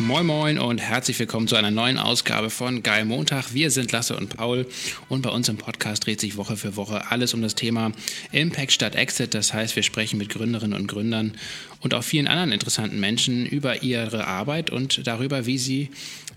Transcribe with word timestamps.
Moin 0.00 0.24
Moin 0.24 0.58
und 0.58 0.78
herzlich 0.78 1.18
willkommen 1.18 1.46
zu 1.46 1.56
einer 1.56 1.70
neuen 1.70 1.98
Ausgabe 1.98 2.48
von 2.48 2.82
Geil 2.82 3.04
Montag. 3.04 3.52
Wir 3.52 3.70
sind 3.70 3.92
Lasse 3.92 4.16
und 4.16 4.34
Paul 4.34 4.66
und 5.10 5.20
bei 5.20 5.28
uns 5.28 5.50
im 5.50 5.58
Podcast 5.58 6.06
dreht 6.06 6.22
sich 6.22 6.38
Woche 6.38 6.56
für 6.56 6.74
Woche 6.74 7.10
alles 7.10 7.34
um 7.34 7.42
das 7.42 7.54
Thema 7.54 7.92
Impact 8.32 8.72
statt 8.72 8.94
Exit. 8.94 9.34
Das 9.34 9.52
heißt, 9.52 9.76
wir 9.76 9.82
sprechen 9.82 10.16
mit 10.16 10.30
Gründerinnen 10.30 10.72
und 10.72 10.86
Gründern 10.86 11.34
und 11.80 11.92
auch 11.92 12.02
vielen 12.02 12.28
anderen 12.28 12.50
interessanten 12.50 12.98
Menschen 12.98 13.44
über 13.44 13.82
ihre 13.82 14.26
Arbeit 14.26 14.70
und 14.70 15.06
darüber, 15.06 15.44
wie 15.44 15.58
sie 15.58 15.90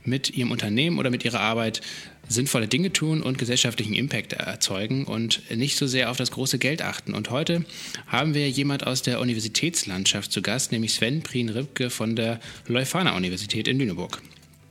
mit 0.03 0.29
ihrem 0.31 0.51
Unternehmen 0.51 0.99
oder 0.99 1.09
mit 1.09 1.23
ihrer 1.23 1.39
Arbeit 1.39 1.79
sinnvolle 2.27 2.67
Dinge 2.67 2.93
tun 2.93 3.21
und 3.21 3.37
gesellschaftlichen 3.37 3.93
Impact 3.93 4.33
erzeugen 4.33 5.05
und 5.05 5.41
nicht 5.55 5.77
so 5.77 5.87
sehr 5.87 6.09
auf 6.09 6.17
das 6.17 6.31
große 6.31 6.57
Geld 6.57 6.81
achten. 6.81 7.13
Und 7.13 7.29
heute 7.29 7.65
haben 8.07 8.33
wir 8.33 8.49
jemand 8.49 8.87
aus 8.87 9.01
der 9.01 9.19
Universitätslandschaft 9.19 10.31
zu 10.31 10.41
Gast, 10.41 10.71
nämlich 10.71 10.93
Sven 10.93 11.21
Prien-Ripke 11.21 11.89
von 11.89 12.15
der 12.15 12.39
Leuphana-Universität 12.67 13.67
in 13.67 13.79
Lüneburg. 13.79 14.21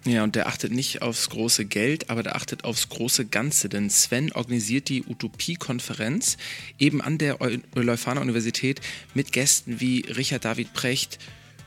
Ja, 0.04 0.24
und 0.24 0.34
der 0.34 0.48
achtet 0.48 0.72
nicht 0.72 1.00
aufs 1.00 1.30
große 1.30 1.64
Geld, 1.64 2.10
aber 2.10 2.24
der 2.24 2.34
achtet 2.34 2.64
aufs 2.64 2.88
große 2.88 3.26
Ganze. 3.26 3.68
Denn 3.68 3.88
Sven 3.88 4.32
organisiert 4.32 4.88
die 4.88 5.04
Utopie-Konferenz 5.04 6.38
eben 6.80 7.00
an 7.00 7.18
der 7.18 7.38
Leuphana-Universität 7.74 8.80
mit 9.14 9.30
Gästen 9.30 9.80
wie 9.80 10.00
Richard 10.00 10.44
David 10.44 10.72
Precht, 10.72 11.20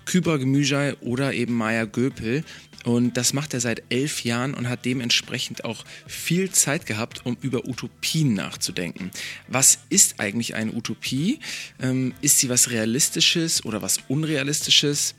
Küber 0.04 0.38
Gemüjay 0.38 0.96
oder 1.00 1.34
eben 1.34 1.54
Maya 1.54 1.86
Göpel. 1.86 2.44
Und 2.86 3.18
das 3.18 3.34
macht 3.34 3.54
er 3.56 3.60
seit 3.60 3.84
elf 3.90 4.24
Jahren 4.24 4.54
und 4.54 4.70
hat 4.70 4.86
dementsprechend 4.86 5.66
auch 5.66 5.84
viel 6.08 6.52
Zeit 6.52 6.86
gehabt, 6.86 7.26
um 7.26 7.36
über 7.42 7.68
Utopien 7.68 8.36
nachzudenken. 8.36 9.10
Was 9.48 9.80
ist 9.90 10.20
eigentlich 10.20 10.54
eine 10.54 10.72
Utopie? 10.72 11.40
Ähm, 11.82 12.14
ist 12.22 12.40
sie 12.40 12.48
was 12.48 12.70
Realistisches 12.70 13.66
oder 13.66 13.82
was 13.82 14.00
Unrealistisches? 14.08 15.16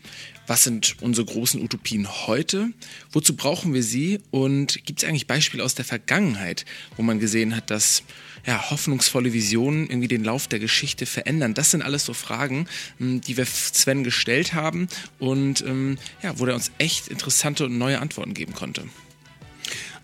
Was 0.46 0.62
sind 0.62 0.96
unsere 1.00 1.26
großen 1.26 1.60
Utopien 1.60 2.06
heute? 2.28 2.70
Wozu 3.10 3.34
brauchen 3.34 3.74
wir 3.74 3.82
sie? 3.82 4.20
Und 4.30 4.84
gibt 4.86 5.02
es 5.02 5.08
eigentlich 5.08 5.26
Beispiele 5.26 5.64
aus 5.64 5.74
der 5.74 5.84
Vergangenheit, 5.84 6.64
wo 6.96 7.02
man 7.02 7.18
gesehen 7.18 7.56
hat, 7.56 7.73
dass 7.73 8.04
ja, 8.46 8.70
hoffnungsvolle 8.70 9.32
Visionen 9.32 9.88
irgendwie 9.88 10.08
den 10.08 10.24
Lauf 10.24 10.46
der 10.46 10.58
Geschichte 10.58 11.06
verändern? 11.06 11.54
Das 11.54 11.70
sind 11.70 11.82
alles 11.82 12.04
so 12.04 12.14
Fragen, 12.14 12.66
hm, 12.98 13.20
die 13.20 13.36
wir 13.36 13.46
Sven 13.46 14.04
gestellt 14.04 14.54
haben 14.54 14.88
und 15.18 15.62
ähm, 15.62 15.98
ja, 16.22 16.38
wo 16.38 16.46
er 16.46 16.54
uns 16.54 16.70
echt 16.78 17.08
interessante 17.08 17.66
und 17.66 17.76
neue 17.78 18.00
Antworten 18.00 18.34
geben 18.34 18.54
konnte. 18.54 18.84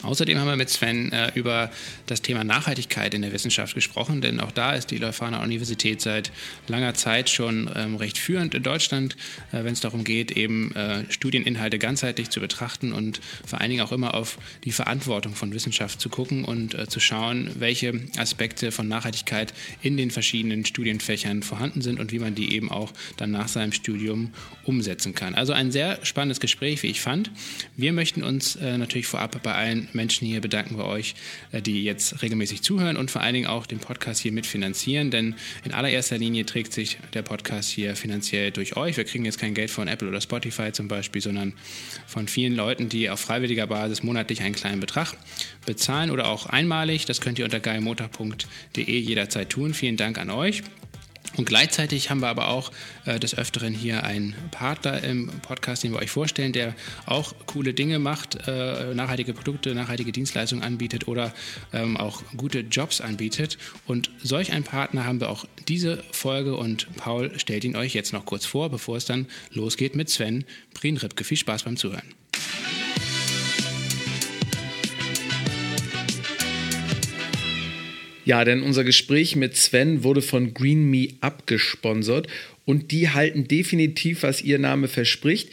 Außerdem 0.02 0.38
haben 0.38 0.48
wir 0.48 0.56
mit 0.56 0.70
Sven 0.70 1.12
äh, 1.12 1.30
über 1.34 1.70
das 2.06 2.22
Thema 2.22 2.44
Nachhaltigkeit 2.44 3.14
in 3.14 3.22
der 3.22 3.32
Wissenschaft 3.32 3.74
gesprochen, 3.74 4.20
denn 4.20 4.40
auch 4.40 4.50
da 4.50 4.72
ist 4.72 4.90
die 4.90 4.98
Leuphana 4.98 5.42
Universität 5.42 6.00
seit 6.00 6.32
langer 6.66 6.94
Zeit 6.94 7.30
schon 7.30 7.70
ähm, 7.74 7.96
recht 7.96 8.18
führend 8.18 8.54
in 8.54 8.62
Deutschland, 8.62 9.16
äh, 9.52 9.64
wenn 9.64 9.72
es 9.72 9.80
darum 9.80 10.04
geht, 10.04 10.32
eben 10.32 10.74
äh, 10.74 11.04
Studieninhalte 11.10 11.78
ganzheitlich 11.78 12.30
zu 12.30 12.40
betrachten 12.40 12.92
und 12.92 13.20
vor 13.46 13.60
allen 13.60 13.70
Dingen 13.70 13.82
auch 13.82 13.92
immer 13.92 14.14
auf 14.14 14.38
die 14.64 14.72
Verantwortung 14.72 15.34
von 15.34 15.52
Wissenschaft 15.52 16.00
zu 16.00 16.08
gucken 16.08 16.44
und 16.44 16.74
äh, 16.74 16.88
zu 16.88 16.98
schauen, 16.98 17.50
welche 17.58 18.00
Aspekte 18.18 18.72
von 18.72 18.88
Nachhaltigkeit 18.88 19.54
in 19.82 19.96
den 19.96 20.10
verschiedenen 20.10 20.64
Studienfächern 20.64 21.42
vorhanden 21.42 21.80
sind 21.80 22.00
und 22.00 22.12
wie 22.12 22.18
man 22.18 22.34
die 22.34 22.54
eben 22.54 22.70
auch 22.70 22.92
dann 23.16 23.30
nach 23.30 23.48
seinem 23.48 23.72
Studium 23.72 24.32
umsetzen 24.64 25.14
kann. 25.14 25.34
Also 25.34 25.52
ein 25.52 25.70
sehr 25.72 26.04
spannendes 26.04 26.40
Gespräch, 26.40 26.82
wie 26.82 26.88
ich 26.88 27.00
fand. 27.00 27.30
Wir 27.76 27.92
möchten 27.92 28.22
uns 28.22 28.56
äh, 28.56 28.78
natürlich 28.78 29.06
vorab 29.06 29.40
bei 29.42 29.54
allen 29.54 29.88
Menschen 29.94 30.26
hier 30.26 30.40
bedanken 30.40 30.76
wir 30.78 30.86
euch, 30.86 31.14
äh, 31.52 31.62
die 31.62 31.84
jetzt 31.84 32.22
regelmäßig 32.22 32.62
zuhören 32.62 32.96
und 32.96 33.10
vor 33.10 33.22
allen 33.22 33.34
Dingen 33.34 33.46
auch 33.46 33.66
den 33.66 33.78
Podcast 33.78 34.20
hier 34.20 34.32
mitfinanzieren, 34.32 35.10
denn 35.10 35.34
in 35.64 35.72
allererster 35.72 36.18
Linie 36.18 36.46
trägt 36.46 36.72
sich 36.72 36.98
der 37.14 37.22
Podcast 37.22 37.70
hier 37.70 37.96
finanziell 37.96 38.50
durch 38.50 38.76
euch. 38.76 38.96
Wir 38.96 39.04
kriegen 39.04 39.24
jetzt 39.24 39.38
kein 39.38 39.54
Geld 39.54 39.70
von 39.70 39.88
Apple 39.88 40.08
oder 40.08 40.20
Spotify 40.20 40.72
zum 40.72 40.88
Beispiel, 40.88 41.22
sondern 41.22 41.54
von 42.06 42.28
vielen 42.28 42.54
Leuten, 42.54 42.88
die 42.88 43.10
auf 43.10 43.20
freiwilliger 43.20 43.66
Basis 43.66 44.02
monatlich 44.02 44.42
einen 44.42 44.54
kleinen 44.54 44.80
Betrag 44.80 45.16
bezahlen 45.66 46.10
oder 46.10 46.26
auch 46.26 46.46
einmalig. 46.46 47.06
Das 47.06 47.20
könnt 47.20 47.38
ihr 47.38 47.44
unter 47.44 47.60
geilmontag.de 47.60 48.98
jederzeit 48.98 49.50
tun. 49.50 49.74
Vielen 49.74 49.96
Dank 49.96 50.18
an 50.18 50.30
euch. 50.30 50.62
Und 51.36 51.46
gleichzeitig 51.46 52.10
haben 52.10 52.20
wir 52.20 52.28
aber 52.28 52.48
auch 52.48 52.70
äh, 53.06 53.18
des 53.18 53.36
Öfteren 53.36 53.74
hier 53.74 54.04
einen 54.04 54.34
Partner 54.50 55.02
im 55.02 55.28
Podcast, 55.40 55.82
den 55.82 55.92
wir 55.92 55.98
euch 55.98 56.10
vorstellen, 56.10 56.52
der 56.52 56.74
auch 57.06 57.34
coole 57.46 57.74
Dinge 57.74 57.98
macht, 57.98 58.46
äh, 58.46 58.94
nachhaltige 58.94 59.32
Produkte, 59.32 59.74
nachhaltige 59.74 60.12
Dienstleistungen 60.12 60.62
anbietet 60.62 61.08
oder 61.08 61.32
ähm, 61.72 61.96
auch 61.96 62.22
gute 62.36 62.60
Jobs 62.60 63.00
anbietet. 63.00 63.58
Und 63.86 64.10
solch 64.22 64.52
einen 64.52 64.64
Partner 64.64 65.04
haben 65.04 65.20
wir 65.20 65.30
auch 65.30 65.46
diese 65.68 66.02
Folge 66.12 66.56
und 66.56 66.94
Paul 66.96 67.38
stellt 67.38 67.64
ihn 67.64 67.76
euch 67.76 67.94
jetzt 67.94 68.12
noch 68.12 68.26
kurz 68.26 68.44
vor, 68.44 68.70
bevor 68.70 68.96
es 68.96 69.06
dann 69.06 69.26
losgeht 69.52 69.96
mit 69.96 70.10
Sven 70.10 70.44
Prienripke. 70.74 71.24
Viel 71.24 71.38
Spaß 71.38 71.62
beim 71.62 71.76
Zuhören. 71.76 72.21
Ja, 78.24 78.44
denn 78.44 78.62
unser 78.62 78.84
Gespräch 78.84 79.34
mit 79.36 79.56
Sven 79.56 80.04
wurde 80.04 80.22
von 80.22 80.54
Green 80.54 80.88
Me 80.88 81.08
abgesponsert 81.20 82.28
und 82.64 82.92
die 82.92 83.10
halten 83.10 83.48
definitiv, 83.48 84.22
was 84.22 84.42
ihr 84.42 84.58
Name 84.58 84.88
verspricht. 84.88 85.50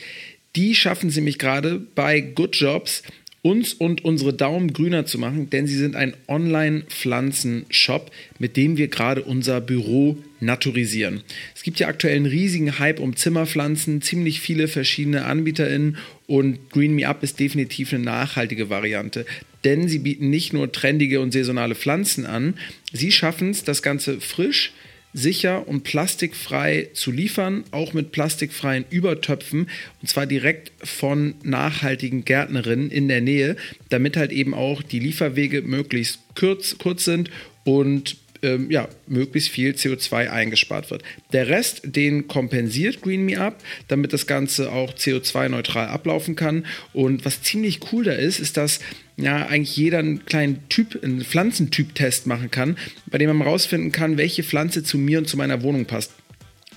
Die 0.56 0.76
schaffen 0.76 1.10
sie 1.10 1.22
mich 1.22 1.40
gerade 1.40 1.82
bei 1.96 2.22
Good 2.22 2.56
Jobs 2.56 3.04
uns 3.42 3.74
und 3.74 4.04
unsere 4.04 4.34
Daumen 4.34 4.74
grüner 4.74 5.06
zu 5.06 5.18
machen, 5.18 5.50
denn 5.50 5.66
sie 5.66 5.78
sind 5.78 5.96
ein 5.96 6.14
Online-Pflanzenshop, 6.28 8.12
mit 8.38 8.58
dem 8.58 8.78
wir 8.78 8.90
gerade 8.90 9.24
unser 9.24 9.62
Büro 9.62 10.18
naturisieren. 10.42 11.24
Es 11.56 11.64
gibt 11.64 11.80
ja 11.80 11.88
aktuell 11.88 12.18
einen 12.18 12.26
riesigen 12.26 12.80
Hype 12.80 13.00
um 13.00 13.16
Zimmerpflanzen, 13.16 14.02
ziemlich 14.02 14.42
viele 14.42 14.68
verschiedene 14.68 15.26
AnbieterInnen 15.26 15.98
und 16.30 16.70
Green 16.70 16.94
Me 16.94 17.08
Up 17.08 17.24
ist 17.24 17.40
definitiv 17.40 17.92
eine 17.92 18.04
nachhaltige 18.04 18.70
Variante, 18.70 19.26
denn 19.64 19.88
sie 19.88 19.98
bieten 19.98 20.30
nicht 20.30 20.54
nur 20.54 20.72
trendige 20.72 21.22
und 21.22 21.32
saisonale 21.32 21.74
Pflanzen 21.74 22.28
an, 22.28 22.54
sie 22.94 23.12
schaffen 23.12 23.50
es, 23.50 23.64
das 23.64 23.82
Ganze 23.82 24.22
frisch, 24.22 24.72
sicher 25.12 25.68
und 25.68 25.84
plastikfrei 25.84 26.90
zu 26.94 27.12
liefern, 27.12 27.64
auch 27.72 27.94
mit 27.94 28.12
plastikfreien 28.12 28.86
Übertöpfen 28.92 29.72
und 30.02 30.08
zwar 30.08 30.28
direkt 30.28 30.72
von 30.88 31.34
nachhaltigen 31.42 32.26
Gärtnerinnen 32.26 32.92
in 32.92 33.08
der 33.08 33.22
Nähe, 33.22 33.56
damit 33.90 34.16
halt 34.16 34.32
eben 34.32 34.54
auch 34.54 34.84
die 34.84 35.00
Lieferwege 35.00 35.64
möglichst 35.64 36.20
kurz, 36.36 36.78
kurz 36.78 37.06
sind 37.06 37.32
und 37.64 38.18
ähm, 38.42 38.72
ja, 38.72 38.88
möglichst 39.08 39.50
viel 39.50 39.72
CO2 39.72 40.30
eingespart 40.30 40.92
wird. 40.92 41.04
Der 41.34 41.48
Rest, 41.48 41.82
den 41.84 42.28
kompensiert 42.28 43.02
Green 43.02 43.26
Me 43.26 43.40
Up, 43.40 43.62
damit 43.88 44.14
das 44.14 44.28
Ganze 44.28 44.72
auch 44.72 44.94
CO2-neutral 44.94 45.88
ablaufen 45.88 46.36
kann. 46.36 46.66
Und 46.94 47.26
was 47.26 47.42
ziemlich 47.42 47.80
cool 47.92 48.04
da 48.04 48.14
ist, 48.14 48.40
ist, 48.40 48.58
dass 48.58 48.80
ja 49.18 49.48
eigentlich 49.48 49.76
jeder 49.76 50.00
einen 50.00 50.26
kleinen 50.26 50.68
Typ, 50.70 51.04
einen 51.04 51.22
Pflanzentyp-Test 51.24 52.28
machen 52.28 52.52
kann, 52.52 52.78
bei 53.08 53.18
dem 53.18 53.28
man 53.30 53.42
herausfinden 53.42 53.92
kann, 53.92 54.18
welche 54.18 54.44
Pflanze 54.44 54.84
zu 54.84 54.98
mir 54.98 55.20
und 55.20 55.28
zu 55.28 55.38
meiner 55.38 55.62
Wohnung 55.62 55.86
passt. 55.86 56.12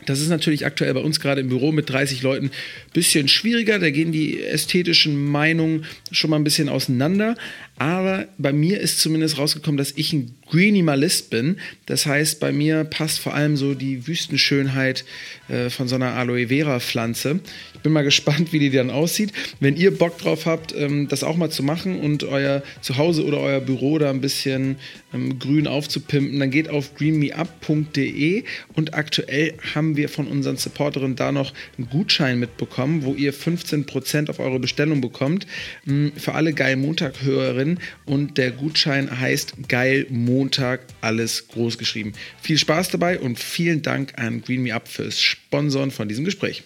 Das 0.07 0.21
ist 0.21 0.29
natürlich 0.29 0.67
aktuell 0.67 0.93
bei 0.95 1.01
uns 1.01 1.21
gerade 1.21 1.41
im 1.41 1.49
Büro 1.49 1.73
mit 1.73 1.89
30 1.89 2.23
Leuten 2.23 2.47
ein 2.47 2.93
bisschen 2.93 3.29
schwieriger. 3.29 3.79
Da 3.79 3.91
gehen 3.91 4.13
die 4.13 4.43
ästhetischen 4.43 5.31
Meinungen 5.31 5.85
schon 6.11 6.31
mal 6.31 6.37
ein 6.37 6.45
bisschen 6.45 6.69
auseinander. 6.69 7.37
Aber 7.77 8.27
bei 8.39 8.53
mir 8.53 8.81
ist 8.81 9.01
zumindest 9.01 9.39
rausgekommen, 9.39 9.77
dass 9.79 9.93
ich 9.97 10.13
ein 10.13 10.35
Greenimalist 10.51 11.31
bin. 11.31 11.57
Das 11.87 12.05
heißt, 12.05 12.39
bei 12.39 12.53
mir 12.53 12.85
passt 12.85 13.19
vor 13.19 13.35
allem 13.35 13.57
so 13.57 13.75
die 13.75 14.07
Wüstenschönheit 14.07 15.05
äh, 15.49 15.71
von 15.71 15.89
so 15.89 15.95
einer 15.95 16.13
Aloe 16.13 16.49
Vera 16.49 16.79
Pflanze. 16.79 17.41
Ich 17.73 17.81
bin 17.81 17.93
mal 17.93 18.05
gespannt, 18.05 18.53
wie 18.53 18.59
die 18.59 18.71
dann 18.71 18.91
aussieht. 18.91 19.33
Wenn 19.61 19.77
ihr 19.77 19.97
Bock 19.97 20.19
drauf 20.19 20.45
habt, 20.45 20.75
ähm, 20.77 21.09
das 21.09 21.25
auch 21.25 21.37
mal 21.37 21.51
zu 21.51 21.63
machen 21.63 21.99
und 21.99 22.25
euer 22.25 22.63
Zuhause 22.83 23.25
oder 23.25 23.41
euer 23.41 23.61
Büro 23.61 23.99
da 23.99 24.11
ein 24.11 24.21
bisschen 24.21 24.77
ähm, 25.15 25.39
grün 25.39 25.67
aufzupimpen, 25.67 26.39
dann 26.39 26.51
geht 26.51 26.69
auf 26.69 26.95
greenmeup.de 26.95 28.45
und 28.75 28.95
aktuell 28.95 29.55
haben 29.75 29.97
wir 29.97 30.11
von 30.11 30.27
unseren 30.27 30.59
Supporterinnen 30.59 31.17
da 31.17 31.33
noch 31.33 31.55
einen 31.79 31.89
Gutschein 31.89 32.39
mitbekommen, 32.39 33.05
wo 33.05 33.15
ihr 33.15 33.33
15% 33.33 34.29
auf 34.29 34.39
eure 34.39 34.61
Bestellung 34.61 35.01
bekommt. 35.01 35.47
Ähm, 35.89 36.13
für 36.17 36.35
alle 36.35 36.53
Geil 36.53 36.77
Montag-Hörerinnen 36.77 37.72
und 38.05 38.39
der 38.39 38.51
Gutschein 38.51 39.21
heißt 39.21 39.69
Geil 39.69 40.07
Montag, 40.11 40.87
alles 41.01 41.49
groß 41.49 41.79
geschrieben. 41.79 42.13
Viel 42.41 42.59
Spaß 42.59 42.91
dabei 42.91 43.19
und 43.19 43.39
vielen 43.39 43.83
Dank 43.83 44.19
an 44.19 44.43
Green 44.43 44.63
Me 44.63 44.75
Up 44.75 44.89
fürs 44.89 45.21
Sponsoren 45.21 45.91
von 45.91 46.09
diesem 46.09 46.25
Gespräch. 46.25 46.63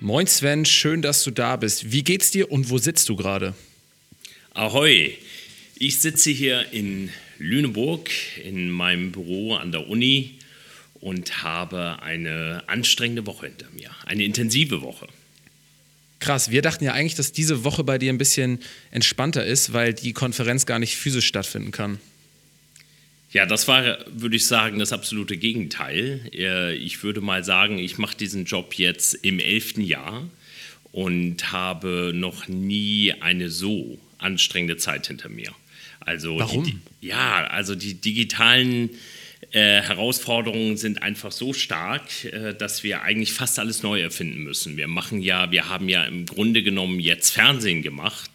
Moin 0.00 0.28
Sven, 0.28 0.64
schön, 0.64 1.02
dass 1.02 1.24
du 1.24 1.32
da 1.32 1.56
bist. 1.56 1.90
Wie 1.90 2.04
geht's 2.04 2.30
dir 2.30 2.52
und 2.52 2.70
wo 2.70 2.78
sitzt 2.78 3.08
du 3.08 3.16
gerade? 3.16 3.54
Ahoi, 4.54 5.18
ich 5.78 5.98
sitze 5.98 6.30
hier 6.30 6.72
in 6.72 7.10
Lüneburg 7.38 8.08
in 8.44 8.70
meinem 8.70 9.10
Büro 9.10 9.54
an 9.54 9.72
der 9.72 9.88
Uni 9.88 10.38
und 11.00 11.42
habe 11.42 12.02
eine 12.02 12.64
anstrengende 12.66 13.26
Woche 13.26 13.46
hinter 13.46 13.68
mir, 13.74 13.90
eine 14.04 14.24
intensive 14.24 14.82
Woche. 14.82 15.08
Krass, 16.18 16.50
wir 16.50 16.62
dachten 16.62 16.84
ja 16.84 16.92
eigentlich, 16.92 17.14
dass 17.14 17.32
diese 17.32 17.64
Woche 17.64 17.84
bei 17.84 17.98
dir 17.98 18.12
ein 18.12 18.18
bisschen 18.18 18.60
entspannter 18.90 19.44
ist, 19.44 19.72
weil 19.72 19.92
die 19.92 20.12
Konferenz 20.12 20.64
gar 20.66 20.78
nicht 20.78 20.96
physisch 20.96 21.26
stattfinden 21.26 21.72
kann. 21.72 21.98
Ja, 23.32 23.44
das 23.44 23.68
war, 23.68 23.98
würde 24.10 24.36
ich 24.36 24.46
sagen, 24.46 24.78
das 24.78 24.92
absolute 24.92 25.36
Gegenteil. 25.36 26.30
Äh, 26.32 26.74
ich 26.76 27.02
würde 27.02 27.20
mal 27.20 27.44
sagen, 27.44 27.78
ich 27.78 27.98
mache 27.98 28.16
diesen 28.16 28.46
Job 28.46 28.74
jetzt 28.74 29.14
im 29.14 29.40
elften 29.40 29.82
Jahr 29.82 30.26
und 30.92 31.52
habe 31.52 32.12
noch 32.14 32.48
nie 32.48 33.12
eine 33.20 33.50
so 33.50 33.98
anstrengende 34.16 34.78
Zeit 34.78 35.06
hinter 35.08 35.28
mir. 35.28 35.52
Also 36.00 36.38
Warum? 36.38 36.64
Die, 36.64 36.78
ja, 37.06 37.46
also 37.48 37.74
die 37.74 37.94
digitalen 37.94 38.90
äh, 39.56 39.80
Herausforderungen 39.80 40.76
sind 40.76 41.02
einfach 41.02 41.32
so 41.32 41.54
stark, 41.54 42.24
äh, 42.24 42.52
dass 42.52 42.82
wir 42.82 43.02
eigentlich 43.02 43.32
fast 43.32 43.58
alles 43.58 43.82
neu 43.82 44.02
erfinden 44.02 44.42
müssen. 44.42 44.76
Wir 44.76 44.86
machen 44.86 45.22
ja, 45.22 45.50
wir 45.50 45.70
haben 45.70 45.88
ja 45.88 46.04
im 46.04 46.26
Grunde 46.26 46.62
genommen 46.62 47.00
jetzt 47.00 47.30
Fernsehen 47.30 47.80
gemacht, 47.80 48.30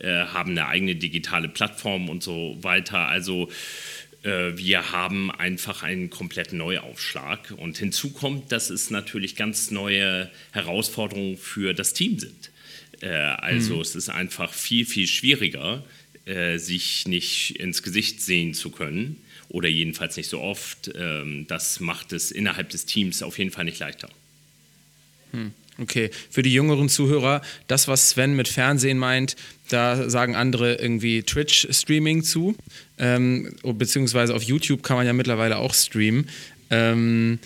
äh, 0.00 0.08
haben 0.08 0.52
eine 0.52 0.68
eigene 0.68 0.94
digitale 0.94 1.50
Plattform 1.50 2.08
und 2.08 2.22
so 2.22 2.56
weiter. 2.62 3.06
Also 3.06 3.50
äh, 4.22 4.56
wir 4.56 4.92
haben 4.92 5.30
einfach 5.30 5.82
einen 5.82 6.08
kompletten 6.08 6.56
Neuaufschlag. 6.56 7.52
Und 7.54 7.76
hinzu 7.76 8.10
kommt, 8.10 8.50
dass 8.50 8.70
es 8.70 8.88
natürlich 8.88 9.36
ganz 9.36 9.70
neue 9.70 10.30
Herausforderungen 10.52 11.36
für 11.36 11.74
das 11.74 11.92
Team 11.92 12.18
sind. 12.18 12.50
Äh, 13.02 13.10
also 13.10 13.74
mhm. 13.74 13.80
es 13.82 13.94
ist 13.94 14.08
einfach 14.08 14.54
viel, 14.54 14.86
viel 14.86 15.06
schwieriger, 15.06 15.84
äh, 16.24 16.56
sich 16.56 17.06
nicht 17.06 17.60
ins 17.60 17.82
Gesicht 17.82 18.22
sehen 18.22 18.54
zu 18.54 18.70
können 18.70 19.22
oder 19.52 19.68
jedenfalls 19.68 20.16
nicht 20.16 20.28
so 20.28 20.40
oft. 20.40 20.90
Ähm, 20.96 21.46
das 21.46 21.78
macht 21.78 22.12
es 22.12 22.30
innerhalb 22.30 22.70
des 22.70 22.86
Teams 22.86 23.22
auf 23.22 23.38
jeden 23.38 23.50
Fall 23.50 23.64
nicht 23.64 23.78
leichter. 23.78 24.08
Hm. 25.32 25.52
Okay, 25.78 26.10
für 26.30 26.42
die 26.42 26.52
jüngeren 26.52 26.88
Zuhörer, 26.88 27.40
das, 27.66 27.88
was 27.88 28.10
Sven 28.10 28.34
mit 28.34 28.46
Fernsehen 28.46 28.98
meint, 28.98 29.36
da 29.70 30.08
sagen 30.10 30.36
andere 30.36 30.74
irgendwie 30.74 31.22
Twitch-Streaming 31.22 32.22
zu, 32.24 32.54
ähm, 32.98 33.54
beziehungsweise 33.62 34.34
auf 34.34 34.42
YouTube 34.42 34.82
kann 34.82 34.96
man 34.96 35.06
ja 35.06 35.14
mittlerweile 35.14 35.56
auch 35.56 35.72
streamen. 35.72 36.28
Ähm, 36.70 37.38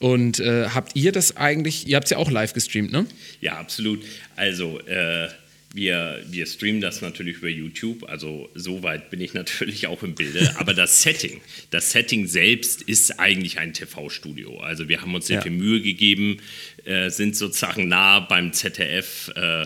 und 0.00 0.40
äh, 0.40 0.68
habt 0.70 0.96
ihr 0.96 1.12
das 1.12 1.36
eigentlich, 1.36 1.86
ihr 1.86 1.96
habt 1.96 2.06
es 2.06 2.10
ja 2.10 2.18
auch 2.18 2.30
live 2.30 2.52
gestreamt, 2.52 2.90
ne? 2.90 3.06
Ja, 3.40 3.56
absolut. 3.56 4.02
Also, 4.34 4.80
äh, 4.80 5.28
wir, 5.74 6.22
wir 6.30 6.46
streamen 6.46 6.80
das 6.80 7.02
natürlich 7.02 7.38
über 7.38 7.48
YouTube, 7.48 8.08
also 8.08 8.48
soweit 8.54 9.10
bin 9.10 9.20
ich 9.20 9.34
natürlich 9.34 9.88
auch 9.88 10.02
im 10.02 10.14
Bilde. 10.14 10.54
Aber 10.56 10.72
das 10.72 11.02
Setting, 11.02 11.40
das 11.70 11.90
Setting 11.90 12.26
selbst 12.26 12.82
ist 12.82 13.18
eigentlich 13.18 13.58
ein 13.58 13.72
TV-Studio. 13.72 14.60
Also 14.60 14.88
wir 14.88 15.02
haben 15.02 15.14
uns 15.14 15.26
sehr 15.26 15.38
ja. 15.38 15.42
viel 15.42 15.52
Mühe 15.52 15.80
gegeben, 15.80 16.38
äh, 16.84 17.10
sind 17.10 17.36
sozusagen 17.36 17.88
nah 17.88 18.20
beim 18.20 18.52
ZDF, 18.52 19.32
äh, 19.34 19.62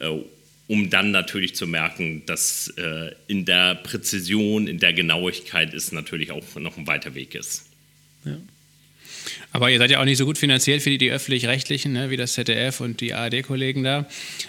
äh, 0.00 0.24
um 0.66 0.90
dann 0.90 1.12
natürlich 1.12 1.54
zu 1.54 1.66
merken, 1.68 2.24
dass 2.26 2.68
äh, 2.76 3.12
in 3.28 3.44
der 3.44 3.76
Präzision, 3.76 4.66
in 4.66 4.78
der 4.78 4.92
Genauigkeit 4.92 5.74
es 5.74 5.92
natürlich 5.92 6.32
auch 6.32 6.42
noch 6.56 6.76
ein 6.76 6.88
weiter 6.88 7.14
Weg 7.14 7.36
ist. 7.36 7.66
Ja. 8.24 8.36
Aber 9.52 9.70
ihr 9.70 9.78
seid 9.78 9.90
ja 9.90 10.00
auch 10.00 10.04
nicht 10.04 10.18
so 10.18 10.24
gut 10.24 10.38
finanziert 10.38 10.84
wie 10.86 10.98
die 10.98 11.10
öffentlich-rechtlichen, 11.10 11.92
ne, 11.92 12.10
wie 12.10 12.16
das 12.16 12.32
ZDF 12.34 12.80
und 12.80 13.00
die 13.00 13.14
ARD-Kollegen 13.14 13.82
da. 13.82 14.06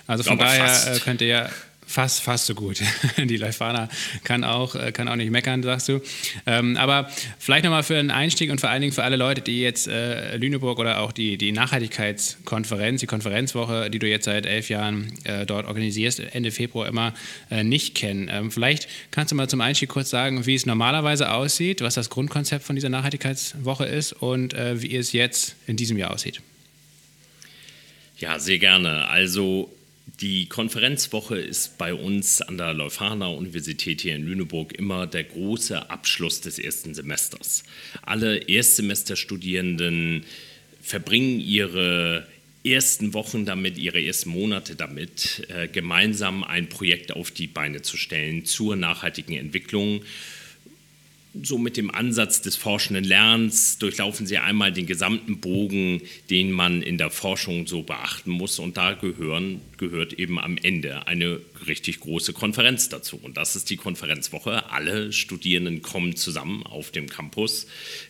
Also 0.08 0.24
von 0.24 0.38
daher 0.38 0.68
fast. 0.68 0.88
Äh, 0.88 1.00
könnt 1.00 1.22
ihr 1.22 1.28
ja 1.28 1.50
Fast, 1.94 2.24
fast 2.24 2.48
so 2.48 2.56
gut. 2.56 2.82
Die 3.18 3.38
Leifana 3.38 3.88
kann 4.24 4.44
auch, 4.44 4.74
äh, 4.74 4.92
kann 4.92 5.08
auch 5.08 5.16
nicht 5.16 5.30
meckern, 5.30 5.62
sagst 5.62 5.90
du. 5.90 6.02
Ähm, 6.48 6.76
aber 6.76 7.08
vielleicht 7.38 7.66
nochmal 7.66 7.84
für 7.84 8.00
einen 8.00 8.10
Einstieg 8.10 8.50
und 8.50 8.60
vor 8.60 8.72
allen 8.72 8.82
Dingen 8.82 8.94
für 8.94 9.04
alle 9.04 9.16
Leute, 9.16 9.42
die 9.42 9.62
jetzt 9.62 9.88
äh, 9.88 10.36
Lüneburg 10.38 10.80
oder 10.80 11.02
auch 11.02 11.12
die, 11.12 11.38
die 11.38 11.52
Nachhaltigkeitskonferenz, 11.52 13.02
die 13.02 13.06
Konferenzwoche, 13.06 13.92
die 13.92 14.00
du 14.00 14.08
jetzt 14.08 14.26
seit 14.26 14.48
elf 14.48 14.70
Jahren 14.70 15.14
äh, 15.24 15.46
dort 15.46 15.68
organisierst, 15.68 16.20
Ende 16.20 16.50
Februar 16.50 16.88
immer 16.88 17.14
äh, 17.52 17.64
nicht 17.64 17.94
kennen. 17.94 18.28
Ähm, 18.28 18.50
vielleicht 18.50 18.88
kannst 19.12 19.32
du 19.32 19.36
mal 19.36 19.48
zum 19.48 19.62
Einstieg 19.62 19.90
kurz 19.90 20.10
sagen, 20.10 20.48
wie 20.48 20.56
es 20.56 20.66
normalerweise 20.66 21.32
aussieht, 21.32 21.82
was 21.82 21.94
das 21.94 22.10
Grundkonzept 22.10 22.66
von 22.66 22.76
dieser 22.76 22.90
Nachhaltigkeitswoche 22.90 23.86
ist 23.86 24.14
und 24.14 24.56
äh, 24.56 24.82
wie 24.82 24.96
es 24.96 25.12
jetzt 25.12 25.58
in 25.68 25.76
diesem 25.76 26.00
Jahr 26.00 26.10
aussieht. 26.10 26.42
Ja, 28.18 28.40
sehr 28.40 28.58
gerne. 28.58 29.08
Also 29.10 29.70
die 30.22 30.48
Konferenzwoche 30.48 31.38
ist 31.38 31.78
bei 31.78 31.94
uns 31.94 32.42
an 32.42 32.58
der 32.58 32.74
Leuphana 32.74 33.28
Universität 33.28 34.02
hier 34.02 34.16
in 34.16 34.26
Lüneburg 34.26 34.74
immer 34.74 35.08
der 35.08 35.24
große 35.24 35.90
Abschluss 35.90 36.40
des 36.42 36.60
ersten 36.60 36.94
Semesters. 36.94 37.64
Alle 38.04 38.38
Erstsemesterstudierenden 38.38 40.24
verbringen 40.82 41.40
ihre 41.40 42.28
ersten 42.64 43.14
Wochen 43.14 43.46
damit, 43.46 43.78
ihre 43.78 44.02
ersten 44.02 44.30
Monate 44.30 44.76
damit, 44.76 45.48
äh, 45.50 45.68
gemeinsam 45.68 46.44
ein 46.44 46.70
Projekt 46.70 47.12
auf 47.12 47.32
die 47.32 47.48
Beine 47.48 47.82
zu 47.82 47.98
stellen 47.98 48.46
zur 48.46 48.76
nachhaltigen 48.76 49.36
Entwicklung 49.36 50.04
so 51.42 51.58
mit 51.58 51.78
dem 51.78 51.90
Ansatz 51.90 52.42
des 52.42 52.56
forschenden 52.56 53.04
Lernens 53.04 53.80
durchlaufen 53.80 54.28
Sie 54.28 54.38
einmal 54.38 54.72
den 54.72 54.86
gesamten 54.86 55.40
Bogen, 55.40 56.02
den 56.30 56.52
man 56.52 56.82
in 56.82 56.98
der 56.98 57.10
Forschung 57.10 57.66
so 57.66 57.82
beachten 57.82 58.32
muss. 58.32 58.60
Und 58.60 58.78
da 58.78 58.94
gehören, 58.94 59.62
gehört 59.78 60.14
eben 60.14 60.38
am 60.40 60.58
Ende 60.58 61.08
eine 61.08 61.40
richtig 61.68 62.00
große 62.00 62.34
Konferenz 62.34 62.90
dazu. 62.90 63.20
Und 63.22 63.38
das 63.38 63.56
ist 63.56 63.70
die 63.70 63.78
Konferenzwoche. 63.78 64.70
Alle 64.72 65.12
Studierenden 65.12 65.82
kommen 65.82 66.16
zusammen 66.16 66.64
auf 66.64 66.92
dem 66.92 67.10
Campus, 67.10 67.68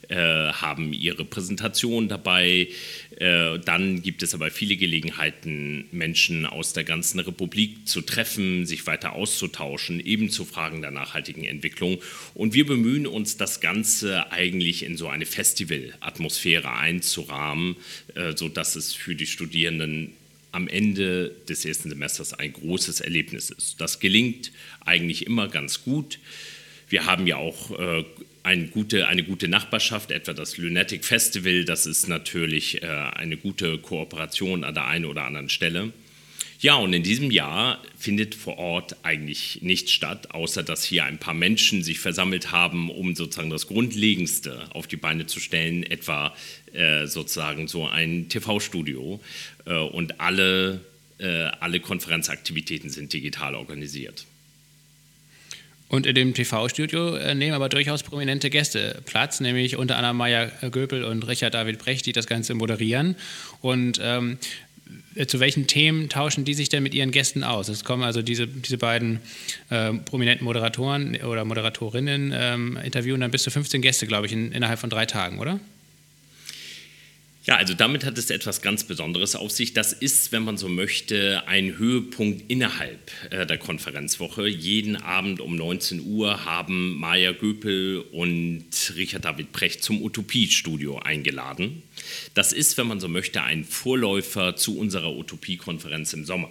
äh, 0.10 0.16
haben 0.16 0.94
ihre 0.94 1.26
Präsentation 1.26 2.08
dabei. 2.08 2.70
Äh, 3.18 3.60
dann 3.60 4.02
gibt 4.02 4.24
es 4.24 4.34
aber 4.34 4.52
viele 4.52 4.76
Gelegenheiten, 4.76 5.86
Menschen 5.92 6.46
aus 6.46 6.74
der 6.74 6.84
ganzen 6.84 7.20
Republik 7.20 7.88
zu 7.88 8.02
treffen, 8.02 8.66
sich 8.66 8.88
weiter 8.88 9.14
auszutauschen, 9.14 10.00
eben 10.00 10.30
zu 10.30 10.46
Fragen 10.46 10.82
der 10.82 10.92
nachhaltigen 10.92 11.44
Entwicklung. 11.44 12.00
Und 12.34 12.54
wir 12.54 12.66
bemühen 12.66 13.08
uns, 13.08 13.38
das 13.38 13.62
Ganze 13.62 14.32
eigentlich 14.32 14.84
in 14.84 14.98
so 14.98 15.08
eine 15.08 15.26
Festivalatmosphäre 15.26 16.72
einzurahmen, 16.72 17.76
äh, 18.16 18.36
sodass 18.36 18.76
es 18.76 18.94
für 18.94 19.16
die 19.16 19.26
Studierenden 19.26 20.14
am 20.54 20.68
Ende 20.68 21.36
des 21.50 21.66
ersten 21.66 21.90
Semesters 21.90 22.34
ein 22.34 22.54
großes 22.54 23.02
Erlebnis 23.02 23.50
ist. 23.50 23.82
Das 23.82 24.00
gelingt 24.00 24.52
eigentlich 24.86 25.26
immer 25.26 25.50
ganz 25.50 25.84
gut. 25.84 26.20
Wir 26.90 27.06
haben 27.06 27.28
ja 27.28 27.38
auch 27.38 27.72
äh, 27.78 28.06
eine, 28.44 28.68
gute, 28.68 29.08
eine 29.08 29.24
gute 29.24 29.48
Nachbarschaft, 29.48 30.12
etwa 30.12 30.34
das 30.34 30.58
Lunatic 30.58 31.06
Festival. 31.06 31.66
Das 31.66 31.86
ist 31.86 32.08
natürlich 32.08 32.84
äh, 32.84 32.86
eine 32.86 33.36
gute 33.36 33.80
Kooperation 33.80 34.64
an 34.64 34.76
der 34.76 34.88
einen 34.88 35.06
oder 35.06 35.26
anderen 35.26 35.50
Stelle. 35.50 35.92
Ja, 36.60 36.76
und 36.76 36.94
in 36.94 37.04
diesem 37.04 37.30
Jahr 37.30 37.82
findet 37.98 38.36
vor 38.36 38.58
Ort 38.58 38.96
eigentlich 39.04 39.60
nichts 39.64 39.92
statt, 39.92 40.32
außer 40.32 40.64
dass 40.64 40.86
hier 40.86 41.04
ein 41.04 41.18
paar 41.18 41.34
Menschen 41.34 41.84
sich 41.84 42.00
versammelt 42.00 42.52
haben, 42.52 42.90
um 42.90 43.16
sozusagen 43.16 43.50
das 43.50 43.68
Grundlegendste 43.68 44.70
auf 44.70 44.88
die 44.88 44.96
Beine 44.96 45.26
zu 45.26 45.42
stellen, 45.42 45.84
etwa 45.84 46.34
sozusagen 47.06 47.68
so 47.68 47.88
ein 47.88 48.30
TV-Studio. 48.30 49.20
Äh, 49.66 49.78
und 49.78 50.20
alle, 50.20 50.82
äh, 51.20 51.44
alle 51.60 51.80
Konferenzaktivitäten 51.80 52.90
sind 52.90 53.14
digital 53.14 53.56
organisiert. 53.56 54.26
Und 55.90 56.08
in 56.08 56.16
dem 56.16 56.34
TV-Studio 56.34 57.16
äh, 57.18 57.36
nehmen 57.36 57.54
aber 57.54 57.70
durchaus 57.70 58.02
prominente 58.02 58.50
Gäste 58.50 59.02
Platz, 59.06 59.40
nämlich 59.40 59.78
unter 59.78 59.98
anderem 59.98 60.18
Maya 60.18 60.46
Göpel 60.72 61.04
und 61.04 61.28
Richard 61.28 61.54
David 61.54 61.78
Brecht, 61.78 62.06
die 62.06 62.14
das 62.14 62.26
Ganze 62.26 62.56
moderieren. 62.56 63.16
Und 63.62 64.00
ähm, 64.02 64.40
äh, 65.14 65.28
zu 65.28 65.40
welchen 65.40 65.68
Themen 65.68 66.10
tauschen 66.10 66.46
die 66.46 66.56
sich 66.56 66.70
denn 66.70 66.82
mit 66.82 66.96
ihren 66.96 67.12
Gästen 67.12 67.44
aus? 67.44 67.70
Es 67.70 67.84
kommen 67.84 68.02
also 68.02 68.24
diese, 68.24 68.48
diese 68.48 68.80
beiden 68.80 69.20
äh, 69.70 69.94
prominenten 69.94 70.46
Moderatoren 70.46 71.16
oder 71.18 71.46
Moderatorinnen 71.46 72.34
ähm, 72.36 72.80
interviewen 72.84 73.22
dann 73.22 73.30
bis 73.30 73.44
zu 73.44 73.52
15 73.52 73.84
Gäste, 73.84 74.08
glaube 74.08 74.26
ich, 74.26 74.34
in, 74.34 74.52
innerhalb 74.52 74.80
von 74.80 74.90
drei 74.90 75.06
Tagen, 75.06 75.38
oder? 75.38 75.60
Ja, 77.46 77.58
also 77.58 77.74
damit 77.74 78.06
hat 78.06 78.18
es 78.18 78.30
etwas 78.30 78.62
ganz 78.62 78.86
Besonderes 78.86 79.36
auf 79.36 79.52
sich. 79.52 79.74
Das 79.74 79.92
ist, 79.92 80.32
wenn 80.32 80.44
man 80.44 80.56
so 80.56 80.70
möchte, 80.70 81.46
ein 81.46 81.78
Höhepunkt 81.78 82.50
innerhalb 82.50 83.12
äh, 83.32 83.46
der 83.46 83.58
Konferenzwoche. 83.58 84.48
Jeden 84.48 84.96
Abend 84.96 85.42
um 85.42 85.58
19 85.58 86.06
Uhr 86.06 86.46
haben 86.46 86.98
Maja 86.98 87.34
Göpel 87.34 88.00
und 88.14 88.94
Richard 88.96 89.26
David 89.26 89.52
Precht 89.52 89.84
zum 89.84 90.02
Utopie-Studio 90.02 91.00
eingeladen. 91.00 91.84
Das 92.34 92.54
ist, 92.54 92.78
wenn 92.78 92.88
man 92.88 93.02
so 93.02 93.10
möchte, 93.10 93.42
ein 93.44 93.66
Vorläufer 93.66 94.56
zu 94.56 94.78
unserer 94.78 95.14
Utopie-Konferenz 95.14 96.14
im 96.14 96.24
Sommer. 96.24 96.50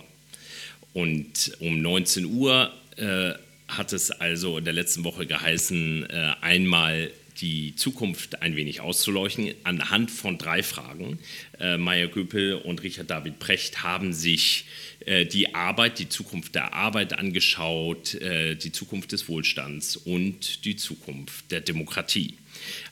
Und 0.93 1.53
um 1.61 1.81
19 1.81 2.27
Uhr 2.27 2.71
äh, 2.97 3.33
hat 3.67 3.95
es 3.95 4.11
also 4.11 4.59
in 4.59 4.65
der 4.65 4.75
letzten 4.75 5.05
Woche 5.05 5.25
geheißen, 5.25 6.11
äh, 6.11 6.33
einmal 6.43 7.11
die 7.43 7.75
Zukunft 7.75 8.41
ein 8.41 8.57
wenig 8.57 8.81
auszuleuchten 8.81 9.53
anhand 9.65 10.11
von 10.11 10.39
drei 10.39 10.63
Fragen. 10.63 11.19
Äh, 11.59 11.77
Meier 11.77 12.07
Göpel 12.07 12.55
und 12.55 12.83
Richard 12.83 13.11
David 13.11 13.41
Precht 13.41 13.83
haben 13.83 14.13
sich 14.13 14.65
äh, 15.05 15.27
die 15.27 15.55
Arbeit, 15.55 15.99
die 15.99 16.09
Zukunft 16.09 16.55
der 16.55 16.73
Arbeit 16.73 17.19
angeschaut, 17.19 18.15
äh, 18.15 18.55
die 18.55 18.73
Zukunft 18.73 19.13
des 19.13 19.29
Wohlstands 19.29 19.97
und 19.97 20.65
die 20.65 20.77
Zukunft 20.77 21.51
der 21.51 21.61
Demokratie. 21.61 22.37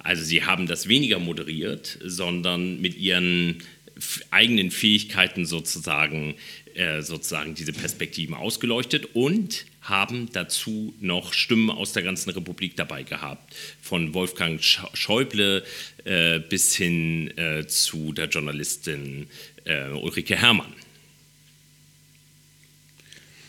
Also 0.00 0.24
sie 0.24 0.44
haben 0.44 0.66
das 0.66 0.88
weniger 0.88 1.20
moderiert, 1.20 1.98
sondern 2.04 2.80
mit 2.80 2.96
ihren 2.96 3.62
eigenen 4.30 4.70
Fähigkeiten 4.70 5.46
sozusagen, 5.46 6.34
äh, 6.74 7.02
sozusagen 7.02 7.54
diese 7.54 7.72
Perspektiven 7.72 8.34
ausgeleuchtet 8.34 9.14
und 9.14 9.66
haben 9.82 10.28
dazu 10.32 10.94
noch 11.00 11.32
Stimmen 11.32 11.70
aus 11.70 11.92
der 11.92 12.02
ganzen 12.02 12.30
Republik 12.30 12.76
dabei 12.76 13.02
gehabt. 13.02 13.54
Von 13.80 14.14
Wolfgang 14.14 14.62
Schäuble 14.62 15.64
äh, 16.04 16.38
bis 16.38 16.74
hin 16.74 17.36
äh, 17.36 17.66
zu 17.66 18.12
der 18.12 18.28
Journalistin 18.28 19.28
äh, 19.64 19.88
Ulrike 19.88 20.36
Herrmann. 20.36 20.72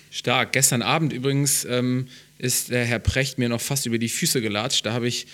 Stark. 0.10 0.52
Gestern 0.52 0.82
Abend 0.82 1.14
übrigens 1.14 1.64
ähm, 1.66 2.08
ist 2.38 2.70
der 2.70 2.86
Herr 2.86 3.00
Precht 3.00 3.38
mir 3.38 3.50
noch 3.50 3.62
fast 3.62 3.86
über 3.86 3.98
die 3.98 4.10
Füße 4.10 4.42
gelatscht. 4.42 4.86
Da 4.86 4.94
habe 4.94 5.08
ich 5.08 5.28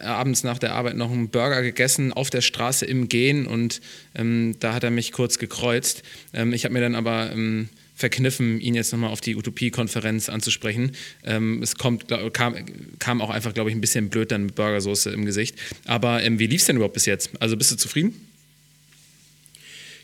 abends 0.00 0.44
nach 0.44 0.58
der 0.58 0.74
Arbeit 0.74 0.96
noch 0.96 1.10
einen 1.10 1.28
Burger 1.28 1.62
gegessen 1.62 2.12
auf 2.12 2.30
der 2.30 2.40
Straße 2.40 2.84
im 2.84 3.08
Gehen 3.08 3.46
und 3.46 3.80
ähm, 4.14 4.56
da 4.60 4.74
hat 4.74 4.84
er 4.84 4.90
mich 4.90 5.12
kurz 5.12 5.38
gekreuzt. 5.38 6.02
Ähm, 6.32 6.52
ich 6.52 6.64
habe 6.64 6.74
mir 6.74 6.80
dann 6.80 6.94
aber 6.94 7.32
ähm, 7.32 7.68
verkniffen, 8.02 8.60
ihn 8.60 8.74
jetzt 8.74 8.92
nochmal 8.92 9.10
auf 9.10 9.20
die 9.20 9.36
Utopie-Konferenz 9.36 10.28
anzusprechen. 10.28 10.90
Ähm, 11.22 11.62
es 11.62 11.76
kommt, 11.76 12.08
kam, 12.32 12.56
kam, 12.98 13.22
auch 13.22 13.30
einfach, 13.30 13.54
glaube 13.54 13.70
ich, 13.70 13.76
ein 13.76 13.80
bisschen 13.80 14.10
blöd 14.10 14.32
dann 14.32 14.46
mit 14.46 14.56
Burgersoße 14.56 15.10
im 15.10 15.24
Gesicht. 15.24 15.54
Aber 15.84 16.20
ähm, 16.20 16.40
wie 16.40 16.48
lief 16.48 16.62
es 16.62 16.66
denn 16.66 16.74
überhaupt 16.74 16.94
bis 16.94 17.06
jetzt? 17.06 17.30
Also 17.38 17.56
bist 17.56 17.70
du 17.70 17.76
zufrieden? 17.76 18.14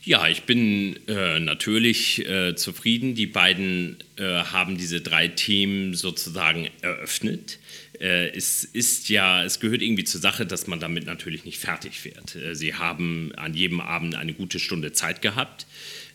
Ja, 0.05 0.29
ich 0.29 0.45
bin 0.45 0.97
äh, 1.09 1.41
natürlich 1.41 2.25
äh, 2.25 2.55
zufrieden. 2.55 3.17
Die 3.17 3.27
beiden 3.27 3.97
äh, 4.17 4.23
haben 4.23 4.79
diese 4.79 5.01
drei 5.01 5.27
Themen 5.27 5.95
sozusagen 5.95 6.69
eröffnet. 6.81 7.59
Äh, 8.01 8.29
es 8.29 8.63
ist 8.63 9.09
ja, 9.09 9.45
es 9.45 9.59
gehört 9.59 9.83
irgendwie 9.83 10.05
zur 10.05 10.21
Sache, 10.21 10.47
dass 10.47 10.69
man 10.69 10.79
damit 10.79 11.05
natürlich 11.05 11.45
nicht 11.45 11.59
fertig 11.59 12.05
wird. 12.05 12.37
Äh, 12.37 12.55
sie 12.55 12.75
haben 12.75 13.33
an 13.37 13.55
jedem 13.55 13.81
Abend 13.81 14.15
eine 14.15 14.35
gute 14.35 14.61
Stunde 14.61 14.93
Zeit 14.93 15.21
gehabt. 15.21 15.67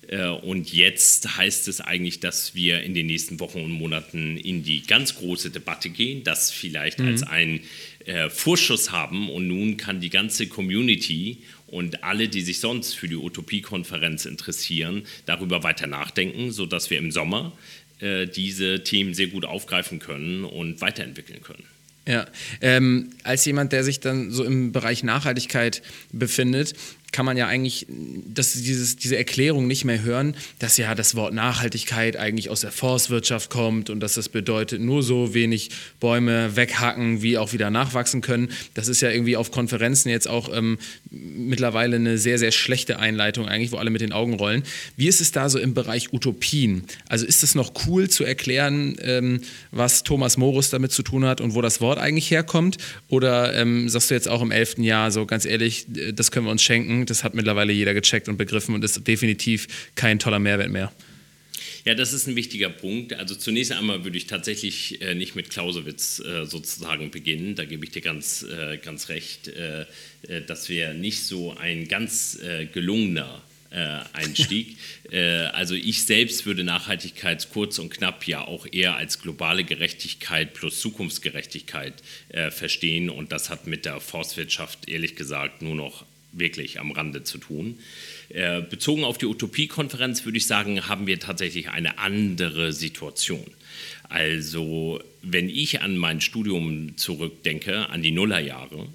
Äh, 0.07 0.27
und 0.27 0.71
jetzt 0.71 1.37
heißt 1.37 1.67
es 1.67 1.81
eigentlich, 1.81 2.19
dass 2.19 2.55
wir 2.55 2.81
in 2.83 2.93
den 2.93 3.07
nächsten 3.07 3.39
Wochen 3.39 3.61
und 3.61 3.71
Monaten 3.71 4.37
in 4.37 4.63
die 4.63 4.81
ganz 4.81 5.15
große 5.15 5.49
Debatte 5.49 5.89
gehen, 5.89 6.23
das 6.23 6.51
vielleicht 6.51 6.99
mhm. 6.99 7.07
als 7.07 7.23
ein 7.23 7.61
äh, 8.05 8.29
Vorschuss 8.29 8.91
haben. 8.91 9.29
Und 9.29 9.47
nun 9.47 9.77
kann 9.77 9.99
die 9.99 10.09
ganze 10.09 10.47
Community 10.47 11.39
und 11.67 12.03
alle, 12.03 12.27
die 12.27 12.41
sich 12.41 12.59
sonst 12.59 12.93
für 12.93 13.07
die 13.07 13.15
Utopie-Konferenz 13.15 14.25
interessieren, 14.25 15.03
darüber 15.25 15.63
weiter 15.63 15.87
nachdenken, 15.87 16.51
sodass 16.51 16.89
wir 16.89 16.99
im 16.99 17.11
Sommer 17.11 17.57
äh, 17.99 18.27
diese 18.27 18.83
Themen 18.83 19.13
sehr 19.13 19.27
gut 19.27 19.45
aufgreifen 19.45 19.99
können 19.99 20.43
und 20.43 20.81
weiterentwickeln 20.81 21.41
können. 21.41 21.63
Ja, 22.05 22.27
ähm, 22.59 23.11
als 23.23 23.45
jemand, 23.45 23.71
der 23.71 23.83
sich 23.83 24.01
dann 24.01 24.29
so 24.29 24.43
im 24.43 24.73
Bereich 24.73 25.03
Nachhaltigkeit 25.03 25.81
befindet, 26.11 26.73
kann 27.13 27.25
man 27.25 27.37
ja 27.37 27.47
eigentlich 27.47 27.85
das, 27.87 28.53
dieses, 28.53 28.97
diese 28.97 29.15
Erklärung 29.15 29.67
nicht 29.67 29.85
mehr 29.85 30.01
hören, 30.01 30.35
dass 30.59 30.75
ja 30.77 30.93
das 30.95 31.15
Wort 31.15 31.33
Nachhaltigkeit 31.33 32.17
eigentlich 32.17 32.49
aus 32.49 32.61
der 32.61 32.71
Forstwirtschaft 32.71 33.49
kommt 33.49 33.89
und 33.89 33.99
dass 34.01 34.15
das 34.15 34.27
bedeutet, 34.27 34.81
nur 34.81 35.03
so 35.03 35.33
wenig 35.33 35.69
Bäume 35.99 36.55
weghacken, 36.55 37.21
wie 37.21 37.37
auch 37.37 37.53
wieder 37.53 37.69
nachwachsen 37.69 38.21
können. 38.21 38.49
Das 38.73 38.87
ist 38.87 39.01
ja 39.01 39.11
irgendwie 39.11 39.37
auf 39.37 39.51
Konferenzen 39.51 40.09
jetzt 40.09 40.27
auch 40.27 40.51
ähm, 40.51 40.79
mittlerweile 41.11 41.95
eine 41.97 42.17
sehr, 42.17 42.39
sehr 42.39 42.51
schlechte 42.51 42.99
Einleitung 42.99 43.47
eigentlich, 43.47 43.71
wo 43.71 43.77
alle 43.77 43.91
mit 43.91 44.01
den 44.01 44.11
Augen 44.11 44.33
rollen. 44.33 44.63
Wie 44.97 45.07
ist 45.07 45.21
es 45.21 45.31
da 45.31 45.49
so 45.49 45.59
im 45.59 45.75
Bereich 45.75 46.13
Utopien? 46.13 46.83
Also 47.07 47.27
ist 47.27 47.43
es 47.43 47.53
noch 47.53 47.73
cool 47.87 48.09
zu 48.09 48.23
erklären, 48.23 48.97
ähm, 49.01 49.41
was 49.69 50.03
Thomas 50.03 50.37
Morus 50.37 50.71
damit 50.71 50.91
zu 50.91 51.03
tun 51.03 51.25
hat 51.25 51.41
und 51.41 51.53
wo 51.53 51.61
das 51.61 51.79
Wort 51.79 51.99
eigentlich 51.99 52.31
herkommt? 52.31 52.77
Oder 53.07 53.53
ähm, 53.53 53.87
sagst 53.87 54.09
du 54.09 54.15
jetzt 54.15 54.27
auch 54.27 54.41
im 54.41 54.49
elften 54.49 54.83
Jahr 54.83 55.11
so 55.11 55.27
ganz 55.27 55.45
ehrlich, 55.45 55.85
äh, 55.95 56.11
das 56.11 56.31
können 56.31 56.47
wir 56.47 56.51
uns 56.51 56.63
schenken? 56.63 57.02
Das 57.09 57.23
hat 57.23 57.33
mittlerweile 57.33 57.73
jeder 57.73 57.93
gecheckt 57.93 58.29
und 58.29 58.37
begriffen 58.37 58.75
und 58.75 58.83
ist 58.83 59.07
definitiv 59.07 59.91
kein 59.95 60.19
toller 60.19 60.39
Mehrwert 60.39 60.69
mehr. 60.69 60.91
Ja, 61.85 61.95
das 61.95 62.13
ist 62.13 62.27
ein 62.27 62.35
wichtiger 62.37 62.69
Punkt. 62.69 63.13
Also 63.13 63.35
zunächst 63.35 63.73
einmal 63.73 64.05
würde 64.05 64.17
ich 64.17 64.27
tatsächlich 64.27 65.01
äh, 65.01 65.15
nicht 65.15 65.35
mit 65.35 65.49
Clausewitz 65.49 66.19
äh, 66.19 66.45
sozusagen 66.45 67.11
beginnen. 67.11 67.55
Da 67.55 67.65
gebe 67.65 67.83
ich 67.83 67.91
dir 67.91 68.01
ganz, 68.01 68.43
äh, 68.43 68.77
ganz 68.77 69.09
recht, 69.09 69.49
äh, 69.49 69.81
äh, 70.27 70.41
dass 70.47 70.69
wir 70.69 70.93
nicht 70.93 71.23
so 71.23 71.55
ein 71.57 71.87
ganz 71.87 72.39
äh, 72.41 72.65
gelungener 72.65 73.41
Einstieg. 74.13 74.77
also 75.51 75.73
ich 75.73 76.03
selbst 76.03 76.45
würde 76.45 76.63
Nachhaltigkeit 76.63 77.49
kurz 77.51 77.79
und 77.79 77.89
knapp 77.89 78.27
ja 78.27 78.45
auch 78.45 78.67
eher 78.71 78.97
als 78.97 79.19
globale 79.19 79.63
Gerechtigkeit 79.63 80.53
plus 80.53 80.79
Zukunftsgerechtigkeit 80.79 81.95
verstehen 82.51 83.09
und 83.09 83.31
das 83.31 83.49
hat 83.49 83.65
mit 83.65 83.85
der 83.85 83.99
Forstwirtschaft 83.99 84.87
ehrlich 84.87 85.15
gesagt 85.15 85.63
nur 85.63 85.73
noch 85.73 86.05
wirklich 86.33 86.79
am 86.79 86.91
Rande 86.91 87.23
zu 87.23 87.37
tun. 87.37 87.79
Äh, 88.29 88.61
bezogen 88.61 89.03
auf 89.03 89.17
die 89.17 89.25
Utopie-Konferenz 89.25 90.25
würde 90.25 90.37
ich 90.37 90.47
sagen, 90.47 90.87
haben 90.87 91.07
wir 91.07 91.19
tatsächlich 91.19 91.69
eine 91.69 91.99
andere 91.99 92.73
Situation. 92.73 93.45
Also 94.09 95.01
wenn 95.21 95.49
ich 95.49 95.81
an 95.81 95.97
mein 95.97 96.21
Studium 96.21 96.97
zurückdenke, 96.97 97.89
an 97.89 98.01
die 98.01 98.11
Nullerjahre, 98.11 98.87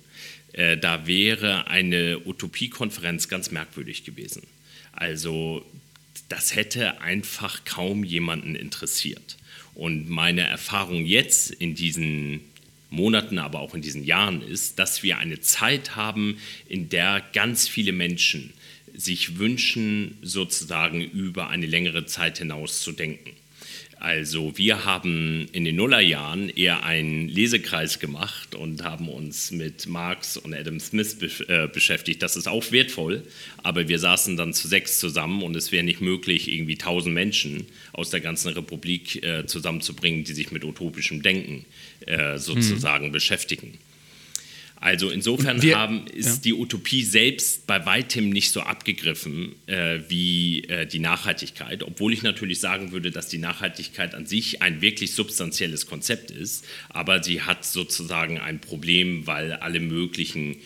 äh, 0.52 0.76
da 0.76 1.06
wäre 1.06 1.68
eine 1.68 2.20
Utopie-Konferenz 2.26 3.28
ganz 3.28 3.50
merkwürdig 3.50 4.04
gewesen. 4.04 4.42
Also 4.92 5.64
das 6.28 6.54
hätte 6.54 7.00
einfach 7.00 7.64
kaum 7.64 8.04
jemanden 8.04 8.54
interessiert. 8.54 9.36
Und 9.74 10.08
meine 10.08 10.42
Erfahrung 10.42 11.04
jetzt 11.04 11.50
in 11.50 11.74
diesen 11.74 12.40
Monaten, 12.90 13.38
aber 13.38 13.60
auch 13.60 13.74
in 13.74 13.82
diesen 13.82 14.04
Jahren 14.04 14.42
ist, 14.42 14.78
dass 14.78 15.02
wir 15.02 15.18
eine 15.18 15.40
Zeit 15.40 15.96
haben, 15.96 16.38
in 16.68 16.88
der 16.88 17.22
ganz 17.32 17.68
viele 17.68 17.92
Menschen 17.92 18.52
sich 18.94 19.38
wünschen, 19.38 20.18
sozusagen 20.22 21.00
über 21.00 21.48
eine 21.48 21.66
längere 21.66 22.06
Zeit 22.06 22.38
hinaus 22.38 22.82
zu 22.82 22.92
denken. 22.92 23.30
Also 24.00 24.56
wir 24.56 24.84
haben 24.84 25.48
in 25.52 25.64
den 25.64 25.74
Nullerjahren 25.74 26.50
eher 26.50 26.84
einen 26.84 27.28
Lesekreis 27.28 27.98
gemacht 27.98 28.54
und 28.54 28.84
haben 28.84 29.08
uns 29.08 29.50
mit 29.50 29.88
Marx 29.88 30.36
und 30.36 30.54
Adam 30.54 30.78
Smith 30.78 31.16
äh, 31.48 31.66
beschäftigt. 31.66 32.22
Das 32.22 32.36
ist 32.36 32.46
auch 32.46 32.70
wertvoll, 32.70 33.24
aber 33.64 33.88
wir 33.88 33.98
saßen 33.98 34.36
dann 34.36 34.52
zu 34.54 34.68
sechs 34.68 35.00
zusammen 35.00 35.42
und 35.42 35.56
es 35.56 35.72
wäre 35.72 35.82
nicht 35.82 36.00
möglich, 36.00 36.52
irgendwie 36.52 36.76
tausend 36.76 37.12
Menschen 37.12 37.66
aus 37.92 38.10
der 38.10 38.20
ganzen 38.20 38.52
Republik 38.52 39.20
äh, 39.24 39.46
zusammenzubringen, 39.46 40.22
die 40.22 40.32
sich 40.32 40.52
mit 40.52 40.64
utopischem 40.64 41.22
Denken 41.22 41.64
äh, 41.64 41.87
sozusagen 42.36 43.08
mhm. 43.08 43.12
beschäftigen. 43.12 43.78
Also 44.80 45.10
insofern 45.10 45.60
wir, 45.60 45.76
haben, 45.76 46.06
ist 46.06 46.26
ja. 46.26 46.42
die 46.44 46.54
Utopie 46.54 47.02
selbst 47.02 47.66
bei 47.66 47.84
weitem 47.84 48.30
nicht 48.30 48.52
so 48.52 48.60
abgegriffen 48.60 49.56
äh, 49.66 50.00
wie 50.08 50.62
äh, 50.64 50.86
die 50.86 51.00
Nachhaltigkeit, 51.00 51.82
obwohl 51.82 52.12
ich 52.12 52.22
natürlich 52.22 52.60
sagen 52.60 52.92
würde, 52.92 53.10
dass 53.10 53.28
die 53.28 53.38
Nachhaltigkeit 53.38 54.14
an 54.14 54.26
sich 54.26 54.62
ein 54.62 54.80
wirklich 54.80 55.14
substanzielles 55.14 55.86
Konzept 55.86 56.30
ist, 56.30 56.64
aber 56.90 57.22
sie 57.24 57.42
hat 57.42 57.64
sozusagen 57.64 58.38
ein 58.38 58.60
Problem, 58.60 59.26
weil 59.26 59.52
alle 59.54 59.80
möglichen 59.80 60.56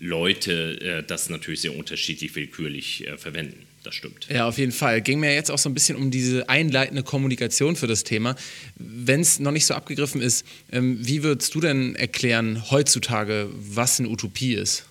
Leute 0.00 0.80
äh, 0.80 1.02
das 1.04 1.30
natürlich 1.30 1.60
sehr 1.60 1.76
unterschiedlich 1.76 2.34
willkürlich 2.34 3.06
äh, 3.06 3.18
verwenden 3.18 3.69
das 3.82 3.94
stimmt. 3.94 4.26
Ja, 4.28 4.46
auf 4.46 4.58
jeden 4.58 4.72
Fall. 4.72 5.00
Ging 5.00 5.20
mir 5.20 5.34
jetzt 5.34 5.50
auch 5.50 5.58
so 5.58 5.68
ein 5.68 5.74
bisschen 5.74 5.96
um 5.96 6.10
diese 6.10 6.48
einleitende 6.48 7.02
Kommunikation 7.02 7.76
für 7.76 7.86
das 7.86 8.04
Thema. 8.04 8.36
Wenn 8.76 9.20
es 9.20 9.38
noch 9.38 9.52
nicht 9.52 9.66
so 9.66 9.74
abgegriffen 9.74 10.20
ist, 10.20 10.46
ähm, 10.70 10.98
wie 11.00 11.22
würdest 11.22 11.54
du 11.54 11.60
denn 11.60 11.94
erklären 11.96 12.70
heutzutage, 12.70 13.48
was 13.54 13.98
eine 13.98 14.08
Utopie 14.08 14.54
ist? 14.54 14.84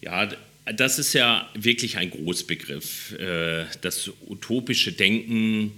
Ja, 0.00 0.28
das 0.74 0.98
ist 0.98 1.12
ja 1.12 1.48
wirklich 1.54 1.98
ein 1.98 2.10
Großbegriff. 2.10 3.12
Äh, 3.18 3.66
das 3.82 4.10
utopische 4.26 4.92
Denken 4.92 5.72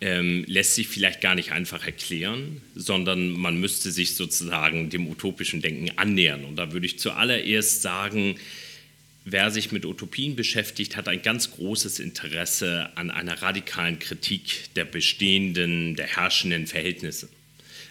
ähm, 0.00 0.44
lässt 0.46 0.76
sich 0.76 0.86
vielleicht 0.86 1.20
gar 1.20 1.34
nicht 1.34 1.50
einfach 1.52 1.84
erklären, 1.84 2.60
sondern 2.74 3.30
man 3.30 3.58
müsste 3.58 3.90
sich 3.90 4.14
sozusagen 4.14 4.90
dem 4.90 5.08
utopischen 5.08 5.60
Denken 5.60 5.90
annähern. 5.96 6.44
Und 6.44 6.56
da 6.56 6.72
würde 6.72 6.86
ich 6.86 6.98
zuallererst 6.98 7.82
sagen, 7.82 8.36
Wer 9.30 9.50
sich 9.50 9.72
mit 9.72 9.84
Utopien 9.84 10.36
beschäftigt, 10.36 10.96
hat 10.96 11.06
ein 11.06 11.20
ganz 11.20 11.50
großes 11.50 11.98
Interesse 11.98 12.88
an 12.94 13.10
einer 13.10 13.42
radikalen 13.42 13.98
Kritik 13.98 14.74
der 14.74 14.86
bestehenden, 14.86 15.96
der 15.96 16.06
herrschenden 16.06 16.66
Verhältnisse. 16.66 17.28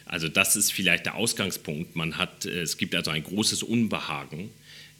Also 0.06 0.30
das 0.30 0.56
ist 0.56 0.74
vielleicht 0.74 1.06
der 1.06 1.14
Ausgangspunkt. 1.14 1.96
Man 1.96 2.18
hat, 2.18 2.48
äh, 2.48 2.62
es 2.62 2.78
gibt 2.78 2.96
also 2.96 3.12
ein 3.12 3.24
großes 3.24 3.62
Unbehagen 3.62 4.50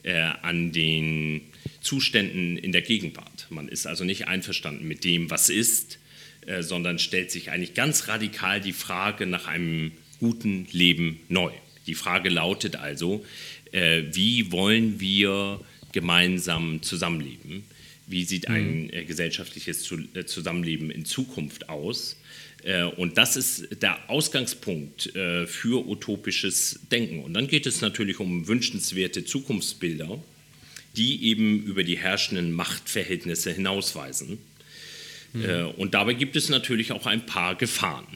äh, 0.04 0.14
an 0.14 0.72
den 0.72 1.42
Zuständen 1.82 2.56
in 2.56 2.72
der 2.72 2.84
Gegenwart. 2.84 3.48
Man 3.50 3.68
ist 3.68 3.88
also 3.88 4.04
nicht 4.04 4.28
einverstanden 4.28 4.88
mit 4.88 5.06
dem, 5.06 5.32
was 5.32 5.50
ist, 5.50 5.98
äh, 6.46 6.62
sondern 6.62 7.00
stellt 7.00 7.32
sich 7.32 7.50
eigentlich 7.50 7.74
ganz 7.74 8.10
radikal 8.10 8.62
die 8.62 8.74
Frage 8.74 9.26
nach 9.26 9.48
einem 9.48 9.92
guten 10.20 10.68
Leben 10.72 11.20
neu. 11.30 11.52
Die 11.88 11.96
Frage 11.96 12.30
lautet 12.30 12.76
also, 12.76 13.26
äh, 13.72 14.04
wie 14.12 14.52
wollen 14.52 15.00
wir 15.00 15.62
gemeinsam 15.92 16.82
zusammenleben. 16.82 17.64
Wie 18.08 18.24
sieht 18.24 18.48
ein 18.48 18.84
mhm. 18.84 18.90
äh, 18.92 19.04
gesellschaftliches 19.04 19.92
äh, 20.14 20.26
Zusammenleben 20.26 20.90
in 20.92 21.04
Zukunft 21.04 21.68
aus? 21.68 22.16
Äh, 22.64 22.84
und 22.84 23.18
das 23.18 23.36
ist 23.36 23.82
der 23.82 24.10
Ausgangspunkt 24.10 25.12
für 25.48 25.88
utopisches 25.88 26.80
Denken. 26.92 27.20
Und 27.20 27.34
dann 27.34 27.48
geht 27.48 27.66
es 27.66 27.82
natürlich 27.82 28.20
um 28.20 28.48
wünschenswerte 28.48 29.26
Zukunftsbilder, 29.26 30.24
die 30.96 31.26
eben 31.26 31.64
über 31.64 31.84
die 31.84 31.98
herrschenden 31.98 32.52
Machtverhältnisse 32.52 33.52
hinausweisen. 33.52 34.40
Mhm. 35.34 35.72
und 35.76 35.94
dabei 35.94 36.14
gibt 36.14 36.38
es 36.38 36.48
natürlich 36.48 36.94
auch 36.94 37.06
ein 37.06 37.26
paar 37.26 37.56
Gefahren. 37.56 38.08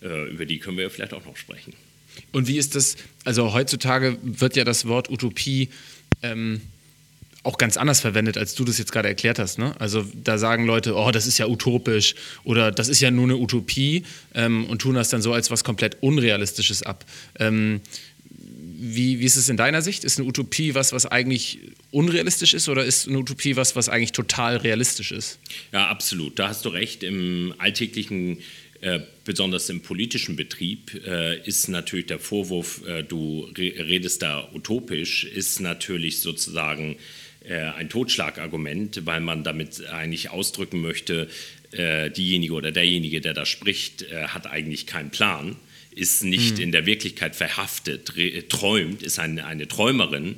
über 0.00 0.46
die 0.46 0.60
können 0.60 0.78
wir 0.78 0.88
vielleicht 0.88 1.12
auch 1.12 1.26
noch 1.26 1.36
sprechen. 1.36 1.74
Und 2.30 2.46
wie 2.46 2.58
ist 2.58 2.76
das? 2.76 2.96
Also 3.24 3.52
heutzutage 3.52 4.18
wird 4.22 4.54
ja 4.54 4.62
das 4.62 4.86
Wort 4.86 5.10
Utopie 5.10 5.68
ähm, 6.22 6.60
auch 7.44 7.56
ganz 7.56 7.76
anders 7.76 8.00
verwendet, 8.00 8.36
als 8.36 8.54
du 8.54 8.64
das 8.64 8.78
jetzt 8.78 8.92
gerade 8.92 9.08
erklärt 9.08 9.38
hast. 9.38 9.58
Ne? 9.58 9.74
Also 9.78 10.04
da 10.14 10.38
sagen 10.38 10.66
Leute, 10.66 10.94
oh, 10.94 11.10
das 11.10 11.26
ist 11.26 11.38
ja 11.38 11.46
utopisch 11.46 12.14
oder 12.44 12.72
das 12.72 12.88
ist 12.88 13.00
ja 13.00 13.10
nur 13.10 13.24
eine 13.24 13.36
Utopie 13.36 14.04
ähm, 14.34 14.66
und 14.66 14.82
tun 14.82 14.94
das 14.94 15.08
dann 15.08 15.22
so 15.22 15.32
als 15.32 15.50
was 15.50 15.64
komplett 15.64 15.98
Unrealistisches 16.00 16.82
ab. 16.82 17.04
Ähm, 17.38 17.80
wie, 18.80 19.18
wie 19.18 19.24
ist 19.24 19.36
es 19.36 19.48
in 19.48 19.56
deiner 19.56 19.82
Sicht? 19.82 20.04
Ist 20.04 20.18
eine 20.18 20.28
Utopie 20.28 20.74
was, 20.74 20.92
was 20.92 21.06
eigentlich 21.06 21.58
unrealistisch 21.90 22.54
ist 22.54 22.68
oder 22.68 22.84
ist 22.84 23.08
eine 23.08 23.18
Utopie 23.18 23.56
was, 23.56 23.74
was 23.74 23.88
eigentlich 23.88 24.12
total 24.12 24.58
realistisch 24.58 25.10
ist? 25.10 25.38
Ja, 25.72 25.88
absolut. 25.88 26.38
Da 26.38 26.48
hast 26.48 26.64
du 26.64 26.68
recht. 26.68 27.02
Im 27.02 27.54
alltäglichen 27.58 28.38
äh, 28.80 29.00
besonders 29.24 29.68
im 29.70 29.80
politischen 29.80 30.36
Betrieb 30.36 30.94
äh, 31.04 31.40
ist 31.44 31.68
natürlich 31.68 32.06
der 32.06 32.20
Vorwurf, 32.20 32.86
äh, 32.86 33.02
du 33.02 33.50
redest 33.56 34.22
da 34.22 34.48
utopisch, 34.54 35.24
ist 35.24 35.60
natürlich 35.60 36.20
sozusagen 36.20 36.96
ein 37.48 37.88
Totschlagargument, 37.88 39.06
weil 39.06 39.20
man 39.20 39.42
damit 39.44 39.86
eigentlich 39.86 40.30
ausdrücken 40.30 40.80
möchte, 40.80 41.28
äh, 41.72 42.10
diejenige 42.10 42.52
oder 42.52 42.72
derjenige, 42.72 43.20
der 43.20 43.34
da 43.34 43.46
spricht, 43.46 44.04
hat 44.12 44.46
eigentlich 44.46 44.86
keinen 44.86 45.10
Plan, 45.10 45.56
ist 45.90 46.24
nicht 46.24 46.56
mhm. 46.56 46.64
in 46.64 46.72
der 46.72 46.86
Wirklichkeit 46.86 47.34
verhaftet, 47.34 48.12
träumt, 48.48 49.02
ist 49.02 49.18
eine, 49.18 49.46
eine 49.46 49.66
Träumerin 49.66 50.36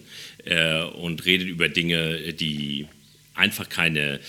und 0.95 1.25
redet 1.27 1.49
über 1.49 1.69
Dinge, 1.69 2.33
die 2.33 2.87
einfach 3.35 3.69
keine, 3.69 4.21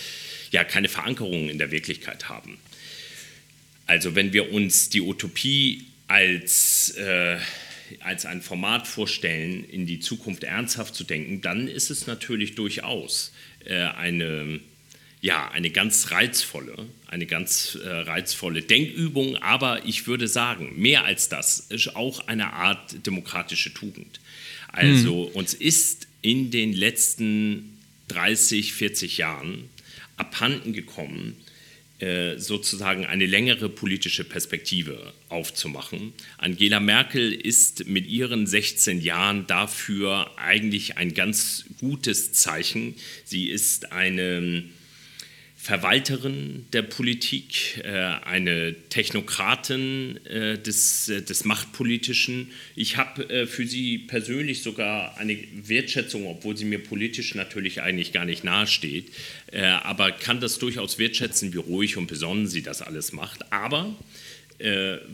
ja, 0.52 0.64
keine 0.64 0.90
Verankerung 0.90 1.50
in 1.50 1.58
der 1.58 1.72
Wirklichkeit 1.72 2.30
haben. 2.30 2.58
Also 3.86 4.16
wenn 4.16 4.32
wir 4.34 4.52
uns 4.54 4.90
die 4.90 5.02
Utopie 5.02 5.86
als, 6.08 6.92
äh, 6.92 7.38
als 8.00 8.26
ein 8.26 8.42
Format 8.42 8.88
vorstellen, 8.88 9.64
in 9.64 9.86
die 9.86 10.00
Zukunft 10.00 10.44
ernsthaft 10.44 10.96
zu 10.96 11.04
denken, 11.04 11.42
dann 11.42 11.68
ist 11.68 11.90
es 11.90 12.08
natürlich 12.08 12.56
durchaus 12.56 13.32
äh, 13.66 13.76
eine, 13.76 14.60
ja, 15.22 15.50
eine 15.52 15.70
ganz 15.70 16.12
reizvolle, 16.12 16.88
eine 17.08 17.26
ganz 17.26 17.78
äh, 17.84 17.88
reizvolle 17.88 18.62
Denkübung, 18.62 19.38
aber 19.38 19.86
ich 19.86 20.08
würde 20.08 20.28
sagen, 20.28 20.74
mehr 20.78 21.06
als 21.06 21.30
das, 21.30 21.60
ist 21.60 21.96
auch 21.96 22.28
eine 22.28 22.54
Art 22.54 23.06
demokratische 23.06 23.74
Tugend. 23.74 24.20
Also 24.70 25.28
hm. 25.28 25.36
uns 25.36 25.54
ist 25.54 26.08
in 26.22 26.52
den 26.52 26.74
letzten 26.74 27.78
30, 28.08 28.74
40 28.74 29.18
Jahren 29.18 29.70
abhanden 30.18 30.74
gekommen, 30.74 31.36
sozusagen 32.38 33.06
eine 33.06 33.26
längere 33.26 33.70
politische 33.70 34.24
Perspektive 34.24 35.14
aufzumachen. 35.30 36.14
Angela 36.38 36.80
Merkel 36.80 37.32
ist 37.32 37.88
mit 37.88 38.08
ihren 38.08 38.48
16 38.48 39.02
Jahren 39.02 39.46
dafür 39.48 40.32
eigentlich 40.38 40.98
ein 40.98 41.14
ganz 41.14 41.66
gutes 41.80 42.34
Zeichen. 42.34 42.96
Sie 43.24 43.50
ist 43.50 43.92
eine 43.92 44.64
Verwalterin 45.64 46.66
der 46.74 46.82
Politik, 46.82 47.82
äh, 47.84 47.92
eine 47.92 48.76
Technokratin 48.90 50.18
äh, 50.26 50.58
des, 50.58 51.08
äh, 51.08 51.22
des 51.22 51.46
Machtpolitischen. 51.46 52.50
Ich 52.76 52.98
habe 52.98 53.46
für 53.46 53.68
sie 53.68 54.00
persönlich 54.00 54.64
sogar 54.64 55.20
eine 55.20 55.38
Wertschätzung, 55.54 56.26
obwohl 56.26 56.58
sie 56.58 56.66
mir 56.66 56.80
politisch 56.80 57.36
natürlich 57.36 57.84
eigentlich 57.84 58.12
gar 58.12 58.26
nicht 58.26 58.44
nahesteht, 58.44 59.12
aber 59.84 60.12
kann 60.12 60.40
das 60.40 60.58
durchaus 60.58 60.98
wertschätzen, 60.98 61.54
wie 61.54 61.58
ruhig 61.58 61.98
und 61.98 62.08
besonnen 62.08 62.48
sie 62.48 62.64
das 62.64 62.82
alles 62.82 63.12
macht. 63.12 63.52
Aber 63.52 63.96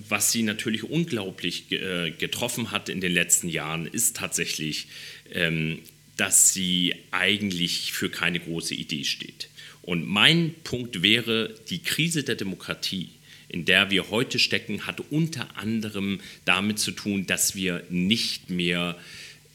was 0.08 0.32
sie 0.32 0.44
natürlich 0.44 0.84
unglaublich 0.84 1.68
getroffen 1.68 2.72
hat 2.72 2.90
in 2.90 3.02
den 3.02 3.14
letzten 3.14 3.50
Jahren, 3.50 3.88
ist 3.88 4.16
tatsächlich, 4.18 4.88
ähm, 5.34 5.80
dass 6.16 6.54
sie 6.54 6.96
eigentlich 7.12 7.92
für 7.94 8.10
keine 8.10 8.40
große 8.40 8.76
Idee 8.76 9.04
steht. 9.04 9.50
Und 9.88 10.06
mein 10.06 10.54
Punkt 10.66 11.02
wäre, 11.02 11.56
die 11.70 11.82
Krise 11.82 12.26
der 12.26 12.36
Demokratie, 12.36 13.08
in 13.48 13.64
der 13.64 13.90
wir 13.90 14.10
heute 14.10 14.38
stecken, 14.38 14.86
hat 14.86 15.00
unter 15.12 15.56
anderem 15.56 16.20
damit 16.44 16.78
zu 16.78 16.92
tun, 16.92 17.26
dass 17.26 17.56
wir 17.56 17.86
nicht 17.90 18.50
mehr 18.50 18.98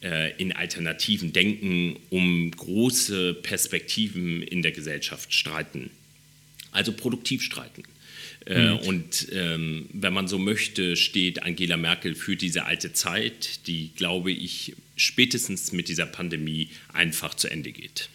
äh, 0.03 0.35
in 0.38 0.53
Alternativen 0.53 1.35
denken, 1.35 1.99
um 2.09 2.51
große 2.51 3.35
Perspektiven 3.35 4.42
in 4.42 4.62
der 4.62 4.73
Gesellschaft 4.73 5.35
streiten. 5.35 5.90
Also 6.71 6.95
produktiv 6.95 7.42
streiten. 7.42 7.83
Äh, 8.47 8.71
mhm. 8.71 8.79
Und 8.79 9.29
ähm, 9.33 9.90
wenn 9.92 10.14
man 10.14 10.29
so 10.29 10.38
möchte, 10.38 10.97
steht 10.97 11.42
Angela 11.42 11.77
Merkel 11.77 12.14
für 12.14 12.37
diese 12.37 12.64
alte 12.64 12.95
Zeit, 12.95 13.66
die, 13.66 13.90
glaube 13.97 14.33
ich, 14.33 14.77
spätestens 14.97 15.73
mit 15.73 15.88
dieser 15.88 16.07
Pandemie 16.07 16.71
einfach 16.90 17.35
zu 17.35 17.51
Ende 17.51 17.71
geht. 17.71 18.09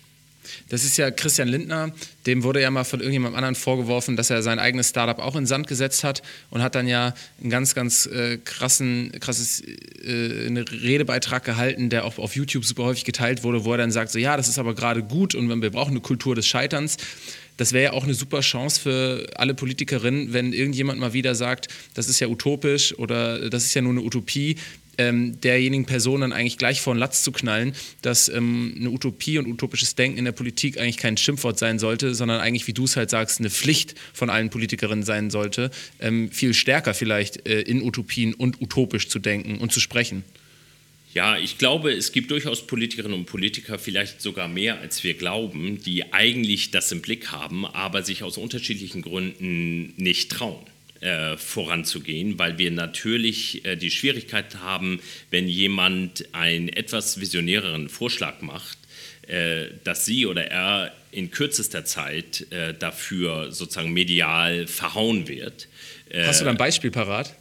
Das 0.70 0.84
ist 0.84 0.98
ja 0.98 1.12
Christian 1.12 1.48
Lindner, 1.48 1.92
dem 2.26 2.44
wurde 2.44 2.62
ja 2.62 2.70
mal 2.72 2.84
von 2.84 3.00
irgendjemandem 3.00 3.38
anderen 3.38 3.56
vorgeworfen, 3.56 4.16
dass 4.16 4.30
er 4.30 4.42
sein 4.42 4.60
eigenes 4.60 4.90
Startup 4.90 5.20
auch 5.20 5.36
in 5.36 5.46
Sand 5.46 5.68
gesetzt 5.68 6.04
hat 6.04 6.22
und 6.50 6.62
hat 6.62 6.76
dann 6.76 6.88
ja 6.88 7.14
einen 7.42 7.50
ganz, 7.50 7.76
ganz 7.76 8.06
äh, 8.06 8.38
krassen, 8.38 9.12
krasses 9.20 9.62
äh, 9.62 10.48
einen 10.48 10.68
Redebeitrag 10.68 11.44
gehalten, 11.44 11.90
der 11.90 12.06
auch 12.06 12.18
auf 12.18 12.36
YouTube 12.36 12.66
super 12.66 12.84
häufig 12.84 13.06
geteilt 13.06 13.44
wurde, 13.44 13.66
wo 13.66 13.72
er 13.72 13.78
dann 13.78 13.92
sagt, 13.92 14.12
so 14.12 14.20
ja, 14.20 14.38
das 14.38 14.48
ist 14.48 14.60
aber 14.60 14.76
gerade 14.76 15.04
gut 15.04 15.36
und 15.36 15.62
wir 15.62 15.72
brauchen 15.72 15.92
eine 15.92 16.02
Kultur 16.02 16.36
des 16.36 16.48
Scheiterns. 16.48 16.98
Das 17.58 17.74
wäre 17.74 17.86
ja 17.86 17.94
auch 17.94 18.04
eine 18.04 18.14
super 18.14 18.42
Chance 18.42 18.80
für 18.80 19.28
alle 19.36 19.56
Politikerinnen, 19.56 20.32
wenn 20.32 20.54
irgendjemand 20.54 21.00
mal 21.00 21.14
wieder 21.14 21.34
sagt, 21.34 21.70
das 21.96 22.08
ist 22.08 22.20
ja 22.20 22.28
utopisch 22.28 22.98
oder 22.98 23.50
das 23.50 23.66
ist 23.66 23.74
ja 23.74 23.82
nur 23.82 23.94
eine 23.94 24.02
Utopie 24.02 24.58
ähm, 24.98 25.40
derjenigen 25.42 25.86
Person 25.86 26.22
dann 26.22 26.34
eigentlich 26.34 26.58
gleich 26.58 26.82
vor 26.82 26.94
den 26.94 27.00
Latz 27.00 27.24
zu 27.24 27.32
knallen, 27.32 27.74
dass 28.02 28.30
ähm, 28.30 28.76
eine 28.80 28.90
Utopie 28.90 29.38
und 29.38 29.48
utopisches 29.48 29.96
Denken 29.96 30.18
in 30.18 30.26
der 30.26 30.32
Politik 30.32 30.80
eigentlich 30.80 30.98
kein 30.98 31.18
Schimpfwort 31.18 31.60
sein 31.60 31.80
sollte, 31.80 32.16
sondern 32.16 32.40
eigentlich, 32.40 32.68
wie 32.68 32.74
du 32.74 32.86
es 32.86 32.96
halt 32.96 33.10
sagst, 33.10 33.40
eine 33.40 33.50
Pflicht 33.50 33.96
von 34.14 34.30
allen 34.30 34.50
Politikerinnen 34.50 35.04
sein 35.04 35.30
sollte, 35.30 35.72
ähm, 36.00 36.32
viel 36.32 36.54
stärker 36.54 36.94
vielleicht 36.94 37.48
äh, 37.48 37.62
in 37.62 37.82
Utopien 37.82 38.34
und 38.34 38.62
utopisch 38.62 39.08
zu 39.10 39.20
denken 39.20 39.58
und 39.58 39.72
zu 39.72 39.80
sprechen. 39.80 40.24
Ja, 41.14 41.38
ich 41.38 41.58
glaube, 41.58 41.92
es 41.94 42.12
gibt 42.12 42.30
durchaus 42.30 42.68
Politikerinnen 42.68 43.18
und 43.18 43.26
Politiker, 43.26 43.80
vielleicht 43.80 44.22
sogar 44.22 44.48
mehr 44.48 44.80
als 44.80 45.04
wir 45.04 45.16
glauben, 45.16 45.82
die 45.84 46.14
eigentlich 46.14 46.70
das 46.70 46.92
im 46.92 47.02
Blick 47.02 47.32
haben, 47.32 47.66
aber 47.66 48.04
sich 48.04 48.24
aus 48.24 48.38
unterschiedlichen 48.38 49.02
Gründen 49.02 49.94
nicht 49.98 50.32
trauen 50.32 50.66
äh, 51.02 51.38
voranzugehen, 51.38 52.40
weil 52.40 52.58
wir 52.58 52.72
natürlich 52.72 53.64
äh, 53.66 53.76
die 53.76 53.92
Schwierigkeit 53.92 54.56
haben, 54.56 55.00
wenn 55.30 55.48
jemand 55.48 56.34
einen 56.34 56.70
etwas 56.70 57.20
visionäreren 57.20 57.88
Vorschlag 57.88 58.42
macht, 58.42 58.80
äh, 59.28 59.68
dass 59.84 60.06
sie 60.06 60.26
oder 60.26 60.48
er 60.48 60.92
in 61.12 61.32
kürzester 61.32 61.84
Zeit 61.86 62.46
dafür 62.80 63.52
sozusagen 63.52 63.92
medial 63.92 64.68
verhauen 64.68 65.28
wird. 65.28 65.68
Hast 66.14 66.42
du 66.42 66.46
da 66.46 66.52
ein 66.52 66.58
Beispiel 66.58 66.92
parat? 66.92 67.34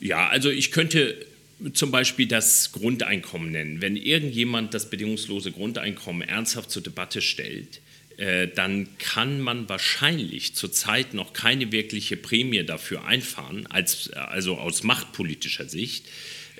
Ja, 0.00 0.28
also 0.28 0.50
ich 0.50 0.70
könnte 0.70 1.16
zum 1.72 1.90
Beispiel 1.90 2.26
das 2.26 2.72
Grundeinkommen 2.72 3.52
nennen. 3.52 3.80
Wenn 3.80 3.96
irgendjemand 3.96 4.74
das 4.74 4.90
bedingungslose 4.90 5.52
Grundeinkommen 5.52 6.28
ernsthaft 6.28 6.70
zur 6.70 6.82
Debatte 6.82 7.22
stellt, 7.22 7.80
dann 8.16 8.86
kann 8.98 9.40
man 9.40 9.68
wahrscheinlich 9.68 10.54
zurzeit 10.54 11.14
noch 11.14 11.32
keine 11.32 11.72
wirkliche 11.72 12.16
Prämie 12.16 12.62
dafür 12.62 13.04
einfahren, 13.04 13.66
als, 13.66 14.10
also 14.10 14.56
aus 14.56 14.84
machtpolitischer 14.84 15.68
Sicht, 15.68 16.06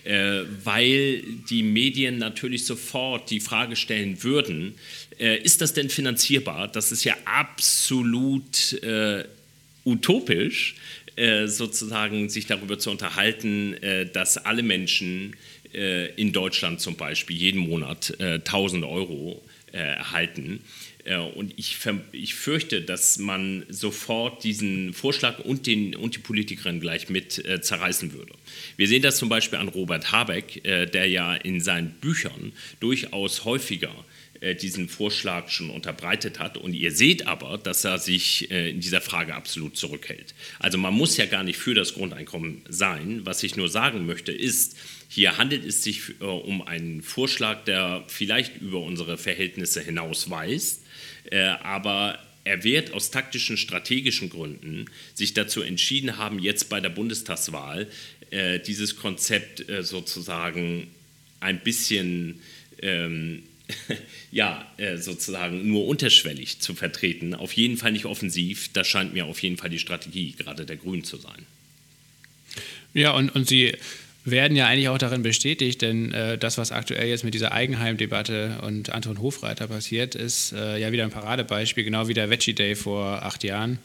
äh, 0.05 0.45
weil 0.63 1.23
die 1.49 1.63
Medien 1.63 2.19
natürlich 2.19 2.67
sofort 2.67 3.31
die 3.31 3.41
Frage 3.41 3.75
stellen 3.75 4.23
würden, 4.23 4.75
äh, 5.19 5.39
ist 5.39 5.61
das 5.61 5.73
denn 5.73 5.89
finanzierbar? 5.89 6.69
Das 6.69 6.93
ist 6.93 7.05
ja 7.05 7.15
absolut 7.25 8.75
äh, 8.83 9.25
utopisch, 9.85 10.75
äh, 11.17 11.47
sozusagen 11.47 12.29
sich 12.29 12.47
darüber 12.47 12.79
zu 12.79 12.91
unterhalten, 12.91 13.75
äh, 13.83 14.07
dass 14.07 14.37
alle 14.39 14.63
Menschen 14.63 15.37
in 16.17 16.33
Deutschland 16.33 16.81
zum 16.81 16.95
Beispiel 16.95 17.37
jeden 17.37 17.59
Monat 17.59 18.17
1000 18.21 18.85
Euro 18.85 19.43
erhalten. 19.73 20.61
Äh, 21.05 21.19
und 21.19 21.53
ich, 21.57 21.79
ich 22.13 22.35
fürchte, 22.35 22.83
dass 22.83 23.19
man 23.19 23.65
sofort 23.69 24.43
diesen 24.45 24.93
Vorschlag 24.93 25.39
und, 25.41 25.67
den, 25.67 25.95
und 25.95 26.17
die 26.17 26.21
Politikerin 26.21 26.81
gleich 26.81 27.09
mit 27.09 27.45
äh, 27.45 27.61
zerreißen 27.61 28.13
würde. 28.13 28.33
Wir 28.77 28.89
sehen 28.89 29.03
das 29.03 29.19
zum 29.19 29.29
Beispiel 29.29 29.59
an 29.59 29.69
Robert 29.69 30.13
Habeck, 30.13 30.65
äh, 30.65 30.87
der 30.87 31.07
ja 31.09 31.35
in 31.35 31.61
seinen 31.61 31.91
Büchern 31.91 32.53
durchaus 32.81 33.45
häufiger 33.45 33.95
äh, 34.41 34.55
diesen 34.55 34.89
Vorschlag 34.89 35.49
schon 35.49 35.71
unterbreitet 35.71 36.39
hat. 36.39 36.57
Und 36.57 36.75
ihr 36.75 36.91
seht 36.91 37.27
aber, 37.27 37.59
dass 37.59 37.85
er 37.85 37.99
sich 37.99 38.51
äh, 38.51 38.71
in 38.71 38.81
dieser 38.81 39.01
Frage 39.01 39.35
absolut 39.35 39.77
zurückhält. 39.77 40.35
Also 40.59 40.79
man 40.79 40.95
muss 40.95 41.17
ja 41.17 41.27
gar 41.27 41.43
nicht 41.43 41.59
für 41.59 41.75
das 41.75 41.95
Grundeinkommen 41.95 42.63
sein. 42.69 43.21
Was 43.25 43.43
ich 43.43 43.57
nur 43.57 43.69
sagen 43.69 44.07
möchte, 44.07 44.33
ist, 44.33 44.77
hier 45.09 45.39
handelt 45.39 45.65
es 45.65 45.85
sich 45.85 46.21
um 46.21 46.63
einen 46.63 47.03
Vorschlag, 47.03 47.65
der 47.65 48.05
vielleicht 48.09 48.61
über 48.61 48.81
unsere 48.81 49.17
Verhältnisse 49.17 49.81
hinaus 49.81 50.29
weist, 50.29 50.81
äh, 50.81 50.84
aber 51.33 52.19
er 52.45 52.63
wird 52.63 52.93
aus 52.93 53.11
taktischen, 53.11 53.57
strategischen 53.57 54.29
Gründen 54.29 54.87
sich 55.15 55.35
dazu 55.35 55.63
entschieden 55.63 56.19
haben, 56.19 56.39
jetzt 56.39 56.69
bei 56.69 56.81
der 56.81 56.91
Bundestagswahl 56.91 57.89
äh, 58.31 58.61
dieses 58.61 58.97
Konzept 58.97 59.69
äh, 59.69 59.83
sozusagen 59.83 60.89
ein 61.41 61.61
bisschen 61.61 62.41
ähm, 62.83 63.45
ja, 64.31 64.71
äh, 64.77 64.99
sozusagen 64.99 65.67
nur 65.67 65.87
unterschwellig 65.87 66.61
zu 66.61 66.75
vertreten. 66.75 67.35
Auf 67.35 67.55
jeden 67.55 67.79
Fall 67.79 67.93
nicht 67.93 68.05
offensiv. 68.05 68.71
Das 68.73 68.87
scheint 68.87 69.15
mir 69.15 69.25
auf 69.25 69.43
jeden 69.43 69.57
Fall 69.57 69.71
die 69.71 69.79
Strategie 69.79 70.33
gerade 70.33 70.67
der 70.67 70.77
Grünen 70.77 71.05
zu 71.05 71.17
sein. 71.17 71.47
Ja, 72.93 73.13
und, 73.13 73.35
und 73.35 73.49
sie 73.49 73.77
werden 74.25 74.57
ja 74.57 74.67
eigentlich 74.67 74.89
auch 74.89 74.99
darin 74.99 75.23
bestätigt, 75.23 75.83
denn 75.83 76.13
äh, 76.13 76.39
das, 76.39 76.57
was 76.57 76.73
aktuell 76.73 77.09
jetzt 77.09 77.25
mit 77.25 77.35
dieser 77.35 77.53
Eigenheim-Debatte 77.53 78.59
und 78.63 78.91
Anton 78.91 79.21
Hofreiter 79.21 79.69
passiert, 79.69 80.15
ist 80.15 80.53
äh, 80.53 80.79
ja 80.79 80.93
wieder 80.93 81.05
ein 81.05 81.11
Paradebeispiel, 81.11 81.85
genau 81.85 82.09
wie 82.09 82.15
der 82.15 82.31
Veggie 82.31 82.55
Day 82.55 82.75
vor 82.75 83.23
acht 83.23 83.45
Jahren. 83.45 83.79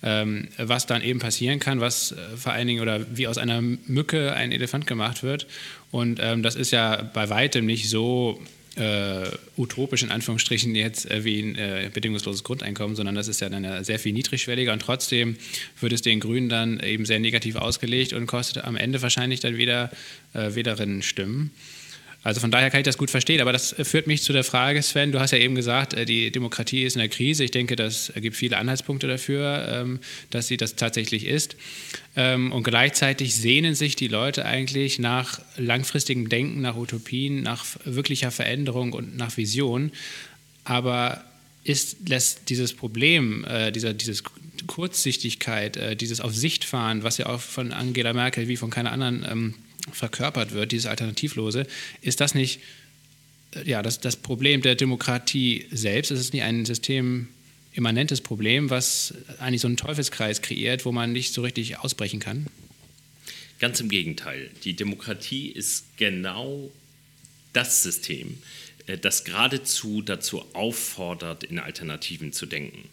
Ähm, 0.00 0.48
was 0.58 0.86
dann 0.86 1.02
eben 1.02 1.18
passieren 1.18 1.58
kann, 1.58 1.80
was 1.80 2.12
äh, 2.12 2.36
vor 2.36 2.52
allen 2.52 2.68
Dingen 2.68 2.82
oder 2.82 3.04
wie 3.16 3.26
aus 3.26 3.36
einer 3.36 3.60
Mücke 3.60 4.32
ein 4.32 4.52
Elefant 4.52 4.86
gemacht 4.86 5.24
wird. 5.24 5.48
Und 5.90 6.20
ähm, 6.22 6.42
das 6.42 6.54
ist 6.54 6.70
ja 6.70 7.02
bei 7.14 7.30
weitem 7.30 7.66
nicht 7.66 7.88
so 7.88 8.40
äh, 8.78 9.30
utopisch 9.56 10.02
in 10.02 10.10
Anführungsstrichen 10.10 10.74
jetzt 10.74 11.10
äh, 11.10 11.24
wie 11.24 11.40
ein 11.40 11.56
äh, 11.56 11.90
bedingungsloses 11.92 12.44
Grundeinkommen, 12.44 12.96
sondern 12.96 13.14
das 13.14 13.28
ist 13.28 13.40
ja 13.40 13.48
dann 13.48 13.84
sehr 13.84 13.98
viel 13.98 14.12
niedrigschwelliger 14.12 14.72
und 14.72 14.80
trotzdem 14.80 15.36
wird 15.80 15.92
es 15.92 16.02
den 16.02 16.20
Grünen 16.20 16.48
dann 16.48 16.80
eben 16.80 17.04
sehr 17.04 17.20
negativ 17.20 17.56
ausgelegt 17.56 18.12
und 18.12 18.26
kostet 18.26 18.64
am 18.64 18.76
Ende 18.76 19.02
wahrscheinlich 19.02 19.40
dann 19.40 19.56
wieder 19.56 19.90
äh, 20.34 20.54
Wählerinnen 20.54 21.02
Stimmen. 21.02 21.50
Also 22.22 22.40
von 22.40 22.50
daher 22.50 22.70
kann 22.70 22.80
ich 22.80 22.84
das 22.84 22.98
gut 22.98 23.10
verstehen. 23.10 23.40
Aber 23.40 23.52
das 23.52 23.74
führt 23.82 24.06
mich 24.06 24.22
zu 24.22 24.32
der 24.32 24.44
Frage, 24.44 24.82
Sven, 24.82 25.12
du 25.12 25.20
hast 25.20 25.30
ja 25.30 25.38
eben 25.38 25.54
gesagt, 25.54 25.94
äh, 25.94 26.04
die 26.04 26.30
Demokratie 26.30 26.82
ist 26.82 26.96
in 26.96 27.00
der 27.00 27.08
Krise. 27.08 27.44
Ich 27.44 27.50
denke, 27.50 27.76
das 27.76 28.12
gibt 28.16 28.36
viele 28.36 28.56
Anhaltspunkte 28.56 29.06
dafür, 29.06 29.68
ähm, 29.70 30.00
dass 30.30 30.48
sie 30.48 30.56
das 30.56 30.76
tatsächlich 30.76 31.26
ist. 31.26 31.56
Ähm, 32.16 32.52
und 32.52 32.64
gleichzeitig 32.64 33.34
sehnen 33.34 33.74
sich 33.74 33.96
die 33.96 34.08
Leute 34.08 34.44
eigentlich 34.44 34.98
nach 34.98 35.40
langfristigem 35.56 36.28
Denken, 36.28 36.60
nach 36.60 36.76
Utopien, 36.76 37.42
nach 37.42 37.64
wirklicher 37.84 38.30
Veränderung 38.30 38.92
und 38.92 39.16
nach 39.16 39.36
Vision. 39.36 39.92
Aber 40.64 41.24
ist, 41.64 42.08
lässt 42.08 42.48
dieses 42.48 42.72
Problem, 42.72 43.44
äh, 43.44 43.70
dieser, 43.70 43.94
dieses 43.94 44.22
Kurzsichtigkeit, 44.66 45.76
äh, 45.76 45.96
dieses 45.96 46.20
Auf 46.20 46.34
Sicht 46.34 46.64
fahren, 46.64 47.04
was 47.04 47.18
ja 47.18 47.26
auch 47.26 47.40
von 47.40 47.72
Angela 47.72 48.12
Merkel 48.12 48.48
wie 48.48 48.56
von 48.56 48.70
keiner 48.70 48.92
anderen 48.92 49.24
ähm, 49.30 49.54
verkörpert 49.92 50.52
wird, 50.52 50.72
dieses 50.72 50.86
Alternativlose, 50.86 51.66
ist 52.00 52.20
das 52.20 52.34
nicht 52.34 52.60
äh, 53.54 53.68
ja, 53.68 53.82
das, 53.82 54.00
das 54.00 54.16
Problem 54.16 54.62
der 54.62 54.74
Demokratie 54.74 55.66
selbst? 55.70 56.10
Ist 56.10 56.20
es 56.20 56.32
nicht 56.32 56.42
ein 56.42 56.64
systemimmanentes 56.64 58.20
Problem, 58.20 58.70
was 58.70 59.14
eigentlich 59.38 59.60
so 59.60 59.68
einen 59.68 59.76
Teufelskreis 59.76 60.42
kreiert, 60.42 60.84
wo 60.84 60.92
man 60.92 61.12
nicht 61.12 61.32
so 61.32 61.42
richtig 61.42 61.78
ausbrechen 61.78 62.20
kann? 62.20 62.46
Ganz 63.58 63.80
im 63.80 63.88
Gegenteil. 63.88 64.50
Die 64.64 64.74
Demokratie 64.74 65.48
ist 65.48 65.96
genau 65.96 66.70
das 67.52 67.82
System, 67.82 68.38
äh, 68.86 68.98
das 68.98 69.24
geradezu 69.24 70.02
dazu 70.02 70.44
auffordert, 70.54 71.44
in 71.44 71.58
Alternativen 71.58 72.32
zu 72.32 72.46
denken. 72.46 72.88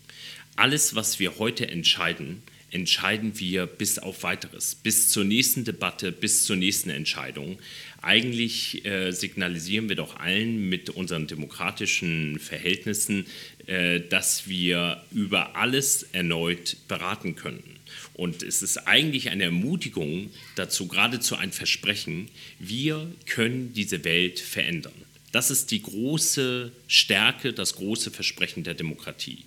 Alles, 0.56 0.96
was 0.96 1.20
wir 1.20 1.38
heute 1.38 1.68
entscheiden, 1.68 2.42
entscheiden 2.76 3.40
wir 3.40 3.68
bis 3.68 4.00
auf 4.00 4.24
weiteres, 4.24 4.76
bis 4.76 5.10
zur 5.10 5.24
nächsten 5.24 5.64
Debatte, 5.64 6.12
bis 6.12 6.44
zur 6.44 6.58
nächsten 6.58 6.90
Entscheidung. 6.90 7.58
Eigentlich 8.02 8.84
äh, 8.86 9.12
signalisieren 9.12 9.88
wir 9.88 9.96
doch 9.96 10.18
allen 10.20 10.68
mit 10.68 10.90
unseren 10.90 11.26
demokratischen 11.26 12.38
Verhältnissen, 12.38 13.28
äh, 13.66 14.02
dass 14.02 14.50
wir 14.50 15.02
über 15.14 15.56
alles 15.56 16.04
erneut 16.12 16.76
beraten 16.90 17.36
können. 17.36 17.80
Und 18.14 18.44
es 18.44 18.62
ist 18.62 18.78
eigentlich 18.88 19.30
eine 19.30 19.46
Ermutigung 19.46 20.30
dazu, 20.56 20.90
geradezu 20.90 21.38
ein 21.38 21.54
Versprechen, 21.54 22.30
wir 22.60 23.10
können 23.26 23.72
diese 23.74 24.04
Welt 24.04 24.40
verändern. 24.42 24.94
Das 25.32 25.50
ist 25.50 25.72
die 25.72 25.82
große 25.82 26.74
Stärke, 26.88 27.54
das 27.54 27.76
große 27.76 28.12
Versprechen 28.12 28.66
der 28.66 28.74
Demokratie. 28.74 29.46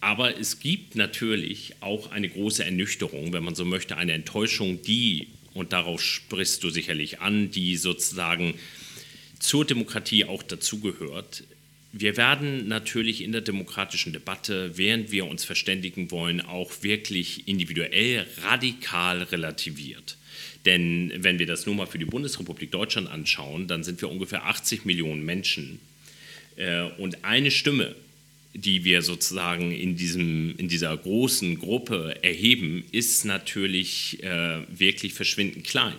Aber 0.00 0.38
es 0.38 0.60
gibt 0.60 0.94
natürlich 0.94 1.74
auch 1.80 2.10
eine 2.12 2.28
große 2.28 2.64
Ernüchterung, 2.64 3.32
wenn 3.32 3.42
man 3.42 3.54
so 3.54 3.64
möchte, 3.64 3.96
eine 3.96 4.12
Enttäuschung, 4.12 4.80
die, 4.82 5.28
und 5.54 5.72
darauf 5.72 6.00
sprichst 6.00 6.62
du 6.62 6.70
sicherlich 6.70 7.20
an, 7.20 7.50
die 7.50 7.76
sozusagen 7.76 8.54
zur 9.40 9.64
Demokratie 9.64 10.24
auch 10.24 10.42
dazugehört. 10.42 11.44
Wir 11.92 12.16
werden 12.16 12.68
natürlich 12.68 13.22
in 13.22 13.32
der 13.32 13.40
demokratischen 13.40 14.12
Debatte, 14.12 14.76
während 14.76 15.10
wir 15.10 15.26
uns 15.26 15.44
verständigen 15.44 16.10
wollen, 16.10 16.40
auch 16.40 16.82
wirklich 16.82 17.48
individuell 17.48 18.26
radikal 18.42 19.22
relativiert. 19.22 20.16
Denn 20.64 21.12
wenn 21.16 21.38
wir 21.38 21.46
das 21.46 21.66
nur 21.66 21.74
mal 21.74 21.86
für 21.86 21.98
die 21.98 22.04
Bundesrepublik 22.04 22.70
Deutschland 22.70 23.08
anschauen, 23.08 23.68
dann 23.68 23.84
sind 23.84 24.00
wir 24.00 24.10
ungefähr 24.10 24.44
80 24.44 24.84
Millionen 24.84 25.24
Menschen. 25.24 25.80
Äh, 26.56 26.82
und 26.98 27.24
eine 27.24 27.50
Stimme 27.50 27.96
die 28.54 28.84
wir 28.84 29.02
sozusagen 29.02 29.72
in, 29.72 29.96
diesem, 29.96 30.56
in 30.56 30.68
dieser 30.68 30.96
großen 30.96 31.58
Gruppe 31.58 32.16
erheben, 32.22 32.84
ist 32.92 33.24
natürlich 33.24 34.22
äh, 34.22 34.60
wirklich 34.68 35.14
verschwindend 35.14 35.64
klein. 35.64 35.94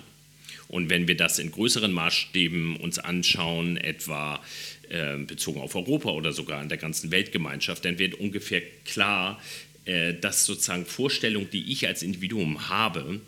Und 0.67 0.89
wenn 0.89 1.07
wir 1.07 1.17
das 1.17 1.39
in 1.39 1.51
größeren 1.51 1.91
Maßstäben 1.91 2.75
uns 2.75 2.99
anschauen, 2.99 3.77
etwa 3.77 4.41
äh, 4.89 5.17
bezogen 5.17 5.61
auf 5.61 5.75
Europa 5.75 6.09
oder 6.09 6.31
sogar 6.31 6.61
in 6.61 6.69
der 6.69 6.77
ganzen 6.77 7.11
Weltgemeinschaft, 7.11 7.85
dann 7.85 7.97
wird 7.97 8.15
ungefähr 8.15 8.61
klar, 8.85 9.41
äh, 9.85 10.13
dass 10.13 10.45
sozusagen 10.45 10.85
Vorstellungen, 10.85 11.49
die 11.51 11.71
ich 11.71 11.87
als 11.87 12.03
Individuum 12.03 12.69
habe, 12.69 13.19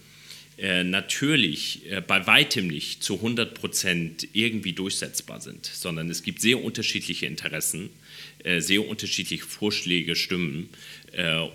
äh, 0.62 0.84
natürlich 0.84 1.90
äh, 1.90 2.02
bei 2.02 2.28
weitem 2.28 2.68
nicht 2.68 3.04
zu 3.04 3.16
100 3.16 3.56
Prozent 3.56 4.28
irgendwie 4.34 4.74
durchsetzbar 4.74 5.42
sind, 5.42 5.66
sondern 5.66 6.08
es 6.08 6.22
gibt 6.22 6.40
sehr 6.40 6.64
unterschiedliche 6.64 7.26
Interessen 7.26 7.90
äh, 8.44 8.60
sehr 8.60 8.88
unterschiedliche 8.88 9.44
Vorschläge, 9.44 10.16
Stimmen 10.16 10.70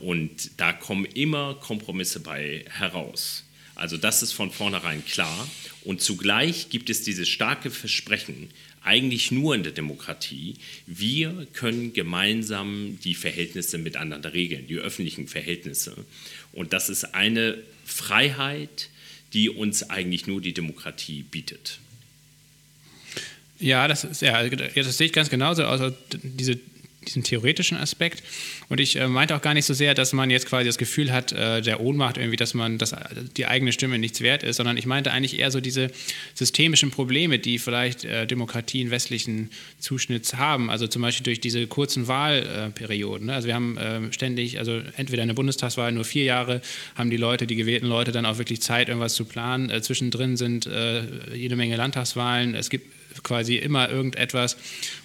und 0.00 0.50
da 0.58 0.74
kommen 0.74 1.06
immer 1.06 1.54
Kompromisse 1.54 2.20
bei 2.20 2.66
heraus. 2.68 3.44
Also 3.74 3.96
das 3.96 4.22
ist 4.22 4.32
von 4.32 4.50
vornherein 4.50 5.02
klar 5.06 5.48
und 5.82 6.02
zugleich 6.02 6.68
gibt 6.68 6.90
es 6.90 7.02
dieses 7.04 7.26
starke 7.26 7.70
Versprechen, 7.70 8.50
eigentlich 8.82 9.30
nur 9.30 9.54
in 9.54 9.62
der 9.62 9.72
Demokratie, 9.72 10.56
wir 10.86 11.46
können 11.54 11.94
gemeinsam 11.94 12.98
die 13.02 13.14
Verhältnisse 13.14 13.78
miteinander 13.78 14.34
regeln, 14.34 14.66
die 14.66 14.76
öffentlichen 14.76 15.26
Verhältnisse. 15.26 15.96
Und 16.52 16.74
das 16.74 16.90
ist 16.90 17.14
eine 17.14 17.56
Freiheit, 17.86 18.90
die 19.32 19.50
uns 19.50 19.90
eigentlich 19.90 20.26
nur 20.26 20.40
die 20.40 20.54
Demokratie 20.54 21.22
bietet. 21.22 21.78
Ja, 23.58 23.88
das, 23.88 24.04
ist, 24.04 24.22
ja, 24.22 24.46
das 24.48 24.98
sehe 24.98 25.06
ich 25.06 25.12
ganz 25.12 25.30
genauso. 25.30 25.64
Also 25.64 25.94
diese 26.22 26.58
diesen 27.08 27.22
theoretischen 27.22 27.76
Aspekt. 27.76 28.22
Und 28.68 28.80
ich 28.80 28.96
äh, 28.96 29.08
meinte 29.08 29.36
auch 29.36 29.42
gar 29.42 29.54
nicht 29.54 29.64
so 29.64 29.74
sehr, 29.74 29.94
dass 29.94 30.12
man 30.12 30.30
jetzt 30.30 30.46
quasi 30.46 30.66
das 30.66 30.78
Gefühl 30.78 31.12
hat, 31.12 31.32
äh, 31.32 31.62
der 31.62 31.80
Ohnmacht 31.80 32.18
irgendwie, 32.18 32.36
dass 32.36 32.54
man, 32.54 32.78
dass 32.78 32.94
die 33.36 33.46
eigene 33.46 33.72
Stimme 33.72 33.98
nichts 33.98 34.20
wert 34.20 34.42
ist, 34.42 34.56
sondern 34.56 34.76
ich 34.76 34.86
meinte 34.86 35.12
eigentlich 35.12 35.38
eher 35.38 35.50
so 35.50 35.60
diese 35.60 35.90
systemischen 36.34 36.90
Probleme, 36.90 37.38
die 37.38 37.58
vielleicht 37.58 38.04
äh, 38.04 38.26
Demokratien 38.26 38.90
westlichen 38.90 39.50
Zuschnitts 39.78 40.34
haben. 40.34 40.70
Also 40.70 40.86
zum 40.86 41.02
Beispiel 41.02 41.24
durch 41.24 41.40
diese 41.40 41.66
kurzen 41.66 42.08
Wahlperioden. 42.08 43.26
Ne? 43.26 43.34
Also 43.34 43.48
wir 43.48 43.54
haben 43.54 43.76
äh, 43.76 44.12
ständig, 44.12 44.58
also 44.58 44.80
entweder 44.96 45.22
eine 45.22 45.34
Bundestagswahl 45.34 45.92
nur 45.92 46.04
vier 46.04 46.24
Jahre, 46.24 46.60
haben 46.94 47.10
die 47.10 47.16
Leute, 47.16 47.46
die 47.46 47.56
gewählten 47.56 47.86
Leute 47.86 48.12
dann 48.12 48.26
auch 48.26 48.38
wirklich 48.38 48.60
Zeit, 48.60 48.88
irgendwas 48.88 49.14
zu 49.14 49.24
planen. 49.24 49.70
Äh, 49.70 49.82
zwischendrin 49.82 50.36
sind 50.36 50.66
äh, 50.66 51.02
jede 51.34 51.56
Menge 51.56 51.76
Landtagswahlen. 51.76 52.54
Es 52.54 52.70
gibt 52.70 52.95
quasi 53.22 53.56
immer 53.56 53.88
irgendetwas, 53.90 54.56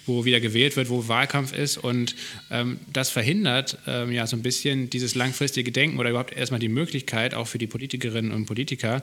wo 0.06 0.24
wieder 0.24 0.40
gewählt 0.40 0.76
wird, 0.76 0.88
wo 0.88 1.08
Wahlkampf 1.08 1.52
ist. 1.52 1.78
Und 1.78 2.14
ähm, 2.50 2.78
das 2.92 3.10
verhindert 3.10 3.78
ähm, 3.86 4.12
ja 4.12 4.26
so 4.26 4.36
ein 4.36 4.42
bisschen 4.42 4.90
dieses 4.90 5.14
langfristige 5.14 5.72
Denken 5.72 5.98
oder 5.98 6.10
überhaupt 6.10 6.36
erstmal 6.36 6.60
die 6.60 6.68
Möglichkeit, 6.68 7.34
auch 7.34 7.46
für 7.46 7.58
die 7.58 7.66
Politikerinnen 7.66 8.32
und 8.32 8.46
Politiker, 8.46 9.02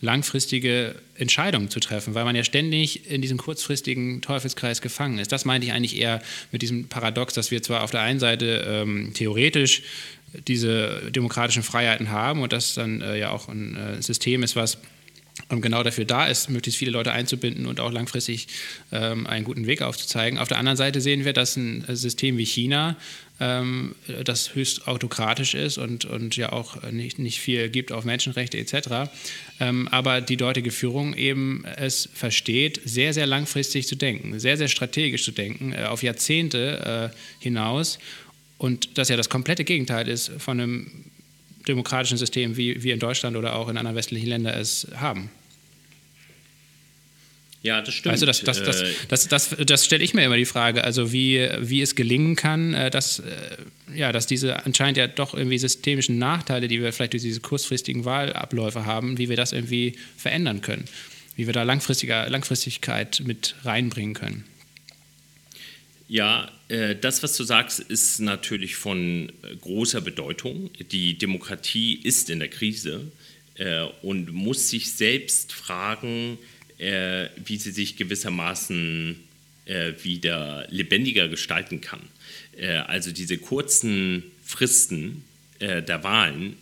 langfristige 0.00 0.94
Entscheidungen 1.16 1.68
zu 1.68 1.80
treffen, 1.80 2.14
weil 2.14 2.24
man 2.24 2.34
ja 2.34 2.44
ständig 2.44 3.10
in 3.10 3.20
diesem 3.20 3.38
kurzfristigen 3.38 4.22
Teufelskreis 4.22 4.80
gefangen 4.80 5.18
ist. 5.18 5.32
Das 5.32 5.44
meinte 5.44 5.66
ich 5.66 5.72
eigentlich 5.72 5.98
eher 5.98 6.22
mit 6.52 6.62
diesem 6.62 6.88
Paradox, 6.88 7.34
dass 7.34 7.50
wir 7.50 7.62
zwar 7.62 7.82
auf 7.82 7.90
der 7.90 8.00
einen 8.00 8.20
Seite 8.20 8.64
ähm, 8.66 9.12
theoretisch 9.14 9.82
diese 10.46 11.10
demokratischen 11.10 11.62
Freiheiten 11.62 12.10
haben 12.10 12.42
und 12.42 12.52
das 12.52 12.74
dann 12.74 13.00
äh, 13.00 13.18
ja 13.18 13.30
auch 13.30 13.48
ein 13.48 13.76
äh, 13.76 14.02
System 14.02 14.42
ist, 14.42 14.56
was 14.56 14.78
genau 15.60 15.82
dafür 15.82 16.04
da 16.04 16.26
ist, 16.26 16.48
möglichst 16.48 16.78
viele 16.78 16.92
Leute 16.92 17.10
einzubinden 17.12 17.66
und 17.66 17.80
auch 17.80 17.90
langfristig 17.90 18.46
ähm, 18.92 19.26
einen 19.26 19.44
guten 19.44 19.66
Weg 19.66 19.82
aufzuzeigen. 19.82 20.38
Auf 20.38 20.48
der 20.48 20.58
anderen 20.58 20.76
Seite 20.76 21.00
sehen 21.00 21.24
wir, 21.24 21.32
dass 21.32 21.56
ein 21.56 21.84
System 21.88 22.38
wie 22.38 22.46
China, 22.46 22.96
ähm, 23.40 23.96
das 24.24 24.54
höchst 24.54 24.86
autokratisch 24.86 25.54
ist 25.54 25.78
und, 25.78 26.04
und 26.04 26.36
ja 26.36 26.52
auch 26.52 26.82
nicht, 26.92 27.18
nicht 27.18 27.40
viel 27.40 27.68
gibt 27.68 27.90
auf 27.90 28.04
Menschenrechte 28.04 28.58
etc., 28.58 29.10
ähm, 29.58 29.88
aber 29.88 30.20
die 30.20 30.36
dortige 30.36 30.70
Führung 30.70 31.14
eben 31.14 31.64
es 31.76 32.08
versteht, 32.14 32.80
sehr, 32.84 33.12
sehr 33.12 33.26
langfristig 33.26 33.88
zu 33.88 33.96
denken, 33.96 34.38
sehr, 34.38 34.56
sehr 34.56 34.68
strategisch 34.68 35.24
zu 35.24 35.32
denken, 35.32 35.72
äh, 35.72 35.84
auf 35.84 36.02
Jahrzehnte 36.02 37.10
äh, 37.12 37.16
hinaus 37.42 37.98
Und 38.58 38.98
das 38.98 39.08
ja 39.08 39.16
das 39.16 39.30
komplette 39.30 39.64
Gegenteil 39.64 40.06
ist 40.06 40.30
von 40.38 40.60
einem 40.60 40.90
demokratischen 41.66 42.18
System, 42.18 42.56
wie 42.56 42.82
wir 42.82 42.94
in 42.94 43.00
Deutschland 43.00 43.36
oder 43.36 43.56
auch 43.56 43.68
in 43.68 43.76
anderen 43.78 43.96
westlichen 43.96 44.28
Ländern 44.28 44.54
es 44.54 44.86
haben. 44.96 45.30
Ja, 47.62 47.82
das 47.82 47.94
stimmt. 47.94 48.12
Also 48.12 48.24
das, 48.24 48.40
das, 48.40 48.62
das, 48.62 48.82
das, 49.08 49.28
das, 49.28 49.56
das 49.66 49.84
stelle 49.84 50.02
ich 50.02 50.14
mir 50.14 50.24
immer 50.24 50.36
die 50.36 50.46
Frage, 50.46 50.82
also 50.82 51.12
wie, 51.12 51.46
wie 51.60 51.82
es 51.82 51.94
gelingen 51.94 52.34
kann, 52.34 52.72
äh, 52.72 52.90
dass, 52.90 53.18
äh, 53.18 53.24
ja, 53.94 54.12
dass 54.12 54.26
diese 54.26 54.64
anscheinend 54.64 54.96
ja 54.96 55.06
doch 55.06 55.34
irgendwie 55.34 55.58
systemischen 55.58 56.18
Nachteile, 56.18 56.68
die 56.68 56.80
wir 56.80 56.92
vielleicht 56.92 57.12
durch 57.12 57.22
diese 57.22 57.40
kurzfristigen 57.40 58.06
Wahlabläufe 58.06 58.86
haben, 58.86 59.18
wie 59.18 59.28
wir 59.28 59.36
das 59.36 59.52
irgendwie 59.52 59.94
verändern 60.16 60.62
können, 60.62 60.86
wie 61.36 61.46
wir 61.46 61.52
da 61.52 61.62
langfristiger, 61.62 62.30
Langfristigkeit 62.30 63.22
mit 63.26 63.54
reinbringen 63.62 64.14
können. 64.14 64.44
Ja, 66.08 66.50
äh, 66.68 66.96
das, 66.96 67.22
was 67.22 67.36
du 67.36 67.44
sagst, 67.44 67.78
ist 67.78 68.20
natürlich 68.20 68.76
von 68.76 69.30
großer 69.60 70.00
Bedeutung. 70.00 70.70
Die 70.90 71.18
Demokratie 71.18 71.94
ist 71.94 72.30
in 72.30 72.38
der 72.38 72.48
Krise 72.48 73.12
und 74.00 74.32
muss 74.32 74.70
sich 74.70 74.92
selbst 74.92 75.52
fragen, 75.52 76.38
äh, 76.80 77.28
wie 77.44 77.56
sie 77.58 77.72
sich 77.72 77.96
gewissermaßen 77.96 79.16
äh, 79.66 79.92
wieder 80.02 80.66
lebendiger 80.70 81.28
gestalten 81.28 81.80
kann. 81.80 82.00
Äh, 82.56 82.76
also 82.76 83.12
diese 83.12 83.38
kurzen 83.38 84.24
Fristen 84.44 85.24
äh, 85.58 85.82
der 85.82 86.02
Wahlen 86.02 86.56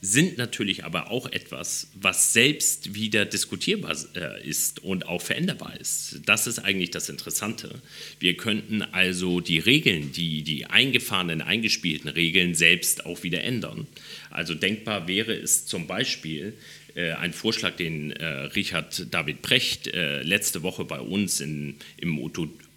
sind 0.00 0.38
natürlich 0.38 0.84
aber 0.84 1.10
auch 1.10 1.26
etwas, 1.26 1.88
was 1.94 2.32
selbst 2.32 2.94
wieder 2.94 3.24
diskutierbar 3.24 3.96
äh, 4.14 4.48
ist 4.48 4.84
und 4.84 5.06
auch 5.08 5.20
veränderbar 5.20 5.78
ist. 5.78 6.20
Das 6.24 6.46
ist 6.46 6.60
eigentlich 6.60 6.90
das 6.90 7.08
Interessante. 7.08 7.82
Wir 8.20 8.36
könnten 8.36 8.82
also 8.82 9.40
die 9.40 9.58
Regeln, 9.58 10.12
die, 10.12 10.42
die 10.42 10.66
eingefahrenen, 10.66 11.42
eingespielten 11.42 12.08
Regeln 12.08 12.54
selbst 12.54 13.06
auch 13.06 13.24
wieder 13.24 13.42
ändern. 13.42 13.88
Also 14.30 14.54
denkbar 14.54 15.08
wäre 15.08 15.34
es 15.34 15.66
zum 15.66 15.88
Beispiel, 15.88 16.54
äh, 16.94 17.12
ein 17.12 17.32
Vorschlag, 17.32 17.76
den 17.76 18.12
äh, 18.12 18.26
Richard 18.26 19.12
David 19.12 19.42
Precht 19.42 19.88
äh, 19.88 20.22
letzte 20.22 20.62
Woche 20.62 20.84
bei 20.84 21.00
uns 21.00 21.40
in, 21.40 21.76
im 21.96 22.18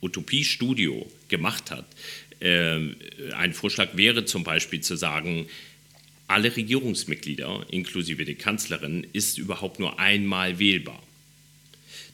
Utopie-Studio 0.02 1.06
gemacht 1.28 1.70
hat. 1.70 1.86
Äh, 2.40 2.80
ein 3.36 3.54
Vorschlag 3.54 3.90
wäre 3.94 4.26
zum 4.26 4.44
Beispiel 4.44 4.82
zu 4.82 4.96
sagen, 4.96 5.48
alle 6.32 6.56
Regierungsmitglieder, 6.56 7.65
inklusive 7.70 8.26
der 8.26 8.36
Kanzlerin, 8.36 9.06
ist 9.13 9.38
überhaupt 9.38 9.80
nur 9.80 10.00
einmal 10.00 10.60
wählbar. 10.60 11.02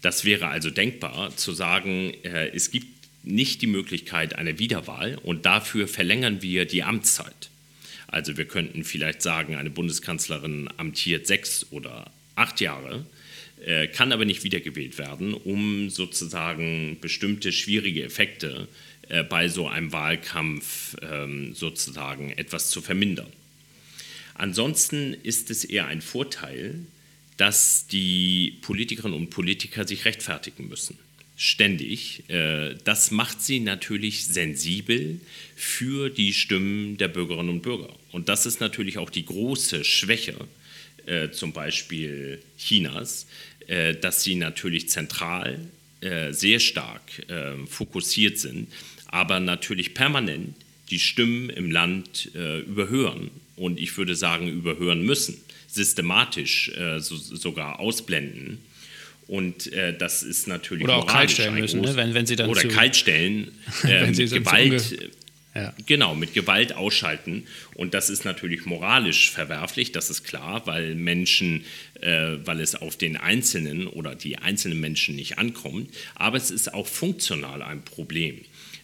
Das 0.02 0.26
wäre 0.26 0.48
also 0.48 0.70
denkbar, 0.70 1.36
zu 1.36 1.54
sagen, 1.54 2.14
äh, 2.24 2.50
es 2.50 2.72
gibt 2.72 2.88
nicht 3.24 3.62
die 3.62 3.68
Möglichkeit 3.68 4.36
einer 4.36 4.60
Wiederwahl 4.60 5.18
und 5.22 5.46
dafür 5.46 5.88
verlängern 5.88 6.42
wir 6.42 6.66
die 6.66 6.84
Amtszeit. 6.84 7.50
Also 8.08 8.38
wir 8.38 8.46
könnten 8.46 8.84
vielleicht 8.84 9.22
sagen, 9.22 9.56
eine 9.56 9.70
Bundeskanzlerin 9.70 10.70
amtiert 10.78 11.28
sechs 11.28 11.68
oder 11.72 12.10
acht 12.36 12.62
Jahre, 12.62 13.06
äh, 13.66 13.88
kann 13.88 14.12
aber 14.12 14.24
nicht 14.24 14.44
wiedergewählt 14.44 14.98
werden, 14.98 15.34
um 15.34 15.90
sozusagen 15.90 16.98
bestimmte 17.02 17.52
schwierige 17.52 18.04
Effekte 18.04 18.68
äh, 19.10 19.24
bei 19.24 19.50
so 19.50 19.68
einem 19.68 19.92
Wahlkampf 19.92 20.96
ähm, 21.02 21.54
sozusagen 21.54 22.32
etwas 22.32 22.70
zu 22.70 22.82
vermindern. 22.82 23.32
Ansonsten 24.38 25.14
ist 25.24 25.50
es 25.50 25.66
eher 25.66 25.88
ein 25.88 26.02
Vorteil, 26.02 26.80
dass 27.38 27.88
die 27.88 28.58
Politikerinnen 28.62 29.18
und 29.18 29.30
Politiker 29.30 29.88
sich 29.88 30.06
rechtfertigen 30.06 30.68
müssen 30.68 30.98
ständig. 31.38 32.28
Äh, 32.30 32.76
das 32.84 33.12
macht 33.12 33.42
sie 33.42 33.60
natürlich 33.60 34.26
sensibel 34.26 35.22
für 35.56 36.10
die 36.10 36.34
Stimmen 36.34 36.98
der 36.98 37.08
Bürgerinnen 37.08 37.50
und 37.50 37.62
Bürger. 37.62 37.94
Und 38.12 38.28
das 38.28 38.46
ist 38.46 38.60
natürlich 38.60 38.98
auch 38.98 39.12
die 39.12 39.26
große 39.26 39.86
Schwäche 39.86 40.36
äh, 41.06 41.30
zum 41.30 41.54
Beispiel 41.54 42.42
Chinas, 42.58 43.28
äh, 43.68 43.94
dass 43.96 44.24
sie 44.24 44.36
natürlich 44.36 44.90
zentral 44.90 45.60
sehr 46.30 46.60
stark 46.60 47.26
fokussiert 47.68 48.38
sind, 48.38 48.72
aber 49.08 49.40
natürlich 49.40 49.96
permanent 49.96 50.54
die 50.92 51.00
Stimmen 51.00 51.50
im 51.50 51.72
Land 51.72 52.30
überhören 52.36 53.32
und 53.58 53.80
ich 53.80 53.98
würde 53.98 54.16
sagen 54.16 54.48
überhören 54.48 55.02
müssen, 55.02 55.36
systematisch 55.68 56.72
sogar 57.00 57.80
ausblenden 57.80 58.60
und 59.28 59.72
äh, 59.74 59.96
das 59.96 60.24
ist 60.24 60.48
natürlich 60.48 60.86
oder 60.86 60.98
auch 60.98 61.08
kaltstellen 61.08 61.56
müssen, 61.56 61.82
ne? 61.82 61.96
wenn, 61.96 62.14
wenn 62.14 62.26
sie 62.26 62.38
dann 62.38 62.50
oder 62.50 62.62
zu, 62.62 62.70
kaltstellen, 62.70 63.52
äh, 63.84 64.08
mit 64.08 64.32
Gewalt, 64.32 65.12
ja. 65.54 65.74
genau 65.86 66.16
mit 66.16 66.34
Gewalt 66.34 66.74
ausschalten. 66.74 67.44
Und 67.76 67.94
das 67.94 68.10
ist 68.10 68.24
natürlich 68.24 68.66
moralisch 68.66 69.30
verwerflich, 69.30 69.92
das 69.92 70.10
ist 70.10 70.24
klar, 70.24 70.66
weil 70.66 70.96
Menschen, 70.96 71.66
äh, 72.00 72.38
weil 72.46 72.62
es 72.62 72.76
auf 72.76 72.96
den 72.96 73.18
Einzelnen 73.18 73.88
oder 73.88 74.16
die 74.16 74.38
einzelnen 74.38 74.80
Menschen 74.80 75.18
nicht 75.18 75.38
ankommt. 75.38 75.94
Aber 76.16 76.38
es 76.38 76.50
ist 76.50 76.74
auch 76.74 76.88
funktional 76.88 77.62
ein 77.62 77.84
Problem 77.84 78.40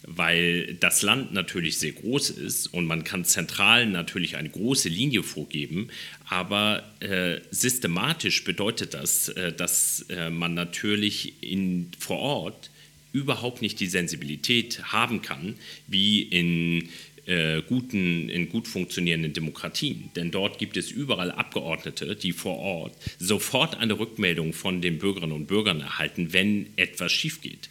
weil 0.06 0.74
das 0.74 1.02
Land 1.02 1.32
natürlich 1.32 1.78
sehr 1.78 1.92
groß 1.92 2.30
ist 2.30 2.66
und 2.68 2.86
man 2.86 3.04
kann 3.04 3.24
zentral 3.24 3.86
natürlich 3.86 4.36
eine 4.36 4.50
große 4.50 4.88
Linie 4.88 5.22
vorgeben, 5.22 5.88
aber 6.28 6.82
äh, 7.00 7.40
systematisch 7.50 8.44
bedeutet 8.44 8.94
das, 8.94 9.28
äh, 9.30 9.52
dass 9.52 10.06
äh, 10.10 10.30
man 10.30 10.54
natürlich 10.54 11.42
in, 11.42 11.90
vor 11.98 12.18
Ort 12.18 12.70
überhaupt 13.12 13.62
nicht 13.62 13.80
die 13.80 13.86
Sensibilität 13.86 14.92
haben 14.92 15.22
kann, 15.22 15.54
wie 15.86 16.22
in 16.22 16.88
äh, 17.26 17.62
guten, 17.62 18.28
in 18.28 18.48
gut 18.48 18.68
funktionierenden 18.68 19.32
Demokratien. 19.32 20.10
Denn 20.16 20.30
dort 20.30 20.58
gibt 20.58 20.76
es 20.76 20.90
überall 20.90 21.30
Abgeordnete, 21.30 22.16
die 22.16 22.32
vor 22.32 22.58
Ort 22.58 22.96
sofort 23.18 23.78
eine 23.78 23.98
Rückmeldung 23.98 24.52
von 24.52 24.82
den 24.82 24.98
Bürgerinnen 24.98 25.32
und 25.32 25.46
Bürgern 25.46 25.80
erhalten, 25.80 26.32
wenn 26.32 26.66
etwas 26.76 27.12
schief 27.12 27.40
geht 27.40 27.70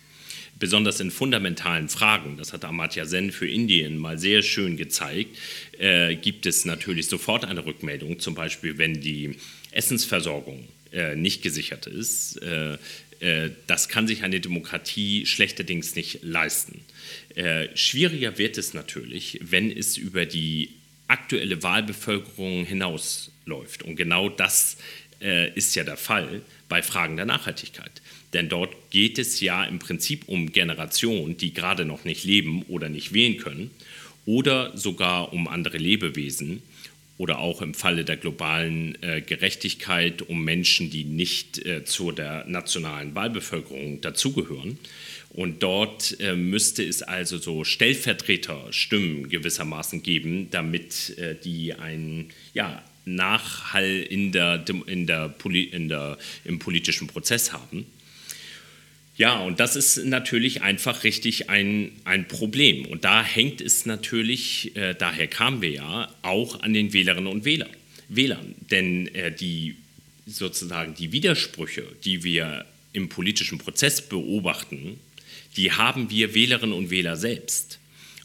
besonders 0.64 1.02
in 1.02 1.12
fundamentalen 1.12 1.90
Fragen, 1.90 2.38
das 2.38 2.54
hat 2.54 2.64
Amartya 2.64 3.04
Sen 3.04 3.34
für 3.34 3.50
Indien 3.50 3.98
mal 3.98 4.18
sehr 4.18 4.42
schön 4.42 4.78
gezeigt, 4.78 5.38
äh, 5.78 6.16
gibt 6.16 6.46
es 6.46 6.64
natürlich 6.64 7.08
sofort 7.08 7.44
eine 7.44 7.66
Rückmeldung, 7.66 8.20
zum 8.20 8.34
Beispiel 8.34 8.78
wenn 8.78 9.02
die 9.02 9.36
Essensversorgung 9.72 10.66
äh, 10.94 11.18
nicht 11.18 11.42
gesichert 11.42 11.86
ist. 11.86 12.42
Äh, 12.42 12.78
äh 13.20 13.50
das 13.68 13.90
kann 13.90 14.08
sich 14.08 14.24
eine 14.24 14.40
Demokratie 14.40 15.26
schlechterdings 15.26 15.96
nicht 15.96 16.20
leisten. 16.24 16.80
Äh, 17.36 17.68
schwieriger 17.76 18.38
wird 18.38 18.58
es 18.58 18.74
natürlich, 18.74 19.42
wenn 19.42 19.70
es 19.70 19.98
über 19.98 20.26
die 20.26 20.70
aktuelle 21.10 21.62
Wahlbevölkerung 21.62 22.64
hinausläuft. 22.64 23.84
Und 23.84 23.98
genau 23.98 24.30
das 24.30 24.78
äh, 25.20 25.52
ist 25.56 25.76
ja 25.76 25.84
der 25.84 25.98
Fall 25.98 26.42
bei 26.70 26.82
Fragen 26.82 27.18
der 27.18 27.26
Nachhaltigkeit. 27.26 28.02
Denn 28.34 28.50
dort 28.50 28.74
geht 28.90 29.20
es 29.20 29.40
ja 29.40 29.64
im 29.64 29.80
Prinzip 29.80 30.24
um 30.28 30.52
Generationen, 30.52 31.38
die 31.38 31.54
gerade 31.54 31.86
noch 31.86 32.04
nicht 32.04 32.24
leben 32.24 32.64
oder 32.64 32.90
nicht 32.90 33.14
wählen 33.14 33.38
können, 33.38 33.72
oder 34.26 34.76
sogar 34.78 35.34
um 35.34 35.48
andere 35.48 35.78
Lebewesen 35.78 36.62
oder 37.18 37.40
auch 37.40 37.62
im 37.62 37.74
Falle 37.74 38.06
der 38.06 38.18
globalen 38.18 38.98
äh, 39.02 39.22
Gerechtigkeit 39.22 40.24
um 40.24 40.44
Menschen, 40.44 40.90
die 40.90 41.04
nicht 41.04 41.64
äh, 41.66 41.86
zu 41.86 42.12
der 42.12 42.46
nationalen 42.48 43.14
Wahlbevölkerung 43.16 44.02
dazugehören. 44.02 44.80
Und 45.30 45.64
dort 45.64 46.20
äh, 46.20 46.36
müsste 46.36 46.84
es 46.84 47.02
also 47.02 47.38
so 47.38 47.64
Stellvertreterstimmen 47.64 49.30
gewissermaßen 49.30 50.04
geben, 50.04 50.50
damit 50.52 51.18
äh, 51.18 51.36
die 51.36 51.74
ein, 51.74 52.30
ja, 52.54 52.84
Nachhall 53.06 54.00
in 54.10 54.32
der, 54.32 54.64
in 54.86 55.08
der, 55.08 55.34
in 55.72 55.90
der, 55.90 56.18
im 56.46 56.60
politischen 56.60 57.08
Prozess 57.08 57.52
haben. 57.52 57.86
Ja, 59.16 59.40
und 59.40 59.60
das 59.60 59.76
ist 59.76 59.98
natürlich 60.06 60.64
einfach 60.64 61.04
richtig 61.04 61.50
ein, 61.50 61.92
ein 62.04 62.28
Problem. 62.28 62.86
Und 62.86 63.04
da 63.06 63.24
hängt 63.24 63.62
es 63.62 63.86
natürlich, 63.86 64.76
äh, 64.76 64.96
daher 64.96 65.28
kamen 65.28 65.62
wir 65.62 65.70
ja, 65.70 66.16
auch 66.24 66.62
an 66.62 66.74
den 66.74 66.94
Wählerinnen 66.94 67.28
und 67.28 67.46
Wähler, 67.46 67.70
Wählern. 68.10 68.56
Denn 68.72 69.14
äh, 69.14 69.32
die 69.32 69.76
sozusagen 70.26 70.96
die 70.96 71.12
Widersprüche, 71.12 71.86
die 72.04 72.24
wir 72.24 72.66
im 72.94 73.10
politischen 73.10 73.60
Prozess 73.60 74.02
beobachten, 74.02 75.00
die 75.58 75.72
haben 75.72 76.10
wir 76.10 76.34
Wählerinnen 76.34 76.76
und 76.76 76.90
Wähler 76.90 77.16
selbst. 77.16 77.80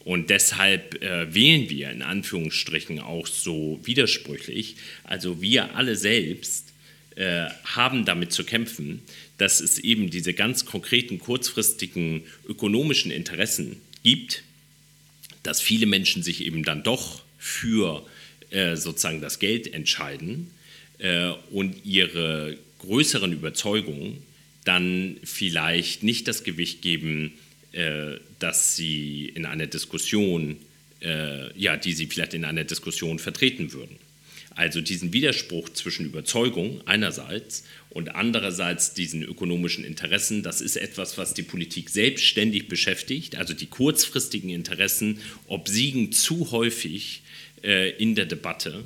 Und 0.04 0.30
deshalb 0.30 1.02
äh, 1.02 1.34
wählen 1.34 1.68
wir 1.68 1.90
in 1.90 2.00
Anführungsstrichen 2.00 2.98
auch 3.00 3.26
so 3.26 3.78
widersprüchlich. 3.84 4.76
Also 5.04 5.42
wir 5.42 5.74
alle 5.76 5.96
selbst 5.96 6.72
äh, 7.16 7.48
haben 7.64 8.06
damit 8.06 8.32
zu 8.32 8.44
kämpfen, 8.44 9.02
dass 9.38 9.60
es 9.60 9.78
eben 9.78 10.10
diese 10.10 10.34
ganz 10.34 10.64
konkreten, 10.64 11.18
kurzfristigen 11.18 12.22
ökonomischen 12.48 13.10
Interessen 13.10 13.76
gibt, 14.02 14.42
dass 15.42 15.60
viele 15.60 15.86
Menschen 15.86 16.22
sich 16.22 16.44
eben 16.44 16.64
dann 16.64 16.82
doch 16.82 17.22
für 17.38 18.04
äh, 18.50 18.76
sozusagen 18.76 19.20
das 19.20 19.38
Geld 19.38 19.72
entscheiden 19.72 20.50
äh, 20.98 21.30
und 21.50 21.84
ihre 21.84 22.58
größeren 22.80 23.32
Überzeugungen 23.32 24.22
dann 24.64 25.16
vielleicht 25.24 26.02
nicht 26.02 26.28
das 26.28 26.44
Gewicht 26.44 26.82
geben, 26.82 27.32
äh, 27.72 28.16
dass 28.38 28.76
sie 28.76 29.26
in 29.34 29.46
einer 29.46 29.66
Diskussion 29.66 30.58
äh, 31.00 31.58
ja, 31.58 31.76
die 31.76 31.92
sie 31.92 32.06
vielleicht 32.06 32.34
in 32.34 32.44
einer 32.44 32.64
Diskussion 32.64 33.18
vertreten 33.18 33.72
würden. 33.72 33.96
Also 34.54 34.80
diesen 34.80 35.12
Widerspruch 35.12 35.68
zwischen 35.68 36.06
Überzeugung 36.06 36.80
einerseits 36.86 37.64
und 37.90 38.14
andererseits 38.14 38.92
diesen 38.94 39.22
ökonomischen 39.22 39.84
Interessen, 39.84 40.42
das 40.42 40.60
ist 40.60 40.76
etwas, 40.76 41.16
was 41.16 41.34
die 41.34 41.42
Politik 41.42 41.88
selbstständig 41.88 42.68
beschäftigt. 42.68 43.36
Also 43.36 43.54
die 43.54 43.66
kurzfristigen 43.66 44.50
Interessen 44.50 45.18
obsiegen 45.46 46.12
zu 46.12 46.50
häufig 46.50 47.22
äh, 47.64 47.90
in 47.90 48.14
der 48.14 48.26
Debatte 48.26 48.84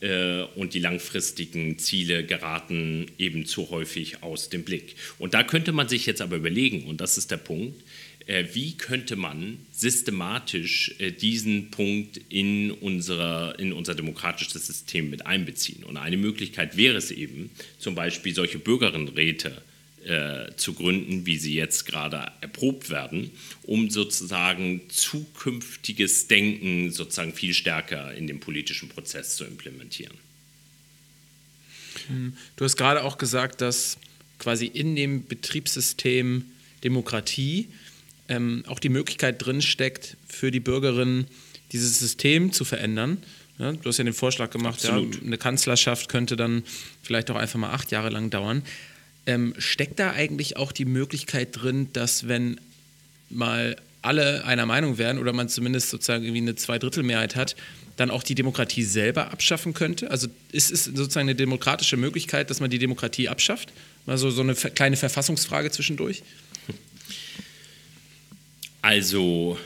äh, 0.00 0.42
und 0.54 0.74
die 0.74 0.80
langfristigen 0.80 1.78
Ziele 1.78 2.24
geraten 2.24 3.06
eben 3.18 3.46
zu 3.46 3.70
häufig 3.70 4.22
aus 4.22 4.50
dem 4.50 4.64
Blick. 4.64 4.96
Und 5.18 5.32
da 5.32 5.42
könnte 5.42 5.72
man 5.72 5.88
sich 5.88 6.04
jetzt 6.04 6.20
aber 6.20 6.36
überlegen, 6.36 6.84
und 6.84 7.00
das 7.00 7.16
ist 7.16 7.30
der 7.30 7.38
Punkt, 7.38 7.82
wie 8.26 8.76
könnte 8.76 9.14
man 9.14 9.58
systematisch 9.72 10.94
äh, 10.98 11.12
diesen 11.12 11.70
Punkt 11.70 12.20
in, 12.28 12.72
unserer, 12.72 13.58
in 13.58 13.72
unser 13.72 13.94
demokratisches 13.94 14.66
System 14.66 15.10
mit 15.10 15.26
einbeziehen. 15.26 15.84
Und 15.84 15.96
eine 15.96 16.16
Möglichkeit 16.16 16.76
wäre 16.76 16.96
es 16.96 17.12
eben, 17.12 17.50
zum 17.78 17.94
Beispiel 17.94 18.34
solche 18.34 18.58
Bürgerinnenräte 18.58 19.62
äh, 20.04 20.54
zu 20.56 20.74
gründen, 20.74 21.24
wie 21.26 21.36
sie 21.36 21.54
jetzt 21.54 21.86
gerade 21.86 22.32
erprobt 22.40 22.90
werden, 22.90 23.30
um 23.62 23.90
sozusagen 23.90 24.82
zukünftiges 24.88 26.26
Denken 26.26 26.90
sozusagen 26.90 27.32
viel 27.32 27.54
stärker 27.54 28.12
in 28.14 28.26
den 28.26 28.40
politischen 28.40 28.88
Prozess 28.88 29.36
zu 29.36 29.44
implementieren. 29.44 30.14
Du 32.56 32.64
hast 32.64 32.76
gerade 32.76 33.02
auch 33.02 33.18
gesagt, 33.18 33.60
dass 33.60 33.98
quasi 34.38 34.66
in 34.66 34.94
dem 34.96 35.26
Betriebssystem 35.26 36.44
Demokratie 36.84 37.68
ähm, 38.28 38.64
auch 38.66 38.78
die 38.78 38.88
Möglichkeit 38.88 39.44
drin 39.44 39.62
steckt, 39.62 40.16
für 40.28 40.50
die 40.50 40.60
Bürgerinnen 40.60 41.26
dieses 41.72 41.98
System 41.98 42.52
zu 42.52 42.64
verändern. 42.64 43.18
Ja, 43.58 43.72
du 43.72 43.88
hast 43.88 43.98
ja 43.98 44.04
den 44.04 44.12
Vorschlag 44.12 44.50
gemacht, 44.50 44.84
ja, 44.84 44.96
eine 45.24 45.38
Kanzlerschaft 45.38 46.08
könnte 46.08 46.36
dann 46.36 46.62
vielleicht 47.02 47.30
auch 47.30 47.36
einfach 47.36 47.58
mal 47.58 47.70
acht 47.70 47.90
Jahre 47.90 48.10
lang 48.10 48.30
dauern. 48.30 48.62
Ähm, 49.26 49.54
steckt 49.58 49.98
da 49.98 50.12
eigentlich 50.12 50.56
auch 50.56 50.72
die 50.72 50.84
Möglichkeit 50.84 51.48
drin, 51.52 51.88
dass 51.92 52.28
wenn 52.28 52.60
mal 53.30 53.76
alle 54.02 54.44
einer 54.44 54.66
Meinung 54.66 54.98
wären 54.98 55.18
oder 55.18 55.32
man 55.32 55.48
zumindest 55.48 55.90
sozusagen 55.90 56.22
irgendwie 56.22 56.42
eine 56.42 56.54
Zweidrittelmehrheit 56.54 57.34
hat, 57.34 57.56
dann 57.96 58.10
auch 58.10 58.22
die 58.22 58.34
Demokratie 58.34 58.82
selber 58.82 59.32
abschaffen 59.32 59.74
könnte? 59.74 60.10
Also 60.10 60.28
ist 60.52 60.70
es 60.70 60.84
sozusagen 60.84 61.28
eine 61.28 61.34
demokratische 61.34 61.96
Möglichkeit, 61.96 62.50
dass 62.50 62.60
man 62.60 62.70
die 62.70 62.78
Demokratie 62.78 63.28
abschafft? 63.28 63.72
Also 64.06 64.30
so 64.30 64.42
eine 64.42 64.54
kleine 64.54 64.96
Verfassungsfrage 64.96 65.70
zwischendurch? 65.70 66.22
Also, 68.86 69.58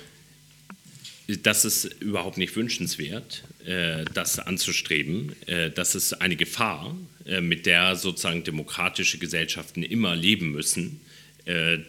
das 1.42 1.66
ist 1.66 1.84
überhaupt 2.00 2.38
nicht 2.38 2.56
wünschenswert, 2.56 3.44
äh, 3.66 4.06
das 4.14 4.38
anzustreben. 4.38 5.36
Äh, 5.46 5.70
das 5.70 5.94
ist 5.94 6.14
eine 6.22 6.36
Gefahr, 6.36 6.96
äh, 7.26 7.42
mit 7.42 7.66
der 7.66 7.96
sozusagen 7.96 8.44
demokratische 8.44 9.18
Gesellschaften 9.18 9.82
immer 9.82 10.16
leben 10.16 10.52
müssen 10.52 11.02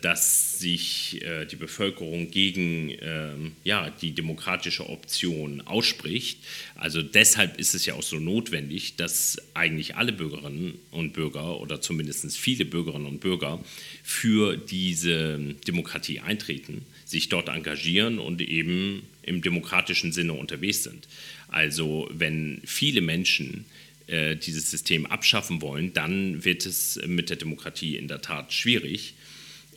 dass 0.01 0.59
sich 0.59 1.21
äh, 1.23 1.45
die 1.45 1.55
Bevölkerung 1.55 2.31
gegen 2.31 2.95
ähm, 3.01 3.51
ja, 3.63 3.89
die 3.89 4.11
demokratische 4.11 4.89
Option 4.89 5.61
ausspricht. 5.61 6.39
Also 6.75 7.01
deshalb 7.01 7.59
ist 7.59 7.73
es 7.73 7.85
ja 7.85 7.95
auch 7.95 8.03
so 8.03 8.17
notwendig, 8.17 8.95
dass 8.95 9.37
eigentlich 9.53 9.95
alle 9.97 10.13
Bürgerinnen 10.13 10.79
und 10.91 11.13
Bürger 11.13 11.59
oder 11.59 11.81
zumindest 11.81 12.37
viele 12.37 12.65
Bürgerinnen 12.65 13.05
und 13.05 13.19
Bürger 13.19 13.63
für 14.03 14.55
diese 14.55 15.37
Demokratie 15.67 16.19
eintreten, 16.19 16.85
sich 17.05 17.29
dort 17.29 17.49
engagieren 17.49 18.19
und 18.19 18.41
eben 18.41 19.03
im 19.23 19.41
demokratischen 19.41 20.11
Sinne 20.11 20.33
unterwegs 20.33 20.83
sind. 20.83 21.07
Also 21.49 22.09
wenn 22.11 22.61
viele 22.65 23.01
Menschen 23.01 23.65
äh, 24.07 24.35
dieses 24.35 24.71
System 24.71 25.05
abschaffen 25.05 25.61
wollen, 25.61 25.93
dann 25.93 26.43
wird 26.43 26.65
es 26.65 26.99
mit 27.05 27.29
der 27.29 27.37
Demokratie 27.37 27.97
in 27.97 28.07
der 28.07 28.21
Tat 28.21 28.53
schwierig. 28.53 29.13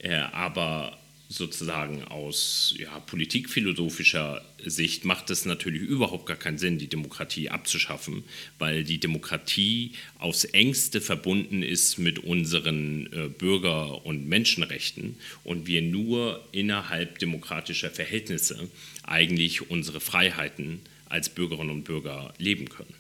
Äh, 0.04 0.16
aber 0.32 0.98
sozusagen 1.28 2.04
aus 2.04 2.74
ja, 2.78 3.00
politikphilosophischer 3.00 4.42
Sicht 4.64 5.06
macht 5.06 5.30
es 5.30 5.46
natürlich 5.46 5.80
überhaupt 5.80 6.26
gar 6.26 6.36
keinen 6.36 6.58
Sinn, 6.58 6.78
die 6.78 6.88
Demokratie 6.88 7.48
abzuschaffen, 7.48 8.22
weil 8.58 8.84
die 8.84 8.98
Demokratie 9.00 9.92
aufs 10.18 10.44
engste 10.44 11.00
verbunden 11.00 11.62
ist 11.62 11.98
mit 11.98 12.18
unseren 12.18 13.06
äh, 13.12 13.28
Bürger- 13.28 14.04
und 14.04 14.28
Menschenrechten 14.28 15.16
und 15.42 15.66
wir 15.66 15.80
nur 15.80 16.46
innerhalb 16.52 17.18
demokratischer 17.18 17.90
Verhältnisse 17.90 18.68
eigentlich 19.04 19.70
unsere 19.70 20.00
Freiheiten 20.00 20.80
als 21.08 21.30
Bürgerinnen 21.30 21.70
und 21.70 21.84
Bürger 21.84 22.34
leben 22.36 22.68
können. 22.68 22.94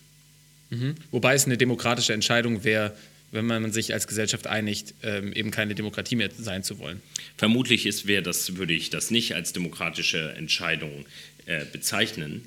Mhm. 0.70 0.94
Wobei 1.10 1.34
es 1.34 1.44
eine 1.44 1.58
demokratische 1.58 2.14
Entscheidung 2.14 2.64
wäre, 2.64 2.96
wenn 3.34 3.46
man 3.46 3.72
sich 3.72 3.92
als 3.92 4.06
Gesellschaft 4.06 4.46
einigt, 4.46 4.94
ähm, 5.02 5.32
eben 5.32 5.50
keine 5.50 5.74
Demokratie 5.74 6.16
mehr 6.16 6.30
sein 6.30 6.62
zu 6.62 6.78
wollen. 6.78 7.02
Vermutlich 7.36 7.84
ist, 7.84 8.06
wäre 8.06 8.22
das, 8.22 8.56
würde 8.56 8.72
ich 8.72 8.90
das 8.90 9.10
nicht 9.10 9.34
als 9.34 9.52
demokratische 9.52 10.34
Entscheidung 10.36 11.04
äh, 11.46 11.64
bezeichnen. 11.70 12.46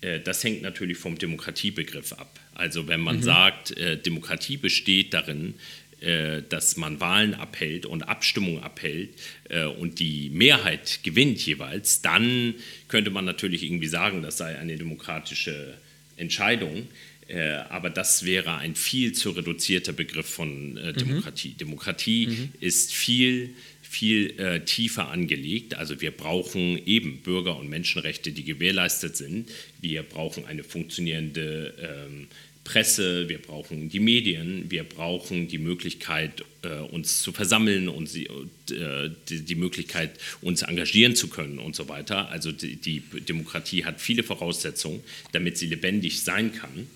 Äh, 0.00 0.20
das 0.20 0.42
hängt 0.42 0.62
natürlich 0.62 0.98
vom 0.98 1.16
Demokratiebegriff 1.16 2.12
ab. 2.12 2.40
Also 2.54 2.88
wenn 2.88 3.00
man 3.00 3.18
mhm. 3.18 3.22
sagt, 3.22 3.76
äh, 3.76 3.96
Demokratie 3.96 4.56
besteht 4.56 5.14
darin, 5.14 5.54
äh, 6.00 6.42
dass 6.48 6.76
man 6.76 7.00
Wahlen 7.00 7.34
abhält 7.34 7.86
und 7.86 8.02
Abstimmungen 8.02 8.62
abhält 8.62 9.10
äh, 9.48 9.64
und 9.64 10.00
die 10.00 10.30
Mehrheit 10.30 11.00
gewinnt 11.04 11.44
jeweils, 11.46 12.02
dann 12.02 12.54
könnte 12.88 13.10
man 13.10 13.24
natürlich 13.24 13.62
irgendwie 13.62 13.86
sagen, 13.86 14.22
das 14.22 14.36
sei 14.36 14.58
eine 14.58 14.76
demokratische 14.76 15.74
Entscheidung. 16.16 16.88
Äh, 17.28 17.52
aber 17.70 17.90
das 17.90 18.24
wäre 18.24 18.56
ein 18.56 18.74
viel 18.74 19.12
zu 19.12 19.30
reduzierter 19.30 19.92
Begriff 19.92 20.26
von 20.26 20.76
äh, 20.76 20.92
mhm. 20.92 20.96
Demokratie. 20.96 21.50
Mhm. 21.50 21.58
Demokratie 21.58 22.26
mhm. 22.26 22.52
ist 22.60 22.92
viel, 22.92 23.50
viel 23.82 24.38
äh, 24.38 24.60
tiefer 24.60 25.08
angelegt. 25.08 25.74
Also 25.74 26.00
wir 26.00 26.10
brauchen 26.10 26.84
eben 26.86 27.18
Bürger- 27.18 27.58
und 27.58 27.68
Menschenrechte, 27.68 28.32
die 28.32 28.44
gewährleistet 28.44 29.16
sind. 29.16 29.50
Wir 29.80 30.02
brauchen 30.02 30.44
eine 30.44 30.64
funktionierende 30.64 31.74
ähm, 31.80 32.26
Presse, 32.64 33.28
wir 33.28 33.38
brauchen 33.38 33.90
die 33.90 34.00
Medien, 34.00 34.70
wir 34.70 34.84
brauchen 34.84 35.48
die 35.48 35.58
Möglichkeit, 35.58 36.42
äh, 36.62 36.78
uns 36.78 37.22
zu 37.22 37.32
versammeln 37.32 37.88
und 37.88 38.08
sie, 38.08 38.24
äh, 38.24 39.10
die, 39.28 39.42
die, 39.42 39.54
Möglichkeit, 39.54 40.18
uns 40.40 40.62
engagieren 40.62 41.14
zu 41.14 41.28
können 41.28 41.58
und 41.58 41.76
so 41.76 41.88
weiter. 41.90 42.30
Also 42.30 42.52
die 42.52 43.00
Demokratie 43.00 43.84
hat 43.84 44.00
viele 44.00 44.22
Voraussetzungen, 44.22 45.00
damit 45.32 45.58
sie 45.58 45.66
lebendig 45.66 46.22
sein 46.22 46.54
kann. 46.54 46.88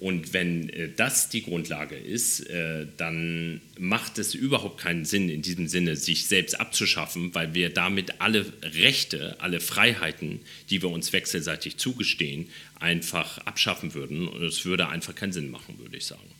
Und 0.00 0.32
wenn 0.32 0.70
äh, 0.70 0.88
das 0.96 1.28
die 1.28 1.42
Grundlage 1.42 1.94
ist, 1.94 2.40
äh, 2.48 2.86
dann 2.96 3.60
macht 3.78 4.18
es 4.18 4.34
überhaupt 4.34 4.80
keinen 4.80 5.04
Sinn, 5.04 5.28
in 5.28 5.42
diesem 5.42 5.68
Sinne 5.68 5.94
sich 5.94 6.26
selbst 6.26 6.58
abzuschaffen, 6.58 7.34
weil 7.34 7.52
wir 7.52 7.68
damit 7.68 8.20
alle 8.20 8.50
Rechte, 8.62 9.36
alle 9.40 9.60
Freiheiten, 9.60 10.40
die 10.70 10.80
wir 10.80 10.88
uns 10.88 11.12
wechselseitig 11.12 11.76
zugestehen, 11.76 12.48
einfach 12.78 13.38
abschaffen 13.38 13.92
würden. 13.92 14.26
Und 14.26 14.42
es 14.42 14.64
würde 14.64 14.88
einfach 14.88 15.14
keinen 15.14 15.32
Sinn 15.32 15.50
machen, 15.50 15.78
würde 15.78 15.98
ich 15.98 16.06
sagen. 16.06 16.30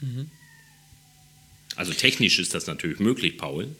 Mhm. 0.00 0.30
Also 1.74 1.92
technisch 1.92 2.38
ist 2.38 2.54
das 2.54 2.68
natürlich 2.68 3.00
möglich, 3.00 3.36
Paul 3.36 3.74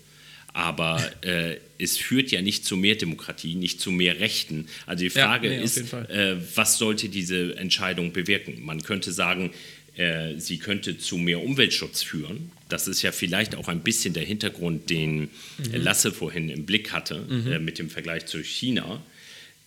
aber 0.55 1.03
äh, 1.23 1.57
es 1.79 1.99
führt 1.99 2.31
ja 2.31 2.41
nicht 2.41 2.65
zu 2.65 2.77
mehr 2.77 2.95
Demokratie, 2.95 3.57
nicht 3.57 3.81
zu 3.81 3.91
mehr 3.91 4.21
Rechten. 4.21 4.69
Also 4.87 5.03
die 5.03 5.11
Frage 5.11 5.51
ja, 5.51 5.59
nee, 5.59 5.65
ist, 5.65 5.93
äh, 5.93 6.37
was 6.55 6.79
sollte 6.79 7.09
diese 7.09 7.57
Entscheidung 7.57 8.13
bewirken? 8.13 8.65
Man 8.65 8.83
könnte 8.83 9.13
sagen, 9.13 9.51
äh, 9.97 10.39
sie 10.39 10.59
könnte 10.59 10.97
zu 10.97 11.19
mehr 11.19 11.43
Umweltschutz 11.43 12.03
führen. 12.03 12.53
Das 12.69 12.87
ist 12.87 13.03
ja 13.03 13.11
vielleicht 13.11 13.57
auch 13.57 13.67
ein 13.67 13.81
bisschen 13.81 14.15
der 14.15 14.25
Hintergrund, 14.25 14.91
den 14.91 15.23
mhm. 15.23 15.29
Lasse 15.73 16.13
vorhin 16.13 16.49
im 16.49 16.65
Blick 16.67 16.93
hatte 16.93 17.27
mhm. 17.29 17.53
Äh, 17.53 17.59
mit 17.59 17.81
dem 17.81 17.91
Vergleich 17.91 18.27
zu 18.27 18.43
China. 18.43 19.03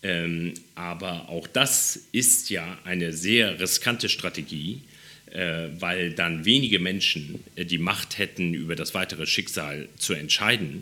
Ähm, 0.04 0.54
aber 0.76 1.28
auch 1.28 1.48
das 1.48 2.00
ist 2.14 2.50
ja 2.50 2.78
eine 2.86 3.12
sehr 3.12 3.60
riskante 3.60 4.08
Strategie, 4.08 4.84
weil 5.80 6.14
dann 6.14 6.46
wenige 6.46 6.80
Menschen 6.80 7.44
äh, 7.56 7.64
die 7.64 7.78
Macht 7.78 8.18
hätten, 8.18 8.56
über 8.56 8.76
das 8.76 8.96
weitere 8.96 9.28
Schicksal 9.28 9.88
zu 9.98 10.14
entscheiden. 10.14 10.82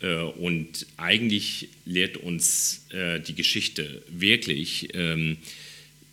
Äh, 0.00 0.14
und 0.14 0.86
eigentlich 0.96 1.68
lehrt 1.84 2.16
uns 2.16 2.86
die 2.92 3.34
Geschichte 3.34 4.02
wirklich, 4.08 4.94
ähm, 4.94 5.38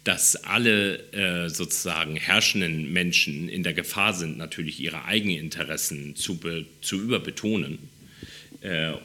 dass 0.05 0.37
alle 0.37 1.49
sozusagen 1.49 2.15
herrschenden 2.15 2.91
Menschen 2.91 3.49
in 3.49 3.63
der 3.63 3.73
Gefahr 3.73 4.13
sind, 4.13 4.37
natürlich 4.37 4.79
ihre 4.79 5.03
eigenen 5.05 5.37
Interessen 5.37 6.15
zu, 6.15 6.39
zu 6.81 7.01
überbetonen 7.01 7.77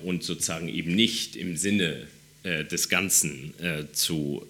und 0.04 0.22
sozusagen 0.22 0.68
eben 0.68 0.94
nicht 0.94 1.34
im 1.36 1.56
Sinne 1.56 2.06
des 2.44 2.88
Ganzen 2.88 3.52
zu 3.92 4.46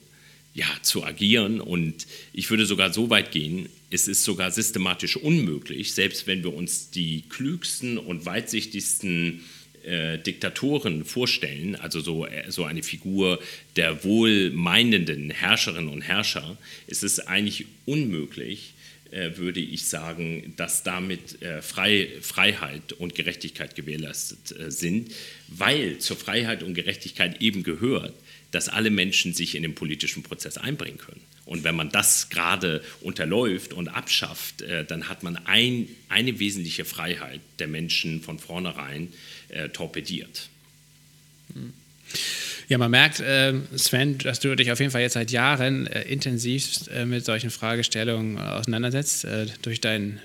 ja, 0.55 0.67
zu 0.83 1.05
agieren. 1.05 1.61
Und 1.61 2.07
ich 2.33 2.49
würde 2.49 2.65
sogar 2.65 2.93
so 2.93 3.11
weit 3.11 3.33
gehen, 3.33 3.69
es 3.91 4.09
ist 4.09 4.25
sogar 4.25 4.51
systematisch 4.51 5.17
unmöglich, 5.17 5.93
selbst 5.93 6.27
wenn 6.27 6.43
wir 6.43 6.55
uns 6.55 6.91
die 6.91 7.25
klügsten 7.29 7.99
und 7.99 8.25
weitsichtigsten 8.25 9.43
äh, 9.85 10.19
Diktatoren 10.19 11.05
vorstellen, 11.05 11.77
also 11.77 12.01
so, 12.01 12.27
äh, 12.27 12.51
so 12.51 12.65
eine 12.65 12.83
Figur 12.83 13.41
der 13.77 14.05
wohlmeinenden 14.05 15.31
Herrscherinnen 15.31 15.93
und 15.93 16.03
Herrscher, 16.03 16.57
ist 16.87 17.03
es 17.03 17.21
eigentlich 17.21 17.67
unmöglich, 17.85 18.75
äh, 19.11 19.37
würde 19.37 19.61
ich 19.61 19.85
sagen, 19.87 20.55
dass 20.57 20.85
damit 20.85 21.39
Frei, 21.61 22.09
Freiheit 22.21 22.93
und 22.95 23.15
Gerechtigkeit 23.15 23.75
gewährleistet 23.75 24.59
äh, 24.59 24.71
sind, 24.71 25.13
weil 25.49 25.99
zur 25.99 26.17
Freiheit 26.17 26.63
und 26.63 26.75
Gerechtigkeit 26.75 27.43
eben 27.43 27.63
gehört, 27.63 28.15
dass 28.55 28.69
alle 28.69 28.91
Menschen 28.91 29.35
sich 29.35 29.55
in 29.55 29.63
den 29.63 29.75
politischen 29.75 30.23
Prozess 30.23 30.59
einbringen 30.59 30.99
können. 30.99 31.21
Und 31.45 31.65
wenn 31.65 31.75
man 31.75 31.91
das 31.91 32.29
gerade 32.29 32.83
unterläuft 33.01 33.73
und 33.73 33.89
abschafft, 33.89 34.63
äh, 34.63 34.85
dann 34.85 35.09
hat 35.09 35.23
man 35.23 35.37
ein, 35.47 35.89
eine 36.09 36.39
wesentliche 36.39 36.85
Freiheit 36.85 37.41
der 37.59 37.69
Menschen 37.69 38.23
von 38.23 38.39
vornherein 38.39 39.13
äh, 39.49 39.69
torpediert. 39.69 40.49
Ja, 42.69 42.79
man 42.79 42.91
merkt, 42.91 43.21
äh, 43.21 43.55
Sven, 43.77 44.19
dass 44.19 44.41
du 44.41 44.55
dich 44.55 44.71
auf 44.71 44.79
jeden 44.79 44.91
Fall 44.91 45.03
jetzt 45.03 45.15
seit 45.15 45.31
Jahren 45.31 45.87
äh, 45.87 46.03
intensiv 46.03 46.89
äh, 46.89 47.05
mit 47.05 47.25
solchen 47.25 47.51
Fragestellungen 47.51 48.39
auseinandersetzt, 48.39 49.27
durch 49.63 49.81
deinen 49.81 50.21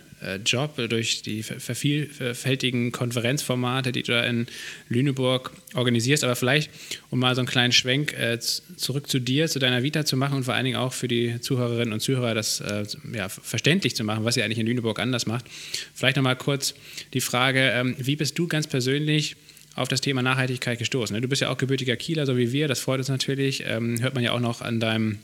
Job, 0.45 0.75
durch 0.89 1.21
die 1.21 1.43
vervielfältigen 1.43 2.91
Konferenzformate, 2.91 3.91
die 3.91 4.03
du 4.03 4.11
da 4.11 4.23
in 4.23 4.47
Lüneburg 4.89 5.51
organisierst. 5.75 6.23
Aber 6.23 6.35
vielleicht, 6.35 6.69
um 7.09 7.19
mal 7.19 7.35
so 7.35 7.41
einen 7.41 7.47
kleinen 7.47 7.71
Schwenk 7.71 8.13
äh, 8.13 8.39
zurück 8.39 9.09
zu 9.09 9.19
dir, 9.19 9.47
zu 9.47 9.59
deiner 9.59 9.83
Vita 9.83 10.05
zu 10.05 10.17
machen 10.17 10.35
und 10.35 10.43
vor 10.43 10.53
allen 10.53 10.65
Dingen 10.65 10.77
auch 10.77 10.93
für 10.93 11.07
die 11.07 11.39
Zuhörerinnen 11.39 11.93
und 11.93 12.01
Zuhörer 12.01 12.33
das 12.33 12.59
äh, 12.61 12.85
ja, 13.13 13.29
verständlich 13.29 13.95
zu 13.95 14.03
machen, 14.03 14.25
was 14.25 14.35
ihr 14.35 14.43
eigentlich 14.43 14.59
in 14.59 14.67
Lüneburg 14.67 14.99
anders 14.99 15.25
macht. 15.25 15.45
Vielleicht 15.93 16.17
nochmal 16.17 16.35
kurz 16.35 16.73
die 17.13 17.21
Frage, 17.21 17.59
ähm, 17.59 17.95
wie 17.97 18.15
bist 18.15 18.37
du 18.37 18.47
ganz 18.47 18.67
persönlich 18.67 19.35
auf 19.75 19.87
das 19.87 20.01
Thema 20.01 20.21
Nachhaltigkeit 20.21 20.79
gestoßen? 20.79 21.15
Ne? 21.15 21.21
Du 21.21 21.27
bist 21.27 21.41
ja 21.41 21.49
auch 21.49 21.57
gebürtiger 21.57 21.95
Kieler, 21.95 22.25
so 22.25 22.37
wie 22.37 22.51
wir, 22.51 22.67
das 22.67 22.79
freut 22.79 22.99
uns 22.99 23.07
natürlich. 23.07 23.63
Ähm, 23.65 24.01
hört 24.01 24.15
man 24.15 24.23
ja 24.23 24.33
auch 24.33 24.39
noch 24.39 24.61
an, 24.61 24.79
deinem, 24.79 25.19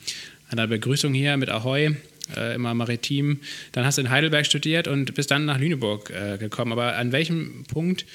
an 0.49 0.57
deiner 0.57 0.67
Begrüßung 0.67 1.13
hier 1.13 1.35
mit 1.37 1.49
Ahoi 1.49 1.95
äh, 2.35 2.55
immer 2.55 2.73
maritim. 2.73 3.39
Dann 3.71 3.85
hast 3.85 3.97
du 3.97 4.01
in 4.01 4.09
Heidelberg 4.09 4.45
studiert 4.45 4.87
und 4.87 5.13
bist 5.13 5.31
dann 5.31 5.45
nach 5.45 5.59
Lüneburg 5.59 6.09
äh, 6.09 6.37
gekommen. 6.37 6.71
Aber 6.71 6.95
an 6.95 7.11
welchem 7.11 7.63
Punkt 7.65 8.05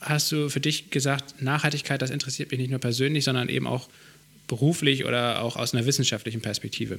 hast 0.00 0.32
du 0.32 0.48
für 0.48 0.60
dich 0.60 0.90
gesagt, 0.90 1.40
Nachhaltigkeit, 1.42 2.02
das 2.02 2.10
interessiert 2.10 2.50
mich 2.50 2.60
nicht 2.60 2.70
nur 2.70 2.80
persönlich, 2.80 3.24
sondern 3.24 3.48
eben 3.48 3.66
auch 3.66 3.88
beruflich 4.48 5.04
oder 5.04 5.42
auch 5.42 5.56
aus 5.56 5.74
einer 5.74 5.86
wissenschaftlichen 5.86 6.40
Perspektive? 6.40 6.98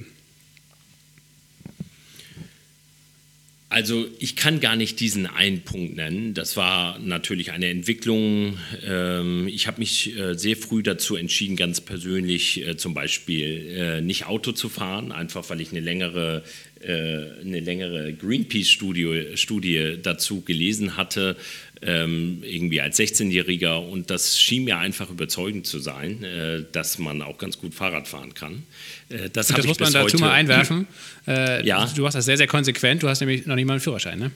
Also 3.74 4.06
ich 4.20 4.36
kann 4.36 4.60
gar 4.60 4.76
nicht 4.76 5.00
diesen 5.00 5.26
einen 5.26 5.62
Punkt 5.62 5.96
nennen. 5.96 6.32
Das 6.32 6.56
war 6.56 6.96
natürlich 7.00 7.50
eine 7.50 7.70
Entwicklung. 7.70 8.56
Ähm, 8.86 9.48
ich 9.48 9.66
habe 9.66 9.80
mich 9.80 10.16
äh, 10.16 10.34
sehr 10.38 10.56
früh 10.56 10.84
dazu 10.84 11.16
entschieden, 11.16 11.56
ganz 11.56 11.80
persönlich 11.80 12.64
äh, 12.64 12.76
zum 12.76 12.94
Beispiel 12.94 13.66
äh, 13.76 14.00
nicht 14.00 14.26
Auto 14.26 14.52
zu 14.52 14.68
fahren, 14.68 15.10
einfach 15.10 15.50
weil 15.50 15.60
ich 15.60 15.72
eine 15.72 15.80
längere 15.80 16.44
eine 16.86 17.60
längere 17.60 18.12
Greenpeace-Studie 18.12 19.38
Studie 19.38 19.96
dazu 20.02 20.42
gelesen 20.42 20.98
hatte, 20.98 21.34
ähm, 21.80 22.42
irgendwie 22.44 22.82
als 22.82 22.98
16-Jähriger. 22.98 23.76
Und 23.76 24.10
das 24.10 24.38
schien 24.38 24.64
mir 24.64 24.76
einfach 24.76 25.08
überzeugend 25.08 25.66
zu 25.66 25.78
sein, 25.78 26.26
dass 26.72 26.98
man 26.98 27.22
auch 27.22 27.38
ganz 27.38 27.56
gut 27.56 27.72
Fahrrad 27.72 28.06
fahren 28.06 28.34
kann. 28.34 28.64
Äh, 29.08 29.30
das, 29.30 29.48
das 29.48 29.66
muss 29.66 29.78
man 29.78 29.92
dazu 29.92 30.18
mal 30.18 30.32
einwerfen. 30.32 30.86
Äh, 31.26 31.66
ja. 31.66 31.90
Du 31.96 32.02
machst 32.02 32.16
das 32.16 32.26
sehr, 32.26 32.36
sehr 32.36 32.46
konsequent. 32.46 33.02
Du 33.02 33.08
hast 33.08 33.20
nämlich 33.20 33.46
noch 33.46 33.54
nicht 33.54 33.64
mal 33.64 33.72
einen 33.72 33.80
Führerschein, 33.80 34.18
ne? 34.18 34.30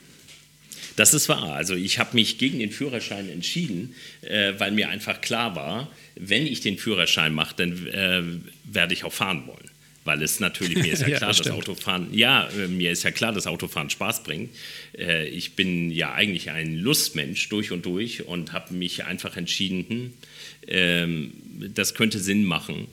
Das 0.96 1.12
ist 1.12 1.28
wahr. 1.28 1.52
Also 1.52 1.74
ich 1.74 1.98
habe 1.98 2.14
mich 2.14 2.38
gegen 2.38 2.60
den 2.60 2.70
Führerschein 2.70 3.28
entschieden, 3.28 3.94
äh, 4.22 4.54
weil 4.56 4.70
mir 4.70 4.88
einfach 4.88 5.20
klar 5.20 5.54
war, 5.54 5.92
wenn 6.16 6.46
ich 6.46 6.62
den 6.62 6.78
Führerschein 6.78 7.34
mache, 7.34 7.54
dann 7.58 7.86
äh, 7.88 8.22
werde 8.64 8.94
ich 8.94 9.04
auch 9.04 9.12
fahren 9.12 9.46
wollen 9.46 9.68
weil 10.08 10.22
es 10.22 10.40
natürlich, 10.40 10.78
mir 10.78 10.92
ist 10.94 11.02
ja, 11.02 11.08
ja 11.08 11.16
klar, 11.18 11.28
das 11.28 11.42
dass 11.42 11.50
Autofahren, 11.50 12.08
ja, 12.14 12.48
äh, 12.48 12.66
mir 12.66 12.90
ist 12.90 13.02
ja 13.02 13.10
klar, 13.10 13.32
dass 13.32 13.46
Autofahren 13.46 13.90
Spaß 13.90 14.22
bringt. 14.22 14.50
Äh, 14.96 15.28
ich 15.28 15.52
bin 15.54 15.90
ja 15.90 16.14
eigentlich 16.14 16.50
ein 16.50 16.78
Lustmensch 16.78 17.50
durch 17.50 17.72
und 17.72 17.84
durch 17.84 18.26
und 18.26 18.54
habe 18.54 18.72
mich 18.72 19.04
einfach 19.04 19.36
entschieden, 19.36 19.84
hm, 19.86 20.12
ähm, 20.66 21.32
das 21.74 21.94
könnte 21.94 22.20
Sinn 22.20 22.44
machen, 22.44 22.88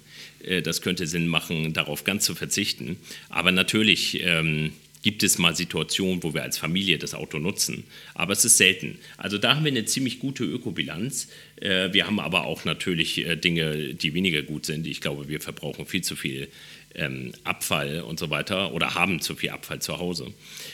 das 0.64 0.82
könnte 0.82 1.08
Sinn 1.08 1.28
machen, 1.28 1.74
darauf 1.74 2.04
ganz 2.04 2.26
zu 2.26 2.36
verzichten. 2.36 2.98
Aber 3.30 3.52
natürlich 3.52 4.22
ähm, 4.24 4.74
gibt 5.02 5.24
es 5.24 5.38
mal 5.38 5.56
Situationen, 5.56 6.24
wo 6.24 6.34
wir 6.34 6.44
als 6.44 6.58
Familie 6.58 6.98
das 6.98 7.14
Auto 7.14 7.40
nutzen. 7.40 7.84
Aber 8.14 8.34
es 8.34 8.46
ist 8.46 8.58
selten. 8.58 9.00
Also 9.18 9.38
da 9.38 9.56
haben 9.56 9.64
wir 9.64 9.72
eine 9.72 9.86
ziemlich 9.86 10.20
gute 10.20 10.44
Ökobilanz. 10.44 11.30
Wir 11.58 12.08
haben 12.08 12.20
aber 12.20 12.46
auch 12.46 12.66
natürlich 12.66 13.24
Dinge, 13.44 13.94
die 13.94 14.14
weniger 14.16 14.42
gut 14.42 14.66
sind. 14.66 14.88
Ich 14.88 15.02
glaube, 15.02 15.30
wir 15.30 15.40
verbrauchen 15.42 15.86
viel 15.86 16.04
zu 16.04 16.16
viel 16.16 16.48
ähm, 16.96 17.34
Abfall 17.44 18.02
und 18.02 18.20
so 18.20 18.30
weiter 18.30 18.74
oder 18.74 18.96
haben 18.96 19.20
zu 19.20 19.36
viel 19.36 19.50
Abfall 19.50 19.82
zu 19.82 20.00
Hause. 20.00 20.34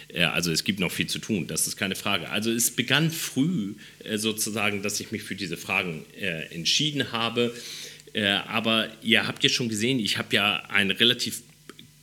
Äh, 0.10 0.24
also 0.24 0.52
es 0.52 0.64
gibt 0.64 0.80
noch 0.80 0.92
viel 0.92 1.08
zu 1.08 1.20
tun, 1.20 1.48
das 1.48 1.68
ist 1.68 1.78
keine 1.78 1.96
Frage. 1.96 2.30
Also 2.30 2.52
es 2.52 2.72
begann 2.72 3.12
früh 3.12 3.74
äh, 4.04 4.18
sozusagen, 4.18 4.82
dass 4.84 5.00
ich 5.00 5.12
mich 5.12 5.24
für 5.24 5.36
diese 5.36 5.58
Fragen 5.58 6.06
äh, 6.20 6.54
entschieden 6.54 7.12
habe. 7.12 7.54
Äh, 8.14 8.26
aber 8.26 8.89
ihr 9.01 9.28
habt 9.28 9.43
ja 9.43 9.49
schon 9.49 9.70
gesehen, 9.70 9.99
ich 9.99 10.18
habe 10.18 10.36
ja 10.36 10.64
einen 10.70 10.91
relativ 10.91 11.43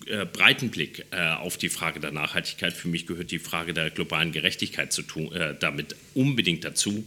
äh, 0.07 0.25
breiten 0.25 0.71
Blick 0.71 1.05
äh, 1.11 1.33
auf 1.35 1.59
die 1.59 1.69
Frage 1.69 2.01
der 2.01 2.13
Nachhaltigkeit. 2.13 2.73
Für 2.73 2.89
mich 2.89 3.07
gehört 3.07 3.31
die 3.31 3.39
Frage 3.39 3.75
der 3.75 3.91
globalen 3.91 4.33
Gerechtigkeit 4.33 4.93
zu 4.93 5.03
tun, 5.03 5.31
damit 5.61 5.97
unbedingt 6.15 6.65
dazu. 6.65 7.05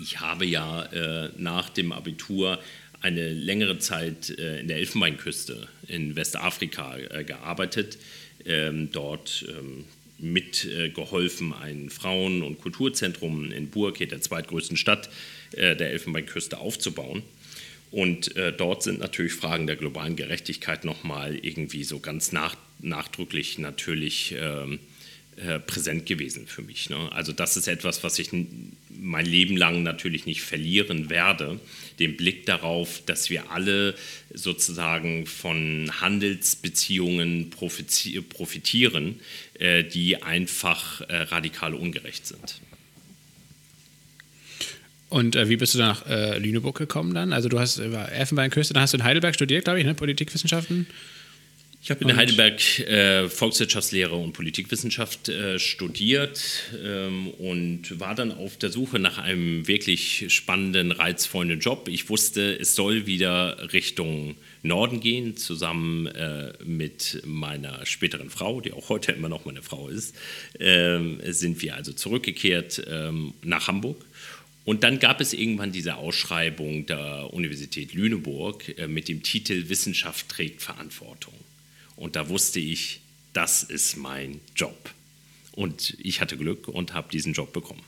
Ich 0.00 0.20
habe 0.20 0.44
ja 0.44 1.30
nach 1.36 1.68
dem 1.68 1.92
Abitur 1.92 2.58
eine 3.00 3.32
längere 3.32 3.78
Zeit 3.78 4.30
in 4.30 4.68
der 4.68 4.78
Elfenbeinküste 4.78 5.68
in 5.86 6.16
Westafrika 6.16 6.96
gearbeitet, 7.22 7.98
ähm, 8.44 8.90
dort 8.90 9.44
ähm, 9.48 9.84
mitgeholfen, 10.18 11.52
ein 11.52 11.90
Frauen- 11.90 12.42
und 12.42 12.60
Kulturzentrum 12.60 13.52
in 13.52 13.70
Burke, 13.70 14.06
der 14.06 14.20
zweitgrößten 14.20 14.76
Stadt 14.76 15.08
der 15.52 15.90
Elfenbeinküste, 15.92 16.58
aufzubauen. 16.58 17.22
Und 17.92 18.34
dort 18.56 18.82
sind 18.82 19.00
natürlich 19.00 19.34
Fragen 19.34 19.66
der 19.66 19.76
globalen 19.76 20.16
Gerechtigkeit 20.16 20.84
nochmal 20.84 21.36
irgendwie 21.36 21.84
so 21.84 22.00
ganz 22.00 22.32
nach, 22.32 22.56
nachdrücklich 22.80 23.58
natürlich 23.58 24.34
ähm, 24.36 24.80
äh, 25.36 25.58
präsent 25.60 26.04
gewesen 26.04 26.46
für 26.46 26.60
mich. 26.60 26.90
Ne? 26.90 27.10
Also 27.10 27.32
das 27.32 27.56
ist 27.56 27.66
etwas, 27.66 28.04
was 28.04 28.18
ich 28.18 28.28
mein 28.90 29.24
Leben 29.24 29.56
lang 29.56 29.82
natürlich 29.82 30.26
nicht 30.26 30.42
verlieren 30.42 31.08
werde. 31.08 31.58
Den 31.98 32.18
Blick 32.18 32.44
darauf, 32.44 33.02
dass 33.06 33.30
wir 33.30 33.50
alle 33.50 33.94
sozusagen 34.34 35.24
von 35.24 35.90
Handelsbeziehungen 36.02 37.48
profitieren, 37.48 39.20
äh, 39.54 39.84
die 39.84 40.22
einfach 40.22 41.00
äh, 41.00 41.22
radikal 41.22 41.74
ungerecht 41.74 42.26
sind. 42.26 42.60
Und 45.12 45.36
äh, 45.36 45.50
wie 45.50 45.56
bist 45.56 45.74
du 45.74 45.78
nach 45.78 46.06
äh, 46.08 46.38
Lüneburg 46.38 46.78
gekommen 46.78 47.14
dann? 47.14 47.34
Also 47.34 47.50
du 47.50 47.60
hast 47.60 47.76
über 47.76 48.10
Elfenbeinküste, 48.10 48.72
dann 48.72 48.82
hast 48.82 48.94
du 48.94 48.96
in 48.96 49.04
Heidelberg 49.04 49.34
studiert, 49.34 49.64
glaube 49.64 49.78
ich, 49.78 49.84
ne? 49.84 49.94
Politikwissenschaften. 49.94 50.86
Ich 51.82 51.90
habe 51.90 52.04
in 52.04 52.16
Heidelberg 52.16 52.78
äh, 52.78 53.28
Volkswirtschaftslehre 53.28 54.14
und 54.14 54.32
Politikwissenschaft 54.32 55.28
äh, 55.28 55.58
studiert 55.58 56.40
ähm, 56.82 57.28
und 57.28 57.98
war 57.98 58.14
dann 58.14 58.30
auf 58.30 58.56
der 58.56 58.70
Suche 58.70 59.00
nach 59.00 59.18
einem 59.18 59.66
wirklich 59.66 60.26
spannenden, 60.28 60.92
reizvollen 60.92 61.58
Job. 61.58 61.88
Ich 61.88 62.08
wusste, 62.08 62.56
es 62.58 62.76
soll 62.76 63.06
wieder 63.06 63.72
Richtung 63.72 64.36
Norden 64.62 65.00
gehen, 65.00 65.36
zusammen 65.36 66.06
äh, 66.06 66.52
mit 66.64 67.20
meiner 67.26 67.84
späteren 67.84 68.30
Frau, 68.30 68.60
die 68.60 68.72
auch 68.72 68.88
heute 68.88 69.10
immer 69.10 69.28
noch 69.28 69.44
meine 69.44 69.60
Frau 69.60 69.88
ist, 69.88 70.14
ähm, 70.60 71.18
sind 71.26 71.60
wir 71.62 71.74
also 71.74 71.92
zurückgekehrt 71.92 72.82
ähm, 72.88 73.34
nach 73.42 73.66
Hamburg. 73.66 73.96
Und 74.64 74.84
dann 74.84 74.98
gab 75.00 75.20
es 75.20 75.32
irgendwann 75.32 75.72
diese 75.72 75.96
Ausschreibung 75.96 76.86
der 76.86 77.32
Universität 77.32 77.94
Lüneburg 77.94 78.78
äh, 78.78 78.86
mit 78.86 79.08
dem 79.08 79.22
Titel 79.22 79.68
Wissenschaft 79.68 80.28
trägt 80.28 80.62
Verantwortung. 80.62 81.34
Und 81.96 82.16
da 82.16 82.28
wusste 82.28 82.60
ich, 82.60 83.00
das 83.32 83.62
ist 83.62 83.96
mein 83.96 84.40
Job. 84.54 84.90
Und 85.52 85.96
ich 86.00 86.20
hatte 86.20 86.36
Glück 86.36 86.68
und 86.68 86.94
habe 86.94 87.10
diesen 87.10 87.32
Job 87.32 87.52
bekommen. 87.52 87.82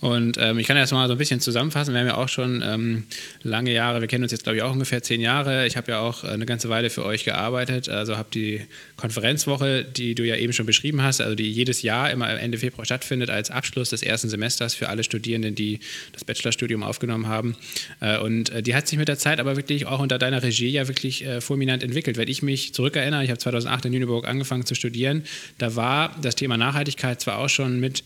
Und 0.00 0.38
ähm, 0.38 0.58
ich 0.58 0.66
kann 0.66 0.76
das 0.76 0.92
mal 0.92 1.06
so 1.08 1.12
ein 1.12 1.18
bisschen 1.18 1.40
zusammenfassen. 1.40 1.92
Wir 1.92 2.00
haben 2.00 2.06
ja 2.06 2.16
auch 2.16 2.28
schon 2.28 2.62
ähm, 2.64 3.04
lange 3.42 3.70
Jahre, 3.72 4.00
wir 4.00 4.08
kennen 4.08 4.24
uns 4.24 4.32
jetzt, 4.32 4.44
glaube 4.44 4.56
ich, 4.56 4.62
auch 4.62 4.72
ungefähr 4.72 5.02
zehn 5.02 5.20
Jahre. 5.20 5.66
Ich 5.66 5.76
habe 5.76 5.92
ja 5.92 6.00
auch 6.00 6.24
äh, 6.24 6.28
eine 6.28 6.46
ganze 6.46 6.70
Weile 6.70 6.88
für 6.88 7.04
euch 7.04 7.24
gearbeitet. 7.24 7.90
Also 7.90 8.16
habe 8.16 8.28
die 8.32 8.62
Konferenzwoche, 8.96 9.84
die 9.84 10.14
du 10.14 10.26
ja 10.26 10.36
eben 10.36 10.54
schon 10.54 10.64
beschrieben 10.64 11.02
hast, 11.02 11.20
also 11.20 11.34
die 11.34 11.50
jedes 11.50 11.82
Jahr 11.82 12.10
immer 12.10 12.30
Ende 12.30 12.56
Februar 12.56 12.86
stattfindet, 12.86 13.28
als 13.28 13.50
Abschluss 13.50 13.90
des 13.90 14.02
ersten 14.02 14.30
Semesters 14.30 14.74
für 14.74 14.88
alle 14.88 15.04
Studierenden, 15.04 15.54
die 15.54 15.80
das 16.12 16.24
Bachelorstudium 16.24 16.82
aufgenommen 16.82 17.26
haben. 17.26 17.56
Äh, 18.00 18.18
und 18.18 18.48
äh, 18.50 18.62
die 18.62 18.74
hat 18.74 18.88
sich 18.88 18.98
mit 18.98 19.08
der 19.08 19.18
Zeit 19.18 19.38
aber 19.38 19.56
wirklich 19.56 19.84
auch 19.84 20.00
unter 20.00 20.18
deiner 20.18 20.42
Regie 20.42 20.68
ja 20.70 20.88
wirklich 20.88 21.26
äh, 21.26 21.42
fulminant 21.42 21.82
entwickelt. 21.82 22.16
Wenn 22.16 22.28
ich 22.28 22.42
mich 22.42 22.72
zurückerinnere, 22.72 23.22
ich 23.22 23.30
habe 23.30 23.38
2008 23.38 23.84
in 23.84 23.92
Lüneburg 23.92 24.26
angefangen 24.26 24.64
zu 24.64 24.74
studieren, 24.74 25.24
da 25.58 25.76
war 25.76 26.16
das 26.22 26.36
Thema 26.36 26.56
Nachhaltigkeit 26.56 27.20
zwar 27.20 27.36
auch 27.36 27.50
schon 27.50 27.80
mit 27.80 28.02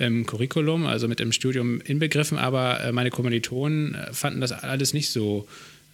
im 0.00 0.24
Curriculum, 0.24 0.86
also 0.86 1.08
mit 1.08 1.20
dem 1.20 1.30
Studium 1.30 1.80
inbegriffen, 1.82 2.38
aber 2.38 2.82
äh, 2.82 2.92
meine 2.92 3.10
Kommilitonen 3.10 3.94
äh, 3.94 4.12
fanden 4.14 4.40
das 4.40 4.50
alles 4.50 4.94
nicht 4.94 5.10
so 5.10 5.46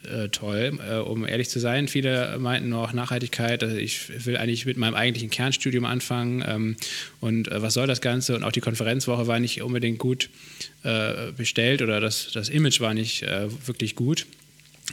äh, 0.04 0.28
toll, 0.28 0.78
um 1.04 1.26
ehrlich 1.26 1.48
zu 1.48 1.58
sein. 1.58 1.88
Viele 1.88 2.38
meinten 2.38 2.68
noch 2.68 2.92
Nachhaltigkeit, 2.92 3.64
also 3.64 3.76
ich 3.76 4.24
will 4.24 4.36
eigentlich 4.36 4.64
mit 4.64 4.76
meinem 4.76 4.94
eigentlichen 4.94 5.30
Kernstudium 5.30 5.84
anfangen 5.84 6.44
ähm, 6.46 6.76
und 7.20 7.48
was 7.50 7.74
soll 7.74 7.88
das 7.88 8.00
Ganze? 8.00 8.36
Und 8.36 8.44
auch 8.44 8.52
die 8.52 8.60
Konferenzwoche 8.60 9.26
war 9.26 9.40
nicht 9.40 9.62
unbedingt 9.62 9.98
gut 9.98 10.30
bestellt 11.36 11.82
oder 11.82 12.00
das, 12.00 12.30
das 12.32 12.48
Image 12.48 12.80
war 12.80 12.94
nicht 12.94 13.22
wirklich 13.66 13.96
gut. 13.96 14.24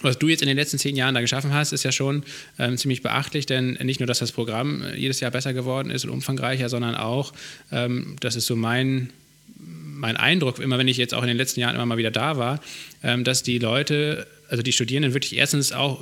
Was 0.02 0.18
du 0.18 0.28
jetzt 0.28 0.42
in 0.42 0.48
den 0.48 0.58
letzten 0.58 0.80
zehn 0.80 0.96
Jahren 0.96 1.14
da 1.16 1.22
geschaffen 1.22 1.54
hast, 1.54 1.72
ist 1.72 1.84
ja 1.84 1.92
schon 1.92 2.24
ähm, 2.58 2.78
ziemlich 2.78 3.02
beachtlich, 3.02 3.46
denn 3.46 3.78
nicht 3.84 4.00
nur, 4.00 4.08
dass 4.08 4.20
das 4.20 4.32
Programm 4.32 4.84
jedes 4.96 5.20
Jahr 5.20 5.32
besser 5.32 5.54
geworden 5.54 5.92
ist 5.92 6.04
und 6.04 6.10
umfangreicher, 6.10 6.68
sondern 6.68 6.96
auch, 6.96 7.34
ähm, 7.72 8.16
das 8.20 8.36
ist 8.36 8.48
so 8.48 8.56
mein 8.56 9.10
mein 9.56 10.18
Eindruck, 10.18 10.60
immer 10.60 10.78
wenn 10.78 10.90
ich 10.90 10.98
jetzt 10.98 11.14
auch 11.14 11.22
in 11.22 11.30
den 11.30 11.38
letzten 11.38 11.62
Jahren 11.62 11.76
immer 11.76 11.86
mal 11.86 11.98
wieder 11.98 12.12
da 12.12 12.36
war, 12.36 12.60
ähm, 13.04 13.24
dass 13.24 13.42
die 13.42 13.58
Leute 13.58 14.28
also 14.50 14.62
die 14.62 14.74
Studierenden 14.74 15.14
wirklich 15.14 15.38
erstens 15.38 15.72
auch 15.72 16.02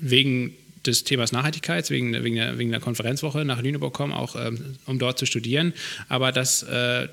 wegen 0.00 0.52
des 0.86 1.04
Themas 1.04 1.32
Nachhaltigkeit, 1.32 1.88
wegen, 1.90 2.12
wegen, 2.22 2.36
der, 2.36 2.58
wegen 2.58 2.70
der 2.70 2.80
Konferenzwoche 2.80 3.44
nach 3.44 3.62
Lüneburg 3.62 3.94
kommen, 3.94 4.12
auch 4.12 4.36
ähm, 4.36 4.76
um 4.86 4.98
dort 4.98 5.18
zu 5.18 5.26
studieren, 5.26 5.72
aber 6.08 6.30
dass, 6.30 6.62
äh, 6.62 7.08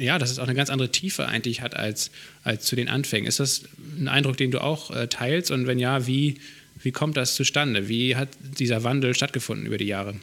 ja, 0.00 0.18
dass 0.18 0.30
es 0.30 0.38
auch 0.38 0.44
eine 0.44 0.54
ganz 0.54 0.70
andere 0.70 0.90
Tiefe 0.90 1.26
eigentlich 1.26 1.60
hat 1.60 1.76
als, 1.76 2.10
als 2.42 2.64
zu 2.64 2.76
den 2.76 2.88
Anfängen. 2.88 3.26
Ist 3.26 3.40
das 3.40 3.64
ein 3.98 4.08
Eindruck, 4.08 4.36
den 4.36 4.50
du 4.50 4.62
auch 4.62 4.90
äh, 4.90 5.08
teilst 5.08 5.50
und 5.50 5.66
wenn 5.66 5.78
ja, 5.78 6.06
wie, 6.06 6.40
wie 6.82 6.92
kommt 6.92 7.16
das 7.16 7.34
zustande? 7.34 7.88
Wie 7.88 8.16
hat 8.16 8.28
dieser 8.58 8.82
Wandel 8.84 9.14
stattgefunden 9.14 9.66
über 9.66 9.78
die 9.78 9.86
Jahre? 9.86 10.14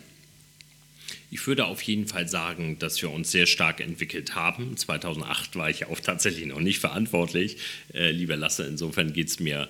Ich 1.30 1.46
würde 1.46 1.66
auf 1.66 1.82
jeden 1.82 2.08
Fall 2.08 2.30
sagen, 2.30 2.80
dass 2.80 3.02
wir 3.02 3.12
uns 3.12 3.32
sehr 3.32 3.48
stark 3.48 3.82
entwickelt 3.82 4.36
haben. 4.36 4.78
2008 4.78 5.58
war 5.58 5.70
ich 5.70 5.86
auch 5.86 6.00
tatsächlich 6.00 6.46
noch 6.46 6.62
nicht 6.62 6.80
verantwortlich, 6.80 7.58
äh, 7.94 8.12
lieber 8.12 8.38
Lasse. 8.38 8.66
Insofern 8.66 9.12
geht 9.12 9.28
es 9.28 9.40
mir 9.40 9.64
äh, 9.64 9.68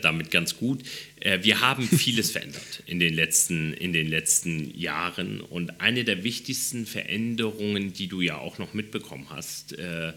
damit 0.00 0.30
ganz 0.30 0.56
gut. 0.56 0.82
Äh, 1.20 1.42
wir 1.42 1.60
haben 1.60 1.88
vieles 1.88 2.30
verändert 2.30 2.82
in 2.86 2.98
den, 2.98 3.14
letzten, 3.14 3.72
in 3.74 3.92
den 3.92 4.08
letzten 4.08 4.78
Jahren. 4.78 5.40
Und 5.40 5.80
eine 5.80 6.04
der 6.04 6.24
wichtigsten 6.24 6.86
Veränderungen, 6.86 7.92
die 7.92 8.08
du 8.08 8.20
ja 8.20 8.38
auch 8.38 8.58
noch 8.58 8.74
mitbekommen 8.74 9.26
hast, 9.30 9.72
äh, 9.78 10.12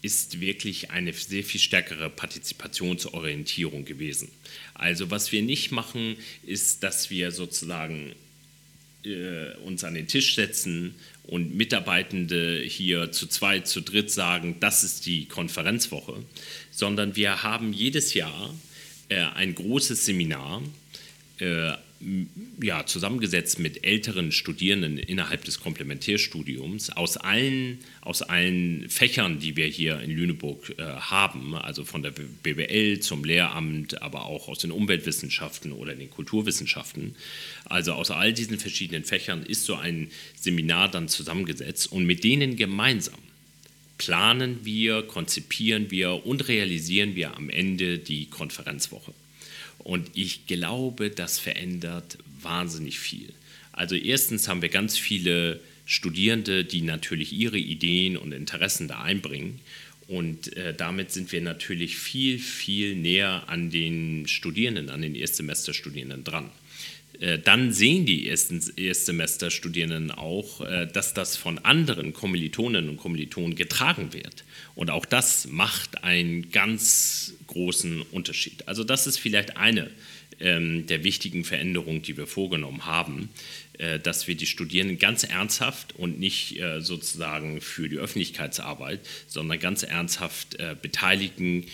ist 0.00 0.40
wirklich 0.40 0.90
eine 0.90 1.12
sehr 1.12 1.42
viel 1.42 1.60
stärkere 1.60 2.08
Partizipationsorientierung 2.08 3.84
gewesen. 3.84 4.30
Also 4.74 5.10
was 5.10 5.32
wir 5.32 5.42
nicht 5.42 5.72
machen, 5.72 6.16
ist, 6.44 6.84
dass 6.84 7.10
wir 7.10 7.32
sozusagen 7.32 8.12
äh, 9.04 9.54
uns 9.64 9.82
an 9.82 9.94
den 9.94 10.06
Tisch 10.06 10.36
setzen 10.36 10.94
und 11.24 11.54
Mitarbeitende 11.56 12.62
hier 12.62 13.10
zu 13.12 13.26
zweit, 13.26 13.66
zu 13.66 13.80
dritt 13.80 14.10
sagen, 14.10 14.56
das 14.60 14.84
ist 14.84 15.04
die 15.04 15.26
Konferenzwoche, 15.26 16.22
sondern 16.70 17.16
wir 17.16 17.42
haben 17.42 17.72
jedes 17.72 18.14
Jahr 18.14 18.54
äh, 19.08 19.16
ein 19.34 19.54
großes 19.54 20.06
Seminar, 20.06 20.62
äh, 21.38 21.72
ja, 22.62 22.86
zusammengesetzt 22.86 23.58
mit 23.58 23.84
älteren 23.84 24.30
Studierenden 24.30 24.98
innerhalb 24.98 25.44
des 25.44 25.58
Komplementärstudiums 25.58 26.90
aus 26.90 27.16
allen, 27.16 27.78
aus 28.02 28.22
allen 28.22 28.88
Fächern, 28.88 29.40
die 29.40 29.56
wir 29.56 29.66
hier 29.66 30.00
in 30.00 30.12
Lüneburg 30.12 30.74
äh, 30.78 30.82
haben, 30.82 31.56
also 31.56 31.84
von 31.84 32.04
der 32.04 32.12
BWL 32.42 33.00
zum 33.00 33.24
Lehramt, 33.24 34.00
aber 34.00 34.26
auch 34.26 34.48
aus 34.48 34.60
den 34.60 34.70
Umweltwissenschaften 34.70 35.72
oder 35.72 35.94
den 35.94 36.10
Kulturwissenschaften. 36.10 37.16
Also 37.64 37.92
aus 37.94 38.12
all 38.12 38.32
diesen 38.32 38.58
verschiedenen 38.58 39.04
Fächern 39.04 39.42
ist 39.42 39.64
so 39.64 39.74
ein 39.74 40.10
Seminar 40.36 40.88
dann 40.88 41.08
zusammengesetzt 41.08 41.90
und 41.90 42.04
mit 42.04 42.22
denen 42.22 42.54
gemeinsam 42.54 43.18
planen 43.98 44.64
wir, 44.64 45.02
konzipieren 45.02 45.90
wir 45.90 46.24
und 46.24 46.48
realisieren 46.48 47.16
wir 47.16 47.36
am 47.36 47.50
Ende 47.50 47.98
die 47.98 48.26
Konferenzwoche. 48.26 49.12
Und 49.78 50.10
ich 50.14 50.46
glaube, 50.46 51.10
das 51.10 51.38
verändert 51.38 52.18
wahnsinnig 52.40 52.98
viel. 52.98 53.32
Also 53.72 53.94
erstens 53.94 54.48
haben 54.48 54.62
wir 54.62 54.68
ganz 54.68 54.96
viele 54.96 55.60
Studierende, 55.84 56.64
die 56.64 56.82
natürlich 56.82 57.32
ihre 57.32 57.58
Ideen 57.58 58.16
und 58.16 58.32
Interessen 58.32 58.88
da 58.88 59.02
einbringen. 59.02 59.60
Und 60.06 60.56
äh, 60.56 60.74
damit 60.74 61.12
sind 61.12 61.32
wir 61.32 61.40
natürlich 61.40 61.96
viel, 61.96 62.38
viel 62.38 62.96
näher 62.96 63.44
an 63.46 63.70
den 63.70 64.26
Studierenden, 64.26 64.90
an 64.90 65.02
den 65.02 65.14
Erstsemesterstudierenden 65.14 66.24
dran. 66.24 66.50
Äh, 67.20 67.38
dann 67.38 67.72
sehen 67.72 68.06
die 68.06 68.28
ersten 68.28 68.62
Erstsemesterstudierenden 68.76 70.10
auch, 70.10 70.60
äh, 70.60 70.86
dass 70.86 71.14
das 71.14 71.36
von 71.36 71.58
anderen 71.58 72.12
Kommilitoninnen 72.12 72.90
und 72.90 72.96
Kommilitonen 72.96 73.56
getragen 73.56 74.12
wird. 74.12 74.44
Und 74.74 74.90
auch 74.90 75.04
das 75.04 75.48
macht 75.48 76.04
einen 76.04 76.50
ganz 76.50 77.34
großen 77.48 78.02
Unterschied. 78.12 78.68
Also 78.68 78.84
das 78.84 79.06
ist 79.06 79.18
vielleicht 79.18 79.56
eine 79.56 79.90
ähm, 80.40 80.86
der 80.86 81.02
wichtigen 81.02 81.44
Veränderungen, 81.44 82.02
die 82.02 82.16
wir 82.16 82.28
vorgenommen 82.28 82.86
haben, 82.86 83.30
äh, 83.78 83.98
dass 83.98 84.28
wir 84.28 84.36
die 84.36 84.46
Studierenden 84.46 84.98
ganz 84.98 85.24
ernsthaft 85.24 85.96
und 85.96 86.20
nicht 86.20 86.60
sozusagen 86.78 87.60
für 87.60 87.88
die 87.88 87.96
Öffentlichkeitsarbeit, 87.96 89.00
sondern 89.26 89.58
ganz 89.58 89.82
ernsthaft 89.82 90.58
beteiligen 90.82 91.64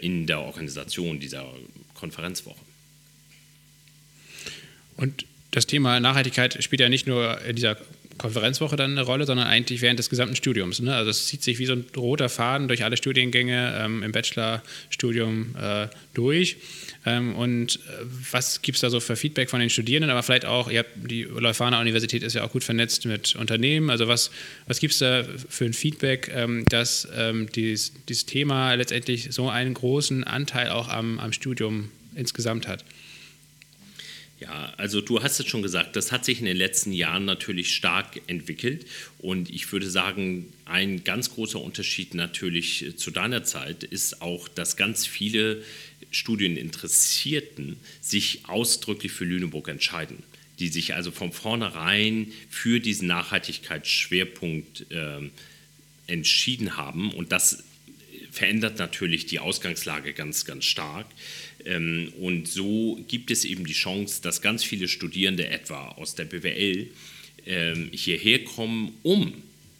in 0.00 0.26
der 0.26 0.40
Organisation 0.40 1.20
dieser 1.20 1.52
Konferenzwoche. 1.94 2.63
Und 4.96 5.26
das 5.50 5.66
Thema 5.66 6.00
Nachhaltigkeit 6.00 6.62
spielt 6.62 6.80
ja 6.80 6.88
nicht 6.88 7.06
nur 7.06 7.40
in 7.42 7.56
dieser 7.56 7.76
Konferenzwoche 8.18 8.76
dann 8.76 8.92
eine 8.92 9.02
Rolle, 9.02 9.26
sondern 9.26 9.46
eigentlich 9.46 9.80
während 9.80 9.98
des 9.98 10.10
gesamten 10.10 10.36
Studiums. 10.36 10.80
Ne? 10.80 10.94
Also 10.94 11.10
es 11.10 11.26
zieht 11.26 11.42
sich 11.42 11.58
wie 11.58 11.66
so 11.66 11.72
ein 11.72 11.84
roter 11.96 12.28
Faden 12.28 12.68
durch 12.68 12.84
alle 12.84 12.96
Studiengänge 12.96 13.76
ähm, 13.80 14.02
im 14.02 14.12
Bachelorstudium 14.12 15.54
äh, 15.60 15.88
durch. 16.14 16.56
Ähm, 17.06 17.34
und 17.34 17.76
äh, 17.76 17.80
was 18.30 18.62
gibt 18.62 18.76
es 18.76 18.82
da 18.82 18.90
so 18.90 19.00
für 19.00 19.16
Feedback 19.16 19.50
von 19.50 19.60
den 19.60 19.70
Studierenden? 19.70 20.10
Aber 20.10 20.22
vielleicht 20.22 20.44
auch, 20.44 20.70
ihr 20.70 20.80
habt, 20.80 20.90
die 21.10 21.22
Leuphana 21.22 21.80
Universität 21.80 22.22
ist 22.22 22.34
ja 22.34 22.44
auch 22.44 22.52
gut 22.52 22.64
vernetzt 22.64 23.04
mit 23.04 23.34
Unternehmen. 23.36 23.90
Also 23.90 24.06
was, 24.06 24.30
was 24.66 24.78
gibt 24.78 24.92
es 24.92 25.00
da 25.00 25.24
für 25.48 25.64
ein 25.64 25.74
Feedback, 25.74 26.30
ähm, 26.34 26.64
dass 26.68 27.08
ähm, 27.16 27.48
dieses, 27.52 27.92
dieses 28.08 28.26
Thema 28.26 28.74
letztendlich 28.74 29.28
so 29.30 29.48
einen 29.48 29.74
großen 29.74 30.24
Anteil 30.24 30.70
auch 30.70 30.88
am, 30.88 31.18
am 31.18 31.32
Studium 31.32 31.90
insgesamt 32.14 32.68
hat? 32.68 32.84
Ja, 34.44 34.74
also 34.76 35.00
du 35.00 35.22
hast 35.22 35.40
es 35.40 35.46
schon 35.46 35.62
gesagt, 35.62 35.96
das 35.96 36.12
hat 36.12 36.26
sich 36.26 36.38
in 36.38 36.44
den 36.44 36.58
letzten 36.58 36.92
Jahren 36.92 37.24
natürlich 37.24 37.74
stark 37.74 38.20
entwickelt. 38.26 38.84
Und 39.18 39.48
ich 39.48 39.72
würde 39.72 39.88
sagen, 39.88 40.52
ein 40.66 41.02
ganz 41.02 41.30
großer 41.30 41.58
Unterschied 41.58 42.12
natürlich 42.12 42.92
zu 42.98 43.10
deiner 43.10 43.42
Zeit 43.42 43.84
ist 43.84 44.20
auch, 44.20 44.46
dass 44.48 44.76
ganz 44.76 45.06
viele 45.06 45.62
Studieninteressierten 46.10 47.76
sich 48.02 48.40
ausdrücklich 48.46 49.12
für 49.12 49.24
Lüneburg 49.24 49.68
entscheiden, 49.68 50.22
die 50.58 50.68
sich 50.68 50.92
also 50.92 51.10
von 51.10 51.32
vornherein 51.32 52.30
für 52.50 52.80
diesen 52.80 53.08
Nachhaltigkeitsschwerpunkt 53.08 54.90
äh, 54.90 55.20
entschieden 56.06 56.76
haben. 56.76 57.14
Und 57.14 57.32
das 57.32 57.64
verändert 58.30 58.78
natürlich 58.78 59.24
die 59.24 59.38
Ausgangslage 59.38 60.12
ganz, 60.12 60.44
ganz 60.44 60.66
stark. 60.66 61.06
Ähm, 61.64 62.12
und 62.20 62.48
so 62.48 63.02
gibt 63.08 63.30
es 63.30 63.44
eben 63.44 63.66
die 63.66 63.72
Chance, 63.72 64.22
dass 64.22 64.42
ganz 64.42 64.64
viele 64.64 64.88
Studierende 64.88 65.48
etwa 65.48 65.88
aus 65.90 66.14
der 66.14 66.24
BWL 66.24 66.88
ähm, 67.46 67.90
hierher 67.92 68.44
kommen, 68.44 68.92
um 69.02 69.32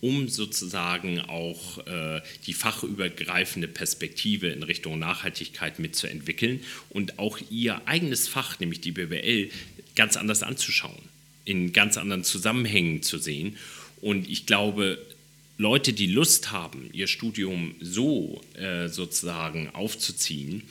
um 0.04 0.28
sozusagen 0.28 1.18
auch 1.18 1.78
äh, 1.86 2.20
die 2.46 2.52
fachübergreifende 2.52 3.66
Perspektive 3.66 4.48
in 4.48 4.62
Richtung 4.62 4.98
Nachhaltigkeit 4.98 5.78
mitzuentwickeln 5.78 6.60
und 6.90 7.18
auch 7.18 7.38
ihr 7.48 7.88
eigenes 7.88 8.28
Fach, 8.28 8.60
nämlich 8.60 8.82
die 8.82 8.92
BWL, 8.92 9.48
ganz 9.96 10.18
anders 10.18 10.42
anzuschauen, 10.42 11.00
in 11.46 11.72
ganz 11.72 11.96
anderen 11.96 12.22
Zusammenhängen 12.22 13.02
zu 13.02 13.16
sehen. 13.16 13.56
Und 14.02 14.28
ich 14.28 14.44
glaube, 14.44 14.98
Leute, 15.56 15.94
die 15.94 16.08
Lust 16.08 16.52
haben, 16.52 16.90
ihr 16.92 17.06
Studium 17.06 17.74
so 17.80 18.42
äh, 18.58 18.88
sozusagen 18.88 19.70
aufzuziehen, 19.70 20.64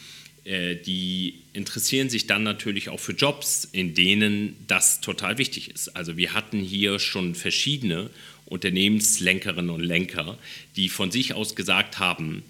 äh, 0.46 0.76
die 0.76 1.42
interessieren 1.54 2.10
sich 2.10 2.28
dann 2.28 2.44
natürlich 2.44 2.90
auch 2.90 3.00
für 3.00 3.14
Jobs, 3.14 3.68
in 3.72 3.94
denen 3.94 4.56
das 4.68 5.02
total 5.02 5.38
wichtig 5.38 5.70
ist. 5.70 5.96
Also 5.96 6.18
wir 6.18 6.34
hatten 6.34 6.60
hier 6.60 7.00
schon 7.00 7.36
verschiedene 7.36 8.10
Unternehmenslenkerinnen 8.46 9.70
und 9.70 9.82
Lenker, 9.82 10.38
die 10.76 10.90
von 10.90 11.12
sich 11.12 11.34
aus 11.34 11.56
gesagt 11.56 12.00
haben, 12.00 12.44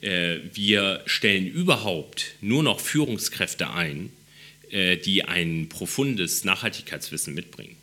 äh, 0.00 0.38
wir 0.52 1.02
stellen 1.06 1.46
überhaupt 1.46 2.34
nur 2.40 2.62
noch 2.62 2.80
Führungskräfte 2.80 3.70
ein, 3.70 4.10
äh, 4.70 4.96
die 4.96 5.24
ein 5.24 5.68
profundes 5.68 6.44
Nachhaltigkeitswissen 6.44 7.34
mitbringen. 7.34 7.76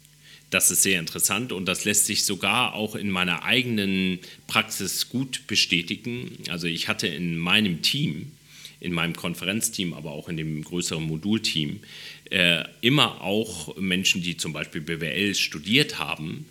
Das 0.50 0.70
ist 0.70 0.84
sehr 0.84 1.00
interessant 1.00 1.52
und 1.52 1.66
das 1.66 1.86
lässt 1.86 2.06
sich 2.06 2.24
sogar 2.24 2.76
auch 2.76 2.96
in 2.96 3.10
meiner 3.10 3.44
eigenen 3.44 4.20
Praxis 4.48 5.10
gut 5.10 5.48
bestätigen. 5.48 6.38
Also 6.50 6.68
ich 6.68 6.88
hatte 6.88 7.08
in 7.08 7.38
meinem 7.38 7.82
Team, 7.82 8.32
in 8.80 8.94
meinem 8.94 9.16
Konferenzteam, 9.16 9.94
aber 9.94 10.12
auch 10.12 10.30
in 10.30 10.38
dem 10.38 10.64
größeren 10.64 11.04
Modulteam, 11.04 11.80
äh, 12.30 12.64
immer 12.82 13.22
auch 13.22 13.76
Menschen, 13.78 14.22
die 14.22 14.38
zum 14.38 14.54
Beispiel 14.54 14.82
BWL 14.82 15.36
studiert 15.36 16.00
haben 16.00 16.46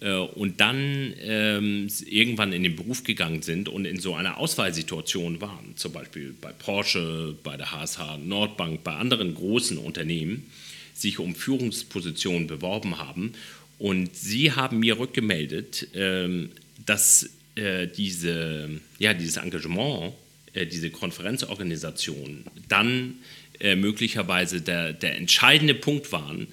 äh, 0.00 0.14
und 0.14 0.60
dann 0.60 1.14
ähm, 1.20 1.88
irgendwann 2.06 2.52
in 2.52 2.62
den 2.62 2.76
Beruf 2.76 3.04
gegangen 3.04 3.42
sind 3.42 3.68
und 3.68 3.84
in 3.84 4.00
so 4.00 4.14
einer 4.14 4.38
Auswahlsituation 4.38 5.40
waren, 5.40 5.76
zum 5.76 5.92
Beispiel 5.92 6.34
bei 6.40 6.52
Porsche, 6.52 7.36
bei 7.42 7.56
der 7.56 7.72
HSH 7.72 8.18
Nordbank, 8.24 8.82
bei 8.82 8.94
anderen 8.94 9.34
großen 9.34 9.78
Unternehmen, 9.78 10.46
sich 10.94 11.18
um 11.18 11.34
Führungspositionen 11.34 12.46
beworben 12.46 12.98
haben. 12.98 13.32
Und 13.78 14.14
sie 14.14 14.52
haben 14.52 14.80
mir 14.80 14.98
rückgemeldet, 14.98 15.88
ähm, 15.94 16.50
dass 16.84 17.30
äh, 17.54 17.86
diese, 17.86 18.80
ja, 18.98 19.14
dieses 19.14 19.36
Engagement, 19.36 20.14
äh, 20.54 20.66
diese 20.66 20.90
Konferenzorganisation 20.90 22.44
dann 22.68 23.16
äh, 23.60 23.76
möglicherweise 23.76 24.60
der, 24.60 24.92
der 24.92 25.16
entscheidende 25.16 25.74
Punkt 25.74 26.12
waren, 26.12 26.48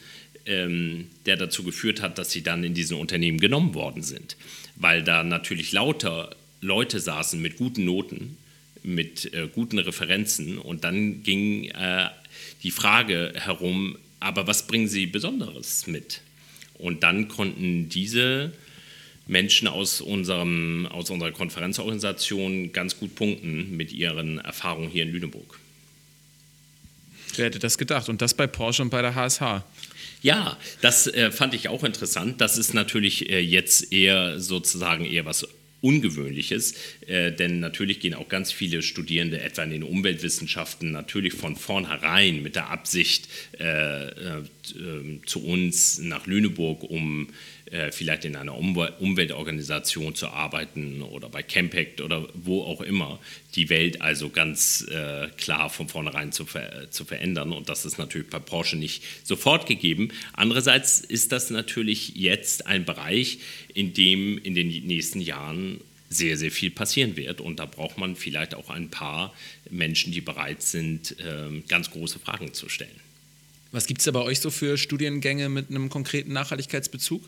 ähm, 0.45 1.07
der 1.25 1.37
dazu 1.37 1.63
geführt 1.63 2.01
hat, 2.01 2.17
dass 2.17 2.31
sie 2.31 2.43
dann 2.43 2.63
in 2.63 2.73
diesen 2.73 2.97
Unternehmen 2.97 3.39
genommen 3.39 3.73
worden 3.73 4.03
sind. 4.03 4.35
Weil 4.75 5.03
da 5.03 5.23
natürlich 5.23 5.71
lauter 5.71 6.35
Leute 6.61 6.99
saßen 6.99 7.41
mit 7.41 7.57
guten 7.57 7.85
Noten, 7.85 8.37
mit 8.83 9.33
äh, 9.33 9.47
guten 9.53 9.79
Referenzen 9.79 10.57
und 10.57 10.83
dann 10.83 11.23
ging 11.23 11.65
äh, 11.71 12.09
die 12.63 12.71
Frage 12.71 13.33
herum, 13.35 13.97
aber 14.19 14.47
was 14.47 14.67
bringen 14.67 14.87
sie 14.87 15.05
Besonderes 15.05 15.87
mit? 15.87 16.21
Und 16.77 17.03
dann 17.03 17.27
konnten 17.27 17.89
diese 17.89 18.53
Menschen 19.29 19.67
aus, 19.67 20.01
unserem, 20.01 20.87
aus 20.87 21.09
unserer 21.09 21.31
Konferenzorganisation 21.31 22.73
ganz 22.73 22.97
gut 22.97 23.15
punkten 23.15 23.77
mit 23.77 23.93
ihren 23.93 24.39
Erfahrungen 24.39 24.89
hier 24.89 25.03
in 25.03 25.11
Lüneburg. 25.11 25.59
Wer 27.35 27.45
hätte 27.45 27.59
das 27.59 27.77
gedacht? 27.77 28.09
Und 28.09 28.21
das 28.21 28.33
bei 28.33 28.47
Porsche 28.47 28.81
und 28.81 28.89
bei 28.89 29.03
der 29.03 29.13
HSH. 29.13 29.63
Ja, 30.23 30.57
das 30.81 31.07
äh, 31.07 31.31
fand 31.31 31.53
ich 31.53 31.69
auch 31.69 31.83
interessant. 31.83 32.41
Das 32.41 32.57
ist 32.57 32.73
natürlich 32.73 33.29
äh, 33.29 33.39
jetzt 33.39 33.93
eher 33.93 34.39
sozusagen 34.39 35.05
eher 35.05 35.25
was 35.25 35.47
Ungewöhnliches, 35.81 36.73
äh, 37.07 37.31
denn 37.31 37.61
natürlich 37.61 38.01
gehen 38.01 38.13
auch 38.13 38.27
ganz 38.27 38.51
viele 38.51 38.81
Studierende 38.81 39.39
etwa 39.39 39.63
in 39.63 39.69
den 39.69 39.83
Umweltwissenschaften 39.83 40.91
natürlich 40.91 41.33
von 41.33 41.55
vornherein 41.55 42.41
mit 42.41 42.55
der 42.55 42.69
Absicht 42.69 43.29
äh, 44.75 45.25
zu 45.25 45.43
uns 45.43 45.99
nach 45.99 46.27
Lüneburg, 46.27 46.83
um 46.83 47.29
äh, 47.71 47.91
vielleicht 47.91 48.25
in 48.25 48.35
einer 48.35 48.57
Umweltorganisation 48.57 50.15
zu 50.15 50.29
arbeiten 50.29 51.01
oder 51.01 51.29
bei 51.29 51.43
Campact 51.43 52.01
oder 52.01 52.27
wo 52.33 52.63
auch 52.63 52.81
immer, 52.81 53.19
die 53.55 53.69
Welt 53.69 54.01
also 54.01 54.29
ganz 54.29 54.87
äh, 54.89 55.27
klar 55.37 55.69
von 55.69 55.87
vornherein 55.87 56.31
zu, 56.31 56.45
ver 56.45 56.89
zu 56.89 57.05
verändern. 57.05 57.51
Und 57.51 57.69
das 57.69 57.85
ist 57.85 57.97
natürlich 57.97 58.29
bei 58.29 58.39
Porsche 58.39 58.75
nicht 58.75 59.03
sofort 59.23 59.67
gegeben. 59.67 60.09
Andererseits 60.33 61.01
ist 61.01 61.31
das 61.31 61.49
natürlich 61.49 62.15
jetzt 62.15 62.67
ein 62.67 62.85
Bereich, 62.85 63.39
in 63.73 63.93
dem 63.93 64.37
in 64.39 64.55
den 64.55 64.67
nächsten 64.67 65.21
Jahren 65.21 65.79
sehr, 66.09 66.37
sehr 66.37 66.51
viel 66.51 66.71
passieren 66.71 67.15
wird. 67.15 67.39
Und 67.39 67.59
da 67.59 67.65
braucht 67.65 67.97
man 67.97 68.15
vielleicht 68.15 68.55
auch 68.55 68.69
ein 68.69 68.89
paar 68.89 69.33
Menschen, 69.69 70.11
die 70.11 70.21
bereit 70.21 70.61
sind, 70.61 71.15
ähm, 71.19 71.63
ganz 71.67 71.91
große 71.91 72.19
Fragen 72.19 72.53
zu 72.53 72.67
stellen. 72.67 73.08
Was 73.71 73.85
gibt 73.85 74.01
es 74.01 74.05
da 74.05 74.11
bei 74.11 74.21
euch 74.21 74.39
so 74.39 74.49
für 74.49 74.77
Studiengänge 74.77 75.47
mit 75.47 75.69
einem 75.69 75.89
konkreten 75.89 76.33
Nachhaltigkeitsbezug? 76.33 77.23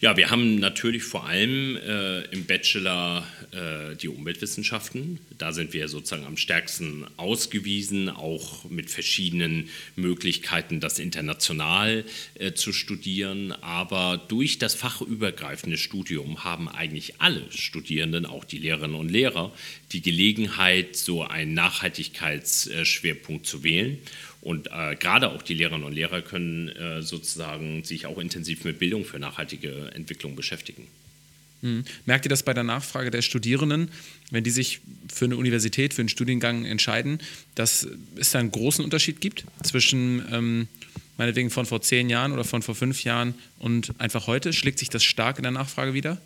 Ja, 0.00 0.16
wir 0.16 0.30
haben 0.30 0.56
natürlich 0.58 1.04
vor 1.04 1.26
allem 1.28 1.76
äh, 1.76 2.22
im 2.32 2.44
Bachelor 2.44 3.24
äh, 3.52 3.94
die 3.94 4.08
Umweltwissenschaften. 4.08 5.20
Da 5.38 5.52
sind 5.52 5.72
wir 5.74 5.86
sozusagen 5.86 6.24
am 6.26 6.36
stärksten 6.36 7.06
ausgewiesen, 7.16 8.08
auch 8.08 8.68
mit 8.68 8.90
verschiedenen 8.90 9.68
Möglichkeiten, 9.94 10.80
das 10.80 10.98
international 10.98 12.04
äh, 12.34 12.52
zu 12.52 12.72
studieren. 12.72 13.52
Aber 13.62 14.20
durch 14.26 14.58
das 14.58 14.74
fachübergreifende 14.74 15.76
Studium 15.76 16.42
haben 16.42 16.68
eigentlich 16.68 17.20
alle 17.20 17.44
Studierenden, 17.50 18.26
auch 18.26 18.44
die 18.44 18.58
Lehrerinnen 18.58 18.96
und 18.96 19.08
Lehrer, 19.08 19.52
die 19.92 20.02
Gelegenheit, 20.02 20.96
so 20.96 21.22
einen 21.22 21.54
Nachhaltigkeitsschwerpunkt 21.54 23.46
zu 23.46 23.62
wählen. 23.62 23.98
Und 24.42 24.66
äh, 24.66 24.96
gerade 24.96 25.30
auch 25.30 25.40
die 25.40 25.54
Lehrerinnen 25.54 25.86
und 25.86 25.92
Lehrer 25.92 26.20
können 26.20 26.68
äh, 26.68 27.00
sozusagen 27.00 27.84
sich 27.84 28.06
auch 28.06 28.18
intensiv 28.18 28.64
mit 28.64 28.78
Bildung 28.78 29.04
für 29.04 29.18
nachhaltige 29.18 29.92
Entwicklung 29.94 30.36
beschäftigen. 30.36 30.88
Mhm. 31.62 31.84
Merkt 32.06 32.26
ihr 32.26 32.28
das 32.28 32.42
bei 32.42 32.52
der 32.52 32.64
Nachfrage 32.64 33.10
der 33.10 33.22
Studierenden, 33.22 33.88
wenn 34.30 34.44
die 34.44 34.50
sich 34.50 34.80
für 35.12 35.26
eine 35.26 35.36
Universität, 35.36 35.94
für 35.94 36.02
einen 36.02 36.08
Studiengang 36.08 36.64
entscheiden, 36.64 37.20
dass 37.54 37.86
es 38.16 38.32
da 38.32 38.40
einen 38.40 38.50
großen 38.50 38.84
Unterschied 38.84 39.20
gibt 39.20 39.44
zwischen 39.62 40.22
ähm, 40.32 40.68
meinetwegen 41.16 41.50
von 41.50 41.64
vor 41.64 41.80
zehn 41.80 42.10
Jahren 42.10 42.32
oder 42.32 42.42
von 42.42 42.62
vor 42.62 42.74
fünf 42.74 43.04
Jahren 43.04 43.34
und 43.60 43.94
einfach 44.00 44.26
heute? 44.26 44.52
Schlägt 44.52 44.80
sich 44.80 44.90
das 44.90 45.04
stark 45.04 45.38
in 45.38 45.44
der 45.44 45.52
Nachfrage 45.52 45.94
wieder? 45.94 46.20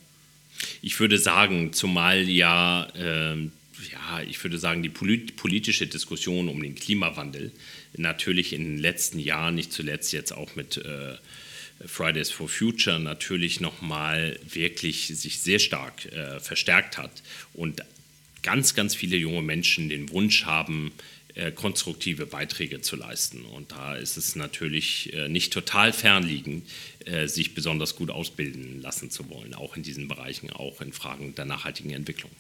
Ich 0.80 0.98
würde 1.00 1.18
sagen, 1.18 1.74
zumal 1.74 2.28
ja, 2.28 2.88
äh, 2.94 3.34
ja 3.36 4.22
ich 4.26 4.42
würde 4.42 4.58
sagen, 4.58 4.82
die 4.82 4.88
politische 4.88 5.86
Diskussion 5.86 6.48
um 6.48 6.62
den 6.62 6.74
Klimawandel 6.74 7.52
natürlich 7.98 8.52
in 8.52 8.64
den 8.64 8.78
letzten 8.78 9.18
Jahren, 9.18 9.54
nicht 9.54 9.72
zuletzt 9.72 10.12
jetzt 10.12 10.32
auch 10.32 10.56
mit 10.56 10.76
äh, 10.78 11.16
Fridays 11.84 12.30
for 12.30 12.48
Future, 12.48 12.98
natürlich 12.98 13.60
nochmal 13.60 14.38
wirklich 14.48 15.08
sich 15.08 15.40
sehr 15.40 15.58
stark 15.58 16.06
äh, 16.06 16.40
verstärkt 16.40 16.98
hat 16.98 17.22
und 17.54 17.82
ganz, 18.42 18.74
ganz 18.74 18.94
viele 18.94 19.16
junge 19.16 19.42
Menschen 19.42 19.88
den 19.88 20.10
Wunsch 20.10 20.44
haben, 20.44 20.92
äh, 21.34 21.50
konstruktive 21.52 22.26
Beiträge 22.26 22.80
zu 22.80 22.96
leisten. 22.96 23.44
Und 23.44 23.72
da 23.72 23.96
ist 23.96 24.16
es 24.16 24.36
natürlich 24.36 25.12
nicht 25.28 25.52
total 25.52 25.92
fernliegend, 25.92 26.68
sich 27.26 27.54
besonders 27.54 27.94
gut 27.94 28.10
ausbilden 28.10 28.82
lassen 28.82 29.10
zu 29.10 29.28
wollen, 29.30 29.54
auch 29.54 29.76
in 29.76 29.84
diesen 29.84 30.08
Bereichen, 30.08 30.50
auch 30.50 30.80
in 30.80 30.92
Fragen 30.92 31.34
der 31.36 31.44
nachhaltigen 31.44 31.90
Entwicklung. 31.90 32.32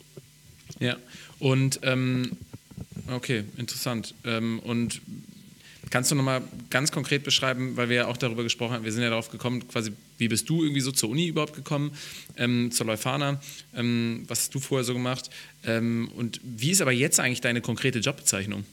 Ja, 0.80 0.96
und 1.38 1.80
ähm, 1.82 2.36
okay, 3.08 3.44
interessant. 3.56 4.14
Ähm, 4.24 4.58
und 4.60 5.00
Kannst 5.90 6.10
du 6.10 6.14
nochmal 6.14 6.42
ganz 6.68 6.90
konkret 6.90 7.22
beschreiben, 7.22 7.76
weil 7.76 7.88
wir 7.88 7.96
ja 7.96 8.06
auch 8.06 8.16
darüber 8.16 8.42
gesprochen 8.42 8.74
haben, 8.74 8.84
wir 8.84 8.92
sind 8.92 9.02
ja 9.02 9.10
darauf 9.10 9.30
gekommen, 9.30 9.66
quasi, 9.68 9.92
wie 10.18 10.28
bist 10.28 10.48
du 10.48 10.62
irgendwie 10.62 10.80
so 10.80 10.90
zur 10.90 11.10
Uni 11.10 11.26
überhaupt 11.26 11.54
gekommen, 11.54 11.92
ähm, 12.36 12.70
zur 12.72 12.86
Leuphana, 12.86 13.40
ähm, 13.74 14.24
was 14.26 14.40
hast 14.40 14.54
du 14.54 14.60
vorher 14.60 14.84
so 14.84 14.94
gemacht 14.94 15.30
ähm, 15.64 16.10
und 16.16 16.40
wie 16.42 16.72
ist 16.72 16.80
aber 16.80 16.92
jetzt 16.92 17.20
eigentlich 17.20 17.40
deine 17.40 17.60
konkrete 17.60 18.00
Jobbezeichnung? 18.00 18.64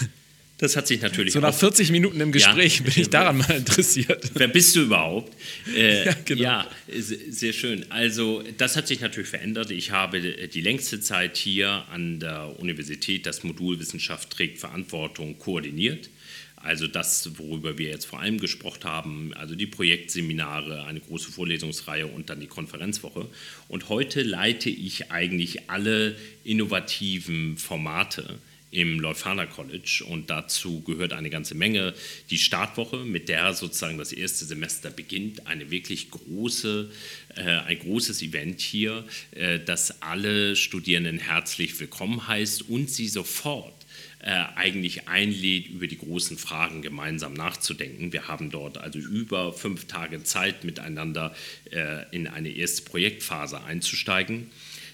Das 0.58 0.76
hat 0.76 0.86
sich 0.86 1.02
natürlich. 1.02 1.32
So 1.32 1.40
nach 1.40 1.54
40 1.54 1.90
Minuten 1.90 2.20
im 2.20 2.30
Gespräch 2.30 2.78
ja, 2.78 2.84
bin 2.84 2.92
ich 2.96 3.10
daran 3.10 3.38
mal 3.38 3.50
interessiert. 3.50 4.30
Wer 4.34 4.48
bist 4.48 4.76
du 4.76 4.82
überhaupt? 4.82 5.34
Äh, 5.74 6.06
ja, 6.06 6.16
genau. 6.24 6.42
ja, 6.42 6.70
sehr 6.96 7.52
schön. 7.52 7.86
Also, 7.90 8.44
das 8.58 8.76
hat 8.76 8.86
sich 8.86 9.00
natürlich 9.00 9.28
verändert. 9.28 9.70
Ich 9.70 9.90
habe 9.90 10.20
die 10.20 10.60
längste 10.60 11.00
Zeit 11.00 11.36
hier 11.36 11.84
an 11.90 12.20
der 12.20 12.60
Universität 12.60 13.26
das 13.26 13.42
Modul 13.42 13.80
Wissenschaft 13.80 14.30
trägt 14.30 14.58
Verantwortung 14.58 15.38
koordiniert. 15.38 16.10
Also 16.56 16.86
das, 16.86 17.30
worüber 17.38 17.76
wir 17.76 17.88
jetzt 17.90 18.06
vor 18.06 18.20
allem 18.20 18.38
gesprochen 18.38 18.84
haben, 18.84 19.34
also 19.34 19.54
die 19.54 19.66
Projektseminare, 19.66 20.84
eine 20.84 21.00
große 21.00 21.30
Vorlesungsreihe 21.30 22.06
und 22.06 22.30
dann 22.30 22.40
die 22.40 22.46
Konferenzwoche. 22.46 23.28
Und 23.68 23.90
heute 23.90 24.22
leite 24.22 24.70
ich 24.70 25.10
eigentlich 25.10 25.68
alle 25.68 26.16
innovativen 26.42 27.58
Formate 27.58 28.38
im 28.74 28.98
Leuphana 28.98 29.46
College 29.46 30.04
und 30.08 30.30
dazu 30.30 30.82
gehört 30.82 31.12
eine 31.12 31.30
ganze 31.30 31.54
Menge. 31.54 31.94
Die 32.30 32.38
Startwoche, 32.38 32.98
mit 32.98 33.28
der 33.28 33.54
sozusagen 33.54 33.98
das 33.98 34.12
erste 34.12 34.44
Semester 34.44 34.90
beginnt, 34.90 35.46
eine 35.46 35.70
wirklich 35.70 36.10
große, 36.10 36.90
äh, 37.36 37.40
ein 37.40 37.78
großes 37.78 38.22
Event 38.22 38.60
hier, 38.60 39.04
äh, 39.30 39.60
das 39.60 40.02
alle 40.02 40.56
Studierenden 40.56 41.18
herzlich 41.18 41.78
willkommen 41.78 42.26
heißt 42.26 42.68
und 42.68 42.90
sie 42.90 43.08
sofort 43.08 43.74
äh, 44.18 44.30
eigentlich 44.56 45.06
einlädt, 45.06 45.68
über 45.68 45.86
die 45.86 45.98
großen 45.98 46.36
Fragen 46.36 46.82
gemeinsam 46.82 47.34
nachzudenken. 47.34 48.12
Wir 48.12 48.26
haben 48.26 48.50
dort 48.50 48.78
also 48.78 48.98
über 48.98 49.52
fünf 49.52 49.84
Tage 49.84 50.22
Zeit, 50.24 50.64
miteinander 50.64 51.34
äh, 51.70 52.04
in 52.10 52.26
eine 52.26 52.48
erste 52.48 52.82
Projektphase 52.82 53.62
einzusteigen. 53.62 54.50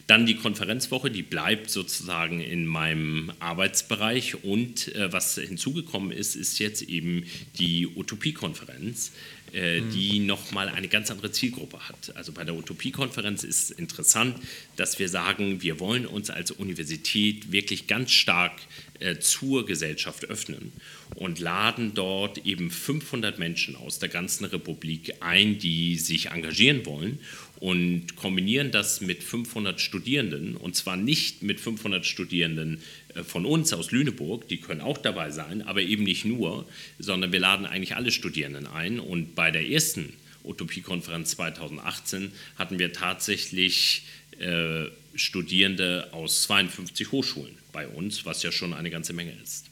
Dann 0.06 0.26
die 0.26 0.34
Konferenzwoche, 0.34 1.10
die 1.10 1.22
bleibt 1.22 1.70
sozusagen 1.70 2.40
in 2.40 2.66
meinem 2.66 3.32
Arbeitsbereich. 3.38 4.44
Und 4.44 4.94
äh, 4.94 5.12
was 5.12 5.36
hinzugekommen 5.36 6.12
ist, 6.12 6.34
ist 6.36 6.58
jetzt 6.58 6.82
eben 6.82 7.24
die 7.58 7.86
Utopie-Konferenz, 7.86 9.12
äh, 9.52 9.80
mhm. 9.80 9.90
die 9.90 10.18
nochmal 10.20 10.68
eine 10.68 10.88
ganz 10.88 11.10
andere 11.10 11.32
Zielgruppe 11.32 11.88
hat. 11.88 12.16
Also 12.16 12.32
bei 12.32 12.44
der 12.44 12.54
Utopie-Konferenz 12.54 13.44
ist 13.44 13.70
interessant, 13.70 14.36
dass 14.76 14.98
wir 14.98 15.08
sagen, 15.08 15.62
wir 15.62 15.80
wollen 15.80 16.06
uns 16.06 16.30
als 16.30 16.50
Universität 16.50 17.50
wirklich 17.50 17.86
ganz 17.86 18.12
stark 18.12 18.52
äh, 19.00 19.18
zur 19.18 19.66
Gesellschaft 19.66 20.24
öffnen 20.26 20.72
und 21.14 21.40
laden 21.40 21.94
dort 21.94 22.38
eben 22.46 22.70
500 22.70 23.38
Menschen 23.38 23.74
aus 23.74 23.98
der 23.98 24.08
ganzen 24.08 24.44
Republik 24.44 25.14
ein, 25.20 25.58
die 25.58 25.96
sich 25.96 26.26
engagieren 26.26 26.86
wollen 26.86 27.18
und 27.60 28.16
kombinieren 28.16 28.70
das 28.70 29.02
mit 29.02 29.22
500 29.22 29.80
Studierenden 29.80 30.56
und 30.56 30.74
zwar 30.74 30.96
nicht 30.96 31.42
mit 31.42 31.60
500 31.60 32.04
Studierenden 32.06 32.82
äh, 33.14 33.22
von 33.22 33.44
uns 33.44 33.72
aus 33.72 33.92
Lüneburg, 33.92 34.48
die 34.48 34.56
können 34.56 34.80
auch 34.80 34.98
dabei 34.98 35.30
sein, 35.30 35.62
aber 35.62 35.82
eben 35.82 36.02
nicht 36.02 36.24
nur, 36.24 36.66
sondern 36.98 37.32
wir 37.32 37.40
laden 37.40 37.66
eigentlich 37.66 37.96
alle 37.96 38.10
Studierenden 38.10 38.66
ein 38.66 38.98
und 38.98 39.34
bei 39.34 39.50
der 39.50 39.68
ersten 39.68 40.14
Utopiekonferenz 40.42 41.32
2018 41.32 42.32
hatten 42.56 42.78
wir 42.78 42.94
tatsächlich 42.94 44.04
äh, 44.38 44.86
Studierende 45.14 46.08
aus 46.12 46.42
52 46.44 47.12
Hochschulen 47.12 47.58
bei 47.72 47.86
uns, 47.86 48.24
was 48.24 48.42
ja 48.42 48.52
schon 48.52 48.72
eine 48.72 48.90
ganze 48.90 49.12
Menge 49.12 49.34
ist. 49.42 49.66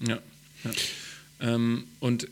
Ja. 0.00 0.20
ja. 0.64 0.70
Ähm, 1.40 1.84
und 2.00 2.28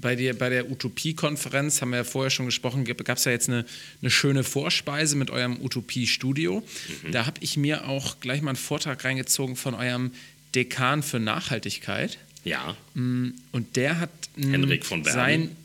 bei, 0.00 0.16
dir, 0.16 0.36
bei 0.36 0.48
der 0.48 0.70
Utopie-Konferenz, 0.70 1.80
haben 1.80 1.90
wir 1.90 1.98
ja 1.98 2.04
vorher 2.04 2.30
schon 2.30 2.46
gesprochen, 2.46 2.84
gab 2.84 3.16
es 3.16 3.24
ja 3.24 3.32
jetzt 3.32 3.48
eine, 3.48 3.64
eine 4.00 4.10
schöne 4.10 4.44
Vorspeise 4.44 5.16
mit 5.16 5.30
eurem 5.30 5.60
Utopie-Studio. 5.60 6.62
Mhm. 7.02 7.12
Da 7.12 7.26
habe 7.26 7.38
ich 7.40 7.56
mir 7.56 7.88
auch 7.88 8.20
gleich 8.20 8.42
mal 8.42 8.50
einen 8.50 8.56
Vortrag 8.56 9.04
reingezogen 9.04 9.56
von 9.56 9.74
eurem 9.74 10.12
Dekan 10.54 11.02
für 11.02 11.18
Nachhaltigkeit. 11.18 12.18
Ja. 12.44 12.76
Mm, 12.94 13.30
und 13.52 13.76
der 13.76 14.00
hat 14.00 14.10
Henrik 14.36 14.86
von 14.86 15.02
Bergen. 15.02 15.14
sein 15.14 15.56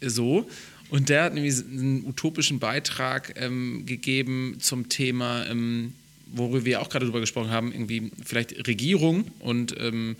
so 0.00 0.48
und 0.90 1.08
der 1.08 1.24
hat 1.24 1.34
nämlich 1.34 1.56
einen 1.58 2.04
utopischen 2.06 2.58
Beitrag 2.58 3.34
ähm, 3.36 3.84
gegeben 3.84 4.56
zum 4.60 4.88
Thema 4.88 5.46
ähm, 5.46 5.92
worüber 6.32 6.64
wir 6.64 6.80
auch 6.80 6.88
gerade 6.88 7.06
drüber 7.06 7.20
gesprochen 7.20 7.50
haben, 7.50 7.72
irgendwie 7.72 8.10
vielleicht 8.24 8.66
Regierung 8.66 9.24
und 9.40 9.74
ähm, 9.78 10.16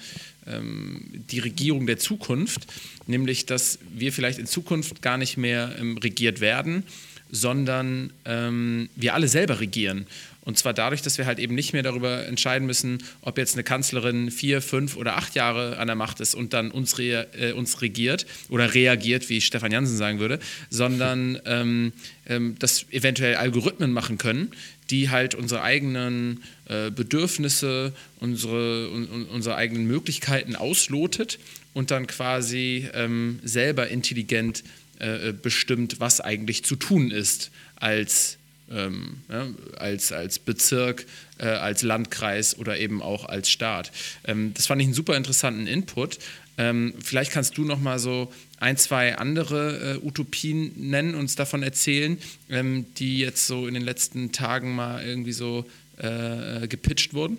ähm, 0.47 1.05
die 1.31 1.39
Regierung 1.39 1.87
der 1.87 1.99
Zukunft, 1.99 2.67
nämlich 3.07 3.47
dass 3.47 3.79
wir 3.93 4.13
vielleicht 4.13 4.39
in 4.39 4.47
Zukunft 4.47 5.03
gar 5.03 5.19
nicht 5.19 5.37
mehr 5.37 5.75
ähm, 5.79 5.99
regiert 5.99 6.41
werden, 6.41 6.85
sondern 7.31 8.11
ähm, 8.25 8.89
wir 8.97 9.15
alle 9.15 9.29
selber 9.29 9.61
regieren. 9.61 10.07
Und 10.49 10.57
zwar 10.57 10.73
dadurch, 10.73 11.03
dass 11.03 11.19
wir 11.19 11.27
halt 11.27 11.39
eben 11.39 11.55
nicht 11.55 11.75
mehr 11.75 11.83
darüber 11.83 12.25
entscheiden 12.27 12.67
müssen, 12.67 13.03
ob 13.21 13.37
jetzt 13.37 13.53
eine 13.55 13.65
Kanzlerin 13.65 14.31
vier, 14.31 14.63
fünf 14.63 14.97
oder 14.97 15.19
acht 15.19 15.35
Jahre 15.35 15.77
an 15.77 15.89
der 15.89 15.95
Macht 15.95 16.21
ist 16.21 16.35
und 16.35 16.55
dann 16.55 16.71
uns, 16.71 16.97
rea 16.97 17.27
äh, 17.39 17.53
uns 17.53 17.83
regiert 17.83 18.25
oder 18.49 18.73
reagiert, 18.73 19.29
wie 19.29 19.43
Stefan 19.43 19.73
Jansen 19.73 19.99
sagen 19.99 20.21
würde, 20.21 20.39
sondern 20.71 21.39
ähm, 21.45 21.93
ähm, 22.27 22.59
dass 22.59 22.87
eventuell 22.91 23.35
Algorithmen 23.35 23.93
machen 23.93 24.17
können, 24.17 24.53
die 24.91 25.11
halt 25.11 25.35
unsere 25.35 25.63
eigenen 25.63 26.43
äh, 26.67 26.91
Bedürfnisse, 26.91 27.93
unsere, 28.21 28.91
un, 28.91 29.27
unsere 29.27 29.57
eigenen 29.57 29.87
Möglichkeiten 29.87 30.57
auslotet 30.57 31.39
und 31.75 31.91
dann 31.91 32.07
quasi 32.07 32.89
ähm, 32.95 33.41
selber 33.45 33.89
intelligent 33.89 34.65
äh, 34.99 35.33
bestimmt, 35.33 36.01
was 36.01 36.21
eigentlich 36.21 36.65
zu 36.65 36.77
tun 36.77 37.11
ist 37.11 37.51
als, 37.77 38.39
ähm, 38.71 39.19
ja, 39.29 39.47
als, 39.77 40.11
als 40.11 40.39
Bezirk, 40.39 41.07
äh, 41.39 41.47
als 41.47 41.83
Landkreis 41.83 42.59
oder 42.59 42.79
eben 42.79 43.03
auch 43.03 43.25
als 43.25 43.51
Staat. 43.51 43.93
Ähm, 44.25 44.53
das 44.55 44.67
fand 44.67 44.81
ich 44.81 44.87
einen 44.87 44.95
super 44.95 45.17
interessanten 45.17 45.67
Input. 45.67 46.19
Ähm, 46.57 46.95
vielleicht 47.01 47.31
kannst 47.31 47.57
du 47.57 47.65
noch 47.65 47.79
mal 47.79 48.01
so 48.01 48.33
ein, 48.61 48.77
zwei 48.77 49.17
andere 49.17 50.01
äh, 50.03 50.07
Utopien 50.07 50.73
nennen, 50.77 51.15
uns 51.15 51.37
davon 51.37 51.63
erzählen, 51.63 52.19
ähm, 52.51 52.87
die 52.97 53.19
jetzt 53.19 53.47
so 53.47 53.67
in 53.67 53.75
den 53.75 53.85
letzten 53.85 54.33
Tagen 54.33 54.75
mal 54.75 55.05
irgendwie 55.05 55.33
so 55.33 55.65
äh, 55.99 56.67
gepitcht 56.67 57.15
wurden? 57.15 57.39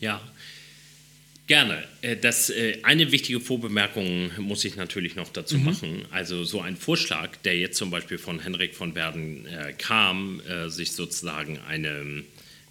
Ja, 0.00 0.20
gerne. 1.46 1.82
Äh, 2.02 2.16
das, 2.16 2.50
äh, 2.50 2.78
eine 2.82 3.12
wichtige 3.12 3.40
Vorbemerkung 3.40 4.30
muss 4.38 4.64
ich 4.64 4.76
natürlich 4.76 5.16
noch 5.16 5.28
dazu 5.28 5.58
mhm. 5.58 5.64
machen. 5.64 6.04
Also 6.10 6.44
so 6.44 6.60
ein 6.60 6.76
Vorschlag, 6.76 7.36
der 7.44 7.58
jetzt 7.58 7.78
zum 7.78 7.90
Beispiel 7.90 8.18
von 8.18 8.40
Henrik 8.40 8.74
von 8.74 8.94
Werden 8.94 9.46
äh, 9.46 9.72
kam, 9.72 10.40
äh, 10.40 10.68
sich 10.68 10.92
sozusagen 10.92 11.58
eine 11.68 12.24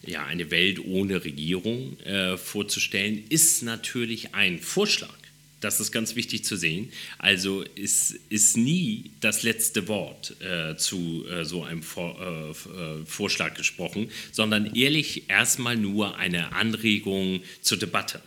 ja, 0.07 0.24
eine 0.24 0.51
Welt 0.51 0.80
ohne 0.86 1.24
Regierung 1.26 1.99
äh, 2.01 2.38
vorzustellen, 2.38 3.24
ist 3.30 3.63
natürlich 3.63 4.36
ein 4.36 4.59
Vorschlag. 4.59 5.18
Das 5.66 5.80
ist 5.80 5.91
ganz 5.91 6.16
wichtig 6.16 6.45
zu 6.45 6.57
sehen. 6.57 6.91
Also 7.18 7.63
ist, 7.63 8.11
ist 8.30 8.55
nie 8.55 9.09
das 9.20 9.41
letzte 9.41 9.88
Wort 9.88 10.39
äh, 10.39 10.78
zu 10.78 11.26
äh, 11.28 11.43
so 11.43 11.63
einem 11.63 11.82
Vor 11.82 12.20
äh, 12.22 12.51
äh, 12.51 13.05
Vorschlag 13.07 13.55
gesprochen, 13.55 14.11
sondern 14.32 14.76
ehrlich 14.76 15.28
erstmal 15.28 15.76
nur 15.76 16.20
eine 16.20 16.51
Anregung 16.51 17.41
zur 17.61 17.80
Debatte. 17.80 18.22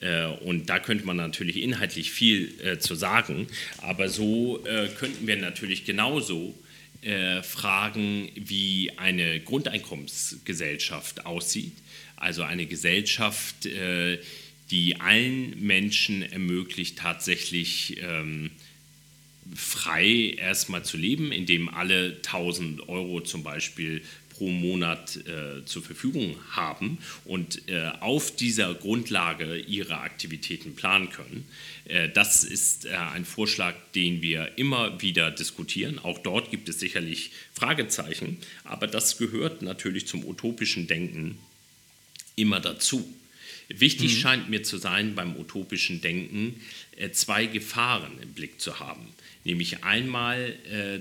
Äh, 0.00 0.24
und 0.24 0.70
da 0.70 0.78
könnte 0.78 1.04
man 1.04 1.18
natürlich 1.18 1.58
inhaltlich 1.58 2.12
viel 2.12 2.78
zu 2.78 2.94
sagen, 2.94 3.46
aber 3.82 4.08
so 4.08 4.64
könnten 4.98 5.26
wir 5.26 5.36
natürlich 5.36 5.84
genauso 5.84 6.54
äh, 7.02 7.42
Fragen, 7.42 8.30
wie 8.34 8.92
eine 8.96 9.40
Grundeinkommensgesellschaft 9.40 11.26
aussieht. 11.26 11.74
Also 12.16 12.42
eine 12.42 12.64
Gesellschaft, 12.64 13.66
äh, 13.66 14.18
die 14.70 15.00
allen 15.00 15.60
Menschen 15.60 16.22
ermöglicht, 16.22 16.98
tatsächlich 16.98 17.96
ähm, 18.00 18.50
frei 19.54 20.34
erstmal 20.36 20.84
zu 20.84 20.96
leben, 20.96 21.32
indem 21.32 21.68
alle 21.68 22.16
1000 22.16 22.88
Euro 22.88 23.20
zum 23.20 23.42
Beispiel 23.42 24.02
pro 24.40 24.48
Monat 24.48 25.16
äh, 25.26 25.66
zur 25.66 25.82
Verfügung 25.82 26.34
haben 26.52 26.96
und 27.26 27.68
äh, 27.68 27.90
auf 28.00 28.34
dieser 28.34 28.74
Grundlage 28.74 29.58
ihre 29.58 29.98
Aktivitäten 29.98 30.74
planen 30.74 31.10
können. 31.10 31.44
Äh, 31.84 32.08
das 32.08 32.42
ist 32.42 32.86
äh, 32.86 32.96
ein 32.96 33.26
Vorschlag, 33.26 33.74
den 33.94 34.22
wir 34.22 34.56
immer 34.56 35.02
wieder 35.02 35.30
diskutieren. 35.30 35.98
Auch 35.98 36.18
dort 36.18 36.50
gibt 36.50 36.70
es 36.70 36.80
sicherlich 36.80 37.32
Fragezeichen, 37.52 38.38
aber 38.64 38.86
das 38.86 39.18
gehört 39.18 39.60
natürlich 39.60 40.06
zum 40.06 40.24
utopischen 40.24 40.86
Denken 40.86 41.36
immer 42.34 42.60
dazu. 42.60 43.06
Wichtig 43.70 44.14
mhm. 44.14 44.18
scheint 44.18 44.50
mir 44.50 44.62
zu 44.62 44.78
sein, 44.78 45.14
beim 45.14 45.36
utopischen 45.36 46.00
Denken 46.00 46.60
äh, 46.96 47.10
zwei 47.10 47.46
Gefahren 47.46 48.12
im 48.20 48.32
Blick 48.32 48.60
zu 48.60 48.80
haben. 48.80 49.06
Nämlich 49.44 49.84
einmal, 49.84 50.54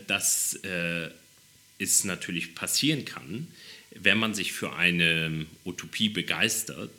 dass 0.07 0.57
es 1.77 2.03
natürlich 2.05 2.55
passieren 2.55 3.03
kann, 3.03 3.47
wenn 3.91 4.17
man 4.17 4.33
sich 4.33 4.53
für 4.53 4.77
eine 4.77 5.45
Utopie 5.65 6.07
begeistert, 6.07 6.91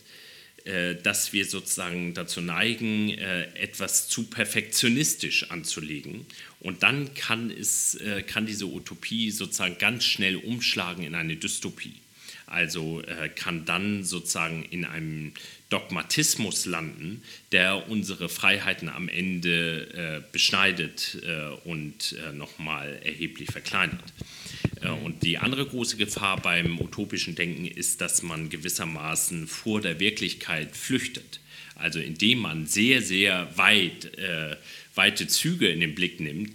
äh, 0.65 0.97
dass 0.97 1.33
wir 1.33 1.47
sozusagen 1.47 2.13
dazu 2.13 2.43
neigen, 2.43 3.11
äh, 3.11 3.45
etwas 3.55 4.09
zu 4.09 4.25
perfektionistisch 4.25 5.51
anzulegen. 5.51 6.27
Und 6.61 6.83
dann 6.83 7.15
kann, 7.15 7.51
es, 7.51 7.95
äh, 7.95 8.23
kann 8.23 8.45
diese 8.45 8.67
Utopie 8.67 9.31
sozusagen 9.31 9.79
ganz 9.79 10.05
schnell 10.05 10.37
umschlagen 10.37 11.05
in 11.05 11.15
eine 11.15 11.37
Dystopie. 11.37 11.95
Also 12.51 13.03
kann 13.37 13.65
dann 13.65 14.05
sozusagen 14.05 14.65
in 14.65 14.85
einem 14.85 15.33
Dogmatismus 15.71 16.67
landen, 16.67 17.23
der 17.53 17.89
unsere 17.89 18.29
Freiheiten 18.29 18.89
am 18.89 19.09
Ende 19.09 20.25
beschneidet 20.33 21.17
und 21.65 22.17
nochmal 22.35 23.01
erheblich 23.05 23.51
verkleinert. 23.51 24.13
Und 25.05 25.23
die 25.23 25.39
andere 25.39 25.65
große 25.65 25.97
Gefahr 25.97 26.41
beim 26.41 26.81
utopischen 26.81 27.35
Denken 27.37 27.67
ist, 27.67 28.01
dass 28.01 28.23
man 28.23 28.51
gewissermaßen 28.51 29.47
vor 29.47 29.81
der 29.81 30.01
Wirklichkeit 30.01 30.77
flüchtet. 30.77 31.41
Also 31.81 31.99
indem 31.99 32.41
man 32.41 32.67
sehr, 32.67 33.01
sehr 33.01 33.57
weit, 33.57 34.17
äh, 34.19 34.57
weite 34.95 35.27
Züge 35.27 35.69
in 35.69 35.81
den 35.81 35.95
Blick 35.95 36.21
nimmt, 36.21 36.53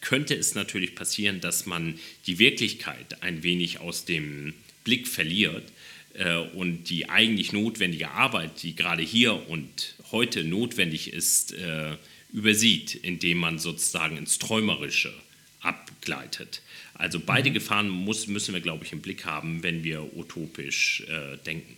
könnte 0.00 0.34
es 0.34 0.54
natürlich 0.54 0.94
passieren, 0.94 1.40
dass 1.40 1.64
man 1.64 1.98
die 2.26 2.38
Wirklichkeit 2.38 3.22
ein 3.22 3.42
wenig 3.42 3.80
aus 3.80 4.04
dem 4.04 4.52
Blick 4.84 5.08
verliert 5.08 5.72
äh, 6.14 6.36
und 6.36 6.84
die 6.84 7.08
eigentlich 7.08 7.52
notwendige 7.52 8.10
Arbeit, 8.10 8.62
die 8.62 8.76
gerade 8.76 9.02
hier 9.02 9.48
und 9.48 9.94
heute 10.12 10.44
notwendig 10.44 11.12
ist, 11.12 11.52
äh, 11.54 11.96
übersieht, 12.32 12.94
indem 12.94 13.38
man 13.38 13.58
sozusagen 13.58 14.16
ins 14.16 14.38
Träumerische 14.38 15.12
abgleitet. 15.60 16.62
Also 16.94 17.20
beide 17.24 17.50
mhm. 17.50 17.54
Gefahren 17.54 17.88
muss, 17.88 18.26
müssen 18.26 18.54
wir, 18.54 18.60
glaube 18.60 18.84
ich, 18.84 18.92
im 18.92 19.00
Blick 19.00 19.24
haben, 19.24 19.62
wenn 19.62 19.82
wir 19.82 20.16
utopisch 20.16 21.04
äh, 21.08 21.36
denken. 21.44 21.76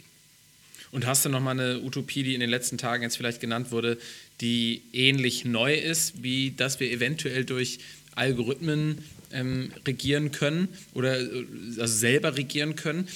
Und 0.92 1.06
hast 1.06 1.24
du 1.24 1.28
noch 1.28 1.40
mal 1.40 1.50
eine 1.52 1.80
Utopie, 1.80 2.22
die 2.22 2.34
in 2.34 2.40
den 2.40 2.50
letzten 2.50 2.78
Tagen 2.78 3.02
jetzt 3.02 3.16
vielleicht 3.16 3.40
genannt 3.40 3.70
wurde, 3.70 3.98
die 4.40 4.82
ähnlich 4.92 5.44
neu 5.44 5.74
ist, 5.74 6.22
wie 6.22 6.52
dass 6.52 6.80
wir 6.80 6.90
eventuell 6.90 7.44
durch 7.44 7.78
Algorithmen 8.14 9.04
ähm, 9.36 9.70
regieren 9.86 10.32
können 10.32 10.68
oder 10.94 11.20
äh, 11.20 11.44
also 11.78 11.94
selber 11.94 12.36
regieren 12.36 12.74
können, 12.74 13.06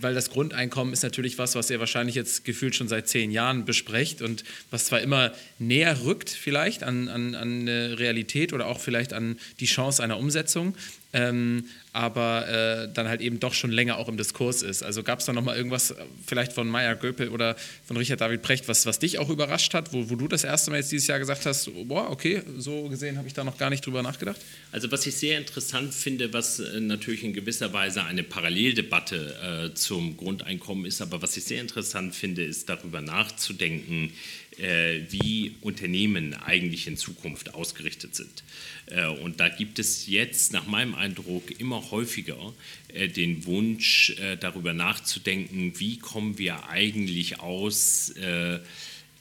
weil 0.00 0.14
das 0.14 0.30
Grundeinkommen 0.30 0.92
ist 0.92 1.02
natürlich 1.02 1.38
was, 1.38 1.54
was 1.54 1.70
ihr 1.70 1.80
wahrscheinlich 1.80 2.14
jetzt 2.16 2.44
gefühlt 2.44 2.74
schon 2.74 2.88
seit 2.88 3.08
zehn 3.08 3.30
Jahren 3.30 3.64
besprecht 3.64 4.20
und 4.22 4.44
was 4.70 4.86
zwar 4.86 5.00
immer 5.00 5.32
näher 5.58 6.04
rückt 6.04 6.30
vielleicht 6.30 6.82
an, 6.82 7.08
an, 7.08 7.34
an 7.34 7.60
eine 7.60 7.98
Realität 7.98 8.52
oder 8.52 8.66
auch 8.66 8.80
vielleicht 8.80 9.12
an 9.12 9.38
die 9.60 9.66
Chance 9.66 10.02
einer 10.02 10.18
Umsetzung, 10.18 10.74
ähm, 11.12 11.64
aber 11.92 12.48
äh, 12.48 12.92
dann 12.92 13.08
halt 13.08 13.20
eben 13.20 13.38
doch 13.38 13.52
schon 13.52 13.70
länger 13.70 13.98
auch 13.98 14.08
im 14.08 14.16
Diskurs 14.16 14.62
ist. 14.62 14.82
Also 14.82 15.02
gab 15.02 15.18
es 15.20 15.26
da 15.26 15.32
nochmal 15.32 15.56
irgendwas 15.56 15.90
äh, 15.90 15.96
vielleicht 16.26 16.52
von 16.52 16.68
Maya 16.68 16.94
Göpel 16.94 17.28
oder 17.28 17.54
von 17.84 17.96
Richard 17.98 18.20
David 18.20 18.42
Precht, 18.42 18.66
was, 18.66 18.86
was 18.86 18.98
dich 18.98 19.18
auch 19.18 19.28
überrascht 19.28 19.74
hat, 19.74 19.92
wo, 19.92 20.08
wo 20.08 20.16
du 20.16 20.26
das 20.26 20.44
erste 20.44 20.70
Mal 20.70 20.78
jetzt 20.78 20.90
dieses 20.90 21.06
Jahr 21.08 21.18
gesagt 21.18 21.44
hast, 21.44 21.70
boah, 21.86 22.10
okay, 22.10 22.42
so 22.56 22.88
gesehen 22.88 23.18
habe 23.18 23.28
ich 23.28 23.34
da 23.34 23.44
noch 23.44 23.58
gar 23.58 23.68
nicht 23.68 23.84
drüber 23.84 24.02
nachgedacht? 24.02 24.40
Also 24.70 24.90
was 24.90 25.06
ich 25.06 25.14
sehr 25.14 25.36
interessant 25.36 25.92
finde, 25.92 26.32
was 26.32 26.60
äh, 26.60 26.80
natürlich 26.80 27.24
in 27.24 27.34
gewisser 27.34 27.72
Weise 27.74 28.04
eine 28.04 28.22
Paralleldebatte 28.22 29.70
äh, 29.72 29.74
zum 29.74 30.16
Grundeinkommen 30.16 30.86
ist, 30.86 31.02
aber 31.02 31.20
was 31.20 31.36
ich 31.36 31.44
sehr 31.44 31.60
interessant 31.60 32.14
finde, 32.14 32.42
ist 32.42 32.70
darüber 32.70 33.02
nachzudenken, 33.02 34.12
wie 34.58 35.56
Unternehmen 35.60 36.34
eigentlich 36.34 36.86
in 36.86 36.96
Zukunft 36.96 37.54
ausgerichtet 37.54 38.14
sind. 38.14 38.42
Äh, 38.86 39.06
und 39.06 39.40
da 39.40 39.48
gibt 39.48 39.78
es 39.78 40.06
jetzt 40.06 40.52
nach 40.52 40.66
meinem 40.66 40.94
Eindruck 40.94 41.58
immer 41.58 41.90
häufiger 41.90 42.52
äh, 42.88 43.08
den 43.08 43.46
Wunsch, 43.46 44.10
äh, 44.20 44.36
darüber 44.36 44.72
nachzudenken, 44.72 45.72
wie 45.78 45.98
kommen 45.98 46.38
wir 46.38 46.68
eigentlich 46.68 47.40
aus 47.40 48.10
äh, 48.10 48.58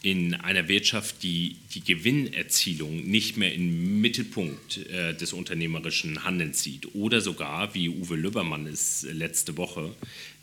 in 0.03 0.33
einer 0.33 0.67
Wirtschaft, 0.67 1.21
die 1.21 1.57
die 1.75 1.81
Gewinnerzielung 1.81 3.05
nicht 3.05 3.37
mehr 3.37 3.53
im 3.53 4.01
Mittelpunkt 4.01 4.77
äh, 4.87 5.13
des 5.13 5.31
unternehmerischen 5.31 6.23
Handelns 6.23 6.63
sieht. 6.63 6.95
Oder 6.95 7.21
sogar, 7.21 7.75
wie 7.75 7.89
Uwe 7.89 8.15
Lübbermann 8.15 8.65
es 8.65 9.05
letzte 9.11 9.57
Woche 9.57 9.95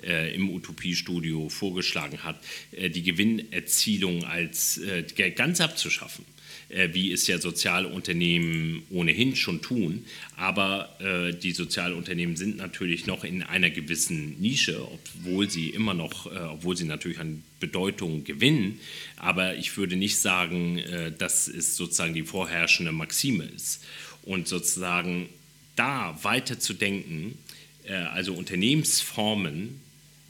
äh, 0.03 0.33
im 0.35 0.49
Utopiestudio 0.51 1.49
vorgeschlagen 1.49 2.23
hat, 2.23 2.41
äh, 2.71 2.89
die 2.89 3.03
Gewinnerzielung 3.03 4.25
als 4.25 4.79
äh, 4.79 5.03
ganz 5.33 5.61
abzuschaffen 5.61 6.25
wie 6.69 7.13
es 7.13 7.27
ja 7.27 7.39
Sozialunternehmen 7.39 8.83
ohnehin 8.91 9.37
schon 9.37 9.63
tun. 9.63 10.05
Aber 10.37 10.97
äh, 11.01 11.33
die 11.35 11.53
Sozialunternehmen 11.53 12.37
sind 12.37 12.59
natürlich 12.59 13.07
noch 13.07 13.25
in 13.25 13.43
einer 13.43 13.71
gewissen 13.71 14.39
Nische, 14.39 14.87
obwohl 14.87 15.49
sie 15.49 15.71
immer 15.71 15.95
noch, 15.95 16.27
äh, 16.27 16.39
obwohl 16.39 16.77
sie 16.77 16.85
natürlich 16.85 17.19
an 17.19 17.43
Bedeutung 17.59 18.25
gewinnen. 18.25 18.81
Aber 19.17 19.57
ich 19.57 19.77
würde 19.77 19.97
nicht 19.97 20.19
sagen, 20.19 20.79
äh, 20.79 21.11
dass 21.11 21.49
es 21.49 21.77
sozusagen 21.77 22.15
die 22.15 22.23
vorherrschende 22.23 22.93
Maxime 22.93 23.45
ist. 23.45 23.85
Und 24.23 24.47
sozusagen 24.47 25.29
da 25.75 26.19
weiter 26.23 26.59
zu 26.61 26.75
denken, 26.75 27.39
äh, 27.85 27.95
also 27.95 28.35
Unternehmensformen 28.35 29.81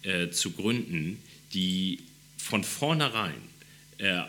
äh, 0.02 0.28
zu 0.30 0.52
gründen, 0.52 1.18
die 1.52 2.00
von 2.36 2.64
vornherein 2.64 3.34
äh, 3.34 3.47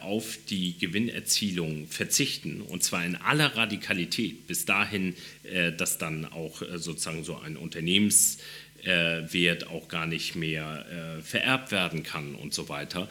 auf 0.01 0.39
die 0.49 0.79
Gewinnerzielung 0.79 1.87
verzichten 1.87 2.61
und 2.61 2.83
zwar 2.83 3.05
in 3.05 3.15
aller 3.15 3.55
Radikalität, 3.55 4.47
bis 4.47 4.65
dahin, 4.65 5.13
äh, 5.43 5.71
dass 5.71 5.99
dann 5.99 6.25
auch 6.25 6.63
äh, 6.63 6.79
sozusagen 6.79 7.23
so 7.23 7.37
ein 7.37 7.55
Unternehmenswert 7.55 9.67
auch 9.67 9.87
gar 9.87 10.07
nicht 10.07 10.35
mehr 10.35 11.19
vererbt 11.23 11.71
werden 11.71 12.03
kann 12.03 12.33
und 12.33 12.53
so 12.53 12.69
weiter. 12.69 13.09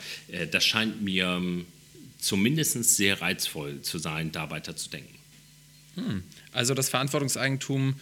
Das 0.50 0.64
scheint 0.64 1.02
mir 1.02 1.26
ähm, 1.26 1.66
zumindest 2.18 2.82
sehr 2.96 3.20
reizvoll 3.20 3.82
zu 3.82 3.98
sein, 3.98 4.32
da 4.32 4.50
weiter 4.50 4.74
zu 4.74 4.88
denken. 4.88 5.14
Hm. 5.94 6.22
Also 6.52 6.72
das 6.74 6.88
Verantwortungseigentum 6.88 7.94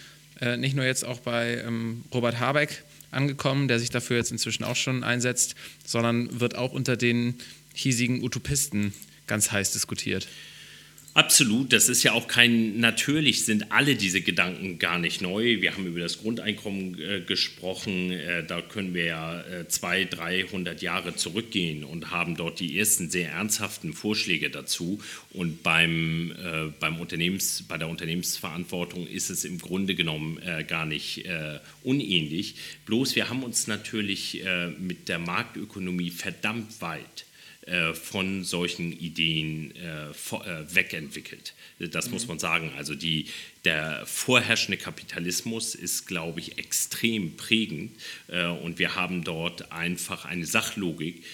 nicht 0.59 0.77
nur 0.77 0.85
jetzt 0.85 1.05
auch 1.05 1.21
bei 1.21 1.63
ähm, 1.67 2.05
Robert 2.13 2.39
Habeck 2.39 2.85
angekommen, 3.11 3.69
der 3.69 3.81
sich 3.81 3.91
dafür 3.91 4.19
jetzt 4.19 4.31
inzwischen 4.31 4.65
auch 4.65 4.77
schon 4.77 5.03
einsetzt, 5.03 5.57
sondern 5.85 6.41
wird 6.41 6.55
auch 6.55 6.73
unter 6.73 6.97
den 6.97 7.35
hiesigen 7.77 8.23
Utopisten 8.23 8.93
ganz 9.27 9.53
heiß 9.53 9.73
diskutiert. 9.73 10.27
Absolut, 11.17 11.73
das 11.73 11.89
ist 11.89 12.03
ja 12.03 12.13
auch 12.13 12.29
kein, 12.29 12.79
natürlich 12.79 13.47
sind 13.47 13.73
alle 13.73 13.95
diese 13.95 14.21
Gedanken 14.21 14.79
gar 14.79 14.99
nicht 14.99 15.23
neu. 15.23 15.63
Wir 15.63 15.73
haben 15.73 15.87
über 15.87 16.01
das 16.01 16.19
Grundeinkommen 16.19 17.01
äh, 17.01 17.23
gesprochen, 17.23 18.11
äh, 18.13 18.45
da 18.45 18.61
können 18.61 18.93
wir 18.93 19.07
ja 19.07 19.41
äh, 19.41 19.67
200, 19.67 20.19
300 20.19 20.83
Jahre 20.83 21.17
zurückgehen 21.17 21.85
und 21.85 22.11
haben 22.11 22.37
dort 22.37 22.61
die 22.61 22.79
ersten 22.79 23.09
sehr 23.09 23.31
ernsthaften 23.31 23.95
Vorschläge 23.95 24.51
dazu. 24.51 25.01
Und 25.31 25.63
beim, 25.63 26.33
äh, 26.33 26.71
beim 26.79 27.01
Unternehmens, 27.01 27.65
bei 27.67 27.79
der 27.79 27.89
Unternehmensverantwortung 27.89 29.07
ist 29.07 29.31
es 29.31 29.47
im 29.47 29.57
Grunde 29.59 29.95
genommen 29.95 30.39
äh, 30.43 30.65
gar 30.65 30.85
nicht 30.85 31.25
äh, 31.25 31.61
unähnlich. 31.83 32.57
Bloß 32.85 33.17
wir 33.17 33.31
haben 33.31 33.43
uns 33.43 33.69
natürlich 33.69 34.45
mit 34.79 35.09
der 35.09 35.19
Marktökonomie 35.19 36.11
verdammt 36.11 36.81
weit 36.83 37.23
äh, 37.23 37.26
von 37.95 38.45
solchen 38.45 38.93
Ideen 38.93 39.75
äh, 39.75 40.11
äh, 40.11 40.75
wegentwickelt. 40.75 41.55
Das 41.81 42.07
mhm. 42.07 42.13
muss 42.13 42.29
man 42.29 42.39
sagen. 42.39 42.71
Also 42.77 42.95
die, 42.95 43.27
der 43.65 44.07
vorherrschende 44.07 44.77
Kapitalismus 44.77 45.75
ist, 45.75 46.07
glaube 46.07 46.39
ich, 46.39 46.59
extrem 46.59 47.37
prägend 47.37 47.91
und 48.63 48.79
wir 48.79 48.95
haben 48.95 49.25
dort 49.25 49.73
einfach 49.73 50.25
eine 50.25 50.47
Sachlogik, 50.47 51.25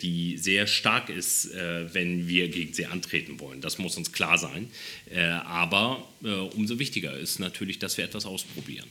die 0.00 0.38
sehr 0.38 0.68
stark 0.68 1.08
ist, 1.08 1.52
wenn 1.52 2.28
wir 2.28 2.48
gegen 2.48 2.72
sie 2.72 2.86
antreten 2.86 3.40
wollen. 3.40 3.60
Das 3.60 3.78
muss 3.78 3.96
uns 3.96 4.12
klar 4.12 4.38
sein. 4.38 4.70
Aber 5.44 6.08
umso 6.54 6.78
wichtiger 6.78 7.18
ist 7.18 7.40
natürlich, 7.40 7.80
dass 7.80 7.96
wir 7.96 8.04
etwas 8.04 8.24
ausprobieren. 8.24 8.88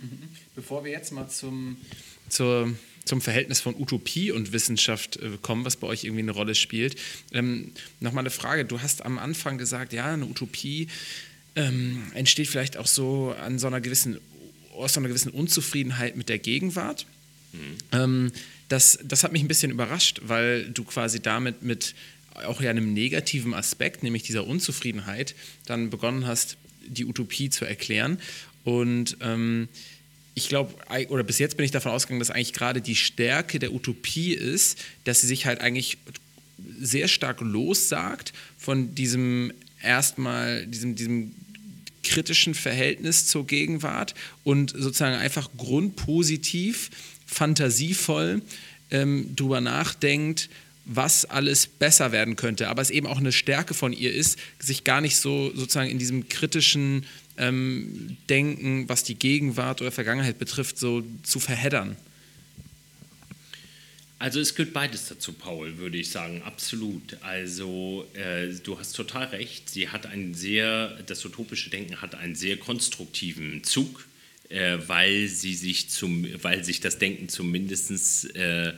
Mhm. 0.00 0.28
Bevor 0.54 0.84
wir 0.84 0.92
jetzt 0.92 1.12
mal 1.12 1.28
zum, 1.28 1.78
zur 2.28 2.74
zum 3.06 3.22
Verhältnis 3.22 3.60
von 3.60 3.74
Utopie 3.74 4.32
und 4.32 4.52
Wissenschaft 4.52 5.16
äh, 5.16 5.38
kommen, 5.40 5.64
was 5.64 5.76
bei 5.76 5.86
euch 5.86 6.04
irgendwie 6.04 6.22
eine 6.22 6.32
Rolle 6.32 6.54
spielt. 6.54 6.96
Ähm, 7.32 7.72
Nochmal 8.00 8.22
eine 8.22 8.30
Frage. 8.30 8.66
Du 8.66 8.82
hast 8.82 9.04
am 9.04 9.18
Anfang 9.18 9.56
gesagt, 9.56 9.94
ja, 9.94 10.12
eine 10.12 10.26
Utopie 10.26 10.88
ähm, 11.54 12.02
entsteht 12.14 12.48
vielleicht 12.48 12.76
auch 12.76 12.86
so 12.86 13.34
an 13.40 13.58
so 13.58 13.66
einer 13.66 13.80
gewissen, 13.80 14.18
aus 14.74 14.92
so 14.92 15.00
einer 15.00 15.08
gewissen 15.08 15.30
Unzufriedenheit 15.30 16.16
mit 16.16 16.28
der 16.28 16.38
Gegenwart. 16.38 17.06
Mhm. 17.52 17.58
Ähm, 17.92 18.32
das, 18.68 18.98
das 19.02 19.24
hat 19.24 19.32
mich 19.32 19.42
ein 19.42 19.48
bisschen 19.48 19.70
überrascht, 19.70 20.20
weil 20.24 20.68
du 20.70 20.84
quasi 20.84 21.20
damit 21.20 21.62
mit 21.62 21.94
auch 22.44 22.60
ja 22.60 22.70
einem 22.70 22.92
negativen 22.92 23.54
Aspekt, 23.54 24.02
nämlich 24.02 24.24
dieser 24.24 24.46
Unzufriedenheit, 24.46 25.34
dann 25.64 25.88
begonnen 25.88 26.26
hast, 26.26 26.58
die 26.86 27.06
Utopie 27.06 27.48
zu 27.48 27.64
erklären. 27.64 28.18
Und 28.64 29.16
ähm, 29.20 29.68
ich 30.36 30.50
glaube, 30.50 30.74
oder 31.08 31.24
bis 31.24 31.38
jetzt 31.38 31.56
bin 31.56 31.64
ich 31.64 31.70
davon 31.70 31.92
ausgegangen, 31.92 32.20
dass 32.20 32.30
eigentlich 32.30 32.52
gerade 32.52 32.82
die 32.82 32.94
Stärke 32.94 33.58
der 33.58 33.72
Utopie 33.72 34.34
ist, 34.34 34.78
dass 35.04 35.22
sie 35.22 35.26
sich 35.26 35.46
halt 35.46 35.62
eigentlich 35.62 35.96
sehr 36.78 37.08
stark 37.08 37.40
lossagt 37.40 38.34
von 38.58 38.94
diesem 38.94 39.50
erstmal, 39.82 40.66
diesem, 40.66 40.94
diesem 40.94 41.32
kritischen 42.02 42.54
Verhältnis 42.54 43.26
zur 43.26 43.46
Gegenwart 43.46 44.14
und 44.44 44.74
sozusagen 44.76 45.16
einfach 45.16 45.48
grundpositiv, 45.56 46.90
fantasievoll 47.26 48.42
ähm, 48.90 49.34
drüber 49.34 49.62
nachdenkt, 49.62 50.50
was 50.84 51.24
alles 51.24 51.66
besser 51.66 52.12
werden 52.12 52.36
könnte. 52.36 52.68
Aber 52.68 52.82
es 52.82 52.90
eben 52.90 53.06
auch 53.06 53.18
eine 53.18 53.32
Stärke 53.32 53.72
von 53.72 53.94
ihr 53.94 54.12
ist, 54.12 54.38
sich 54.58 54.84
gar 54.84 55.00
nicht 55.00 55.16
so 55.16 55.50
sozusagen 55.54 55.90
in 55.90 55.98
diesem 55.98 56.28
kritischen 56.28 57.06
ähm, 57.38 58.16
Denken, 58.28 58.88
was 58.88 59.04
die 59.04 59.14
Gegenwart 59.14 59.80
oder 59.80 59.92
Vergangenheit 59.92 60.38
betrifft, 60.38 60.78
so 60.78 61.02
zu 61.22 61.40
verheddern? 61.40 61.96
Also 64.18 64.40
es 64.40 64.54
gehört 64.54 64.72
beides 64.72 65.08
dazu, 65.08 65.34
Paul, 65.34 65.76
würde 65.76 65.98
ich 65.98 66.08
sagen, 66.08 66.42
absolut. 66.42 67.18
Also 67.20 68.06
äh, 68.14 68.48
du 68.64 68.78
hast 68.78 68.92
total 68.92 69.26
recht. 69.26 69.68
Sie 69.68 69.90
hat 69.90 70.06
einen 70.06 70.32
sehr, 70.32 70.98
das 71.06 71.24
utopische 71.24 71.68
Denken 71.68 72.00
hat 72.00 72.14
einen 72.14 72.34
sehr 72.34 72.56
konstruktiven 72.56 73.62
Zug, 73.62 74.06
äh, 74.48 74.78
weil 74.86 75.28
sie 75.28 75.54
sich 75.54 75.90
zum, 75.90 76.26
weil 76.42 76.64
sich 76.64 76.80
das 76.80 76.98
Denken 76.98 77.28
zumindest 77.28 78.34
äh, 78.34 78.72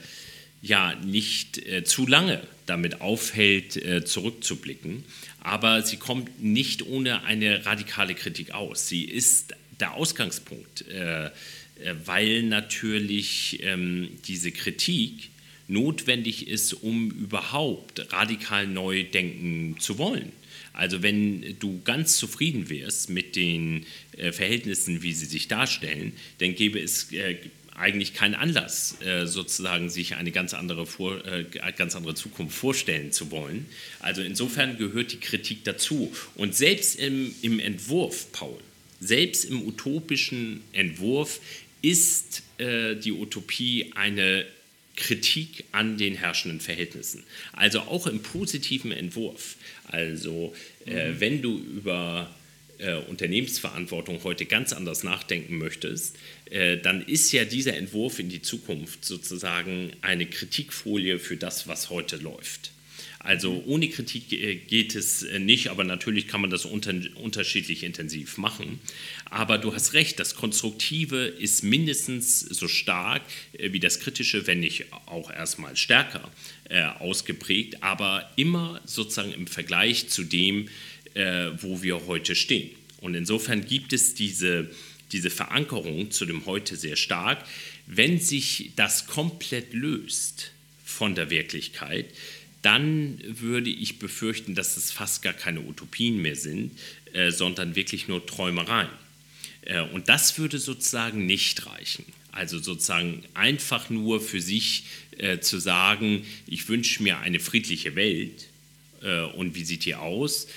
ja 0.60 0.96
nicht 0.96 1.58
äh, 1.58 1.84
zu 1.84 2.08
lange 2.08 2.42
damit 2.66 3.00
aufhält, 3.00 3.76
äh, 3.76 4.04
zurückzublicken 4.04 5.04
aber 5.40 5.82
sie 5.82 5.96
kommt 5.96 6.42
nicht 6.42 6.86
ohne 6.86 7.24
eine 7.24 7.64
radikale 7.64 8.14
Kritik 8.14 8.52
aus. 8.52 8.88
Sie 8.88 9.04
ist 9.04 9.54
der 9.80 9.94
Ausgangspunkt, 9.94 10.86
äh, 10.88 11.26
äh, 11.26 11.30
weil 12.04 12.42
natürlich 12.42 13.60
ähm, 13.62 14.10
diese 14.26 14.50
Kritik 14.50 15.30
notwendig 15.68 16.48
ist, 16.48 16.72
um 16.72 17.10
überhaupt 17.10 18.12
radikal 18.12 18.66
neu 18.66 19.04
denken 19.04 19.76
zu 19.78 19.98
wollen. 19.98 20.32
Also 20.72 21.02
wenn 21.02 21.58
du 21.58 21.80
ganz 21.82 22.16
zufrieden 22.16 22.70
wärst 22.70 23.10
mit 23.10 23.36
den 23.36 23.84
äh, 24.16 24.32
Verhältnissen, 24.32 25.02
wie 25.02 25.12
sie 25.12 25.26
sich 25.26 25.48
darstellen, 25.48 26.12
dann 26.38 26.54
gäbe 26.54 26.80
es 26.80 27.12
äh, 27.12 27.36
eigentlich 27.78 28.14
keinen 28.14 28.34
Anlass, 28.34 29.00
äh, 29.02 29.26
sozusagen 29.26 29.90
sich 29.90 30.16
eine 30.16 30.30
ganz 30.30 30.54
andere, 30.54 30.86
Vor 30.86 31.24
äh, 31.26 31.44
ganz 31.76 31.96
andere 31.96 32.14
Zukunft 32.14 32.56
vorstellen 32.56 33.12
zu 33.12 33.30
wollen. 33.30 33.66
Also 34.00 34.22
insofern 34.22 34.76
gehört 34.78 35.12
die 35.12 35.20
Kritik 35.20 35.64
dazu. 35.64 36.12
Und 36.34 36.54
selbst 36.54 36.98
im, 36.98 37.34
im 37.42 37.60
Entwurf, 37.60 38.32
Paul, 38.32 38.58
selbst 39.00 39.44
im 39.44 39.66
utopischen 39.66 40.62
Entwurf 40.72 41.40
ist 41.82 42.42
äh, 42.58 42.96
die 42.96 43.12
Utopie 43.12 43.92
eine 43.94 44.44
Kritik 44.96 45.64
an 45.70 45.96
den 45.96 46.16
herrschenden 46.16 46.60
Verhältnissen. 46.60 47.22
Also 47.52 47.80
auch 47.80 48.08
im 48.08 48.20
positiven 48.20 48.90
Entwurf. 48.90 49.56
Also 49.84 50.54
äh, 50.86 51.12
mhm. 51.12 51.20
wenn 51.20 51.42
du 51.42 51.56
über 51.56 52.34
äh, 52.78 52.94
Unternehmensverantwortung 52.94 54.22
heute 54.24 54.44
ganz 54.44 54.72
anders 54.72 55.04
nachdenken 55.04 55.58
möchtest, 55.58 56.16
dann 56.82 57.02
ist 57.02 57.32
ja 57.32 57.44
dieser 57.44 57.76
Entwurf 57.76 58.18
in 58.18 58.28
die 58.28 58.42
Zukunft 58.42 59.04
sozusagen 59.04 59.92
eine 60.00 60.26
Kritikfolie 60.26 61.18
für 61.18 61.36
das, 61.36 61.68
was 61.68 61.90
heute 61.90 62.16
läuft. 62.16 62.70
Also 63.20 63.64
ohne 63.66 63.88
Kritik 63.88 64.28
geht 64.28 64.94
es 64.94 65.26
nicht, 65.38 65.68
aber 65.68 65.82
natürlich 65.84 66.28
kann 66.28 66.40
man 66.40 66.50
das 66.50 66.64
unter, 66.64 66.94
unterschiedlich 67.16 67.82
intensiv 67.82 68.38
machen. 68.38 68.78
Aber 69.26 69.58
du 69.58 69.74
hast 69.74 69.92
recht, 69.92 70.18
das 70.20 70.36
Konstruktive 70.36 71.26
ist 71.26 71.64
mindestens 71.64 72.40
so 72.40 72.68
stark 72.68 73.22
wie 73.58 73.80
das 73.80 74.00
Kritische, 74.00 74.46
wenn 74.46 74.60
nicht 74.60 74.86
auch 75.06 75.30
erstmal 75.30 75.76
stärker 75.76 76.30
ausgeprägt, 77.00 77.82
aber 77.82 78.30
immer 78.36 78.80
sozusagen 78.86 79.32
im 79.32 79.48
Vergleich 79.48 80.08
zu 80.08 80.22
dem, 80.22 80.68
wo 81.60 81.82
wir 81.82 82.06
heute 82.06 82.34
stehen. 82.34 82.70
Und 83.00 83.14
insofern 83.14 83.66
gibt 83.66 83.92
es 83.92 84.14
diese, 84.14 84.70
diese 85.12 85.30
Verankerung 85.30 86.10
zu 86.10 86.26
dem 86.26 86.46
Heute 86.46 86.76
sehr 86.76 86.96
stark. 86.96 87.44
Wenn 87.86 88.20
sich 88.20 88.72
das 88.76 89.06
komplett 89.06 89.72
löst 89.72 90.52
von 90.84 91.14
der 91.14 91.30
Wirklichkeit, 91.30 92.06
dann 92.62 93.20
würde 93.24 93.70
ich 93.70 93.98
befürchten, 93.98 94.54
dass 94.54 94.76
es 94.76 94.90
fast 94.90 95.22
gar 95.22 95.32
keine 95.32 95.60
Utopien 95.60 96.20
mehr 96.20 96.36
sind, 96.36 96.72
äh, 97.12 97.30
sondern 97.30 97.76
wirklich 97.76 98.08
nur 98.08 98.26
Träumereien. 98.26 98.90
Äh, 99.62 99.80
und 99.80 100.08
das 100.08 100.38
würde 100.38 100.58
sozusagen 100.58 101.26
nicht 101.26 101.66
reichen. 101.66 102.04
Also 102.32 102.58
sozusagen 102.58 103.24
einfach 103.34 103.90
nur 103.90 104.20
für 104.20 104.40
sich 104.40 104.84
äh, 105.16 105.38
zu 105.38 105.58
sagen, 105.58 106.26
ich 106.46 106.68
wünsche 106.68 107.02
mir 107.02 107.18
eine 107.18 107.40
friedliche 107.40 107.94
Welt 107.94 108.48
und 109.36 109.54
wie 109.54 109.64
sieht 109.64 109.84
die 109.84 109.94
aus, 109.94 110.48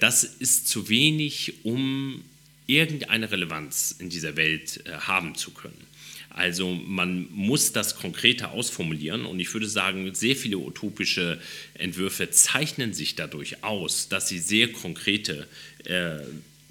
das 0.00 0.24
ist 0.24 0.66
zu 0.66 0.88
wenig, 0.88 1.54
um 1.62 2.24
irgendeine 2.66 3.30
Relevanz 3.30 3.94
in 3.98 4.10
dieser 4.10 4.36
Welt 4.36 4.82
äh, 4.86 4.92
haben 4.92 5.34
zu 5.34 5.52
können. 5.52 5.86
Also 6.30 6.74
man 6.74 7.28
muss 7.32 7.72
das 7.72 7.96
konkreter 7.96 8.50
ausformulieren 8.50 9.24
und 9.24 9.40
ich 9.40 9.52
würde 9.54 9.66
sagen, 9.66 10.14
sehr 10.14 10.36
viele 10.36 10.58
utopische 10.58 11.40
Entwürfe 11.74 12.30
zeichnen 12.30 12.92
sich 12.92 13.14
dadurch 13.14 13.64
aus, 13.64 14.08
dass 14.08 14.28
sie 14.28 14.38
sehr 14.38 14.70
konkrete 14.70 15.48
äh, 15.84 16.18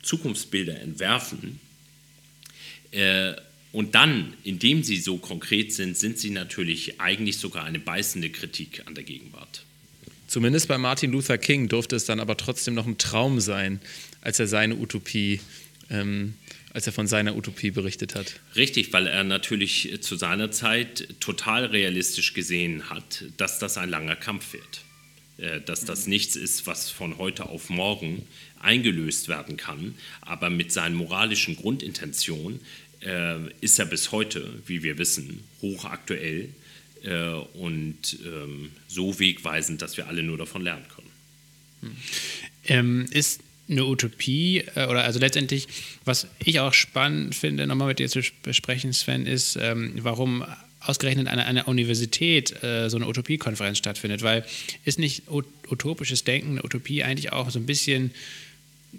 Zukunftsbilder 0.04 0.80
entwerfen. 0.80 1.60
Äh, 2.92 3.34
und 3.72 3.96
dann, 3.96 4.36
indem 4.44 4.84
sie 4.84 4.98
so 4.98 5.18
konkret 5.18 5.74
sind, 5.74 5.98
sind 5.98 6.20
sie 6.20 6.30
natürlich 6.30 7.02
eigentlich 7.02 7.38
sogar 7.38 7.66
eine 7.66 7.80
beißende 7.80 8.30
Kritik 8.30 8.84
an 8.86 8.94
der 8.94 9.04
Gegenwart. 9.04 9.66
Zumindest 10.28 10.68
bei 10.68 10.78
Martin 10.78 11.12
Luther 11.12 11.38
King 11.38 11.68
durfte 11.70 11.96
es 11.96 12.06
dann 12.06 12.20
aber 12.20 12.38
trotzdem 12.38 12.74
noch 12.74 12.86
ein 12.86 12.98
Traum 12.98 13.40
sein, 13.40 13.80
als 14.22 14.40
er 14.40 14.48
seine 14.48 14.76
Utopie, 14.76 15.40
ähm, 15.90 16.36
als 16.74 16.88
er 16.88 16.94
von 16.94 17.08
seiner 17.08 17.36
Utopie 17.36 17.72
berichtet 17.72 18.16
hat. 18.16 18.40
Richtig, 18.56 18.92
weil 18.92 19.08
er 19.08 19.24
natürlich 19.24 19.98
zu 20.02 20.16
seiner 20.16 20.52
Zeit 20.52 21.08
total 21.20 21.66
realistisch 21.66 22.34
gesehen 22.34 22.90
hat, 22.90 23.26
dass 23.38 23.60
das 23.60 23.78
ein 23.78 23.90
langer 23.90 24.16
Kampf 24.16 24.54
wird. 24.54 24.86
Äh, 25.38 25.62
dass 25.62 25.84
das 25.84 26.08
nichts 26.08 26.36
ist, 26.36 26.66
was 26.66 26.90
von 26.90 27.18
heute 27.18 27.48
auf 27.48 27.70
morgen 27.70 28.26
eingelöst 28.60 29.28
werden 29.28 29.58
kann. 29.58 29.96
Aber 30.22 30.50
mit 30.50 30.72
seinen 30.72 30.96
moralischen 30.96 31.58
Grundintentionen 31.58 32.62
äh, 33.02 33.40
ist 33.60 33.78
er 33.80 33.86
bis 33.86 34.12
heute, 34.12 34.62
wie 34.66 34.82
wir 34.84 34.98
wissen, 34.98 35.44
hochaktuell 35.62 36.50
äh, 37.04 37.34
und 37.54 38.18
ähm, 38.26 38.72
so 38.88 39.20
wegweisend, 39.20 39.82
dass 39.82 39.98
wir 39.98 40.08
alle 40.08 40.24
nur 40.24 40.38
davon 40.38 40.62
lernen 40.62 40.86
können. 40.88 41.12
Hm. 41.82 41.96
Ähm, 42.68 43.06
ist 43.12 43.42
eine 43.70 43.86
Utopie 43.86 44.64
äh, 44.76 44.86
oder 44.88 45.04
also 45.04 45.20
letztendlich, 45.20 45.68
was 46.04 46.28
ich 46.44 46.60
auch 46.60 46.74
spannend 46.74 47.36
finde, 47.36 47.68
nochmal 47.68 47.88
mit 47.88 48.00
dir 48.00 48.10
zu 48.10 48.22
besprechen, 48.44 48.94
Sven, 48.94 49.26
ist, 49.26 49.58
ähm, 49.60 49.94
warum 50.02 50.46
ausgerechnet 50.82 51.28
an 51.28 51.40
einer 51.40 51.68
Universität 51.68 52.64
äh, 52.64 52.90
so 52.90 52.98
eine 52.98 53.08
Utopiekonferenz 53.08 53.78
stattfindet, 53.78 54.22
weil 54.22 54.46
ist 54.84 55.00
nicht 55.00 55.24
utopisches 55.30 56.24
Denken, 56.24 56.52
eine 56.52 56.64
Utopie 56.64 57.04
eigentlich 57.04 57.32
auch 57.34 57.50
so 57.50 57.60
ein 57.60 57.66
bisschen 57.66 58.12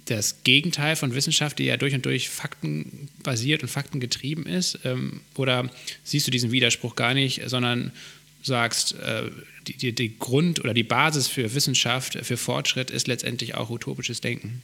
das 0.04 0.42
Gegenteil 0.44 0.96
von 0.96 1.14
Wissenschaft, 1.14 1.58
die 1.58 1.64
ja 1.64 1.76
durch 1.76 1.94
und 1.94 2.04
durch 2.04 2.28
faktenbasiert 2.28 3.62
und 3.62 3.68
faktengetrieben 3.68 4.46
ist? 4.46 4.80
Ähm, 4.84 5.20
oder 5.36 5.70
siehst 6.04 6.26
du 6.26 6.30
diesen 6.30 6.52
Widerspruch 6.52 6.96
gar 6.96 7.14
nicht, 7.14 7.42
sondern 7.48 7.92
sagst, 8.46 8.94
äh, 8.94 9.30
die, 9.66 9.74
die, 9.74 9.94
die, 9.94 10.18
Grund 10.18 10.60
oder 10.60 10.74
die 10.74 10.84
Basis 10.84 11.28
für 11.28 11.54
Wissenschaft, 11.54 12.18
für 12.22 12.36
Fortschritt 12.36 12.90
ist 12.90 13.06
letztendlich 13.06 13.54
auch 13.54 13.70
utopisches 13.70 14.20
Denken? 14.20 14.62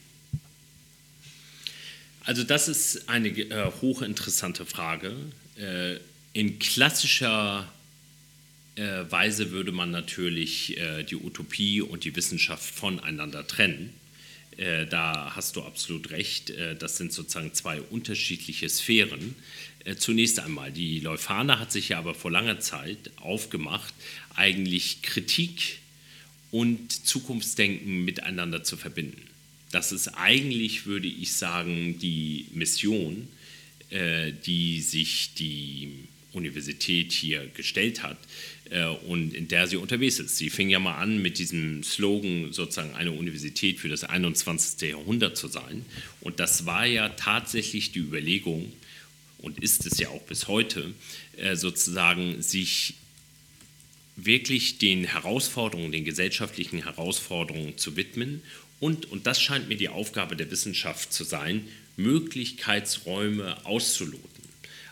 Also 2.24 2.44
das 2.44 2.68
ist 2.68 3.08
eine 3.08 3.28
äh, 3.28 3.70
hochinteressante 3.80 4.64
Frage. 4.64 5.14
Äh, 5.56 5.96
in 6.32 6.58
klassischer 6.58 7.68
äh, 8.74 9.10
Weise 9.10 9.50
würde 9.50 9.70
man 9.70 9.90
natürlich 9.90 10.78
äh, 10.78 11.02
die 11.02 11.16
Utopie 11.16 11.82
und 11.82 12.04
die 12.04 12.16
Wissenschaft 12.16 12.64
voneinander 12.64 13.46
trennen. 13.46 13.92
Äh, 14.56 14.86
da 14.86 15.32
hast 15.36 15.56
du 15.56 15.62
absolut 15.62 16.10
recht. 16.10 16.52
Das 16.78 16.96
sind 16.96 17.12
sozusagen 17.12 17.52
zwei 17.52 17.80
unterschiedliche 17.82 18.68
Sphären. 18.68 19.34
Äh, 19.84 19.96
zunächst 19.96 20.40
einmal, 20.40 20.72
die 20.72 21.00
Leuphana 21.00 21.58
hat 21.58 21.72
sich 21.72 21.90
ja 21.90 21.98
aber 21.98 22.14
vor 22.14 22.30
langer 22.30 22.60
Zeit 22.60 23.10
aufgemacht, 23.16 23.94
eigentlich 24.34 25.02
Kritik 25.02 25.78
und 26.50 26.92
Zukunftsdenken 27.06 28.04
miteinander 28.04 28.62
zu 28.62 28.76
verbinden. 28.76 29.22
Das 29.70 29.92
ist 29.92 30.08
eigentlich, 30.08 30.86
würde 30.86 31.08
ich 31.08 31.32
sagen, 31.32 31.98
die 31.98 32.46
Mission, 32.52 33.28
die 34.46 34.80
sich 34.80 35.34
die 35.34 36.06
Universität 36.32 37.12
hier 37.12 37.46
gestellt 37.54 38.02
hat 38.02 38.16
äh, 38.70 38.86
und 38.86 39.34
in 39.34 39.48
der 39.48 39.66
sie 39.66 39.76
unterwegs 39.76 40.18
ist. 40.18 40.36
Sie 40.36 40.50
fing 40.50 40.70
ja 40.70 40.78
mal 40.78 40.96
an 40.96 41.20
mit 41.20 41.38
diesem 41.38 41.82
Slogan, 41.82 42.52
sozusagen 42.52 42.94
eine 42.94 43.12
Universität 43.12 43.78
für 43.78 43.88
das 43.88 44.04
21. 44.04 44.90
Jahrhundert 44.90 45.36
zu 45.36 45.48
sein. 45.48 45.84
Und 46.20 46.40
das 46.40 46.66
war 46.66 46.86
ja 46.86 47.10
tatsächlich 47.10 47.92
die 47.92 48.00
Überlegung 48.00 48.72
und 49.42 49.62
ist 49.62 49.84
es 49.86 49.98
ja 49.98 50.08
auch 50.08 50.22
bis 50.22 50.48
heute, 50.48 50.94
äh, 51.36 51.56
sozusagen 51.56 52.40
sich 52.40 52.94
wirklich 54.16 54.78
den 54.78 55.04
Herausforderungen, 55.04 55.92
den 55.92 56.04
gesellschaftlichen 56.04 56.82
Herausforderungen 56.82 57.76
zu 57.76 57.96
widmen. 57.96 58.42
Und, 58.80 59.10
und 59.10 59.26
das 59.26 59.40
scheint 59.40 59.68
mir 59.68 59.76
die 59.76 59.88
Aufgabe 59.88 60.36
der 60.36 60.50
Wissenschaft 60.50 61.12
zu 61.12 61.24
sein, 61.24 61.66
Möglichkeitsräume 61.96 63.64
auszuloten. 63.66 64.22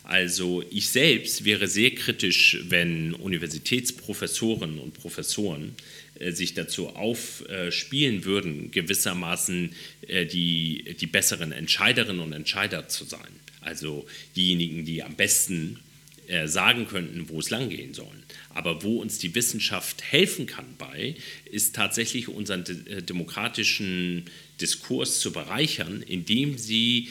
Also 0.04 0.64
ich 0.70 0.88
selbst 0.88 1.44
wäre 1.44 1.68
sehr 1.68 1.92
kritisch, 1.92 2.58
wenn 2.68 3.14
Universitätsprofessoren 3.14 4.78
und 4.78 4.94
Professoren 4.94 5.76
äh, 6.18 6.32
sich 6.32 6.54
dazu 6.54 6.88
aufspielen 6.88 8.24
würden, 8.24 8.70
gewissermaßen 8.72 9.72
äh, 10.08 10.26
die, 10.26 10.96
die 11.00 11.06
besseren 11.06 11.52
Entscheiderinnen 11.52 12.20
und 12.20 12.32
Entscheider 12.32 12.88
zu 12.88 13.04
sein. 13.04 13.30
Also 13.60 14.06
diejenigen, 14.36 14.84
die 14.84 15.02
am 15.02 15.14
besten 15.14 15.80
äh, 16.26 16.46
sagen 16.48 16.86
könnten, 16.86 17.28
wo 17.28 17.40
es 17.40 17.50
langgehen 17.50 17.94
soll. 17.94 18.06
Aber 18.50 18.82
wo 18.82 19.00
uns 19.00 19.18
die 19.18 19.34
Wissenschaft 19.34 20.02
helfen 20.02 20.46
kann 20.46 20.66
bei, 20.78 21.14
ist 21.50 21.74
tatsächlich 21.74 22.28
unseren 22.28 22.64
demokratischen 22.64 24.24
Diskurs 24.60 25.20
zu 25.20 25.32
bereichern, 25.32 26.02
indem 26.06 26.58
sie 26.58 27.08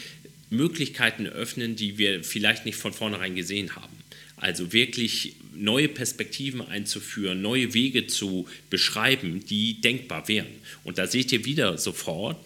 Möglichkeiten 0.50 1.28
öffnen, 1.28 1.76
die 1.76 1.97
wir 1.97 2.24
vielleicht 2.24 2.66
nicht 2.66 2.78
von 2.78 2.93
vornherein 2.93 3.36
gesehen 3.36 3.76
haben. 3.76 3.95
Also 4.38 4.72
wirklich 4.72 5.36
neue 5.54 5.89
Perspektiven 5.89 6.62
einzuführen, 6.62 7.41
neue 7.41 7.74
Wege 7.74 8.08
zu 8.08 8.47
beschreiben, 8.70 9.45
die 9.45 9.82
denkbar 9.82 10.28
wären. 10.30 10.47
Und 10.86 10.97
da 10.97 11.08
seht 11.08 11.32
ihr 11.34 11.43
wieder 11.43 11.78
sofort, 11.78 12.38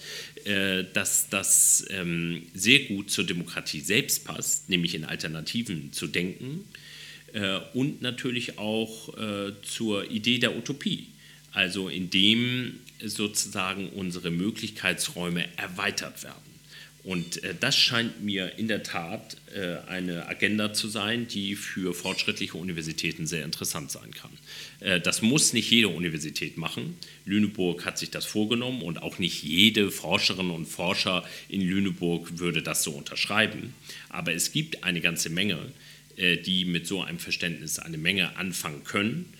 äh, 0.46 0.84
dass 0.94 1.30
das 1.30 1.86
ähm, 1.90 2.44
sehr 2.54 2.80
gut 2.80 3.12
zur 3.12 3.26
Demokratie 3.26 3.80
selbst 3.82 4.26
passt, 4.26 4.70
nämlich 4.70 4.96
in 4.96 5.06
Alternativen 5.06 5.92
zu 5.94 6.08
denken 6.08 6.66
äh, 7.34 7.60
und 7.74 8.02
natürlich 8.02 8.58
auch 8.58 9.18
äh, 9.18 9.54
zur 9.62 10.10
Idee 10.12 10.40
der 10.40 10.56
Utopie. 10.56 11.08
Also 11.52 11.88
indem 11.88 12.80
sozusagen 13.04 13.90
unsere 13.90 14.32
Möglichkeitsräume 14.32 15.46
erweitert 15.58 16.24
werden. 16.24 16.53
Und 17.04 17.44
äh, 17.44 17.54
das 17.60 17.76
scheint 17.76 18.24
mir 18.24 18.58
in 18.58 18.70
der 18.70 18.82
Tat 18.82 19.36
äh, 19.54 19.78
eine 19.90 20.28
Agenda 20.28 20.74
zu 20.74 20.88
sein, 20.88 21.28
die 21.28 21.56
für 21.56 21.94
fortschrittliche 21.94 22.58
Universitäten 22.58 23.28
sehr 23.28 23.44
interessant 23.44 23.92
sein 23.92 24.12
kann. 24.12 24.32
Äh, 24.80 25.02
das 25.02 25.22
muss 25.22 25.52
nicht 25.52 25.70
jede 25.70 25.90
Universität 25.90 26.58
machen. 26.58 26.98
Lüneburg 27.26 27.86
hat 27.86 27.98
sich 27.98 28.10
das 28.10 28.26
vorgenommen 28.26 28.82
und 28.82 29.02
auch 29.02 29.20
nicht 29.20 29.44
jede 29.44 29.92
Forscherin 29.92 30.50
und 30.50 30.66
Forscher 30.66 31.26
in 31.50 31.62
Lüneburg 31.62 32.40
würde 32.40 32.62
das 32.62 32.84
so 32.84 32.92
unterschreiben. 32.92 33.74
Aber 34.08 34.34
es 34.34 34.54
gibt 34.54 34.86
eine 34.86 35.02
ganze 35.02 35.30
Menge, 35.30 35.60
äh, 36.16 36.38
die 36.38 36.64
mit 36.64 36.88
so 36.88 37.02
einem 37.02 37.20
Verständnis 37.20 37.80
eine 37.80 37.98
Menge 37.98 38.38
anfangen 38.38 38.86
können 38.86 39.34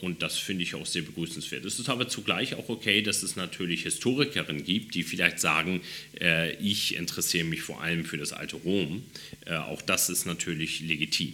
und 0.00 0.22
das 0.22 0.38
finde 0.38 0.62
ich 0.62 0.74
auch 0.74 0.86
sehr 0.86 1.02
begrüßenswert. 1.02 1.64
Es 1.64 1.78
ist 1.78 1.88
aber 1.88 2.08
zugleich 2.08 2.54
auch 2.54 2.68
okay, 2.68 3.02
dass 3.02 3.22
es 3.22 3.36
natürlich 3.36 3.82
Historikerinnen 3.82 4.64
gibt, 4.64 4.94
die 4.94 5.02
vielleicht 5.02 5.40
sagen, 5.40 5.80
äh, 6.20 6.54
ich 6.56 6.96
interessiere 6.96 7.44
mich 7.44 7.62
vor 7.62 7.82
allem 7.82 8.04
für 8.04 8.16
das 8.16 8.32
alte 8.32 8.56
Rom. 8.56 9.02
Äh, 9.46 9.56
auch 9.56 9.82
das 9.82 10.08
ist 10.08 10.26
natürlich 10.26 10.80
legitim. 10.80 11.32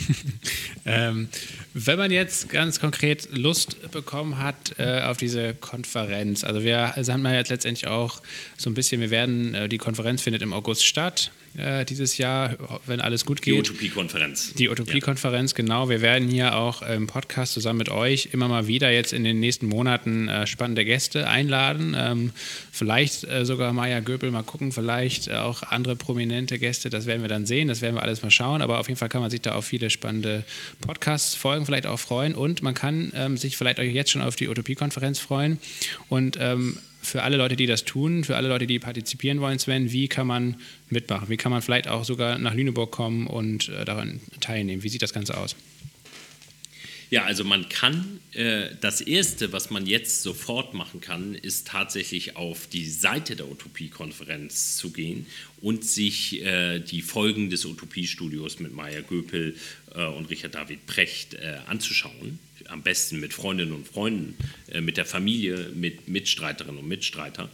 ähm, 0.86 1.28
wenn 1.74 1.98
man 1.98 2.10
jetzt 2.10 2.48
ganz 2.48 2.80
konkret 2.80 3.28
Lust 3.32 3.90
bekommen 3.90 4.38
hat 4.38 4.74
äh, 4.78 5.02
auf 5.02 5.16
diese 5.16 5.54
Konferenz, 5.54 6.44
also 6.44 6.62
wir 6.62 6.96
also 6.96 7.12
haben 7.12 7.22
wir 7.22 7.34
jetzt 7.34 7.50
letztendlich 7.50 7.88
auch 7.88 8.22
so 8.56 8.70
ein 8.70 8.74
bisschen, 8.74 9.00
wir 9.00 9.10
werden, 9.10 9.54
äh, 9.54 9.68
die 9.68 9.78
Konferenz 9.78 10.22
findet 10.22 10.42
im 10.42 10.52
August 10.52 10.86
statt 10.86 11.30
äh, 11.56 11.84
dieses 11.84 12.16
Jahr, 12.16 12.56
wenn 12.86 13.00
alles 13.00 13.26
gut 13.26 13.42
geht. 13.42 13.54
Die 13.54 13.70
Utopie-Konferenz. 13.70 14.54
Die 14.54 14.68
Utopie-Konferenz, 14.68 15.52
ja. 15.52 15.56
genau. 15.56 15.88
Wir 15.88 16.00
werden 16.00 16.28
hier 16.28 16.56
auch 16.56 16.82
im 16.82 17.06
Podcast 17.06 17.52
zusammen 17.52 17.78
mit 17.78 17.90
euch 17.90 18.30
immer 18.32 18.48
mal 18.48 18.66
wieder 18.66 18.90
jetzt 18.90 19.12
in 19.12 19.22
den 19.24 19.40
nächsten 19.40 19.66
Monaten 19.66 20.28
äh, 20.28 20.46
spannende 20.46 20.84
Gäste 20.84 21.28
einladen. 21.28 21.94
Ähm, 21.96 22.32
vielleicht 22.70 23.24
äh, 23.24 23.44
sogar 23.44 23.72
Maya 23.72 24.00
Göpel, 24.00 24.30
mal 24.30 24.42
gucken, 24.42 24.72
vielleicht 24.72 25.30
auch 25.30 25.62
andere 25.62 25.94
prominente 25.94 26.58
Gäste, 26.58 26.88
das 26.88 27.06
werden 27.06 27.22
wir 27.22 27.28
dann 27.28 27.44
sehen, 27.44 27.68
das 27.68 27.82
werden 27.82 27.96
wir 27.96 28.02
alles 28.02 28.22
mal 28.22 28.30
schauen. 28.30 28.62
Aber 28.62 28.78
auf 28.78 28.88
jeden 28.88 28.98
Fall 28.98 29.08
kann 29.08 29.20
man 29.20 29.30
sich 29.30 29.42
da 29.42 29.54
auf 29.54 29.66
viele 29.66 29.90
spannende 29.90 30.44
Podcast-Folgen 30.80 31.66
vielleicht 31.66 31.86
auch 31.86 31.98
freuen 31.98 32.34
und 32.34 32.62
man 32.62 32.74
kann 32.74 33.12
ähm, 33.14 33.36
sich 33.36 33.56
vielleicht 33.56 33.78
auch 33.78 33.84
jetzt 33.84 34.10
schon 34.10 34.22
auf 34.22 34.36
die 34.36 34.48
Utopie-Konferenz 34.48 35.18
freuen 35.18 35.58
und 36.08 36.38
ähm, 36.40 36.78
für 37.02 37.22
alle 37.22 37.36
Leute, 37.36 37.56
die 37.56 37.66
das 37.66 37.84
tun, 37.84 38.24
für 38.24 38.36
alle 38.36 38.48
Leute, 38.48 38.66
die 38.66 38.78
partizipieren 38.78 39.40
wollen, 39.40 39.58
Sven, 39.58 39.92
wie 39.92 40.08
kann 40.08 40.26
man 40.26 40.56
mitmachen? 40.88 41.28
Wie 41.28 41.36
kann 41.36 41.52
man 41.52 41.60
vielleicht 41.60 41.88
auch 41.88 42.04
sogar 42.04 42.38
nach 42.38 42.54
Lüneburg 42.54 42.92
kommen 42.92 43.26
und 43.26 43.68
äh, 43.68 43.84
daran 43.84 44.20
teilnehmen? 44.40 44.82
Wie 44.82 44.88
sieht 44.88 45.02
das 45.02 45.12
Ganze 45.12 45.36
aus? 45.36 45.56
Ja, 47.12 47.24
also 47.24 47.44
man 47.44 47.68
kann, 47.68 48.20
äh, 48.32 48.70
das 48.80 49.02
Erste, 49.02 49.52
was 49.52 49.68
man 49.68 49.84
jetzt 49.84 50.22
sofort 50.22 50.72
machen 50.72 51.02
kann, 51.02 51.34
ist 51.34 51.66
tatsächlich 51.66 52.36
auf 52.36 52.68
die 52.68 52.88
Seite 52.88 53.36
der 53.36 53.50
Utopie-Konferenz 53.50 54.78
zu 54.78 54.92
gehen 54.92 55.26
und 55.60 55.84
sich 55.84 56.42
äh, 56.42 56.78
die 56.78 57.02
Folgen 57.02 57.50
des 57.50 57.66
Utopie-Studios 57.66 58.60
mit 58.60 58.72
Maya 58.72 59.02
Göpel 59.02 59.56
äh, 59.94 60.06
und 60.06 60.30
Richard 60.30 60.54
David 60.54 60.86
Precht 60.86 61.34
äh, 61.34 61.58
anzuschauen. 61.66 62.38
Am 62.68 62.82
besten 62.82 63.20
mit 63.20 63.32
Freundinnen 63.32 63.72
und 63.72 63.86
Freunden, 63.86 64.36
äh, 64.70 64.80
mit 64.80 64.96
der 64.96 65.04
Familie, 65.04 65.70
mit 65.74 66.08
Mitstreiterinnen 66.08 66.78
und 66.78 66.88
Mitstreitern. 66.88 67.48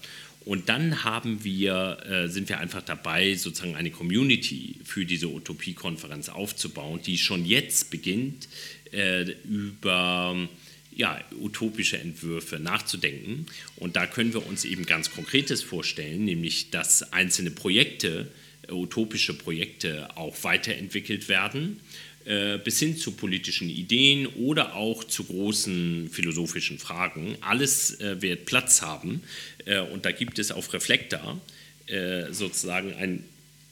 Und 0.44 0.68
dann 0.70 1.04
haben 1.04 1.44
wir, 1.44 1.98
äh, 2.08 2.28
sind 2.28 2.48
wir 2.48 2.58
einfach 2.58 2.82
dabei, 2.82 3.34
sozusagen 3.34 3.76
eine 3.76 3.90
Community 3.90 4.76
für 4.82 5.04
diese 5.04 5.28
Utopie-Konferenz 5.28 6.30
aufzubauen, 6.30 7.00
die 7.04 7.18
schon 7.18 7.44
jetzt 7.44 7.90
beginnt, 7.90 8.48
äh, 8.92 9.30
über 9.44 10.48
ja, 10.98 11.20
utopische 11.38 11.98
Entwürfe 11.98 12.58
nachzudenken. 12.58 13.46
Und 13.76 13.96
da 13.96 14.06
können 14.06 14.32
wir 14.32 14.46
uns 14.46 14.64
eben 14.64 14.86
ganz 14.86 15.10
Konkretes 15.10 15.62
vorstellen, 15.62 16.24
nämlich 16.24 16.70
dass 16.70 17.12
einzelne 17.12 17.50
Projekte, 17.50 18.30
utopische 18.70 19.34
Projekte 19.34 20.16
auch 20.16 20.44
weiterentwickelt 20.44 21.28
werden 21.28 21.80
bis 22.62 22.78
hin 22.78 22.96
zu 22.96 23.12
politischen 23.12 23.70
Ideen 23.70 24.26
oder 24.26 24.74
auch 24.74 25.02
zu 25.04 25.24
großen 25.24 26.10
philosophischen 26.10 26.78
Fragen. 26.78 27.38
Alles 27.40 28.00
äh, 28.00 28.20
wird 28.20 28.44
Platz 28.44 28.82
haben 28.82 29.22
äh, 29.64 29.80
und 29.80 30.04
da 30.04 30.12
gibt 30.12 30.38
es 30.38 30.50
auf 30.50 30.72
Reflektor 30.72 31.40
äh, 31.86 32.32
sozusagen 32.32 32.92
ein 32.94 33.24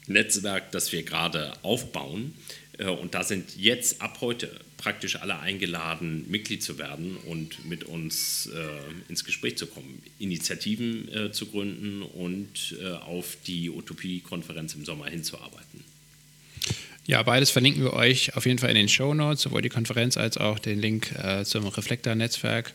Netzwerk, 0.07 0.73
das 0.73 0.93
wir 0.93 1.03
gerade 1.03 1.53
aufbauen. 1.63 2.35
Äh, 2.79 2.87
und 2.87 3.15
da 3.15 3.25
sind 3.25 3.57
jetzt 3.57 4.01
ab 4.01 4.19
heute 4.21 4.51
praktisch 4.77 5.17
alle 5.17 5.39
eingeladen, 5.39 6.25
Mitglied 6.29 6.63
zu 6.63 6.79
werden 6.79 7.17
und 7.27 7.65
mit 7.67 7.85
uns 7.85 8.47
äh, 8.55 9.11
ins 9.11 9.25
Gespräch 9.25 9.57
zu 9.57 9.67
kommen, 9.67 10.03
Initiativen 10.19 11.13
äh, 11.13 11.33
zu 11.33 11.47
gründen 11.47 12.03
und 12.03 12.77
äh, 12.81 12.91
auf 12.91 13.37
die 13.47 13.71
Utopie-Konferenz 13.71 14.75
im 14.75 14.85
Sommer 14.85 15.07
hinzuarbeiten. 15.07 15.85
Ja, 17.07 17.23
beides 17.23 17.51
verlinken 17.51 17.85
wir 17.85 17.93
euch 17.93 18.37
auf 18.37 18.47
jeden 18.47 18.59
Fall 18.59 18.71
in 18.71 18.75
den 18.75 18.89
Show 18.89 19.15
Notes, 19.15 19.43
sowohl 19.43 19.63
die 19.63 19.69
Konferenz 19.69 20.17
als 20.17 20.39
auch 20.39 20.59
den 20.59 20.81
Link 20.81 21.13
äh, 21.13 21.45
zum 21.45 21.67
Reflektor-Netzwerk. 21.67 22.73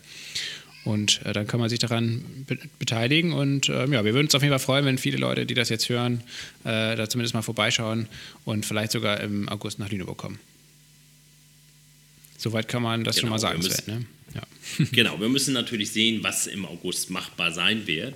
Und 0.84 1.22
äh, 1.26 1.34
dann 1.34 1.48
kann 1.48 1.60
man 1.60 1.70
sich 1.70 1.80
daran 1.80 2.46
be 2.48 2.58
beteiligen. 2.80 3.34
Und 3.34 3.68
äh, 3.68 3.86
ja, 3.88 4.04
wir 4.04 4.14
würden 4.14 4.28
uns 4.28 4.36
auf 4.36 4.42
jeden 4.42 4.52
Fall 4.52 4.60
freuen, 4.60 4.86
wenn 4.86 4.98
viele 4.98 5.18
Leute, 5.18 5.46
die 5.46 5.54
das 5.54 5.70
jetzt 5.70 5.90
hören, 5.90 6.24
äh, 6.64 6.96
da 6.96 7.10
zumindest 7.10 7.34
mal 7.34 7.42
vorbeischauen 7.42 8.08
und 8.46 8.66
vielleicht 8.66 8.94
sogar 8.94 9.20
im 9.20 9.50
August 9.50 9.80
nach 9.80 9.90
Lüneburg 9.90 10.18
kommen. 10.18 10.40
Soweit 12.38 12.68
kann 12.68 12.82
man 12.82 13.04
das 13.04 13.18
genau, 13.18 13.26
schon 13.26 13.30
mal 13.32 13.40
sagen. 13.40 13.62
Müssen, 13.62 13.84
ne? 13.86 14.06
ja. 14.34 14.86
genau, 14.92 15.20
wir 15.20 15.30
müssen 15.30 15.54
natürlich 15.54 15.92
sehen, 15.92 16.24
was 16.24 16.48
im 16.48 16.66
August 16.66 17.12
machbar 17.12 17.52
sein 17.52 17.86
wird. 17.86 18.16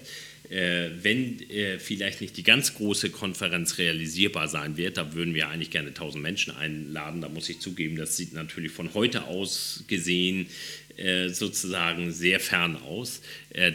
Äh, 0.49 0.89
wenn 1.01 1.39
äh, 1.49 1.79
vielleicht 1.79 2.21
nicht 2.21 2.37
die 2.37 2.43
ganz 2.43 2.75
große 2.75 3.09
Konferenz 3.09 3.77
realisierbar 3.77 4.47
sein 4.47 4.77
wird, 4.77 4.97
da 4.97 5.13
würden 5.13 5.33
wir 5.33 5.49
eigentlich 5.49 5.71
gerne 5.71 5.89
1000 5.89 6.21
Menschen 6.21 6.55
einladen. 6.55 7.21
Da 7.21 7.29
muss 7.29 7.49
ich 7.49 7.59
zugeben, 7.59 7.95
das 7.95 8.17
sieht 8.17 8.33
natürlich 8.33 8.71
von 8.71 8.93
heute 8.93 9.25
aus 9.25 9.83
gesehen 9.87 10.47
äh, 10.97 11.29
sozusagen 11.29 12.11
sehr 12.11 12.39
fern 12.39 12.77
aus, 12.77 13.21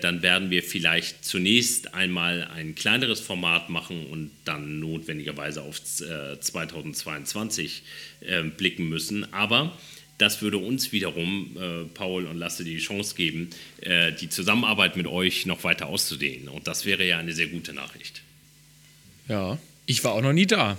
dann 0.01 0.23
werden 0.23 0.51
wir 0.51 0.63
vielleicht 0.63 1.25
zunächst 1.25 1.95
einmal 1.95 2.45
ein 2.45 2.75
kleineres 2.75 3.21
Format 3.21 3.71
machen 3.71 4.07
und 4.07 4.31
dann 4.45 4.79
notwendigerweise 4.79 5.63
auf 5.63 5.83
2022 5.83 7.83
äh, 8.21 8.43
blicken 8.43 8.89
müssen. 8.89 9.33
Aber 9.33 9.77
das 10.21 10.43
würde 10.43 10.59
uns 10.59 10.93
wiederum, 10.93 11.57
Paul 11.95 12.27
und 12.27 12.39
Lasse, 12.39 12.65
die 12.65 12.79
Chance 12.79 13.15
geben, 13.15 13.51
die 14.21 14.29
Zusammenarbeit 14.29 14.97
mit 14.97 15.07
euch 15.07 15.47
noch 15.47 15.65
weiter 15.65 15.87
auszudehnen. 15.87 16.49
Und 16.49 16.67
das 16.67 16.85
wäre 16.85 17.07
ja 17.07 17.19
eine 17.19 17.33
sehr 17.33 17.47
gute 17.47 17.73
Nachricht. 17.73 18.23
Ja, 19.29 19.59
ich 19.87 20.03
war 20.05 20.13
auch 20.13 20.23
noch 20.23 20.33
nie 20.33 20.47
da. 20.47 20.77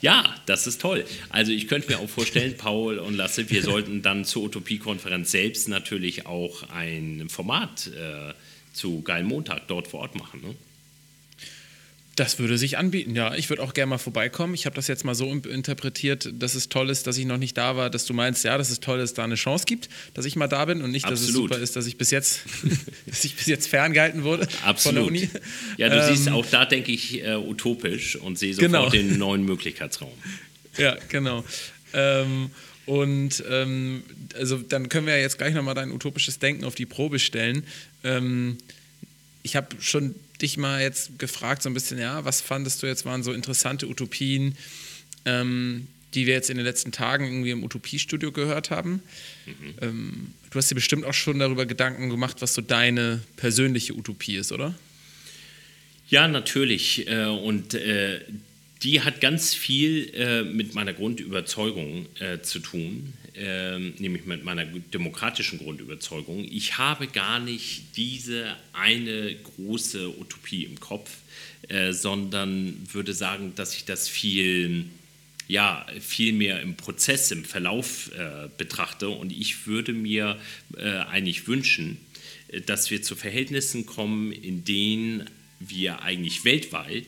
Ja, 0.00 0.34
das 0.46 0.66
ist 0.66 0.80
toll. 0.80 1.04
Also 1.30 1.52
ich 1.52 1.68
könnte 1.68 1.90
mir 1.90 1.98
auch 1.98 2.08
vorstellen, 2.08 2.56
Paul 2.58 2.98
und 2.98 3.14
Lasse, 3.14 3.48
wir 3.50 3.62
sollten 3.62 4.02
dann 4.02 4.24
zur 4.24 4.44
Utopie-Konferenz 4.44 5.30
selbst 5.30 5.68
natürlich 5.68 6.26
auch 6.26 6.68
ein 6.70 7.28
Format 7.28 7.88
äh, 7.88 8.34
zu 8.72 9.02
Geilen 9.02 9.26
Montag 9.26 9.68
dort 9.68 9.88
vor 9.88 10.00
Ort 10.00 10.14
machen. 10.14 10.42
Ne? 10.42 10.54
Das 12.16 12.38
würde 12.38 12.56
sich 12.56 12.78
anbieten, 12.78 13.14
ja. 13.14 13.34
Ich 13.34 13.50
würde 13.50 13.62
auch 13.62 13.74
gerne 13.74 13.90
mal 13.90 13.98
vorbeikommen. 13.98 14.54
Ich 14.54 14.64
habe 14.64 14.74
das 14.74 14.88
jetzt 14.88 15.04
mal 15.04 15.14
so 15.14 15.30
interpretiert, 15.30 16.30
dass 16.32 16.54
es 16.54 16.70
toll 16.70 16.88
ist, 16.88 17.06
dass 17.06 17.18
ich 17.18 17.26
noch 17.26 17.36
nicht 17.36 17.58
da 17.58 17.76
war, 17.76 17.90
dass 17.90 18.06
du 18.06 18.14
meinst, 18.14 18.42
ja, 18.42 18.56
dass 18.56 18.70
es 18.70 18.80
toll 18.80 19.00
ist, 19.00 19.18
da 19.18 19.24
eine 19.24 19.34
Chance 19.34 19.66
gibt, 19.66 19.90
dass 20.14 20.24
ich 20.24 20.34
mal 20.34 20.48
da 20.48 20.64
bin 20.64 20.80
und 20.80 20.92
nicht, 20.92 21.04
dass 21.04 21.20
Absolut. 21.20 21.28
es 21.28 21.34
super 21.34 21.58
ist, 21.58 21.76
dass 21.76 21.86
ich 21.86 21.98
bis 21.98 22.10
jetzt, 22.10 22.40
dass 23.06 23.22
ich 23.22 23.36
bis 23.36 23.44
jetzt 23.44 23.68
ferngehalten 23.68 24.24
wurde 24.24 24.48
Absolut. 24.64 24.78
von 24.82 24.94
der 24.94 25.04
Uni. 25.04 25.30
Ja, 25.76 25.90
du 25.90 25.96
ähm, 26.00 26.16
siehst, 26.16 26.30
auch 26.30 26.46
da 26.46 26.64
denke 26.64 26.90
ich 26.90 27.22
äh, 27.22 27.36
utopisch 27.36 28.16
und 28.16 28.38
sehe 28.38 28.54
sofort 28.54 28.72
genau. 28.72 28.88
den 28.88 29.18
neuen 29.18 29.44
Möglichkeitsraum. 29.44 30.12
Ja, 30.78 30.94
genau. 31.08 31.42
Ähm, 31.94 32.50
und 32.84 33.42
ähm, 33.48 34.02
also 34.34 34.58
dann 34.58 34.90
können 34.90 35.06
wir 35.06 35.16
ja 35.16 35.22
jetzt 35.22 35.38
gleich 35.38 35.54
nochmal 35.54 35.74
dein 35.74 35.90
utopisches 35.90 36.38
Denken 36.38 36.64
auf 36.64 36.74
die 36.74 36.84
Probe 36.84 37.18
stellen. 37.18 37.64
Ähm, 38.04 38.58
ich 39.42 39.56
habe 39.56 39.68
schon 39.80 40.14
dich 40.38 40.56
mal 40.56 40.82
jetzt 40.82 41.18
gefragt, 41.18 41.62
so 41.62 41.70
ein 41.70 41.74
bisschen, 41.74 41.98
ja, 41.98 42.24
was 42.24 42.40
fandest 42.40 42.82
du 42.82 42.86
jetzt 42.86 43.04
waren 43.04 43.22
so 43.22 43.32
interessante 43.32 43.88
Utopien, 43.88 44.56
ähm, 45.24 45.86
die 46.14 46.26
wir 46.26 46.34
jetzt 46.34 46.50
in 46.50 46.56
den 46.56 46.64
letzten 46.64 46.92
Tagen 46.92 47.26
irgendwie 47.26 47.50
im 47.50 47.64
Utopiestudio 47.64 48.32
gehört 48.32 48.70
haben. 48.70 49.02
Mhm. 49.44 49.74
Ähm, 49.80 50.34
du 50.50 50.58
hast 50.58 50.70
dir 50.70 50.74
bestimmt 50.74 51.04
auch 51.04 51.14
schon 51.14 51.38
darüber 51.38 51.66
Gedanken 51.66 52.08
gemacht, 52.08 52.36
was 52.40 52.54
so 52.54 52.62
deine 52.62 53.20
persönliche 53.36 53.94
Utopie 53.94 54.36
ist, 54.36 54.52
oder? 54.52 54.74
Ja, 56.08 56.28
natürlich. 56.28 57.08
Äh, 57.08 57.26
und 57.26 57.74
äh, 57.74 58.20
die 58.82 59.02
hat 59.02 59.20
ganz 59.20 59.54
viel 59.54 60.12
äh, 60.14 60.42
mit 60.42 60.74
meiner 60.74 60.92
Grundüberzeugung 60.92 62.06
äh, 62.20 62.40
zu 62.40 62.60
tun, 62.60 63.12
äh, 63.36 63.78
nämlich 63.78 64.24
mit 64.26 64.44
meiner 64.44 64.64
demokratischen 64.64 65.58
Grundüberzeugung. 65.58 66.44
Ich 66.44 66.78
habe 66.78 67.06
gar 67.06 67.38
nicht 67.38 67.96
diese 67.96 68.56
eine 68.72 69.34
große 69.34 70.18
Utopie 70.18 70.64
im 70.64 70.80
Kopf, 70.80 71.18
äh, 71.68 71.92
sondern 71.92 72.76
würde 72.92 73.14
sagen, 73.14 73.52
dass 73.54 73.74
ich 73.74 73.84
das 73.84 74.08
viel, 74.08 74.86
ja, 75.48 75.86
viel 76.00 76.32
mehr 76.32 76.60
im 76.60 76.76
Prozess, 76.76 77.30
im 77.30 77.44
Verlauf 77.44 78.10
äh, 78.12 78.48
betrachte. 78.56 79.08
Und 79.08 79.32
ich 79.32 79.66
würde 79.66 79.92
mir 79.92 80.38
äh, 80.76 80.88
eigentlich 80.88 81.46
wünschen, 81.46 81.98
dass 82.66 82.90
wir 82.90 83.02
zu 83.02 83.16
Verhältnissen 83.16 83.86
kommen, 83.86 84.32
in 84.32 84.64
denen 84.64 85.28
wir 85.60 86.02
eigentlich 86.02 86.44
weltweit 86.44 87.06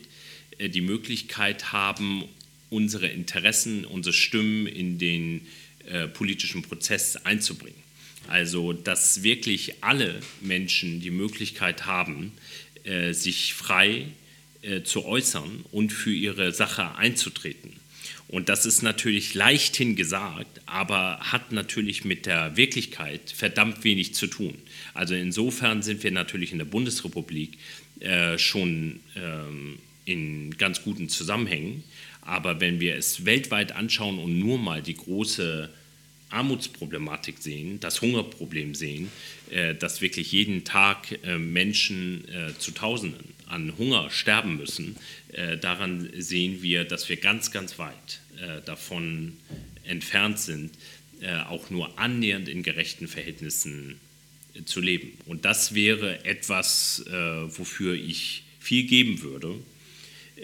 äh, 0.58 0.68
die 0.68 0.80
Möglichkeit 0.80 1.72
haben, 1.72 2.24
unsere 2.70 3.06
Interessen, 3.08 3.84
unsere 3.84 4.12
Stimmen 4.12 4.66
in 4.66 4.98
den 4.98 5.46
äh, 5.88 6.08
politischen 6.08 6.62
Prozess 6.62 7.16
einzubringen. 7.16 7.82
Also, 8.28 8.72
dass 8.72 9.22
wirklich 9.22 9.82
alle 9.82 10.20
Menschen 10.40 11.00
die 11.00 11.10
Möglichkeit 11.10 11.86
haben, 11.86 12.32
äh, 12.84 13.12
sich 13.12 13.54
frei 13.54 14.06
äh, 14.62 14.82
zu 14.82 15.04
äußern 15.04 15.64
und 15.72 15.90
für 15.90 16.12
ihre 16.12 16.52
Sache 16.52 16.96
einzutreten. 16.96 17.72
Und 18.28 18.50
das 18.50 18.66
ist 18.66 18.82
natürlich 18.82 19.32
leichthin 19.34 19.96
gesagt, 19.96 20.60
aber 20.66 21.18
hat 21.20 21.52
natürlich 21.52 22.04
mit 22.04 22.26
der 22.26 22.58
Wirklichkeit 22.58 23.32
verdammt 23.34 23.84
wenig 23.84 24.14
zu 24.14 24.26
tun. 24.26 24.54
Also 24.92 25.14
insofern 25.14 25.82
sind 25.82 26.02
wir 26.02 26.10
natürlich 26.10 26.52
in 26.52 26.58
der 26.58 26.66
Bundesrepublik 26.66 27.56
äh, 28.00 28.36
schon 28.36 29.00
ähm, 29.16 29.78
in 30.04 30.56
ganz 30.58 30.82
guten 30.82 31.08
Zusammenhängen. 31.08 31.84
Aber 32.22 32.60
wenn 32.60 32.80
wir 32.80 32.96
es 32.96 33.24
weltweit 33.24 33.72
anschauen 33.72 34.18
und 34.18 34.38
nur 34.38 34.58
mal 34.58 34.82
die 34.82 34.96
große 34.96 35.70
Armutsproblematik 36.30 37.38
sehen, 37.38 37.80
das 37.80 38.02
Hungerproblem 38.02 38.74
sehen, 38.74 39.10
äh, 39.50 39.74
dass 39.74 40.00
wirklich 40.00 40.32
jeden 40.32 40.64
Tag 40.64 41.18
äh, 41.24 41.38
Menschen 41.38 42.28
äh, 42.28 42.58
zu 42.58 42.72
Tausenden 42.72 43.32
an 43.46 43.76
Hunger 43.78 44.10
sterben 44.10 44.56
müssen, 44.56 44.96
äh, 45.32 45.56
daran 45.56 46.10
sehen 46.16 46.62
wir, 46.62 46.84
dass 46.84 47.08
wir 47.08 47.16
ganz, 47.16 47.50
ganz 47.50 47.78
weit 47.78 48.20
äh, 48.40 48.60
davon 48.64 49.36
entfernt 49.84 50.38
sind, 50.38 50.70
äh, 51.20 51.34
auch 51.48 51.70
nur 51.70 51.98
annähernd 51.98 52.48
in 52.48 52.62
gerechten 52.62 53.08
Verhältnissen 53.08 53.98
zu 54.64 54.80
leben. 54.80 55.12
Und 55.26 55.44
das 55.44 55.74
wäre 55.74 56.24
etwas, 56.24 57.04
wofür 57.06 57.94
ich 57.94 58.42
viel 58.58 58.84
geben 58.84 59.22
würde 59.22 59.54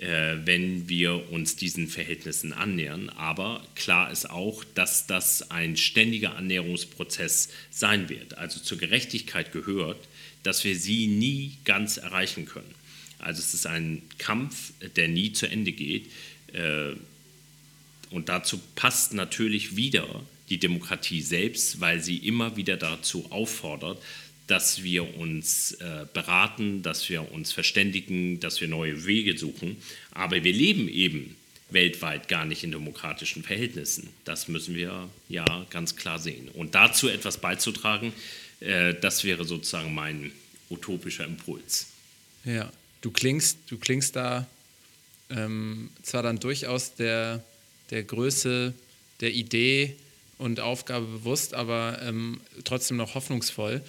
wenn 0.00 0.88
wir 0.88 1.30
uns 1.30 1.56
diesen 1.56 1.88
Verhältnissen 1.88 2.52
annähern. 2.52 3.10
Aber 3.10 3.64
klar 3.74 4.10
ist 4.10 4.28
auch, 4.28 4.64
dass 4.74 5.06
das 5.06 5.50
ein 5.50 5.76
ständiger 5.76 6.36
Annäherungsprozess 6.36 7.50
sein 7.70 8.08
wird. 8.08 8.36
Also 8.38 8.60
zur 8.60 8.78
Gerechtigkeit 8.78 9.52
gehört, 9.52 10.08
dass 10.42 10.64
wir 10.64 10.76
sie 10.76 11.06
nie 11.06 11.58
ganz 11.64 11.96
erreichen 11.96 12.46
können. 12.46 12.74
Also 13.18 13.40
es 13.40 13.54
ist 13.54 13.66
ein 13.66 14.02
Kampf, 14.18 14.72
der 14.96 15.08
nie 15.08 15.32
zu 15.32 15.46
Ende 15.46 15.72
geht. 15.72 16.10
Äh, 16.52 16.92
und 18.10 18.28
dazu 18.28 18.60
passt 18.76 19.14
natürlich 19.14 19.76
wieder 19.76 20.22
die 20.50 20.58
Demokratie 20.58 21.22
selbst, 21.22 21.80
weil 21.80 22.00
sie 22.00 22.18
immer 22.18 22.56
wieder 22.56 22.76
dazu 22.76 23.26
auffordert, 23.30 24.00
dass 24.46 24.82
wir 24.82 25.16
uns 25.16 25.72
äh, 25.72 26.06
beraten, 26.12 26.82
dass 26.82 27.08
wir 27.08 27.32
uns 27.32 27.52
verständigen, 27.52 28.40
dass 28.40 28.60
wir 28.60 28.68
neue 28.68 29.06
Wege 29.06 29.38
suchen. 29.38 29.76
Aber 30.12 30.42
wir 30.44 30.52
leben 30.52 30.88
eben 30.88 31.36
weltweit 31.70 32.28
gar 32.28 32.44
nicht 32.44 32.62
in 32.62 32.70
demokratischen 32.70 33.42
Verhältnissen. 33.42 34.10
Das 34.24 34.48
müssen 34.48 34.74
wir 34.74 35.08
ja 35.28 35.66
ganz 35.70 35.96
klar 35.96 36.18
sehen. 36.18 36.48
Und 36.48 36.74
dazu 36.74 37.08
etwas 37.08 37.38
beizutragen, 37.38 38.12
äh, 38.60 38.94
das 38.94 39.24
wäre 39.24 39.44
sozusagen 39.44 39.94
mein 39.94 40.32
utopischer 40.70 41.24
Impuls. 41.24 41.86
Ja, 42.44 42.70
du 43.00 43.10
klingst, 43.10 43.58
du 43.68 43.78
klingst 43.78 44.16
da 44.16 44.46
ähm, 45.30 45.90
zwar 46.02 46.22
dann 46.22 46.38
durchaus 46.38 46.94
der, 46.94 47.42
der 47.90 48.02
Größe 48.04 48.74
der 49.20 49.32
Idee 49.32 49.96
und 50.38 50.60
Aufgabe 50.60 51.06
bewusst, 51.06 51.54
aber 51.54 52.00
ähm, 52.02 52.40
trotzdem 52.64 52.96
noch 52.96 53.14
hoffnungsvoll. 53.14 53.82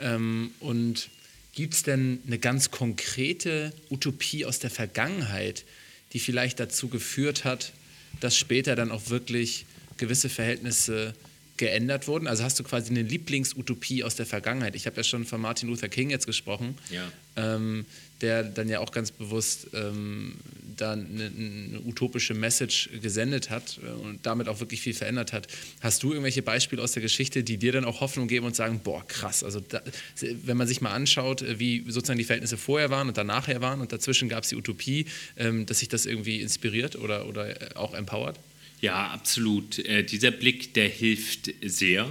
Ähm, 0.00 0.52
und 0.60 1.10
gibt 1.54 1.74
es 1.74 1.82
denn 1.82 2.20
eine 2.26 2.38
ganz 2.38 2.70
konkrete 2.70 3.72
Utopie 3.90 4.44
aus 4.44 4.58
der 4.58 4.70
Vergangenheit, 4.70 5.64
die 6.12 6.20
vielleicht 6.20 6.60
dazu 6.60 6.88
geführt 6.88 7.44
hat, 7.44 7.72
dass 8.20 8.36
später 8.36 8.76
dann 8.76 8.90
auch 8.90 9.10
wirklich 9.10 9.66
gewisse 9.96 10.28
Verhältnisse 10.28 11.14
geändert 11.56 12.08
wurden? 12.08 12.26
Also 12.26 12.42
hast 12.42 12.58
du 12.58 12.64
quasi 12.64 12.90
eine 12.90 13.02
Lieblingsutopie 13.02 14.02
aus 14.02 14.16
der 14.16 14.26
Vergangenheit? 14.26 14.74
Ich 14.74 14.86
habe 14.86 14.96
ja 14.96 15.04
schon 15.04 15.26
von 15.26 15.40
Martin 15.40 15.68
Luther 15.68 15.88
King 15.88 16.10
jetzt 16.10 16.26
gesprochen, 16.26 16.76
ja. 16.90 17.12
ähm, 17.36 17.84
der 18.20 18.44
dann 18.44 18.68
ja 18.68 18.80
auch 18.80 18.92
ganz 18.92 19.10
bewusst 19.10 19.68
ähm, 19.74 20.34
da 20.76 20.92
eine, 20.92 21.04
eine, 21.36 21.80
utopische 21.84 22.34
Message 22.34 22.90
gesendet 23.02 23.50
hat 23.50 23.78
äh, 23.82 23.90
und 24.02 24.24
damit 24.24 24.48
auch 24.48 24.60
wirklich 24.60 24.80
viel 24.80 24.94
verändert 24.94 25.32
hat. 25.32 25.46
Hast 25.80 26.02
du 26.02 26.10
irgendwelche 26.10 26.42
Beispiele 26.42 26.82
aus 26.82 26.92
der 26.92 27.02
Geschichte, 27.02 27.42
die 27.42 27.56
dir 27.56 27.72
dann 27.72 27.84
auch 27.84 28.00
Hoffnung 28.00 28.28
geben 28.28 28.46
und 28.46 28.56
sagen, 28.56 28.80
boah, 28.82 29.06
krass, 29.06 29.44
also 29.44 29.60
da, 29.60 29.82
wenn 30.20 30.56
man 30.56 30.66
sich 30.66 30.80
mal 30.80 30.92
anschaut, 30.92 31.42
äh, 31.42 31.58
wie 31.58 31.84
sozusagen 31.88 32.18
die 32.18 32.24
Verhältnisse 32.24 32.56
vorher 32.56 32.90
waren 32.90 33.08
und 33.08 33.16
danach 33.16 33.48
waren 33.60 33.80
und 33.80 33.92
dazwischen 33.92 34.28
gab 34.28 34.44
es 34.44 34.50
die 34.50 34.56
Utopie, 34.56 35.06
ähm, 35.36 35.66
dass 35.66 35.80
sich 35.80 35.88
das 35.88 36.06
irgendwie 36.06 36.40
inspiriert 36.40 36.96
oder, 36.96 37.26
oder 37.26 37.60
äh, 37.60 37.74
auch 37.74 37.94
empowert? 37.94 38.38
Ja, 38.80 39.08
absolut. 39.08 39.78
Äh, 39.78 40.04
dieser 40.04 40.30
Blick, 40.30 40.74
der 40.74 40.88
hilft 40.88 41.50
sehr. 41.62 42.08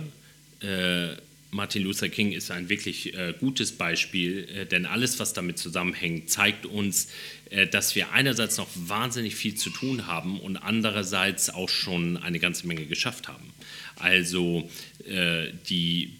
Äh, 0.62 1.16
Martin 1.52 1.84
Luther 1.84 2.10
King 2.10 2.32
ist 2.32 2.52
ein 2.52 2.70
wirklich 2.70 3.14
äh, 3.16 3.34
gutes 3.40 3.72
Beispiel, 3.72 4.48
äh, 4.56 4.66
denn 4.66 4.86
alles, 4.86 5.20
was 5.20 5.34
damit 5.34 5.58
zusammenhängt, 5.58 6.30
zeigt 6.30 6.66
uns, 6.66 7.10
äh, 7.50 7.66
dass 7.66 7.96
wir 7.96 8.12
einerseits 8.12 8.58
noch 8.58 8.70
wahnsinnig 8.76 9.36
viel 9.36 9.56
zu 9.56 9.70
tun 9.70 10.06
haben 10.06 10.40
und 10.40 10.58
andererseits 10.58 11.50
auch 11.50 11.70
schon 11.70 12.18
eine 12.18 12.40
ganze 12.40 12.68
Menge 12.68 12.86
geschafft 12.86 13.28
haben. 13.28 13.52
Also 13.96 14.70
äh, 15.08 15.48
die 15.70 16.14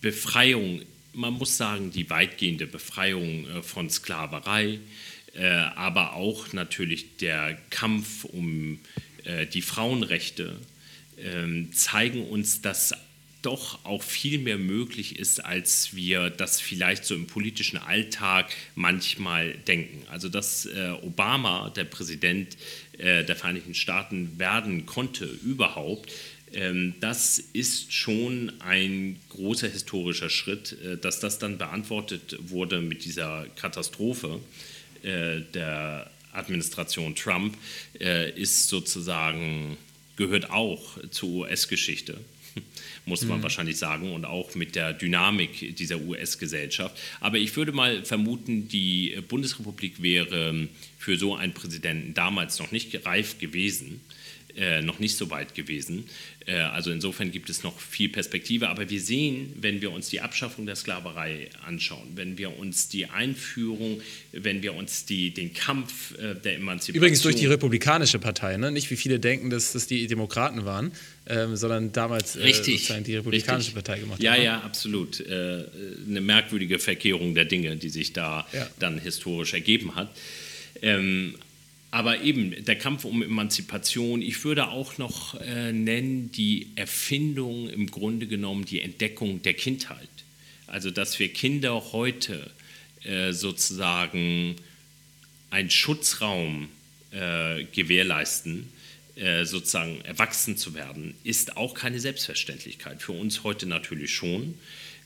Befreiung, 0.00 0.82
man 1.12 1.34
muss 1.34 1.56
sagen, 1.56 1.90
die 1.90 2.08
weitgehende 2.10 2.66
Befreiung 2.66 3.46
von 3.62 3.88
Sklaverei, 3.88 4.80
aber 5.74 6.12
auch 6.12 6.52
natürlich 6.52 7.16
der 7.16 7.58
Kampf 7.70 8.24
um 8.24 8.78
äh, 9.24 9.46
die 9.46 9.62
Frauenrechte 9.62 10.54
ähm, 11.18 11.72
zeigen 11.72 12.26
uns, 12.28 12.60
dass 12.60 12.94
doch 13.44 13.84
auch 13.84 14.02
viel 14.02 14.38
mehr 14.38 14.58
möglich 14.58 15.18
ist, 15.18 15.44
als 15.44 15.94
wir 15.94 16.30
das 16.30 16.60
vielleicht 16.60 17.04
so 17.04 17.14
im 17.14 17.26
politischen 17.26 17.76
Alltag 17.76 18.50
manchmal 18.74 19.52
denken. 19.52 20.06
Also 20.08 20.28
dass 20.28 20.66
äh, 20.66 20.94
Obama, 21.02 21.70
der 21.70 21.84
Präsident 21.84 22.56
äh, 22.98 23.24
der 23.24 23.36
Vereinigten 23.36 23.74
Staaten, 23.74 24.38
werden 24.38 24.86
konnte 24.86 25.26
überhaupt, 25.26 26.10
ähm, 26.52 26.94
das 27.00 27.38
ist 27.38 27.92
schon 27.92 28.52
ein 28.60 29.20
großer 29.30 29.68
historischer 29.68 30.30
Schritt, 30.30 30.76
dass 31.02 31.20
das 31.20 31.38
dann 31.38 31.58
beantwortet 31.58 32.36
wurde 32.40 32.80
mit 32.80 33.04
dieser 33.04 33.46
Katastrophe 33.56 34.40
der 35.02 36.10
Administration 36.34 37.14
Trump 37.14 37.56
äh, 38.00 38.30
ist 38.30 38.68
sozusagen, 38.68 39.76
gehört 40.16 40.50
auch 40.50 40.98
zur 41.10 41.30
US-Geschichte, 41.30 42.18
muss 43.06 43.22
man 43.22 43.38
mhm. 43.38 43.42
wahrscheinlich 43.42 43.76
sagen, 43.76 44.12
und 44.12 44.24
auch 44.24 44.54
mit 44.54 44.74
der 44.74 44.92
Dynamik 44.92 45.76
dieser 45.76 46.00
US-Gesellschaft. 46.00 46.96
Aber 47.20 47.38
ich 47.38 47.56
würde 47.56 47.72
mal 47.72 48.04
vermuten, 48.04 48.68
die 48.68 49.16
Bundesrepublik 49.28 50.02
wäre 50.02 50.68
für 50.98 51.16
so 51.16 51.34
einen 51.36 51.52
Präsidenten 51.52 52.14
damals 52.14 52.58
noch 52.58 52.70
nicht 52.70 53.06
reif 53.06 53.38
gewesen. 53.38 54.00
Äh, 54.56 54.82
noch 54.82 55.00
nicht 55.00 55.16
so 55.16 55.30
weit 55.30 55.56
gewesen. 55.56 56.04
Äh, 56.46 56.58
also 56.58 56.92
insofern 56.92 57.32
gibt 57.32 57.50
es 57.50 57.64
noch 57.64 57.80
viel 57.80 58.08
Perspektive. 58.08 58.68
Aber 58.68 58.88
wir 58.88 59.00
sehen, 59.00 59.52
wenn 59.56 59.80
wir 59.80 59.90
uns 59.90 60.10
die 60.10 60.20
Abschaffung 60.20 60.64
der 60.64 60.76
Sklaverei 60.76 61.48
anschauen, 61.66 62.12
wenn 62.14 62.38
wir 62.38 62.56
uns 62.56 62.88
die 62.88 63.06
Einführung, 63.06 64.00
wenn 64.30 64.62
wir 64.62 64.74
uns 64.74 65.06
die, 65.06 65.32
den 65.32 65.52
Kampf 65.54 66.16
äh, 66.18 66.36
der 66.36 66.54
Emanzipation. 66.54 66.96
Übrigens 66.96 67.22
durch 67.22 67.34
die 67.34 67.46
Republikanische 67.46 68.20
Partei, 68.20 68.56
ne? 68.56 68.70
nicht 68.70 68.88
wie 68.92 68.96
viele 68.96 69.18
denken, 69.18 69.50
dass 69.50 69.72
das 69.72 69.88
die 69.88 70.06
Demokraten 70.06 70.64
waren, 70.64 70.92
ähm, 71.26 71.56
sondern 71.56 71.90
damals 71.90 72.38
richtig, 72.38 72.86
die 72.86 73.16
Republikanische 73.16 73.68
richtig. 73.70 73.74
Partei 73.74 73.98
gemacht 73.98 74.22
ja, 74.22 74.34
haben. 74.34 74.38
Ja, 74.38 74.44
ja, 74.44 74.60
absolut. 74.60 75.20
Eine 75.26 76.20
merkwürdige 76.20 76.78
Verkehrung 76.78 77.34
der 77.34 77.44
Dinge, 77.44 77.76
die 77.76 77.88
sich 77.88 78.12
da 78.12 78.46
ja. 78.52 78.68
dann 78.78 78.98
historisch 78.98 79.54
ergeben 79.54 79.96
hat. 79.96 80.14
Ähm, 80.80 81.34
aber 81.94 82.22
eben 82.22 82.64
der 82.64 82.76
Kampf 82.76 83.04
um 83.04 83.22
Emanzipation, 83.22 84.20
ich 84.20 84.42
würde 84.42 84.66
auch 84.66 84.98
noch 84.98 85.40
äh, 85.40 85.72
nennen 85.72 86.32
die 86.32 86.72
Erfindung 86.74 87.70
im 87.70 87.88
Grunde 87.88 88.26
genommen, 88.26 88.64
die 88.64 88.80
Entdeckung 88.80 89.42
der 89.42 89.54
Kindheit. 89.54 90.08
Also 90.66 90.90
dass 90.90 91.20
wir 91.20 91.28
Kinder 91.32 91.92
heute 91.92 92.50
äh, 93.04 93.30
sozusagen 93.30 94.56
einen 95.50 95.70
Schutzraum 95.70 96.68
äh, 97.12 97.62
gewährleisten, 97.62 98.72
äh, 99.14 99.44
sozusagen 99.44 100.00
erwachsen 100.00 100.56
zu 100.56 100.74
werden, 100.74 101.14
ist 101.22 101.56
auch 101.56 101.74
keine 101.74 102.00
Selbstverständlichkeit. 102.00 103.02
Für 103.02 103.12
uns 103.12 103.44
heute 103.44 103.66
natürlich 103.66 104.12
schon. 104.12 104.58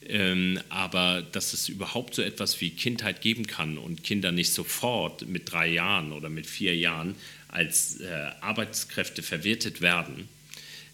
Ähm, 0.06 0.60
aber 0.68 1.22
dass 1.22 1.52
es 1.52 1.68
überhaupt 1.68 2.14
so 2.14 2.22
etwas 2.22 2.60
wie 2.60 2.70
Kindheit 2.70 3.20
geben 3.20 3.46
kann 3.46 3.78
und 3.78 4.04
Kinder 4.04 4.32
nicht 4.32 4.52
sofort 4.52 5.26
mit 5.26 5.52
drei 5.52 5.68
Jahren 5.68 6.12
oder 6.12 6.28
mit 6.28 6.46
vier 6.46 6.76
Jahren 6.76 7.14
als 7.48 8.00
äh, 8.00 8.30
Arbeitskräfte 8.40 9.22
verwertet 9.22 9.80
werden, 9.80 10.28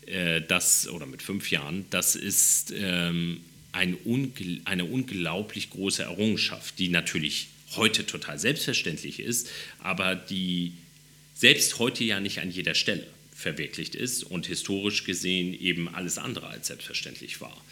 äh, 0.06 0.40
das, 0.40 0.88
oder 0.88 1.06
mit 1.06 1.22
fünf 1.22 1.50
Jahren, 1.50 1.86
das 1.90 2.16
ist 2.16 2.72
ähm, 2.76 3.40
ein 3.72 3.94
ungl 4.04 4.60
eine 4.64 4.84
unglaublich 4.84 5.70
große 5.70 6.02
Errungenschaft, 6.02 6.78
die 6.78 6.88
natürlich 6.88 7.48
heute 7.76 8.06
total 8.06 8.38
selbstverständlich 8.38 9.20
ist, 9.20 9.48
aber 9.80 10.14
die 10.14 10.72
selbst 11.34 11.78
heute 11.78 12.04
ja 12.04 12.20
nicht 12.20 12.40
an 12.40 12.50
jeder 12.50 12.74
Stelle 12.74 13.06
verwirklicht 13.34 13.94
ist 13.94 14.22
und 14.22 14.46
historisch 14.46 15.04
gesehen 15.04 15.58
eben 15.58 15.92
alles 15.92 16.18
andere 16.18 16.46
als 16.46 16.68
selbstverständlich 16.68 17.40
war. 17.40 17.63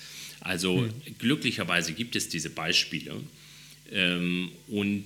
Also 0.42 0.78
mhm. 0.78 0.92
glücklicherweise 1.18 1.92
gibt 1.92 2.16
es 2.16 2.28
diese 2.28 2.50
Beispiele 2.50 3.20
ähm, 3.90 4.50
und 4.68 5.04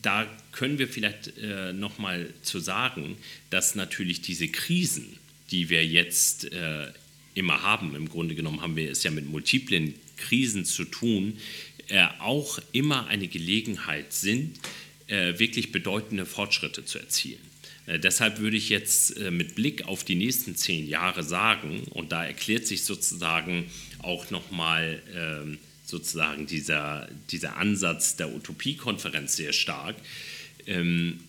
da 0.00 0.26
können 0.52 0.78
wir 0.78 0.88
vielleicht 0.88 1.36
äh, 1.38 1.72
nochmal 1.72 2.32
zu 2.42 2.60
sagen, 2.60 3.16
dass 3.50 3.74
natürlich 3.74 4.22
diese 4.22 4.48
Krisen, 4.48 5.18
die 5.50 5.68
wir 5.68 5.84
jetzt 5.84 6.50
äh, 6.52 6.86
immer 7.34 7.62
haben, 7.62 7.94
im 7.94 8.08
Grunde 8.08 8.34
genommen 8.34 8.62
haben 8.62 8.76
wir 8.76 8.90
es 8.90 9.02
ja 9.02 9.10
mit 9.10 9.26
multiplen 9.26 9.94
Krisen 10.16 10.64
zu 10.64 10.84
tun, 10.84 11.38
äh, 11.88 12.06
auch 12.20 12.58
immer 12.72 13.06
eine 13.08 13.28
Gelegenheit 13.28 14.12
sind, 14.12 14.58
äh, 15.08 15.38
wirklich 15.38 15.72
bedeutende 15.72 16.24
Fortschritte 16.24 16.84
zu 16.84 16.98
erzielen. 16.98 17.51
Äh, 17.86 17.98
deshalb 17.98 18.38
würde 18.38 18.56
ich 18.56 18.68
jetzt 18.68 19.16
äh, 19.18 19.30
mit 19.30 19.54
Blick 19.54 19.86
auf 19.86 20.04
die 20.04 20.14
nächsten 20.14 20.56
zehn 20.56 20.88
Jahre 20.88 21.22
sagen, 21.22 21.82
und 21.90 22.12
da 22.12 22.24
erklärt 22.24 22.66
sich 22.66 22.84
sozusagen 22.84 23.70
auch 23.98 24.30
nochmal 24.30 25.02
ähm, 25.14 25.58
sozusagen 25.84 26.46
dieser, 26.46 27.08
dieser 27.30 27.56
Ansatz 27.56 28.16
der 28.16 28.34
Utopiekonferenz 28.34 29.36
sehr 29.36 29.52
stark. 29.52 29.96
Ähm, 30.66 31.20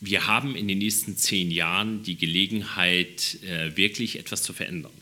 wir 0.00 0.26
haben 0.26 0.56
in 0.56 0.66
den 0.66 0.78
nächsten 0.78 1.16
zehn 1.16 1.50
Jahren 1.50 2.02
die 2.02 2.16
Gelegenheit, 2.16 3.38
äh, 3.42 3.76
wirklich 3.76 4.18
etwas 4.18 4.42
zu 4.42 4.52
verändern. 4.52 4.92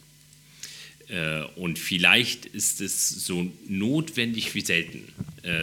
Und 1.56 1.78
vielleicht 1.78 2.44
ist 2.44 2.82
es 2.82 3.08
so 3.08 3.50
notwendig 3.66 4.54
wie 4.54 4.60
selten, 4.60 5.04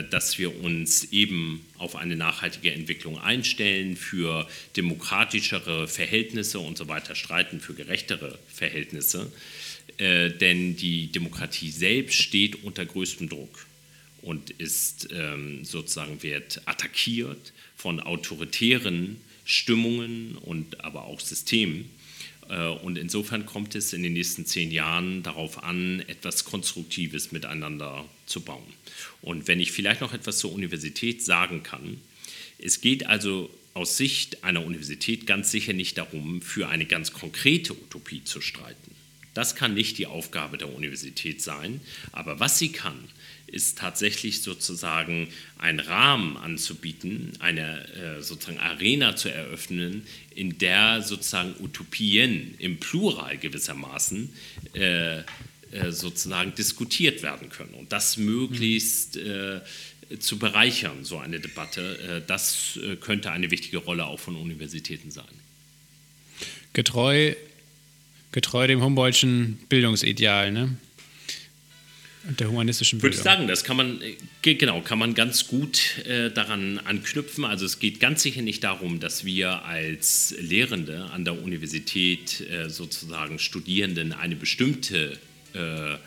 dass 0.09 0.37
wir 0.37 0.61
uns 0.63 1.05
eben 1.11 1.65
auf 1.77 1.95
eine 1.95 2.15
nachhaltige 2.15 2.71
Entwicklung 2.71 3.19
einstellen, 3.19 3.97
für 3.97 4.47
demokratischere 4.77 5.87
Verhältnisse 5.87 6.59
und 6.59 6.77
so 6.77 6.87
weiter 6.87 7.15
streiten, 7.15 7.59
für 7.59 7.73
gerechtere 7.73 8.39
Verhältnisse. 8.47 9.31
Äh, 9.97 10.31
denn 10.31 10.75
die 10.75 11.11
Demokratie 11.11 11.69
selbst 11.69 12.21
steht 12.21 12.63
unter 12.63 12.85
größtem 12.85 13.29
Druck 13.29 13.65
und 14.21 14.49
ist 14.49 15.07
ähm, 15.13 15.63
sozusagen 15.63 16.21
wird 16.21 16.61
attackiert 16.65 17.53
von 17.77 17.99
autoritären 17.99 19.21
Stimmungen 19.45 20.35
und 20.37 20.83
aber 20.83 21.05
auch 21.05 21.19
Systemen. 21.19 21.89
Äh, 22.49 22.67
und 22.67 22.97
insofern 22.97 23.45
kommt 23.45 23.75
es 23.75 23.93
in 23.93 24.03
den 24.03 24.13
nächsten 24.13 24.45
zehn 24.45 24.71
Jahren 24.71 25.23
darauf 25.23 25.63
an, 25.63 26.01
etwas 26.07 26.45
Konstruktives 26.45 27.31
miteinander 27.31 28.05
zu 28.25 28.41
bauen. 28.41 28.73
Und 29.21 29.47
wenn 29.47 29.59
ich 29.59 29.71
vielleicht 29.71 30.01
noch 30.01 30.13
etwas 30.13 30.39
zur 30.39 30.53
Universität 30.53 31.23
sagen 31.23 31.63
kann, 31.63 31.99
es 32.57 32.81
geht 32.81 33.05
also 33.07 33.49
aus 33.73 33.97
Sicht 33.97 34.43
einer 34.43 34.65
Universität 34.65 35.27
ganz 35.27 35.51
sicher 35.51 35.73
nicht 35.73 35.97
darum, 35.97 36.41
für 36.41 36.69
eine 36.69 36.85
ganz 36.85 37.11
konkrete 37.11 37.73
Utopie 37.73 38.23
zu 38.23 38.39
streiten. 38.39 38.95
Das 39.33 39.55
kann 39.55 39.73
nicht 39.73 39.97
die 39.97 40.07
Aufgabe 40.07 40.57
der 40.57 40.73
Universität 40.73 41.41
sein, 41.41 41.81
aber 42.13 42.39
was 42.39 42.57
sie 42.57 42.71
kann, 42.71 42.97
ist 43.55 43.77
tatsächlich 43.77 44.41
sozusagen 44.41 45.29
einen 45.57 45.79
Rahmen 45.79 46.35
anzubieten, 46.35 47.31
eine 47.39 47.87
äh, 47.95 48.21
sozusagen 48.21 48.59
Arena 48.59 49.15
zu 49.15 49.29
eröffnen, 49.29 50.05
in 50.35 50.57
der 50.57 51.01
sozusagen 51.01 51.55
Utopien 51.59 52.55
im 52.59 52.81
Plural 52.81 53.37
gewissermaßen 53.37 54.29
äh, 54.73 55.19
äh, 55.19 55.23
sozusagen 55.89 56.53
diskutiert 56.53 57.23
werden 57.23 57.49
können 57.49 57.73
und 57.75 57.93
das 57.93 58.17
möglichst 58.17 59.15
äh, 59.15 59.61
zu 60.19 60.37
bereichern, 60.37 61.03
so 61.03 61.17
eine 61.17 61.39
Debatte. 61.39 62.21
Äh, 62.23 62.27
das 62.27 62.77
äh, 62.83 62.97
könnte 62.97 63.31
eine 63.31 63.51
wichtige 63.51 63.77
Rolle 63.77 64.05
auch 64.05 64.19
von 64.19 64.35
Universitäten 64.35 65.11
sein. 65.11 65.25
Getreu, 66.73 67.35
getreu 68.33 68.67
dem 68.67 68.83
Humboldtschen 68.83 69.59
Bildungsideal, 69.69 70.51
ne? 70.51 70.75
Der 72.27 72.49
humanistischen 72.49 72.99
Bildung. 72.99 73.17
Würde 73.17 73.29
ich 73.29 73.35
sagen, 73.35 73.47
das 73.47 73.63
kann 73.63 73.77
man, 73.77 74.01
äh, 74.01 74.55
genau, 74.55 74.81
kann 74.81 74.97
man 74.97 75.13
ganz 75.13 75.47
gut 75.47 75.99
äh, 76.05 76.31
daran 76.31 76.79
anknüpfen. 76.79 77.45
Also 77.45 77.65
es 77.65 77.79
geht 77.79 77.99
ganz 77.99 78.23
sicher 78.23 78.41
nicht 78.41 78.63
darum, 78.63 78.99
dass 78.99 79.25
wir 79.25 79.63
als 79.63 80.33
Lehrende 80.39 81.05
an 81.11 81.23
der 81.23 81.41
Universität 81.41 82.41
äh, 82.49 82.69
sozusagen 82.69 83.37
Studierenden 83.37 84.11
eine 84.11 84.35
bestimmte 84.35 85.19
äh, 85.53 85.97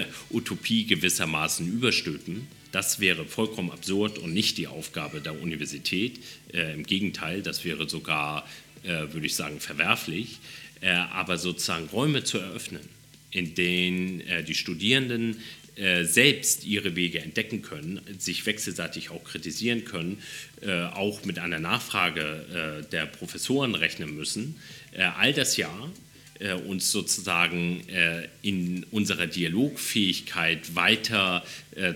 Utopie 0.30 0.86
gewissermaßen 0.86 1.66
überstülpen. 1.66 2.48
Das 2.72 3.00
wäre 3.00 3.24
vollkommen 3.24 3.70
absurd 3.70 4.18
und 4.18 4.34
nicht 4.34 4.58
die 4.58 4.66
Aufgabe 4.66 5.22
der 5.22 5.40
Universität. 5.40 6.20
Äh, 6.52 6.74
Im 6.74 6.82
Gegenteil, 6.82 7.40
das 7.40 7.64
wäre 7.64 7.88
sogar, 7.88 8.46
äh, 8.82 8.88
würde 9.12 9.26
ich 9.26 9.34
sagen, 9.34 9.60
verwerflich. 9.60 10.38
aber 10.82 11.38
sozusagen 11.38 11.86
Räume 11.86 12.22
zu 12.22 12.36
eröffnen 12.36 12.95
in 13.30 13.54
denen 13.54 14.20
äh, 14.22 14.42
die 14.42 14.54
Studierenden 14.54 15.36
äh, 15.76 16.04
selbst 16.04 16.64
ihre 16.64 16.96
Wege 16.96 17.20
entdecken 17.20 17.62
können, 17.62 18.00
sich 18.18 18.46
wechselseitig 18.46 19.10
auch 19.10 19.24
kritisieren 19.24 19.84
können, 19.84 20.22
äh, 20.62 20.84
auch 20.84 21.24
mit 21.24 21.38
einer 21.38 21.58
Nachfrage 21.58 22.86
der 22.92 23.06
Professoren 23.06 23.74
rechnen 23.74 24.16
müssen. 24.16 24.56
All 25.18 25.32
das 25.32 25.56
ja 25.56 25.70
uns 26.66 26.92
sozusagen 26.92 27.82
in 28.42 28.84
unserer 28.90 29.26
Dialogfähigkeit 29.26 30.74
weiter 30.74 31.44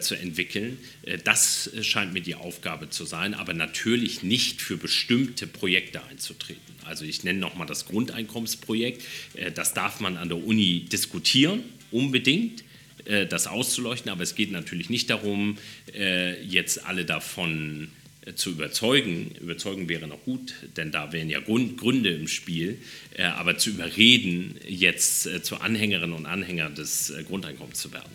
zu 0.01 0.15
entwickeln. 0.15 0.79
das 1.25 1.71
scheint 1.83 2.15
mir 2.15 2.23
die 2.23 2.37
Aufgabe 2.37 2.89
zu 2.89 3.05
sein, 3.05 3.35
aber 3.35 3.53
natürlich 3.53 4.23
nicht 4.23 4.63
für 4.63 4.79
bestimmte 4.79 5.47
Projekte 5.47 6.03
einzutreten. 6.05 6.70
Also 6.85 7.05
ich 7.05 7.25
nenne 7.25 7.39
nochmal 7.39 7.67
das 7.67 7.87
Grundeinkommensprojekt. 7.87 9.03
Äh, 9.35 9.53
das 9.53 9.75
darf 9.75 10.01
man 10.01 10.17
an 10.17 10.29
der 10.29 10.39
Uni 10.39 10.87
diskutieren, 10.91 11.63
unbedingt 11.91 12.65
äh, 13.05 13.27
das 13.27 13.47
auszuleuchten, 13.47 14.11
aber 14.11 14.23
es 14.23 14.35
geht 14.35 14.53
natürlich 14.53 14.91
nicht 14.91 15.11
darum, 15.11 15.59
äh, 15.95 16.43
jetzt 16.45 16.85
alle 16.87 17.05
davon 17.05 17.89
zu 18.35 18.51
überzeugen. 18.51 19.35
Überzeugen 19.41 19.89
wäre 19.89 20.07
noch 20.07 20.23
gut, 20.25 20.53
denn 20.77 20.93
da 20.93 21.13
wären 21.13 21.31
ja 21.31 21.41
Gründe 21.41 22.11
im 22.11 22.29
Spiel, 22.29 22.77
aber 23.17 23.57
zu 23.57 23.71
überreden, 23.71 24.57
jetzt 24.69 25.23
zu 25.43 25.57
Anhängerinnen 25.57 26.15
und 26.15 26.27
Anhängern 26.27 26.75
des 26.75 27.15
Grundeinkommens 27.27 27.81
zu 27.81 27.95
werden. 27.95 28.13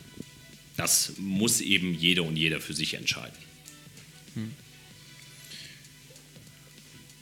Das 0.78 1.14
muss 1.18 1.60
eben 1.60 1.96
jeder 1.96 2.24
und 2.24 2.38
jeder 2.38 2.62
für 2.62 2.76
sich 2.76 2.94
entscheiden. 2.94 3.36
Hm. 4.36 4.52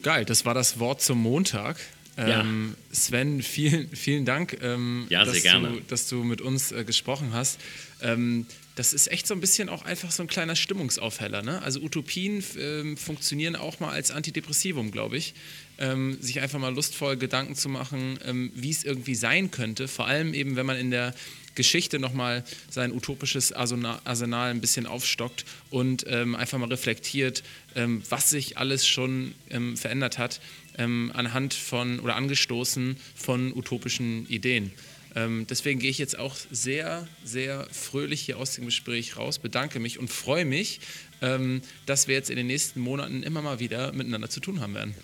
Geil, 0.03 0.25
das 0.25 0.45
war 0.45 0.53
das 0.53 0.79
Wort 0.79 1.01
zum 1.01 1.21
Montag. 1.21 1.77
Ja. 2.17 2.41
Ähm, 2.41 2.75
Sven, 2.91 3.41
vielen, 3.41 3.89
vielen 3.89 4.25
Dank, 4.25 4.59
ähm, 4.61 5.07
ja, 5.09 5.25
dass, 5.25 5.41
du, 5.41 5.81
dass, 5.87 6.07
du, 6.09 6.23
mit 6.23 6.41
uns 6.41 6.71
äh, 6.71 6.83
gesprochen 6.83 7.33
hast. 7.33 7.59
Ähm, 8.01 8.45
das 8.75 8.93
ist 8.93 9.11
echt 9.11 9.25
so 9.25 9.33
ein 9.33 9.39
bisschen 9.39 9.69
auch 9.69 9.83
einfach 9.83 10.11
so 10.11 10.23
ein 10.23 10.27
kleiner 10.27 10.55
Stimmungsaufheller. 10.55 11.41
Ne? 11.41 11.61
Also 11.61 11.79
Utopien 11.79 12.43
ähm, 12.57 12.97
funktionieren 12.97 13.55
auch 13.55 13.79
mal 13.79 13.91
als 13.91 14.11
Antidepressivum, 14.11 14.91
glaube 14.91 15.17
ich. 15.17 15.33
Ähm, 15.79 16.17
sich 16.21 16.39
einfach 16.39 16.59
mal 16.59 16.73
lustvoll 16.73 17.17
Gedanken 17.17 17.55
zu 17.55 17.67
machen, 17.67 18.19
ähm, 18.25 18.51
wie 18.53 18.69
es 18.69 18.83
irgendwie 18.83 19.15
sein 19.15 19.49
könnte. 19.49 19.87
Vor 19.87 20.05
allem 20.05 20.33
eben, 20.33 20.55
wenn 20.55 20.65
man 20.65 20.77
in 20.77 20.91
der 20.91 21.13
Geschichte 21.55 21.99
nochmal 21.99 22.43
sein 22.69 22.91
utopisches 22.91 23.51
Arsenal 23.51 24.51
ein 24.51 24.61
bisschen 24.61 24.85
aufstockt 24.85 25.45
und 25.69 26.05
ähm, 26.07 26.35
einfach 26.35 26.57
mal 26.57 26.69
reflektiert, 26.69 27.43
ähm, 27.75 28.01
was 28.09 28.29
sich 28.29 28.57
alles 28.57 28.87
schon 28.87 29.33
ähm, 29.49 29.77
verändert 29.77 30.17
hat, 30.17 30.41
ähm, 30.77 31.11
anhand 31.13 31.53
von 31.53 31.99
oder 31.99 32.15
angestoßen 32.15 32.97
von 33.15 33.53
utopischen 33.53 34.27
Ideen. 34.27 34.71
Ähm, 35.15 35.45
deswegen 35.47 35.79
gehe 35.79 35.91
ich 35.91 35.99
jetzt 35.99 36.17
auch 36.17 36.35
sehr, 36.49 37.07
sehr 37.23 37.67
fröhlich 37.71 38.21
hier 38.21 38.39
aus 38.39 38.55
dem 38.55 38.65
Gespräch 38.65 39.17
raus, 39.17 39.37
bedanke 39.37 39.79
mich 39.79 39.99
und 39.99 40.09
freue 40.09 40.45
mich, 40.45 40.79
ähm, 41.21 41.61
dass 41.85 42.07
wir 42.07 42.15
jetzt 42.15 42.31
in 42.31 42.35
den 42.35 42.47
nächsten 42.47 42.79
Monaten 42.79 43.21
immer 43.21 43.43
mal 43.43 43.59
wieder 43.59 43.93
miteinander 43.93 44.29
zu 44.29 44.39
tun 44.39 44.59
haben 44.59 44.73
werden. 44.73 44.95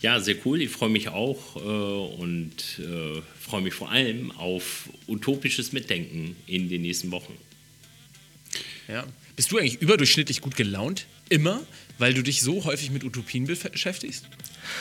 Ja, 0.00 0.20
sehr 0.20 0.36
cool. 0.44 0.60
Ich 0.62 0.70
freue 0.70 0.90
mich 0.90 1.08
auch 1.08 1.56
äh, 1.56 1.58
und 1.58 2.78
äh, 2.78 3.22
freue 3.40 3.62
mich 3.62 3.74
vor 3.74 3.90
allem 3.90 4.30
auf 4.32 4.88
utopisches 5.06 5.72
Mitdenken 5.72 6.36
in 6.46 6.68
den 6.68 6.82
nächsten 6.82 7.10
Wochen. 7.10 7.34
Ja. 8.88 9.06
Bist 9.36 9.50
du 9.50 9.58
eigentlich 9.58 9.80
überdurchschnittlich 9.80 10.40
gut 10.40 10.56
gelaunt? 10.56 11.06
Immer? 11.28 11.62
Weil 11.98 12.14
du 12.14 12.22
dich 12.22 12.42
so 12.42 12.64
häufig 12.64 12.90
mit 12.90 13.04
Utopien 13.04 13.46
beschäftigst? 13.46 14.28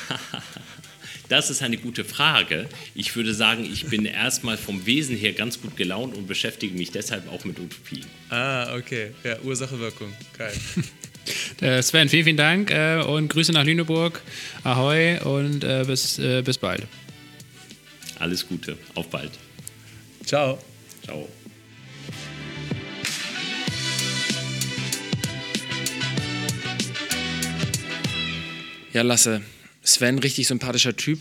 Das 1.30 1.50
ist 1.50 1.62
eine 1.62 1.78
gute 1.78 2.04
Frage. 2.04 2.68
Ich 2.96 3.16
würde 3.16 3.34
sagen, 3.34 3.64
ich 3.64 3.86
bin 3.86 4.06
erstmal 4.06 4.58
vom 4.58 4.86
Wesen 4.86 5.16
her 5.16 5.34
ganz 5.34 5.62
gut 5.62 5.78
gelaunt 5.78 6.16
und 6.16 6.28
beschäftige 6.28 6.78
mich 6.78 6.92
deshalb 6.92 7.32
auch 7.32 7.46
mit 7.46 7.60
Utopien. 7.60 8.06
Ah, 8.30 8.76
okay. 8.76 9.12
Ja, 9.24 9.40
Ursache, 9.42 9.80
Wirkung. 9.80 10.14
Geil. 10.38 10.54
Äh, 11.62 11.82
Sven, 11.82 12.10
vielen, 12.10 12.26
vielen 12.26 12.36
Dank 12.36 12.70
äh, 12.70 13.02
und 13.02 13.30
Grüße 13.30 13.54
nach 13.54 13.64
Lüneburg. 13.64 14.22
Ahoi 14.66 15.22
und 15.22 15.64
äh, 15.64 15.86
bis, 15.88 16.18
bis 16.18 16.58
bald. 16.58 16.86
Alles 18.20 18.46
Gute. 18.46 18.78
Auf 18.94 19.10
bald. 19.10 19.32
Ciao. 20.26 20.60
Ciao. 21.06 21.30
Ja, 28.92 29.02
Lasse. 29.02 29.42
Sven, 29.84 30.20
richtig 30.20 30.48
sympathischer 30.48 30.96
Typ. 30.96 31.20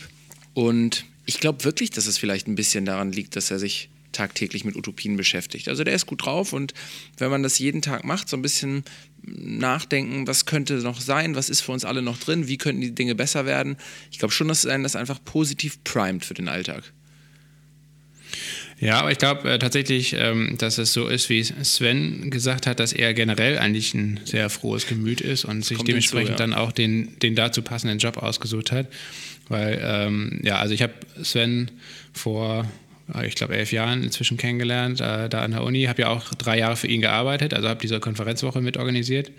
Und 0.55 1.05
ich 1.27 1.41
glaube 1.41 1.65
wirklich, 1.65 1.91
dass 1.91 2.07
es 2.07 2.19
vielleicht 2.19 2.47
ein 2.47 2.55
bisschen 2.55 2.85
daran 2.85 3.13
liegt, 3.13 3.37
dass 3.37 3.51
er 3.51 3.59
sich 3.59 3.91
tagtäglich 4.13 4.65
mit 4.65 4.77
Utopien 4.77 5.17
beschäftigt. 5.17 5.69
Also 5.69 5.85
der 5.85 5.95
ist 5.95 6.07
gut 6.07 6.25
drauf 6.25 6.53
und 6.53 6.75
wenn 7.17 7.31
man 7.31 7.43
das 7.43 7.59
jeden 7.59 7.83
Tag 7.83 8.05
macht, 8.05 8.29
so 8.29 8.37
ein 8.37 8.43
bisschen 8.43 8.85
nachdenken, 9.23 10.27
was 10.27 10.47
könnte 10.47 10.75
noch 10.75 11.01
sein, 11.01 11.35
was 11.35 11.49
ist 11.49 11.63
für 11.63 11.73
uns 11.73 11.85
alle 11.85 12.03
noch 12.03 12.19
drin, 12.19 12.47
wie 12.47 12.59
könnten 12.59 12.83
die 12.83 12.95
Dinge 12.95 13.15
besser 13.15 13.47
werden. 13.47 13.77
Ich 14.11 14.19
glaube 14.19 14.33
schon, 14.33 14.49
dass 14.49 14.67
einen 14.67 14.83
das 14.83 14.97
einfach 14.97 15.23
positiv 15.25 15.83
primet 15.85 16.25
für 16.25 16.35
den 16.35 16.49
Alltag. 16.49 16.93
Ja, 18.83 18.99
aber 18.99 19.13
ich 19.13 19.19
glaube 19.19 19.49
äh, 19.49 19.59
tatsächlich, 19.61 20.17
ähm, 20.19 20.57
dass 20.59 20.77
es 20.77 20.93
so 20.93 21.07
ist, 21.07 21.29
wie 21.29 21.45
Sven 21.45 22.33
gesagt 22.33 22.67
hat, 22.67 22.81
dass 22.81 22.93
er 22.93 23.15
generell 23.15 23.57
eigentlich 23.57 23.95
ein 23.95 24.19
sehr 24.25 24.51
frohes 24.51 24.89
Gemüt 24.89 25.21
ist 25.21 25.45
und 25.45 25.65
sich 25.65 25.79
dementsprechend 25.79 26.31
hinzu, 26.31 26.43
ja. 26.43 26.49
dann 26.49 26.53
auch 26.53 26.73
den, 26.73 27.17
den 27.21 27.37
dazu 27.37 27.63
passenden 27.63 27.99
Job 27.99 28.17
ausgesucht 28.17 28.73
hat. 28.73 28.89
Weil, 29.49 29.81
ähm, 29.81 30.41
ja, 30.43 30.57
also 30.59 30.75
ich 30.75 30.83
habe 30.83 30.95
Sven 31.23 31.71
vor 32.13 32.69
ich 33.25 33.35
glaube, 33.35 33.57
elf 33.57 33.73
Jahren 33.73 34.03
inzwischen 34.03 34.37
kennengelernt, 34.37 35.01
äh, 35.01 35.29
da 35.29 35.43
an 35.43 35.53
der 35.53 35.63
Uni. 35.63 35.85
Habe 35.85 36.03
ja 36.03 36.09
auch 36.09 36.35
drei 36.35 36.59
Jahre 36.59 36.77
für 36.77 36.87
ihn 36.87 37.01
gearbeitet, 37.01 37.55
also 37.55 37.69
habe 37.69 37.81
diese 37.81 38.01
Konferenzwoche 38.01 38.61
mitorganisiert 38.61 39.31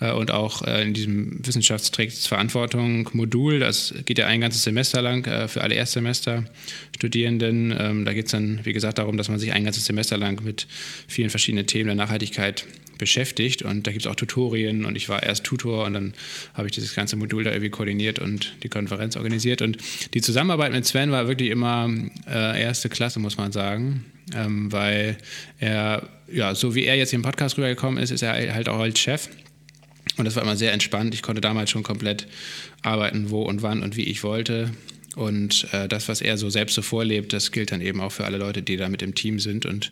äh, 0.00 0.12
und 0.12 0.30
auch 0.30 0.62
äh, 0.62 0.82
in 0.82 0.94
diesem 0.94 1.46
Wissenschaftsträgungsverantwortung 1.46 3.10
Modul, 3.12 3.60
das 3.60 3.94
geht 4.04 4.18
ja 4.18 4.26
ein 4.26 4.40
ganzes 4.40 4.64
Semester 4.64 5.02
lang 5.02 5.26
äh, 5.26 5.48
für 5.48 5.62
alle 5.62 5.74
Erstsemester-Studierenden. 5.74 7.74
Ähm, 7.78 8.04
da 8.04 8.12
geht 8.12 8.26
es 8.26 8.32
dann, 8.32 8.60
wie 8.64 8.72
gesagt, 8.72 8.98
darum, 8.98 9.16
dass 9.16 9.28
man 9.28 9.38
sich 9.38 9.52
ein 9.52 9.64
ganzes 9.64 9.86
Semester 9.86 10.16
lang 10.16 10.42
mit 10.44 10.66
vielen 11.06 11.30
verschiedenen 11.30 11.66
Themen 11.66 11.86
der 11.86 11.96
Nachhaltigkeit 11.96 12.64
beschäftigt 12.98 13.62
und 13.62 13.86
da 13.86 13.92
gibt 13.92 14.04
es 14.04 14.10
auch 14.10 14.14
Tutorien 14.14 14.84
und 14.84 14.96
ich 14.96 15.08
war 15.08 15.22
erst 15.22 15.44
Tutor 15.44 15.84
und 15.84 15.92
dann 15.92 16.14
habe 16.54 16.68
ich 16.68 16.74
dieses 16.74 16.94
ganze 16.94 17.16
Modul 17.16 17.44
da 17.44 17.50
irgendwie 17.50 17.70
koordiniert 17.70 18.18
und 18.18 18.54
die 18.62 18.68
Konferenz 18.68 19.16
organisiert 19.16 19.62
und 19.62 19.78
die 20.14 20.20
Zusammenarbeit 20.20 20.72
mit 20.72 20.86
Sven 20.86 21.10
war 21.10 21.28
wirklich 21.28 21.50
immer 21.50 21.90
äh, 22.28 22.62
erste 22.62 22.88
Klasse, 22.88 23.18
muss 23.20 23.36
man 23.36 23.52
sagen, 23.52 24.04
ähm, 24.34 24.72
weil 24.72 25.16
er, 25.58 26.08
ja, 26.32 26.54
so 26.54 26.74
wie 26.74 26.84
er 26.84 26.96
jetzt 26.96 27.10
hier 27.10 27.18
im 27.18 27.22
Podcast 27.22 27.56
rübergekommen 27.58 28.02
ist, 28.02 28.10
ist 28.10 28.22
er 28.22 28.32
halt 28.54 28.68
auch 28.68 28.80
als 28.80 28.98
Chef 28.98 29.28
und 30.16 30.24
das 30.24 30.36
war 30.36 30.42
immer 30.42 30.56
sehr 30.56 30.72
entspannt. 30.72 31.14
Ich 31.14 31.22
konnte 31.22 31.40
damals 31.40 31.70
schon 31.70 31.82
komplett 31.82 32.26
arbeiten, 32.82 33.30
wo 33.30 33.42
und 33.42 33.62
wann 33.62 33.82
und 33.82 33.96
wie 33.96 34.04
ich 34.04 34.22
wollte. 34.22 34.70
Und 35.16 35.66
äh, 35.72 35.88
das, 35.88 36.08
was 36.08 36.20
er 36.20 36.36
so 36.36 36.50
selbst 36.50 36.74
so 36.74 36.82
vorlebt, 36.82 37.32
das 37.32 37.50
gilt 37.50 37.72
dann 37.72 37.80
eben 37.80 38.02
auch 38.02 38.12
für 38.12 38.26
alle 38.26 38.36
Leute, 38.36 38.62
die 38.62 38.76
da 38.76 38.90
mit 38.90 39.00
im 39.00 39.14
Team 39.14 39.40
sind. 39.40 39.64
Und 39.64 39.90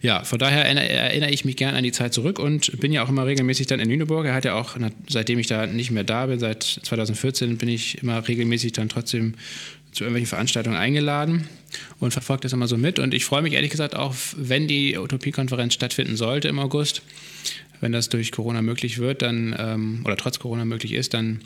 ja, 0.00 0.22
von 0.22 0.38
daher 0.38 0.64
erinnere, 0.64 1.30
ich 1.30 1.44
mich 1.44 1.56
gerne 1.56 1.76
an 1.76 1.82
die 1.82 1.90
Zeit 1.90 2.14
zurück 2.14 2.38
und 2.38 2.78
bin 2.80 2.92
ja 2.92 3.02
auch 3.02 3.08
immer 3.08 3.26
regelmäßig 3.26 3.66
dann 3.66 3.80
in 3.80 3.88
Lüneburg. 3.88 4.26
Er 4.26 4.34
hat 4.34 4.44
ja 4.44 4.54
auch, 4.54 4.76
seitdem 5.08 5.40
ich 5.40 5.48
da 5.48 5.66
nicht 5.66 5.90
mehr 5.90 6.04
da 6.04 6.26
bin, 6.26 6.38
seit 6.38 6.62
2014, 6.62 7.58
bin 7.58 7.68
ich 7.68 8.00
immer 8.00 8.26
regelmäßig 8.26 8.70
dann 8.70 8.88
trotzdem 8.88 9.34
zu 9.90 10.04
irgendwelchen 10.04 10.28
Veranstaltungen 10.28 10.76
eingeladen 10.76 11.48
und 11.98 12.12
verfolge 12.12 12.42
das 12.42 12.52
immer 12.52 12.68
so 12.68 12.76
mit. 12.76 13.00
Und 13.00 13.12
ich 13.12 13.24
freue 13.24 13.42
mich 13.42 13.54
ehrlich 13.54 13.70
gesagt 13.70 13.96
auch, 13.96 14.14
wenn 14.36 14.68
die 14.68 14.96
Utopie-Konferenz 14.96 15.74
stattfinden 15.74 16.16
sollte 16.16 16.46
im 16.46 16.60
August, 16.60 17.02
wenn 17.80 17.92
das 17.92 18.08
durch 18.08 18.30
Corona 18.30 18.62
möglich 18.62 18.98
wird, 18.98 19.22
dann 19.22 19.54
ähm, 19.58 20.02
oder 20.04 20.16
trotz 20.16 20.38
Corona 20.38 20.64
möglich 20.64 20.92
ist, 20.92 21.14
dann 21.14 21.40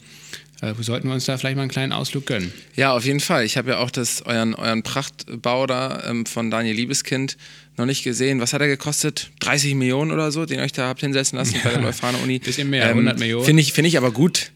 sollten 0.81 1.09
wir 1.09 1.15
uns 1.15 1.25
da 1.25 1.37
vielleicht 1.37 1.57
mal 1.57 1.63
einen 1.63 1.71
kleinen 1.71 1.93
Ausflug 1.93 2.27
gönnen. 2.27 2.53
Ja, 2.77 2.93
auf 2.93 3.05
jeden 3.05 3.21
Fall. 3.21 3.45
Ich 3.45 3.57
habe 3.57 3.71
ja 3.71 3.79
auch 3.79 3.91
das, 3.91 4.23
euren, 4.23 4.55
euren 4.55 4.83
Prachtbau 4.83 5.67
da 5.67 6.05
ähm, 6.09 6.27
von 6.27 6.51
Daniel 6.51 6.75
Liebeskind 6.77 7.37
noch 7.77 7.87
nicht 7.87 8.05
gesehen. 8.05 8.41
Was 8.41 8.53
hat 8.53 8.61
er 8.61 8.69
gekostet? 8.69 9.31
30 9.41 9.75
Millionen 9.75 10.11
oder 10.11 10.31
so, 10.33 10.47
den 10.47 10.59
ihr 10.59 10.65
euch 10.65 10.73
da 10.73 10.89
habt 10.89 11.01
hinsetzen 11.01 11.39
lassen 11.39 11.57
ja, 11.57 11.61
bei 11.65 11.71
der 11.71 11.83
Leuphana 11.83 12.19
Uni. 12.19 12.39
Bisschen 12.39 12.71
mehr, 12.71 12.85
ähm, 12.85 12.99
100 12.99 13.19
Millionen. 13.19 13.45
Finde 13.45 13.63
ich, 13.63 13.73
find 13.73 13.89
ich 13.89 13.99
aber 13.99 14.13
gut. 14.13 14.53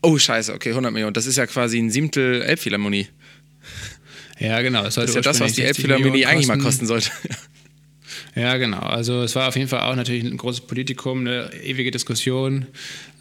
Oh, 0.00 0.18
scheiße, 0.18 0.52
okay, 0.54 0.70
100 0.70 0.92
Millionen. 0.92 1.14
Das 1.14 1.26
ist 1.26 1.36
ja 1.36 1.46
quasi 1.46 1.78
ein 1.78 1.90
Siebtel 1.90 2.42
Elbphilharmonie. 2.42 3.08
Ja, 4.38 4.60
genau. 4.62 4.82
Das, 4.82 4.96
das 4.96 5.10
ist 5.10 5.14
ja 5.14 5.20
das, 5.20 5.40
was 5.40 5.52
die 5.52 5.62
Elbphilharmonie 5.62 6.26
eigentlich 6.26 6.48
mal 6.48 6.58
kosten 6.58 6.86
sollte. 6.86 7.10
Ja, 8.34 8.56
genau. 8.56 8.78
Also 8.78 9.22
es 9.22 9.34
war 9.34 9.48
auf 9.48 9.56
jeden 9.56 9.68
Fall 9.68 9.80
auch 9.80 9.94
natürlich 9.94 10.24
ein 10.24 10.38
großes 10.38 10.62
Politikum, 10.62 11.20
eine 11.20 11.52
ewige 11.62 11.90
Diskussion. 11.90 12.66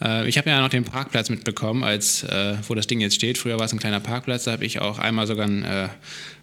Äh, 0.02 0.28
ich 0.30 0.38
habe 0.38 0.50
ja 0.50 0.62
noch 0.62 0.70
den 0.70 0.86
Parkplatz 0.86 1.30
mitbekommen, 1.30 1.84
als 1.84 2.24
äh, 2.24 2.56
wo 2.68 2.76
das 2.76 2.88
Ding 2.88 3.02
jetzt 3.02 3.16
steht. 3.16 3.38
Früher 3.38 3.60
war 3.60 3.66
es 3.66 3.74
ein 3.74 3.80
kleiner 3.80 4.00
Parkplatz, 4.00 4.46
da 4.46 4.54
habe 4.54 4.64
ich 4.64 4.80
auch 4.80 5.00
einmal 5.00 5.28
sogar 5.28 5.48
ein 5.48 5.64
äh, 5.64 5.90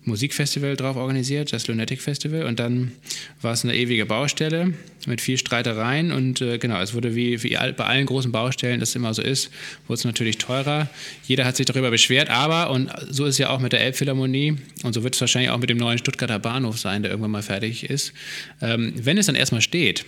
Musikfestival 0.09 0.77
drauf 0.77 0.97
organisiert, 0.97 1.53
das 1.53 1.67
Lunatic 1.69 2.03
Festival. 2.03 2.45
Und 2.45 2.59
dann 2.59 2.93
war 3.41 3.53
es 3.53 3.65
eine 3.65 3.77
ewige 3.77 4.07
Baustelle 4.07 4.75
mit 5.07 5.21
viel 5.21 5.39
Streitereien. 5.39 6.11
Und 6.11 6.41
äh, 6.41 6.59
genau, 6.59 6.81
es 6.81 6.95
wurde 6.95 7.15
wie, 7.15 7.43
wie 7.43 7.51
bei 7.51 7.85
allen 7.85 8.07
großen 8.07 8.33
Baustellen, 8.33 8.81
das 8.81 8.95
immer 8.95 9.15
so 9.15 9.23
ist, 9.23 9.51
wurde 9.87 9.99
es 9.99 10.05
natürlich 10.05 10.39
teurer. 10.39 10.89
Jeder 11.27 11.45
hat 11.45 11.57
sich 11.57 11.67
darüber 11.67 11.91
beschwert, 11.91 12.31
aber, 12.31 12.71
und 12.71 12.91
so 13.09 13.25
ist 13.25 13.35
es 13.35 13.39
ja 13.39 13.51
auch 13.51 13.61
mit 13.61 13.73
der 13.73 13.81
Elbphilharmonie, 13.81 14.57
und 14.83 14.93
so 14.93 15.05
wird 15.05 15.15
es 15.15 15.21
wahrscheinlich 15.21 15.51
auch 15.51 15.59
mit 15.59 15.71
dem 15.71 15.79
neuen 15.79 15.99
Stuttgarter 15.99 16.39
Bahnhof 16.39 16.79
sein, 16.79 17.03
der 17.03 17.11
irgendwann 17.11 17.31
mal 17.31 17.43
fertig 17.43 17.89
ist. 17.89 18.13
Ähm, 18.61 18.93
wenn 18.97 19.19
es 19.19 19.27
dann 19.27 19.35
erstmal 19.37 19.63
steht, 19.63 20.05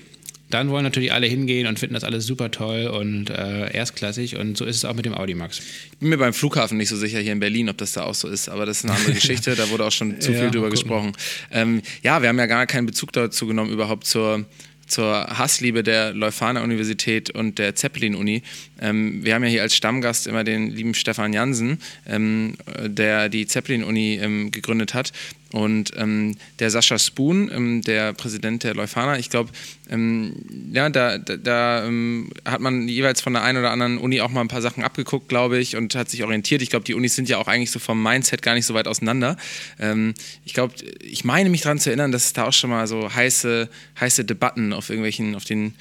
dann 0.50 0.70
wollen 0.70 0.84
natürlich 0.84 1.12
alle 1.12 1.26
hingehen 1.26 1.66
und 1.66 1.78
finden 1.78 1.94
das 1.94 2.04
alles 2.04 2.26
super 2.26 2.50
toll 2.50 2.86
und 2.86 3.30
äh, 3.30 3.72
erstklassig. 3.72 4.36
Und 4.36 4.56
so 4.56 4.64
ist 4.64 4.76
es 4.76 4.84
auch 4.84 4.94
mit 4.94 5.06
dem 5.06 5.14
Audimax. 5.14 5.60
Ich 5.92 5.98
bin 5.98 6.08
mir 6.08 6.18
beim 6.18 6.32
Flughafen 6.32 6.76
nicht 6.76 6.88
so 6.88 6.96
sicher 6.96 7.20
hier 7.20 7.32
in 7.32 7.40
Berlin, 7.40 7.68
ob 7.68 7.78
das 7.78 7.92
da 7.92 8.04
auch 8.04 8.14
so 8.14 8.28
ist, 8.28 8.48
aber 8.48 8.66
das 8.66 8.78
ist 8.78 8.84
eine 8.84 8.94
andere 8.94 9.14
Geschichte. 9.20 9.54
da 9.54 9.70
wurde 9.70 9.84
auch 9.84 9.92
schon 9.92 10.20
zu 10.20 10.32
viel 10.32 10.42
ja, 10.42 10.50
drüber 10.50 10.70
gesprochen. 10.70 11.12
Ähm, 11.50 11.82
ja, 12.02 12.22
wir 12.22 12.28
haben 12.28 12.38
ja 12.38 12.46
gar 12.46 12.66
keinen 12.66 12.86
Bezug 12.86 13.12
dazu 13.12 13.46
genommen, 13.46 13.72
überhaupt 13.72 14.06
zur 14.06 14.44
zur 14.90 15.26
Hassliebe 15.38 15.82
der 15.82 16.12
Leuphana 16.12 16.62
Universität 16.62 17.30
und 17.30 17.58
der 17.58 17.74
Zeppelin-Uni. 17.74 18.42
Ähm, 18.80 19.24
wir 19.24 19.34
haben 19.34 19.44
ja 19.44 19.48
hier 19.48 19.62
als 19.62 19.76
Stammgast 19.76 20.26
immer 20.26 20.44
den 20.44 20.70
lieben 20.70 20.94
Stefan 20.94 21.32
Jansen, 21.32 21.78
ähm, 22.06 22.56
der 22.84 23.28
die 23.28 23.46
Zeppelin-Uni 23.46 24.18
ähm, 24.20 24.50
gegründet 24.50 24.94
hat. 24.94 25.12
Und 25.52 25.92
ähm, 25.96 26.36
der 26.60 26.70
Sascha 26.70 26.98
Spoon, 26.98 27.50
ähm, 27.52 27.82
der 27.82 28.12
Präsident 28.12 28.62
der 28.62 28.74
Leuphana, 28.74 29.18
ich 29.18 29.30
glaube, 29.30 29.50
ähm, 29.88 30.32
ja, 30.72 30.88
da, 30.90 31.18
da, 31.18 31.36
da 31.36 31.84
ähm, 31.84 32.30
hat 32.44 32.60
man 32.60 32.86
jeweils 32.86 33.20
von 33.20 33.32
der 33.32 33.42
einen 33.42 33.58
oder 33.58 33.72
anderen 33.72 33.98
Uni 33.98 34.20
auch 34.20 34.30
mal 34.30 34.42
ein 34.42 34.48
paar 34.48 34.62
Sachen 34.62 34.84
abgeguckt, 34.84 35.28
glaube 35.28 35.58
ich, 35.58 35.74
und 35.76 35.96
hat 35.96 36.08
sich 36.08 36.22
orientiert. 36.22 36.62
Ich 36.62 36.70
glaube, 36.70 36.84
die 36.84 36.94
Unis 36.94 37.16
sind 37.16 37.28
ja 37.28 37.38
auch 37.38 37.48
eigentlich 37.48 37.72
so 37.72 37.80
vom 37.80 38.00
Mindset 38.00 38.42
gar 38.42 38.54
nicht 38.54 38.66
so 38.66 38.74
weit 38.74 38.86
auseinander. 38.86 39.36
Ähm, 39.80 40.14
ich 40.44 40.54
glaube, 40.54 40.74
ich 41.00 41.24
meine 41.24 41.50
mich 41.50 41.62
daran 41.62 41.80
zu 41.80 41.90
erinnern, 41.90 42.12
dass 42.12 42.26
es 42.26 42.32
da 42.32 42.44
auch 42.44 42.52
schon 42.52 42.70
mal 42.70 42.86
so 42.86 43.12
heiße, 43.12 43.68
heiße 43.98 44.24
Debatten 44.24 44.72
auf 44.72 44.88
irgendwelchen, 44.88 45.34
auf 45.34 45.44
den 45.44 45.74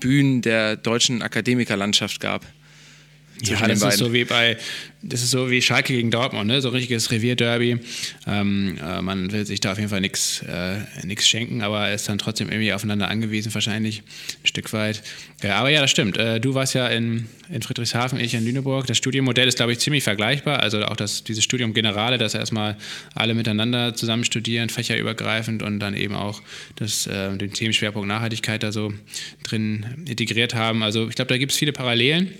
Bühnen 0.00 0.42
der 0.42 0.76
deutschen 0.76 1.22
Akademikerlandschaft 1.22 2.20
gab. 2.20 2.44
Ja, 3.42 3.66
das 3.66 3.82
ist 3.82 3.98
so 3.98 4.12
wie 4.12 4.24
bei, 4.24 4.56
das 5.02 5.22
ist 5.22 5.32
so 5.32 5.50
wie 5.50 5.60
Schalke 5.60 5.92
gegen 5.92 6.10
Dortmund, 6.10 6.46
ne? 6.46 6.60
so 6.60 6.68
ein 6.68 6.74
richtiges 6.74 7.10
Revierderby. 7.10 7.78
Ähm, 8.26 8.78
äh, 8.80 9.02
man 9.02 9.32
will 9.32 9.44
sich 9.44 9.60
da 9.60 9.72
auf 9.72 9.78
jeden 9.78 9.90
Fall 9.90 10.00
nichts 10.00 10.42
äh, 10.42 11.16
schenken, 11.20 11.62
aber 11.62 11.92
ist 11.92 12.08
dann 12.08 12.18
trotzdem 12.18 12.48
irgendwie 12.48 12.72
aufeinander 12.72 13.08
angewiesen, 13.08 13.52
wahrscheinlich 13.52 14.00
ein 14.00 14.46
Stück 14.46 14.72
weit. 14.72 15.02
Ja, 15.42 15.56
aber 15.56 15.68
ja, 15.68 15.80
das 15.80 15.90
stimmt. 15.90 16.16
Äh, 16.16 16.40
du 16.40 16.54
warst 16.54 16.74
ja 16.74 16.86
in, 16.88 17.26
in 17.50 17.60
Friedrichshafen, 17.62 18.18
ich 18.20 18.34
in 18.34 18.44
Lüneburg. 18.44 18.86
Das 18.86 18.96
Studienmodell 18.96 19.48
ist, 19.48 19.56
glaube 19.56 19.72
ich, 19.72 19.78
ziemlich 19.78 20.04
vergleichbar. 20.04 20.60
Also 20.60 20.82
auch 20.84 20.96
das, 20.96 21.24
dieses 21.24 21.44
Studium 21.44 21.74
Generale, 21.74 22.18
dass 22.18 22.34
erstmal 22.34 22.76
alle 23.14 23.34
miteinander 23.34 23.94
zusammen 23.94 24.24
studieren, 24.24 24.70
fächerübergreifend 24.70 25.62
und 25.62 25.80
dann 25.80 25.94
eben 25.94 26.14
auch 26.14 26.40
das, 26.76 27.06
äh, 27.06 27.36
den 27.36 27.52
Themenschwerpunkt 27.52 28.08
Nachhaltigkeit 28.08 28.62
da 28.62 28.72
so 28.72 28.94
drin 29.42 30.04
integriert 30.06 30.54
haben. 30.54 30.82
Also 30.82 31.08
ich 31.08 31.16
glaube, 31.16 31.28
da 31.28 31.36
gibt 31.36 31.52
es 31.52 31.58
viele 31.58 31.72
Parallelen. 31.72 32.30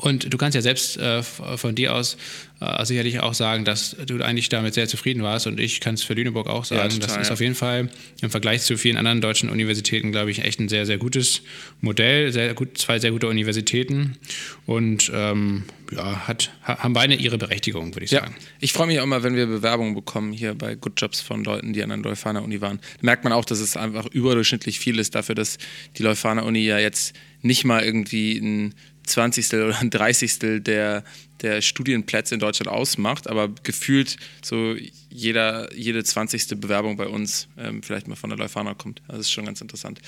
Und 0.00 0.32
du 0.32 0.38
kannst 0.38 0.54
ja 0.54 0.62
selbst 0.62 0.96
äh, 0.96 1.22
von 1.22 1.74
dir 1.74 1.94
aus 1.94 2.16
äh, 2.60 2.84
sicherlich 2.86 3.20
auch 3.20 3.34
sagen, 3.34 3.66
dass 3.66 3.94
du 4.06 4.22
eigentlich 4.22 4.48
damit 4.48 4.72
sehr 4.72 4.88
zufrieden 4.88 5.22
warst. 5.22 5.46
Und 5.46 5.60
ich 5.60 5.80
kann 5.80 5.94
es 5.94 6.02
für 6.02 6.14
Lüneburg 6.14 6.46
auch 6.46 6.64
sagen. 6.64 6.80
Ja, 6.80 6.88
total, 6.88 7.08
das 7.08 7.16
ist 7.18 7.28
ja. 7.28 7.32
auf 7.34 7.40
jeden 7.40 7.54
Fall 7.54 7.90
im 8.22 8.30
Vergleich 8.30 8.62
zu 8.62 8.78
vielen 8.78 8.96
anderen 8.96 9.20
deutschen 9.20 9.50
Universitäten, 9.50 10.10
glaube 10.10 10.30
ich, 10.30 10.42
echt 10.42 10.58
ein 10.58 10.70
sehr, 10.70 10.86
sehr 10.86 10.96
gutes 10.96 11.42
Modell. 11.82 12.32
Sehr 12.32 12.54
gut, 12.54 12.78
zwei 12.78 12.98
sehr 12.98 13.10
gute 13.10 13.28
Universitäten. 13.28 14.16
Und 14.64 15.12
ähm, 15.14 15.64
ja, 15.92 16.26
hat, 16.26 16.50
haben 16.62 16.94
beide 16.94 17.14
ihre 17.14 17.36
Berechtigung, 17.36 17.94
würde 17.94 18.04
ich 18.04 18.10
ja. 18.10 18.20
sagen. 18.20 18.34
Ich 18.60 18.72
freue 18.72 18.86
mich 18.86 19.00
auch 19.00 19.04
immer, 19.04 19.22
wenn 19.22 19.36
wir 19.36 19.46
Bewerbungen 19.46 19.94
bekommen 19.94 20.32
hier 20.32 20.54
bei 20.54 20.76
Good 20.76 20.94
Jobs 20.96 21.20
von 21.20 21.44
Leuten, 21.44 21.74
die 21.74 21.82
an 21.82 21.90
der 21.90 21.98
Leuphana 21.98 22.40
Uni 22.40 22.62
waren. 22.62 22.78
Da 22.78 23.06
merkt 23.06 23.24
man 23.24 23.34
auch, 23.34 23.44
dass 23.44 23.60
es 23.60 23.76
einfach 23.76 24.06
überdurchschnittlich 24.06 24.80
viel 24.80 24.98
ist 24.98 25.14
dafür, 25.14 25.34
dass 25.34 25.58
die 25.98 26.02
Leuphana 26.02 26.42
Uni 26.42 26.60
ja 26.60 26.78
jetzt 26.78 27.14
nicht 27.42 27.64
mal 27.64 27.82
irgendwie 27.82 28.38
ein 28.38 28.74
20. 29.10 29.52
oder 29.54 29.78
ein 29.80 29.90
30. 29.90 30.62
der, 30.62 31.04
der 31.42 31.60
Studienplätze 31.60 32.34
in 32.34 32.40
Deutschland 32.40 32.68
ausmacht, 32.68 33.28
aber 33.28 33.48
gefühlt 33.62 34.16
so 34.42 34.76
jeder, 35.10 35.74
jede 35.74 36.02
20. 36.04 36.60
Bewerbung 36.60 36.96
bei 36.96 37.06
uns 37.06 37.48
ähm, 37.58 37.82
vielleicht 37.82 38.08
mal 38.08 38.16
von 38.16 38.30
der 38.30 38.38
Leuphana 38.38 38.74
kommt. 38.74 39.02
Also 39.02 39.18
das 39.18 39.26
ist 39.26 39.32
schon 39.32 39.46
ganz 39.46 39.60
interessant. 39.60 40.00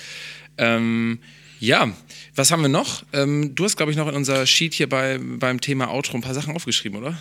Ähm, 0.57 1.19
ja, 1.59 1.95
was 2.35 2.51
haben 2.51 2.61
wir 2.61 2.69
noch? 2.69 3.03
Ähm, 3.13 3.55
du 3.55 3.63
hast, 3.63 3.77
glaube 3.77 3.91
ich, 3.91 3.97
noch 3.97 4.07
in 4.09 4.15
unser 4.15 4.45
Sheet 4.45 4.73
hier 4.73 4.89
bei, 4.89 5.17
beim 5.17 5.61
Thema 5.61 5.89
Outro 5.91 6.17
ein 6.17 6.21
paar 6.21 6.33
Sachen 6.33 6.55
aufgeschrieben, 6.55 6.97
oder? 6.97 7.17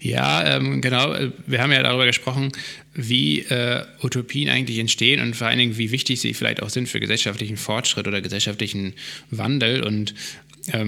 Ja, 0.00 0.56
ähm, 0.56 0.80
genau. 0.80 1.14
Wir 1.46 1.60
haben 1.60 1.72
ja 1.72 1.82
darüber 1.82 2.06
gesprochen, 2.06 2.52
wie 2.94 3.40
äh, 3.40 3.84
Utopien 4.02 4.48
eigentlich 4.48 4.78
entstehen 4.78 5.20
und 5.20 5.34
vor 5.34 5.46
allen 5.46 5.58
Dingen, 5.58 5.78
wie 5.78 5.90
wichtig 5.90 6.20
sie 6.20 6.34
vielleicht 6.34 6.62
auch 6.62 6.70
sind 6.70 6.88
für 6.88 7.00
gesellschaftlichen 7.00 7.56
Fortschritt 7.56 8.06
oder 8.06 8.20
gesellschaftlichen 8.20 8.94
Wandel. 9.30 9.82
Und 9.82 10.14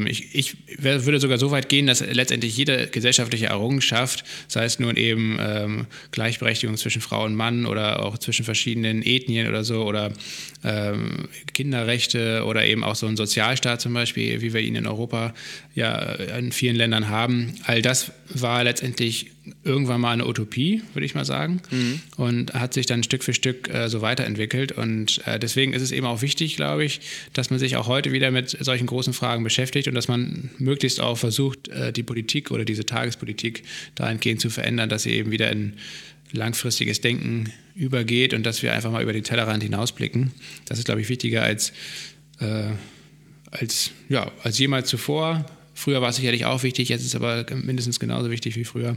ich, 0.06 0.34
ich, 0.34 0.56
würde 0.78 1.20
sogar 1.20 1.38
so 1.38 1.50
weit 1.50 1.68
gehen, 1.68 1.86
dass 1.86 2.00
letztendlich 2.00 2.56
jede 2.56 2.86
gesellschaftliche 2.86 3.46
Errungenschaft, 3.46 4.24
sei 4.48 4.64
es 4.64 4.78
nun 4.78 4.96
eben 4.96 5.38
ähm, 5.38 5.86
Gleichberechtigung 6.12 6.76
zwischen 6.76 7.02
Frau 7.02 7.24
und 7.24 7.34
Mann 7.34 7.66
oder 7.66 8.02
auch 8.02 8.16
zwischen 8.18 8.44
verschiedenen 8.44 9.02
Ethnien 9.02 9.48
oder 9.48 9.64
so 9.64 9.84
oder 9.84 10.12
ähm, 10.64 11.28
Kinderrechte 11.52 12.44
oder 12.46 12.64
eben 12.64 12.84
auch 12.84 12.94
so 12.94 13.06
ein 13.06 13.16
Sozialstaat 13.16 13.80
zum 13.80 13.92
Beispiel, 13.92 14.40
wie 14.40 14.54
wir 14.54 14.60
ihn 14.60 14.76
in 14.76 14.86
Europa 14.86 15.34
ja 15.74 16.14
in 16.38 16.52
vielen 16.52 16.76
Ländern 16.76 17.08
haben, 17.08 17.54
all 17.64 17.82
das 17.82 18.12
war 18.28 18.64
letztendlich 18.64 19.30
irgendwann 19.62 20.00
mal 20.00 20.12
eine 20.12 20.26
Utopie, 20.26 20.82
würde 20.92 21.06
ich 21.06 21.14
mal 21.14 21.24
sagen, 21.24 21.60
mhm. 21.70 22.00
und 22.16 22.54
hat 22.54 22.74
sich 22.74 22.86
dann 22.86 23.02
Stück 23.02 23.22
für 23.22 23.34
Stück 23.34 23.72
äh, 23.72 23.88
so 23.88 24.00
weiterentwickelt. 24.00 24.72
Und 24.72 25.24
äh, 25.26 25.38
deswegen 25.38 25.72
ist 25.72 25.82
es 25.82 25.92
eben 25.92 26.06
auch 26.06 26.22
wichtig, 26.22 26.56
glaube 26.56 26.84
ich, 26.84 27.00
dass 27.32 27.50
man 27.50 27.58
sich 27.58 27.76
auch 27.76 27.86
heute 27.86 28.12
wieder 28.12 28.30
mit 28.30 28.56
solchen 28.60 28.86
großen 28.86 29.12
Fragen 29.12 29.44
beschäftigt 29.44 29.65
und 29.74 29.94
dass 29.94 30.08
man 30.08 30.50
möglichst 30.58 31.00
auch 31.00 31.16
versucht, 31.16 31.68
äh, 31.68 31.92
die 31.92 32.02
Politik 32.02 32.50
oder 32.50 32.64
diese 32.64 32.86
Tagespolitik 32.86 33.62
dahingehend 33.94 34.40
zu 34.40 34.50
verändern, 34.50 34.88
dass 34.88 35.02
sie 35.02 35.12
eben 35.12 35.30
wieder 35.30 35.50
in 35.50 35.74
langfristiges 36.32 37.00
Denken 37.00 37.52
übergeht 37.74 38.34
und 38.34 38.44
dass 38.44 38.62
wir 38.62 38.72
einfach 38.72 38.90
mal 38.90 39.02
über 39.02 39.12
den 39.12 39.24
Tellerrand 39.24 39.62
hinausblicken. 39.62 40.32
Das 40.66 40.78
ist, 40.78 40.84
glaube 40.84 41.00
ich, 41.00 41.08
wichtiger 41.08 41.42
als, 41.42 41.72
äh, 42.40 42.70
als, 43.50 43.90
ja, 44.08 44.30
als 44.42 44.58
jemals 44.58 44.88
zuvor. 44.88 45.44
Früher 45.76 46.00
war 46.00 46.08
es 46.08 46.16
sicherlich 46.16 46.46
auch 46.46 46.62
wichtig, 46.62 46.88
jetzt 46.88 47.02
ist 47.02 47.08
es 47.08 47.14
aber 47.14 47.44
mindestens 47.54 48.00
genauso 48.00 48.30
wichtig 48.30 48.56
wie 48.56 48.64
früher. 48.64 48.96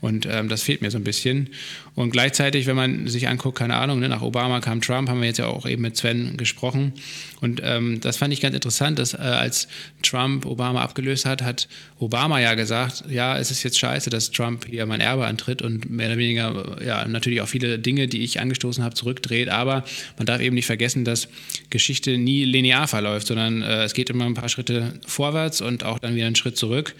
Und 0.00 0.24
ähm, 0.30 0.48
das 0.48 0.62
fehlt 0.62 0.80
mir 0.80 0.90
so 0.92 0.96
ein 0.96 1.02
bisschen. 1.02 1.50
Und 1.96 2.10
gleichzeitig, 2.10 2.66
wenn 2.66 2.76
man 2.76 3.08
sich 3.08 3.26
anguckt, 3.26 3.58
keine 3.58 3.74
Ahnung, 3.74 3.98
ne, 3.98 4.08
nach 4.08 4.22
Obama 4.22 4.60
kam 4.60 4.80
Trump, 4.80 5.08
haben 5.08 5.20
wir 5.20 5.26
jetzt 5.26 5.38
ja 5.38 5.48
auch 5.48 5.66
eben 5.66 5.82
mit 5.82 5.96
Sven 5.96 6.36
gesprochen. 6.36 6.92
Und 7.40 7.60
ähm, 7.64 8.00
das 8.00 8.18
fand 8.18 8.32
ich 8.32 8.40
ganz 8.40 8.54
interessant, 8.54 9.00
dass 9.00 9.14
äh, 9.14 9.18
als 9.18 9.66
Trump 10.02 10.46
Obama 10.46 10.80
abgelöst 10.80 11.26
hat, 11.26 11.42
hat 11.42 11.68
Obama 11.98 12.40
ja 12.40 12.54
gesagt, 12.54 13.04
ja, 13.10 13.36
es 13.36 13.50
ist 13.50 13.64
jetzt 13.64 13.80
scheiße, 13.80 14.08
dass 14.10 14.30
Trump 14.30 14.64
hier 14.66 14.86
mein 14.86 15.00
Erbe 15.00 15.26
antritt 15.26 15.60
und 15.60 15.90
mehr 15.90 16.06
oder 16.06 16.18
weniger, 16.18 16.76
ja, 16.86 17.06
natürlich 17.08 17.40
auch 17.40 17.48
viele 17.48 17.80
Dinge, 17.80 18.06
die 18.06 18.22
ich 18.22 18.38
angestoßen 18.38 18.84
habe, 18.84 18.94
zurückdreht. 18.94 19.48
Aber 19.48 19.84
man 20.16 20.26
darf 20.26 20.40
eben 20.40 20.54
nicht 20.54 20.66
vergessen, 20.66 21.04
dass 21.04 21.26
Geschichte 21.68 22.16
nie 22.16 22.44
linear 22.44 22.86
verläuft, 22.86 23.26
sondern 23.26 23.62
äh, 23.62 23.82
es 23.82 23.92
geht 23.92 24.08
immer 24.08 24.24
ein 24.24 24.34
paar 24.34 24.48
Schritte 24.48 24.94
vorwärts 25.04 25.60
und 25.60 25.84
auch 25.84 25.98
dann 25.98 26.11
wieder 26.14 26.26
einen 26.26 26.36
Schritt 26.36 26.56
zurück. 26.56 26.94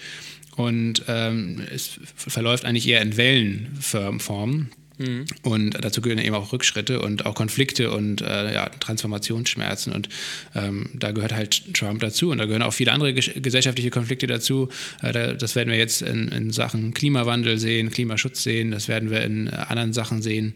Und 0.56 1.04
ähm, 1.08 1.62
es 1.72 1.98
verläuft 2.14 2.64
eigentlich 2.64 2.86
eher 2.86 3.00
in 3.00 3.16
Wellenformen. 3.16 4.70
Mhm. 4.98 5.24
Und 5.42 5.82
dazu 5.82 6.00
gehören 6.02 6.18
eben 6.18 6.34
auch 6.34 6.52
Rückschritte 6.52 7.00
und 7.00 7.26
auch 7.26 7.34
Konflikte 7.34 7.90
und 7.90 8.20
äh, 8.20 8.52
ja, 8.52 8.68
Transformationsschmerzen. 8.68 9.92
Und 9.92 10.08
ähm, 10.54 10.90
da 10.94 11.12
gehört 11.12 11.32
halt 11.32 11.74
Trump 11.74 12.00
dazu. 12.00 12.30
Und 12.30 12.38
da 12.38 12.44
gehören 12.44 12.62
auch 12.62 12.74
viele 12.74 12.92
andere 12.92 13.14
gesellschaftliche 13.14 13.90
Konflikte 13.90 14.26
dazu. 14.26 14.68
Äh, 15.00 15.12
da, 15.12 15.32
das 15.32 15.56
werden 15.56 15.70
wir 15.70 15.78
jetzt 15.78 16.02
in, 16.02 16.28
in, 16.28 16.50
Sachen 16.50 16.92
Klimawandel 16.92 17.58
sehen, 17.58 17.90
Klimaschutz 17.90 18.42
sehen. 18.42 18.70
Das 18.70 18.88
werden 18.88 19.10
wir 19.10 19.22
in 19.22 19.48
anderen 19.48 19.92
Sachen 19.92 20.20
sehen, 20.20 20.54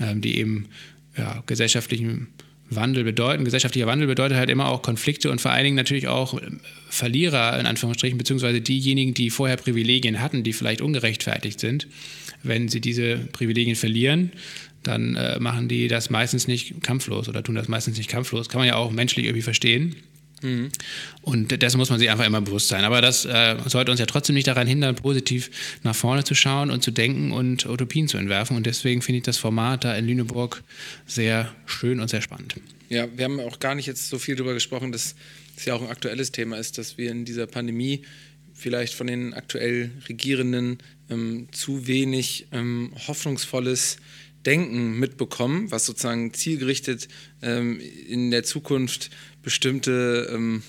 ähm, 0.00 0.20
die 0.20 0.38
eben 0.38 0.68
ja, 1.16 1.42
gesellschaftlichen 1.46 2.28
Wandel 2.74 3.04
bedeuten. 3.04 3.44
Gesellschaftlicher 3.44 3.86
Wandel 3.86 4.06
bedeutet 4.08 4.36
halt 4.36 4.50
immer 4.50 4.68
auch 4.68 4.82
Konflikte 4.82 5.30
und 5.30 5.40
vor 5.40 5.50
allen 5.50 5.64
Dingen 5.64 5.76
natürlich 5.76 6.08
auch 6.08 6.40
Verlierer 6.88 7.58
in 7.58 7.66
Anführungsstrichen, 7.66 8.18
beziehungsweise 8.18 8.60
diejenigen, 8.60 9.14
die 9.14 9.30
vorher 9.30 9.56
Privilegien 9.56 10.20
hatten, 10.20 10.42
die 10.42 10.52
vielleicht 10.52 10.80
ungerechtfertigt 10.80 11.60
sind. 11.60 11.86
Wenn 12.42 12.68
sie 12.68 12.80
diese 12.80 13.16
Privilegien 13.32 13.76
verlieren, 13.76 14.32
dann 14.82 15.16
äh, 15.16 15.38
machen 15.38 15.68
die 15.68 15.88
das 15.88 16.10
meistens 16.10 16.48
nicht 16.48 16.82
kampflos 16.82 17.28
oder 17.28 17.42
tun 17.42 17.54
das 17.54 17.68
meistens 17.68 17.98
nicht 17.98 18.10
kampflos. 18.10 18.48
Kann 18.48 18.58
man 18.58 18.68
ja 18.68 18.76
auch 18.76 18.90
menschlich 18.90 19.26
irgendwie 19.26 19.42
verstehen. 19.42 19.94
Mhm. 20.42 20.70
Und 21.22 21.62
dessen 21.62 21.78
muss 21.78 21.90
man 21.90 21.98
sich 21.98 22.10
einfach 22.10 22.26
immer 22.26 22.40
bewusst 22.40 22.68
sein. 22.68 22.84
Aber 22.84 23.00
das 23.00 23.24
äh, 23.24 23.56
sollte 23.66 23.90
uns 23.90 24.00
ja 24.00 24.06
trotzdem 24.06 24.34
nicht 24.34 24.46
daran 24.46 24.66
hindern, 24.66 24.96
positiv 24.96 25.50
nach 25.82 25.94
vorne 25.94 26.24
zu 26.24 26.34
schauen 26.34 26.70
und 26.70 26.82
zu 26.82 26.90
denken 26.90 27.32
und 27.32 27.66
Utopien 27.66 28.08
zu 28.08 28.18
entwerfen. 28.18 28.56
Und 28.56 28.66
deswegen 28.66 29.02
finde 29.02 29.18
ich 29.18 29.24
das 29.24 29.38
Format 29.38 29.84
da 29.84 29.96
in 29.96 30.06
Lüneburg 30.06 30.62
sehr 31.06 31.54
schön 31.66 32.00
und 32.00 32.08
sehr 32.08 32.22
spannend. 32.22 32.56
Ja, 32.88 33.06
wir 33.16 33.24
haben 33.24 33.40
auch 33.40 33.58
gar 33.58 33.74
nicht 33.74 33.86
jetzt 33.86 34.08
so 34.08 34.18
viel 34.18 34.36
darüber 34.36 34.54
gesprochen, 34.54 34.92
dass 34.92 35.14
es 35.56 35.64
ja 35.64 35.74
auch 35.74 35.82
ein 35.82 35.88
aktuelles 35.88 36.32
Thema 36.32 36.58
ist, 36.58 36.78
dass 36.78 36.98
wir 36.98 37.10
in 37.10 37.24
dieser 37.24 37.46
Pandemie 37.46 38.02
vielleicht 38.54 38.94
von 38.94 39.06
den 39.06 39.34
aktuell 39.34 39.90
Regierenden 40.08 40.78
ähm, 41.10 41.48
zu 41.52 41.86
wenig 41.86 42.48
ähm, 42.52 42.92
hoffnungsvolles 43.06 43.96
Denken 44.44 44.98
mitbekommen, 44.98 45.70
was 45.70 45.86
sozusagen 45.86 46.34
zielgerichtet 46.34 47.08
ähm, 47.42 47.80
in 48.08 48.30
der 48.30 48.42
Zukunft 48.42 49.10
bestimmte 49.42 50.28
ähm, 50.32 50.62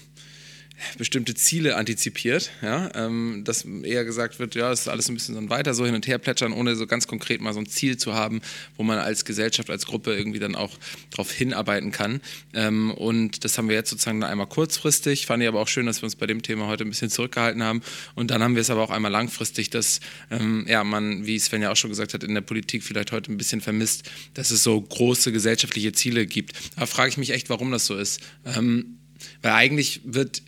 bestimmte 0.97 1.35
Ziele 1.35 1.75
antizipiert, 1.75 2.51
ja, 2.61 2.89
ähm, 2.95 3.41
dass 3.45 3.65
eher 3.65 4.05
gesagt 4.05 4.39
wird, 4.39 4.55
ja, 4.55 4.71
ist 4.71 4.87
alles 4.87 5.09
ein 5.09 5.15
bisschen 5.15 5.35
so 5.35 5.41
ein 5.41 5.49
weiter 5.49 5.73
so 5.73 5.85
hin 5.85 5.95
und 5.95 6.07
her 6.07 6.17
plätschern, 6.17 6.53
ohne 6.53 6.75
so 6.75 6.87
ganz 6.87 7.07
konkret 7.07 7.41
mal 7.41 7.53
so 7.53 7.59
ein 7.59 7.67
Ziel 7.67 7.97
zu 7.97 8.13
haben, 8.13 8.41
wo 8.77 8.83
man 8.83 8.99
als 8.99 9.25
Gesellschaft, 9.25 9.69
als 9.69 9.85
Gruppe 9.85 10.15
irgendwie 10.15 10.39
dann 10.39 10.55
auch 10.55 10.71
darauf 11.11 11.31
hinarbeiten 11.31 11.91
kann. 11.91 12.21
Ähm, 12.53 12.91
und 12.91 13.43
das 13.43 13.57
haben 13.57 13.69
wir 13.69 13.75
jetzt 13.75 13.89
sozusagen 13.89 14.23
einmal 14.23 14.47
kurzfristig, 14.47 15.25
fand 15.25 15.43
ich 15.43 15.49
aber 15.49 15.59
auch 15.59 15.67
schön, 15.67 15.85
dass 15.85 16.01
wir 16.01 16.05
uns 16.05 16.15
bei 16.15 16.27
dem 16.27 16.41
Thema 16.41 16.67
heute 16.67 16.83
ein 16.83 16.89
bisschen 16.89 17.09
zurückgehalten 17.09 17.63
haben. 17.63 17.81
Und 18.15 18.31
dann 18.31 18.41
haben 18.43 18.55
wir 18.55 18.61
es 18.61 18.69
aber 18.69 18.81
auch 18.81 18.91
einmal 18.91 19.11
langfristig, 19.11 19.69
dass 19.69 19.99
ähm, 20.31 20.65
ja, 20.67 20.83
man, 20.83 21.25
wie 21.25 21.39
Sven 21.39 21.61
ja 21.61 21.71
auch 21.71 21.75
schon 21.75 21.89
gesagt 21.89 22.13
hat, 22.13 22.23
in 22.23 22.33
der 22.33 22.41
Politik 22.41 22.83
vielleicht 22.83 23.11
heute 23.11 23.31
ein 23.31 23.37
bisschen 23.37 23.61
vermisst, 23.61 24.09
dass 24.33 24.51
es 24.51 24.63
so 24.63 24.79
große 24.79 25.31
gesellschaftliche 25.31 25.91
Ziele 25.93 26.25
gibt. 26.25 26.53
Da 26.77 26.85
frage 26.85 27.09
ich 27.09 27.17
mich 27.17 27.31
echt, 27.31 27.49
warum 27.49 27.71
das 27.71 27.85
so 27.85 27.95
ist. 27.95 28.21
Ähm, 28.45 28.97
weil 29.41 29.53
eigentlich 29.53 30.01
wird 30.03 30.41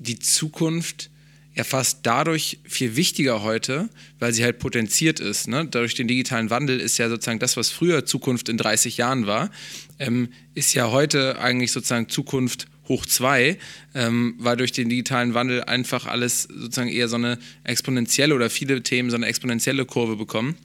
die 0.00 0.18
Zukunft 0.18 1.10
ja 1.54 1.64
fast 1.64 2.00
dadurch 2.04 2.58
viel 2.64 2.96
wichtiger 2.96 3.42
heute, 3.42 3.88
weil 4.18 4.32
sie 4.32 4.44
halt 4.44 4.58
potenziert 4.58 5.20
ist. 5.20 5.48
Ne? 5.48 5.66
Dadurch 5.70 5.94
den 5.94 6.08
digitalen 6.08 6.50
Wandel 6.50 6.80
ist 6.80 6.98
ja 6.98 7.08
sozusagen 7.08 7.38
das, 7.38 7.56
was 7.56 7.70
früher 7.70 8.06
Zukunft 8.06 8.48
in 8.48 8.56
30 8.56 8.96
Jahren 8.96 9.26
war, 9.26 9.50
ähm, 9.98 10.28
ist 10.54 10.74
ja 10.74 10.90
heute 10.90 11.38
eigentlich 11.38 11.72
sozusagen 11.72 12.08
Zukunft 12.08 12.66
hoch 12.88 13.04
zwei, 13.04 13.58
ähm, 13.94 14.34
weil 14.38 14.56
durch 14.56 14.72
den 14.72 14.88
digitalen 14.88 15.34
Wandel 15.34 15.62
einfach 15.64 16.06
alles 16.06 16.42
sozusagen 16.42 16.88
eher 16.88 17.08
so 17.08 17.16
eine 17.16 17.38
exponentielle 17.62 18.34
oder 18.34 18.50
viele 18.50 18.82
Themen 18.82 19.10
so 19.10 19.16
eine 19.16 19.26
exponentielle 19.26 19.84
Kurve 19.84 20.16
bekommen. 20.16 20.56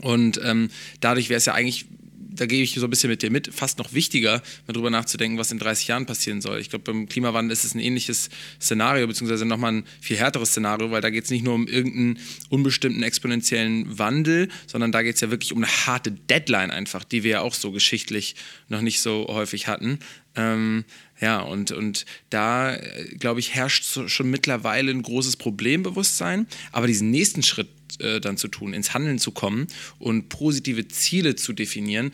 Und 0.00 0.40
ähm, 0.42 0.70
dadurch 1.00 1.28
wäre 1.28 1.38
es 1.38 1.44
ja 1.46 1.54
eigentlich 1.54 1.86
da 2.34 2.46
gehe 2.46 2.62
ich 2.62 2.74
so 2.74 2.86
ein 2.86 2.90
bisschen 2.90 3.10
mit 3.10 3.22
dir 3.22 3.30
mit, 3.30 3.52
fast 3.52 3.78
noch 3.78 3.92
wichtiger, 3.92 4.42
mal 4.66 4.72
drüber 4.72 4.90
nachzudenken, 4.90 5.38
was 5.38 5.52
in 5.52 5.58
30 5.58 5.88
Jahren 5.88 6.06
passieren 6.06 6.40
soll. 6.40 6.60
Ich 6.60 6.70
glaube, 6.70 6.84
beim 6.84 7.08
Klimawandel 7.08 7.52
ist 7.52 7.64
es 7.64 7.74
ein 7.74 7.80
ähnliches 7.80 8.30
Szenario, 8.60 9.06
beziehungsweise 9.06 9.44
nochmal 9.44 9.72
ein 9.72 9.84
viel 10.00 10.16
härteres 10.16 10.50
Szenario, 10.50 10.90
weil 10.90 11.00
da 11.00 11.10
geht 11.10 11.24
es 11.24 11.30
nicht 11.30 11.44
nur 11.44 11.54
um 11.54 11.66
irgendeinen 11.66 12.18
unbestimmten 12.48 13.02
exponentiellen 13.02 13.98
Wandel, 13.98 14.48
sondern 14.66 14.92
da 14.92 15.02
geht 15.02 15.16
es 15.16 15.20
ja 15.20 15.30
wirklich 15.30 15.52
um 15.52 15.58
eine 15.58 15.72
harte 15.86 16.10
Deadline 16.12 16.70
einfach, 16.70 17.04
die 17.04 17.22
wir 17.22 17.30
ja 17.30 17.40
auch 17.40 17.54
so 17.54 17.72
geschichtlich 17.72 18.36
noch 18.68 18.80
nicht 18.80 19.00
so 19.00 19.26
häufig 19.28 19.66
hatten. 19.68 19.98
Ähm, 20.34 20.84
ja, 21.22 21.40
und, 21.40 21.70
und 21.70 22.04
da, 22.30 22.74
äh, 22.74 23.04
glaube 23.16 23.38
ich, 23.38 23.54
herrscht 23.54 23.84
schon 24.08 24.28
mittlerweile 24.28 24.90
ein 24.90 25.02
großes 25.02 25.36
Problembewusstsein. 25.36 26.48
Aber 26.72 26.88
diesen 26.88 27.12
nächsten 27.12 27.44
Schritt 27.44 27.68
äh, 28.00 28.20
dann 28.20 28.36
zu 28.36 28.48
tun, 28.48 28.74
ins 28.74 28.92
Handeln 28.92 29.20
zu 29.20 29.30
kommen 29.30 29.68
und 30.00 30.28
positive 30.28 30.88
Ziele 30.88 31.36
zu 31.36 31.52
definieren, 31.52 32.10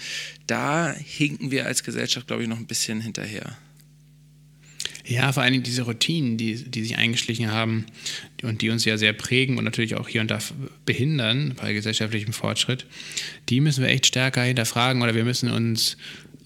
da 0.46 0.92
hinken 0.92 1.50
wir 1.50 1.64
als 1.64 1.84
Gesellschaft, 1.84 2.26
glaube 2.26 2.42
ich, 2.42 2.50
noch 2.50 2.58
ein 2.58 2.66
bisschen 2.66 3.00
hinterher. 3.00 3.56
Ja, 5.06 5.32
vor 5.32 5.42
allem 5.42 5.62
diese 5.62 5.82
Routinen, 5.82 6.36
die, 6.36 6.64
die 6.64 6.82
sich 6.82 6.98
eingeschlichen 6.98 7.50
haben 7.50 7.86
und 8.42 8.60
die 8.60 8.68
uns 8.68 8.84
ja 8.84 8.98
sehr 8.98 9.14
prägen 9.14 9.56
und 9.56 9.64
natürlich 9.64 9.94
auch 9.94 10.06
hier 10.06 10.20
und 10.20 10.30
da 10.30 10.38
behindern 10.84 11.54
bei 11.56 11.72
gesellschaftlichem 11.72 12.34
Fortschritt, 12.34 12.84
die 13.48 13.62
müssen 13.62 13.82
wir 13.82 13.88
echt 13.88 14.04
stärker 14.04 14.42
hinterfragen 14.42 15.00
oder 15.00 15.14
wir 15.14 15.24
müssen 15.24 15.50
uns 15.50 15.96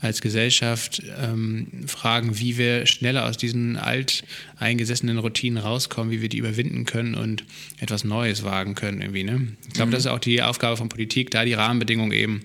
als 0.02 0.20
Gesellschaft 0.20 1.00
ähm, 1.22 1.68
fragen, 1.86 2.38
wie 2.40 2.58
wir 2.58 2.86
schneller 2.86 3.24
aus 3.26 3.36
diesen 3.36 3.76
alteingesessenen 3.76 5.16
Routinen 5.18 5.62
rauskommen, 5.62 6.10
wie 6.10 6.20
wir 6.20 6.28
die 6.28 6.38
überwinden 6.38 6.84
können 6.84 7.14
und 7.14 7.44
etwas 7.78 8.02
Neues 8.02 8.42
wagen 8.42 8.74
können 8.74 9.00
irgendwie. 9.00 9.22
Ne? 9.22 9.48
Ich 9.68 9.74
glaube, 9.74 9.88
mhm. 9.88 9.92
das 9.92 10.00
ist 10.00 10.10
auch 10.10 10.18
die 10.18 10.42
Aufgabe 10.42 10.76
von 10.76 10.88
Politik, 10.88 11.30
da 11.30 11.44
die 11.44 11.54
Rahmenbedingungen 11.54 12.12
eben 12.12 12.42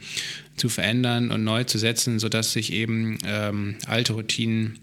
zu 0.56 0.70
verändern 0.70 1.32
und 1.32 1.44
neu 1.44 1.64
zu 1.64 1.80
setzen, 1.80 2.20
sodass 2.20 2.54
sich 2.54 2.72
eben 2.72 3.18
ähm, 3.26 3.76
alte 3.88 4.14
Routinen 4.14 4.78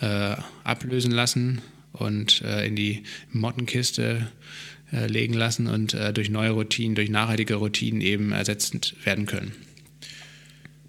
äh, 0.00 0.36
ablösen 0.62 1.10
lassen 1.10 1.62
und 1.92 2.42
äh, 2.42 2.66
in 2.66 2.76
die 2.76 3.02
Mottenkiste 3.32 4.28
äh, 4.92 5.06
legen 5.06 5.34
lassen 5.34 5.68
und 5.68 5.94
äh, 5.94 6.12
durch 6.12 6.28
neue 6.28 6.50
Routinen, 6.50 6.94
durch 6.94 7.08
nachhaltige 7.08 7.54
Routinen 7.54 8.02
eben 8.02 8.32
ersetzt 8.32 8.94
werden 9.04 9.24
können. 9.24 9.52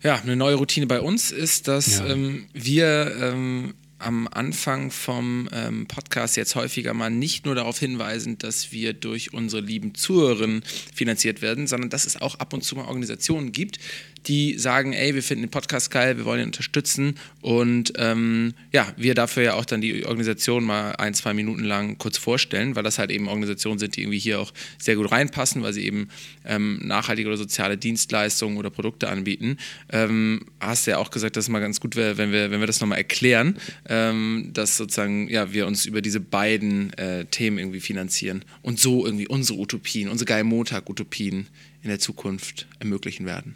Ja, 0.06 0.22
eine 0.22 0.36
neue 0.36 0.54
Routine 0.54 0.86
bei 0.86 1.02
uns 1.02 1.32
ist, 1.32 1.68
dass 1.68 1.98
ja. 1.98 2.06
ähm, 2.06 2.46
wir 2.54 3.12
ähm, 3.20 3.74
am 3.98 4.28
Anfang 4.28 4.92
vom 4.92 5.50
ähm, 5.52 5.88
Podcast 5.88 6.38
jetzt 6.38 6.54
häufiger 6.54 6.94
mal 6.94 7.10
nicht 7.10 7.48
nur 7.48 7.56
darauf 7.56 7.80
hinweisen, 7.80 8.38
dass 8.38 8.72
wir 8.72 8.94
durch 8.94 9.34
unsere 9.34 9.64
lieben 9.64 9.96
Zuhörerinnen 9.96 10.62
finanziert 10.94 11.42
werden, 11.42 11.66
sondern 11.66 11.90
dass 11.90 12.06
es 12.06 12.22
auch 12.22 12.36
ab 12.36 12.54
und 12.54 12.64
zu 12.64 12.76
mal 12.76 12.86
Organisationen 12.86 13.52
gibt, 13.52 13.80
die 14.28 14.58
sagen, 14.58 14.94
ey, 14.94 15.14
wir 15.16 15.24
finden 15.24 15.44
den 15.44 15.52
Podcast 15.52 15.92
geil, 15.92 16.18
wir 16.18 16.26
wollen 16.26 16.42
ihn 16.42 16.48
unterstützen 16.48 17.16
und 17.42 17.94
ähm, 17.98 18.54
ja, 18.72 18.88
wir 18.98 19.14
dafür 19.16 19.44
ja 19.44 19.54
auch 19.54 19.66
dann 19.66 19.82
die 19.82 20.06
Organisation 20.06 20.64
mal 20.64 20.92
ein, 20.94 21.14
zwei 21.14 21.34
Minuten 21.34 21.64
lang 21.64 21.98
kurz 21.98 22.18
vorstellen, 22.18 22.76
weil 22.76 22.84
das 22.84 23.00
halt 23.00 23.12
eben 23.12 23.28
Organisationen 23.28 23.80
sind, 23.80 23.96
die 23.96 24.02
irgendwie 24.02 24.20
hier 24.20 24.40
auch 24.40 24.54
sehr 24.78 24.96
gut 24.96 25.12
reinpassen, 25.12 25.62
weil 25.64 25.74
sie 25.74 25.86
eben 25.86 26.10
ähm, 26.46 26.80
nachhaltige 26.84 27.28
oder 27.28 27.38
soziale 27.38 27.78
Dienstleistungen 27.78 28.58
oder 28.58 28.70
Produkte 28.70 29.10
anbieten. 29.10 29.58
Ähm, 29.90 30.46
hast 30.60 30.88
ja 30.88 30.98
auch 30.98 31.12
gesagt, 31.12 31.38
dass 31.38 31.46
es 31.46 31.50
mal 31.50 31.60
ganz 31.60 31.80
gut 31.80 31.96
wäre, 31.96 32.18
wenn 32.18 32.32
wir, 32.32 32.52
wenn 32.52 32.60
wir 32.60 32.68
das 32.68 32.82
nochmal 32.82 32.98
erklären, 32.98 33.58
ähm, 33.88 34.50
dass 34.54 34.78
sozusagen 34.78 35.30
ja, 35.30 35.54
wir 35.54 35.68
uns 35.68 35.86
über 35.86 36.02
diese 36.02 36.20
beiden 36.20 36.94
äh, 36.94 37.26
Themen 37.26 37.58
irgendwie 37.58 37.80
finanzieren 37.80 38.44
und 38.62 38.80
so 38.80 39.06
irgendwie 39.06 39.28
unsere 39.28 39.60
Utopien, 39.60 40.10
unsere 40.10 40.28
geile 40.28 40.44
Montag-Utopien 40.44 41.48
in 41.84 41.90
der 41.90 42.00
Zukunft 42.00 42.68
ermöglichen 42.80 43.26
werden. 43.26 43.54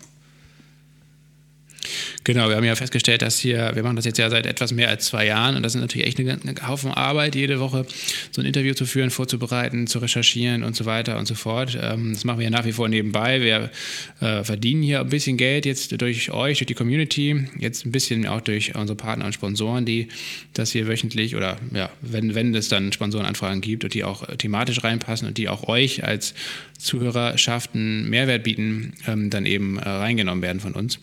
Genau, 2.30 2.48
wir 2.48 2.58
haben 2.58 2.64
ja 2.64 2.76
festgestellt, 2.76 3.24
dass 3.24 3.40
hier, 3.40 3.72
wir 3.74 3.82
machen 3.82 3.96
das 3.96 4.06
jetzt 4.06 4.20
ja 4.20 4.30
seit 4.30 4.46
etwas 4.46 4.72
mehr 4.72 4.88
als 4.90 5.06
zwei 5.06 5.26
Jahren 5.26 5.56
und 5.56 5.64
das 5.64 5.74
ist 5.74 5.82
natürlich 5.82 6.06
echt 6.06 6.20
eine 6.20 6.38
Haufen 6.68 6.92
Arbeit, 6.92 7.34
jede 7.34 7.60
Woche 7.60 7.88
so 8.30 8.40
ein 8.40 8.46
Interview 8.46 8.76
zu 8.76 8.86
führen, 8.86 9.10
vorzubereiten, 9.10 9.88
zu 9.88 9.98
recherchieren 9.98 10.62
und 10.62 10.76
so 10.76 10.86
weiter 10.86 11.18
und 11.18 11.26
so 11.26 11.34
fort. 11.34 11.76
Ähm, 11.82 12.14
das 12.14 12.26
machen 12.26 12.38
wir 12.38 12.44
ja 12.44 12.52
nach 12.52 12.66
wie 12.66 12.72
vor 12.72 12.88
nebenbei. 12.88 13.42
Wir 13.42 13.72
äh, 14.20 14.44
verdienen 14.44 14.84
hier 14.84 15.00
ein 15.00 15.10
bisschen 15.10 15.38
Geld 15.38 15.66
jetzt 15.66 16.00
durch 16.00 16.30
euch, 16.30 16.60
durch 16.60 16.68
die 16.68 16.76
Community, 16.76 17.48
jetzt 17.58 17.88
ein 17.88 17.92
bisschen 17.92 18.28
auch 18.28 18.42
durch 18.42 18.76
unsere 18.76 18.96
Partner 18.96 19.26
und 19.26 19.34
Sponsoren, 19.34 19.86
die 19.86 20.08
das 20.54 20.72
hier 20.72 20.88
wöchentlich 20.88 21.36
oder 21.36 21.58
ja, 21.74 21.90
wenn, 22.02 22.36
wenn 22.36 22.54
es 22.54 22.70
dann 22.70 22.92
Sponsorenanfragen 22.92 23.62
gibt 23.62 23.84
und 23.84 23.96
die 23.96 24.04
auch 24.04 24.24
thematisch 24.38 24.84
reinpassen 24.84 25.28
und 25.28 25.40
die 25.40 25.50
auch 25.50 25.68
euch 25.68 26.04
als 26.04 26.36
Zuhörerschaft 26.78 27.76
einen 27.76 28.10
Mehrwert 28.10 28.44
bieten, 28.44 28.94
ähm, 29.08 29.32
dann 29.32 29.48
eben 29.48 29.78
äh, 29.78 29.90
reingenommen 29.90 30.42
werden 30.42 30.60
von 30.60 30.74
uns. 30.74 31.00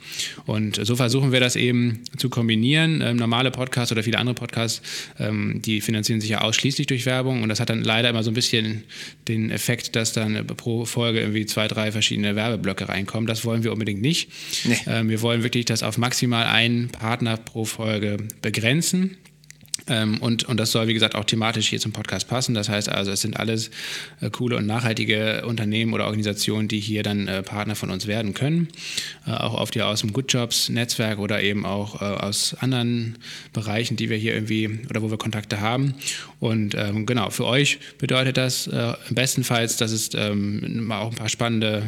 Und 0.47 0.77
so 0.87 0.95
versuchen 0.97 1.16
wir 1.33 1.41
das 1.41 1.57
eben 1.57 2.01
zu 2.17 2.29
kombinieren. 2.29 3.03
Ähm, 3.03 3.17
normale 3.17 3.51
Podcasts 3.51 3.93
oder 3.93 4.03
viele 4.03 4.19
andere 4.19 4.35
Podcasts, 4.35 4.83
ähm, 5.19 5.61
die 5.63 5.81
finanzieren 5.81 6.21
sich 6.21 6.31
ja 6.31 6.41
ausschließlich 6.41 6.87
durch 6.87 7.07
Werbung 7.07 7.43
und 7.43 7.49
das 7.49 7.61
hat 7.61 7.71
dann 7.71 7.83
leider 7.83 8.11
immer 8.11 8.23
so 8.23 8.31
ein 8.31 8.35
bisschen 8.35 8.85
den 9.29 9.51
Effekt, 9.51 9.97
dass 9.97 10.13
dann 10.13 10.47
pro 10.47 10.85
Folge 10.85 11.21
irgendwie 11.21 11.47
zwei, 11.47 11.69
drei 11.69 11.93
verschiedene 11.93 12.37
Werbeblöcke 12.37 12.89
reinkommen. 12.89 13.27
Das 13.27 13.45
wollen 13.45 13.65
wir 13.65 13.73
unbedingt 13.73 14.01
nicht. 14.01 14.31
Nee. 14.65 14.77
Ähm, 14.87 15.09
wir 15.09 15.23
wollen 15.23 15.43
wirklich 15.43 15.65
das 15.65 15.83
auf 15.83 15.99
maximal 15.99 16.47
einen 16.47 16.89
Partner 16.89 17.37
pro 17.37 17.65
Folge 17.65 18.19
begrenzen. 18.43 19.17
Ähm, 19.89 20.19
und, 20.19 20.45
und 20.45 20.59
das 20.59 20.73
soll, 20.73 20.89
wie 20.89 20.95
gesagt, 20.95 21.15
auch 21.15 21.25
thematisch 21.25 21.69
hier 21.69 21.79
zum 21.79 21.93
Podcast 21.93 22.29
passen. 22.29 22.55
Das 22.55 22.69
heißt 22.69 22.89
also, 22.89 23.11
es 23.11 23.21
sind 23.21 23.39
alles 23.39 23.71
äh, 24.21 24.31
coole 24.31 24.57
und 24.57 24.67
nachhaltige 24.67 25.45
Unternehmen 25.47 25.93
oder 25.93 26.07
Organisationen, 26.07 26.69
die 26.69 26.81
hier 26.81 27.03
dann 27.03 27.29
äh, 27.29 27.43
Partner 27.43 27.77
von 27.77 27.91
uns 27.91 28.07
werden 28.07 28.35
können. 28.35 28.69
Äh, 29.27 29.31
auch 29.31 29.55
oft 29.55 29.77
ja 29.77 29.89
aus 29.89 30.01
dem 30.01 30.13
Good 30.13 30.33
Jobs 30.33 30.69
Netzwerk 30.69 31.19
oder 31.19 31.43
eben 31.43 31.65
auch 31.65 32.01
äh, 32.01 32.05
aus 32.05 32.57
anderen 32.61 33.19
Bereichen, 33.53 33.97
die 33.97 34.11
wir 34.11 34.17
hier 34.17 34.35
irgendwie 34.35 34.81
oder 34.91 35.03
wo 35.03 35.11
wir 35.11 35.19
Kontakte 35.19 35.61
haben. 35.61 35.95
Und 36.41 36.75
ähm, 36.75 37.07
genau, 37.07 37.31
für 37.31 37.47
euch 37.47 37.79
bedeutet 37.99 38.37
das 38.37 38.67
äh, 38.67 38.95
bestenfalls, 39.11 39.77
dass 39.77 39.93
es 39.93 40.11
ähm, 40.15 40.91
auch 40.93 41.11
ein 41.11 41.17
paar 41.17 41.29
spannende 41.29 41.85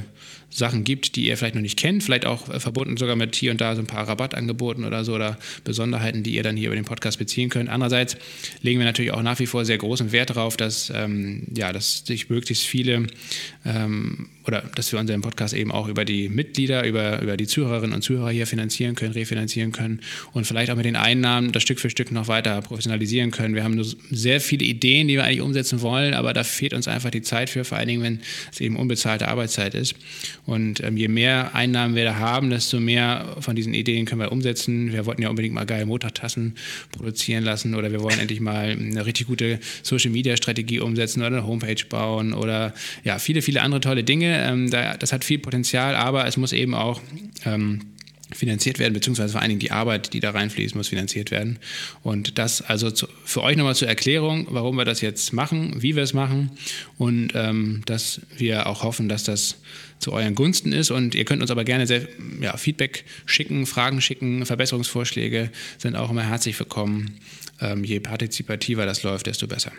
Sachen 0.50 0.84
gibt, 0.84 1.16
die 1.16 1.26
ihr 1.26 1.36
vielleicht 1.36 1.54
noch 1.54 1.62
nicht 1.62 1.78
kennt, 1.78 2.02
vielleicht 2.02 2.26
auch 2.26 2.48
äh, 2.48 2.60
verbunden 2.60 2.96
sogar 2.96 3.16
mit 3.16 3.36
hier 3.36 3.50
und 3.50 3.60
da 3.60 3.74
so 3.74 3.82
ein 3.82 3.86
paar 3.86 4.08
Rabattangeboten 4.08 4.84
oder 4.84 5.04
so 5.04 5.14
oder 5.14 5.38
Besonderheiten, 5.64 6.22
die 6.22 6.34
ihr 6.34 6.42
dann 6.42 6.56
hier 6.56 6.68
über 6.68 6.76
den 6.76 6.84
Podcast 6.84 7.18
beziehen 7.18 7.50
könnt. 7.50 7.68
Andererseits 7.68 8.16
legen 8.62 8.78
wir 8.78 8.86
natürlich 8.86 9.12
auch 9.12 9.22
nach 9.22 9.38
wie 9.38 9.46
vor 9.46 9.64
sehr 9.64 9.78
großen 9.78 10.12
Wert 10.12 10.30
darauf, 10.30 10.56
dass, 10.56 10.90
ähm, 10.94 11.46
ja, 11.54 11.72
dass 11.72 12.04
sich 12.06 12.30
möglichst 12.30 12.64
viele 12.64 13.06
ähm, 13.64 14.28
oder 14.48 14.62
dass 14.74 14.90
wir 14.90 14.98
unseren 14.98 15.20
Podcast 15.20 15.52
eben 15.52 15.70
auch 15.70 15.88
über 15.88 16.06
die 16.06 16.30
Mitglieder, 16.30 16.86
über, 16.86 17.20
über 17.20 17.36
die 17.36 17.46
Zuhörerinnen 17.46 17.94
und 17.94 18.00
Zuhörer 18.00 18.30
hier 18.30 18.46
finanzieren 18.46 18.94
können, 18.94 19.12
refinanzieren 19.12 19.72
können 19.72 20.00
und 20.32 20.46
vielleicht 20.46 20.70
auch 20.70 20.76
mit 20.76 20.86
den 20.86 20.96
Einnahmen 20.96 21.52
das 21.52 21.62
Stück 21.62 21.78
für 21.78 21.90
Stück 21.90 22.10
noch 22.10 22.28
weiter 22.28 22.60
professionalisieren 22.62 23.30
können. 23.30 23.54
Wir 23.54 23.62
haben 23.62 23.74
nur 23.74 23.84
sehr 24.10 24.40
viele 24.40 24.64
Ideen, 24.64 25.06
die 25.06 25.14
wir 25.14 25.24
eigentlich 25.24 25.42
umsetzen 25.42 25.82
wollen, 25.82 26.14
aber 26.14 26.32
da 26.32 26.44
fehlt 26.44 26.72
uns 26.72 26.88
einfach 26.88 27.10
die 27.10 27.20
Zeit 27.20 27.50
für, 27.50 27.62
vor 27.64 27.76
allen 27.76 27.88
Dingen, 27.88 28.02
wenn 28.02 28.20
es 28.50 28.60
eben 28.60 28.76
unbezahlte 28.76 29.28
Arbeitszeit 29.28 29.74
ist. 29.74 29.94
Und 30.46 30.82
ähm, 30.82 30.96
je 30.96 31.08
mehr 31.08 31.54
Einnahmen 31.54 31.94
wir 31.94 32.04
da 32.04 32.16
haben, 32.16 32.48
desto 32.48 32.80
mehr 32.80 33.36
von 33.40 33.54
diesen 33.54 33.74
Ideen 33.74 34.06
können 34.06 34.22
wir 34.22 34.32
umsetzen. 34.32 34.92
Wir 34.94 35.04
wollten 35.04 35.20
ja 35.20 35.28
unbedingt 35.28 35.54
mal 35.54 35.66
geile 35.66 35.84
Motortassen 35.84 36.54
produzieren 36.90 37.44
lassen 37.44 37.74
oder 37.74 37.92
wir 37.92 38.00
wollen 38.00 38.18
endlich 38.18 38.40
mal 38.40 38.70
eine 38.70 39.04
richtig 39.04 39.26
gute 39.26 39.58
Social-Media-Strategie 39.82 40.80
umsetzen 40.80 41.20
oder 41.20 41.36
eine 41.38 41.46
Homepage 41.46 41.84
bauen 41.86 42.32
oder 42.32 42.72
ja, 43.04 43.18
viele, 43.18 43.42
viele 43.42 43.60
andere 43.60 43.82
tolle 43.82 44.04
Dinge 44.04 44.38
ähm, 44.39 44.70
da, 44.70 44.97
das 44.97 45.12
hat 45.12 45.24
viel 45.24 45.39
Potenzial, 45.39 45.94
aber 45.94 46.27
es 46.27 46.36
muss 46.36 46.52
eben 46.52 46.74
auch 46.74 47.01
ähm, 47.44 47.81
finanziert 48.32 48.78
werden, 48.78 48.93
beziehungsweise 48.93 49.32
vor 49.32 49.40
allen 49.40 49.48
Dingen 49.48 49.60
die 49.60 49.70
Arbeit, 49.70 50.12
die 50.12 50.20
da 50.20 50.31
reinfließt, 50.31 50.74
muss 50.74 50.89
finanziert 50.89 51.31
werden. 51.31 51.59
Und 52.02 52.39
das 52.39 52.60
also 52.60 52.90
zu, 52.90 53.09
für 53.24 53.43
euch 53.43 53.56
nochmal 53.56 53.74
zur 53.74 53.89
Erklärung, 53.89 54.47
warum 54.51 54.77
wir 54.77 54.85
das 54.85 55.01
jetzt 55.01 55.32
machen, 55.32 55.82
wie 55.82 55.97
wir 55.97 56.02
es 56.02 56.12
machen 56.12 56.51
und 56.98 57.32
ähm, 57.35 57.82
dass 57.86 58.20
wir 58.36 58.66
auch 58.66 58.82
hoffen, 58.82 59.09
dass 59.09 59.24
das 59.24 59.56
zu 59.98 60.12
euren 60.12 60.35
Gunsten 60.35 60.73
ist. 60.73 60.90
Und 60.90 61.15
ihr 61.15 61.24
könnt 61.24 61.43
uns 61.43 61.51
aber 61.51 61.65
gerne 61.65 61.86
sehr, 61.86 62.06
ja, 62.40 62.56
Feedback 62.56 63.05
schicken, 63.27 63.66
Fragen 63.66 64.01
schicken, 64.01 64.44
Verbesserungsvorschläge 64.44 65.51
sind 65.78 65.97
auch 65.97 66.10
immer 66.10 66.23
herzlich 66.23 66.59
willkommen. 66.59 67.19
Ähm, 67.60 67.82
je 67.82 67.98
partizipativer 68.01 68.86
das 68.86 69.02
läuft, 69.02 69.27
desto 69.27 69.47
besser. 69.47 69.73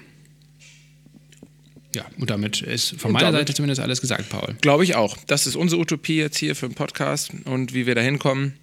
Ja, 1.95 2.05
und 2.17 2.29
damit 2.29 2.61
ist 2.61 2.99
von 2.99 3.11
meiner 3.11 3.31
Seite 3.31 3.53
zumindest 3.53 3.81
alles 3.81 3.99
gesagt, 3.99 4.29
Paul. 4.29 4.55
Glaube 4.61 4.83
ich 4.83 4.95
auch. 4.95 5.17
Das 5.25 5.47
ist 5.47 5.55
unsere 5.55 5.81
Utopie 5.81 6.17
jetzt 6.17 6.37
hier 6.37 6.55
für 6.55 6.67
den 6.67 6.75
Podcast 6.75 7.31
und 7.45 7.73
wie 7.73 7.87
wir 7.87 7.95
da 7.95 8.01
hinkommen. 8.01 8.53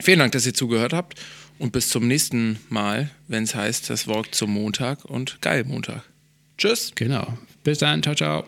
Vielen 0.00 0.18
Dank, 0.18 0.32
dass 0.32 0.44
ihr 0.44 0.52
zugehört 0.52 0.92
habt 0.92 1.14
und 1.58 1.72
bis 1.72 1.88
zum 1.88 2.06
nächsten 2.06 2.58
Mal, 2.68 3.10
wenn 3.28 3.44
es 3.44 3.54
heißt, 3.54 3.88
das 3.88 4.06
Wort 4.06 4.34
zum 4.34 4.52
Montag 4.52 5.04
und 5.04 5.40
geil 5.40 5.64
Montag. 5.64 6.02
Tschüss. 6.58 6.92
Genau. 6.94 7.38
Bis 7.64 7.78
dann. 7.78 8.02
Ciao, 8.02 8.14
ciao. 8.14 8.44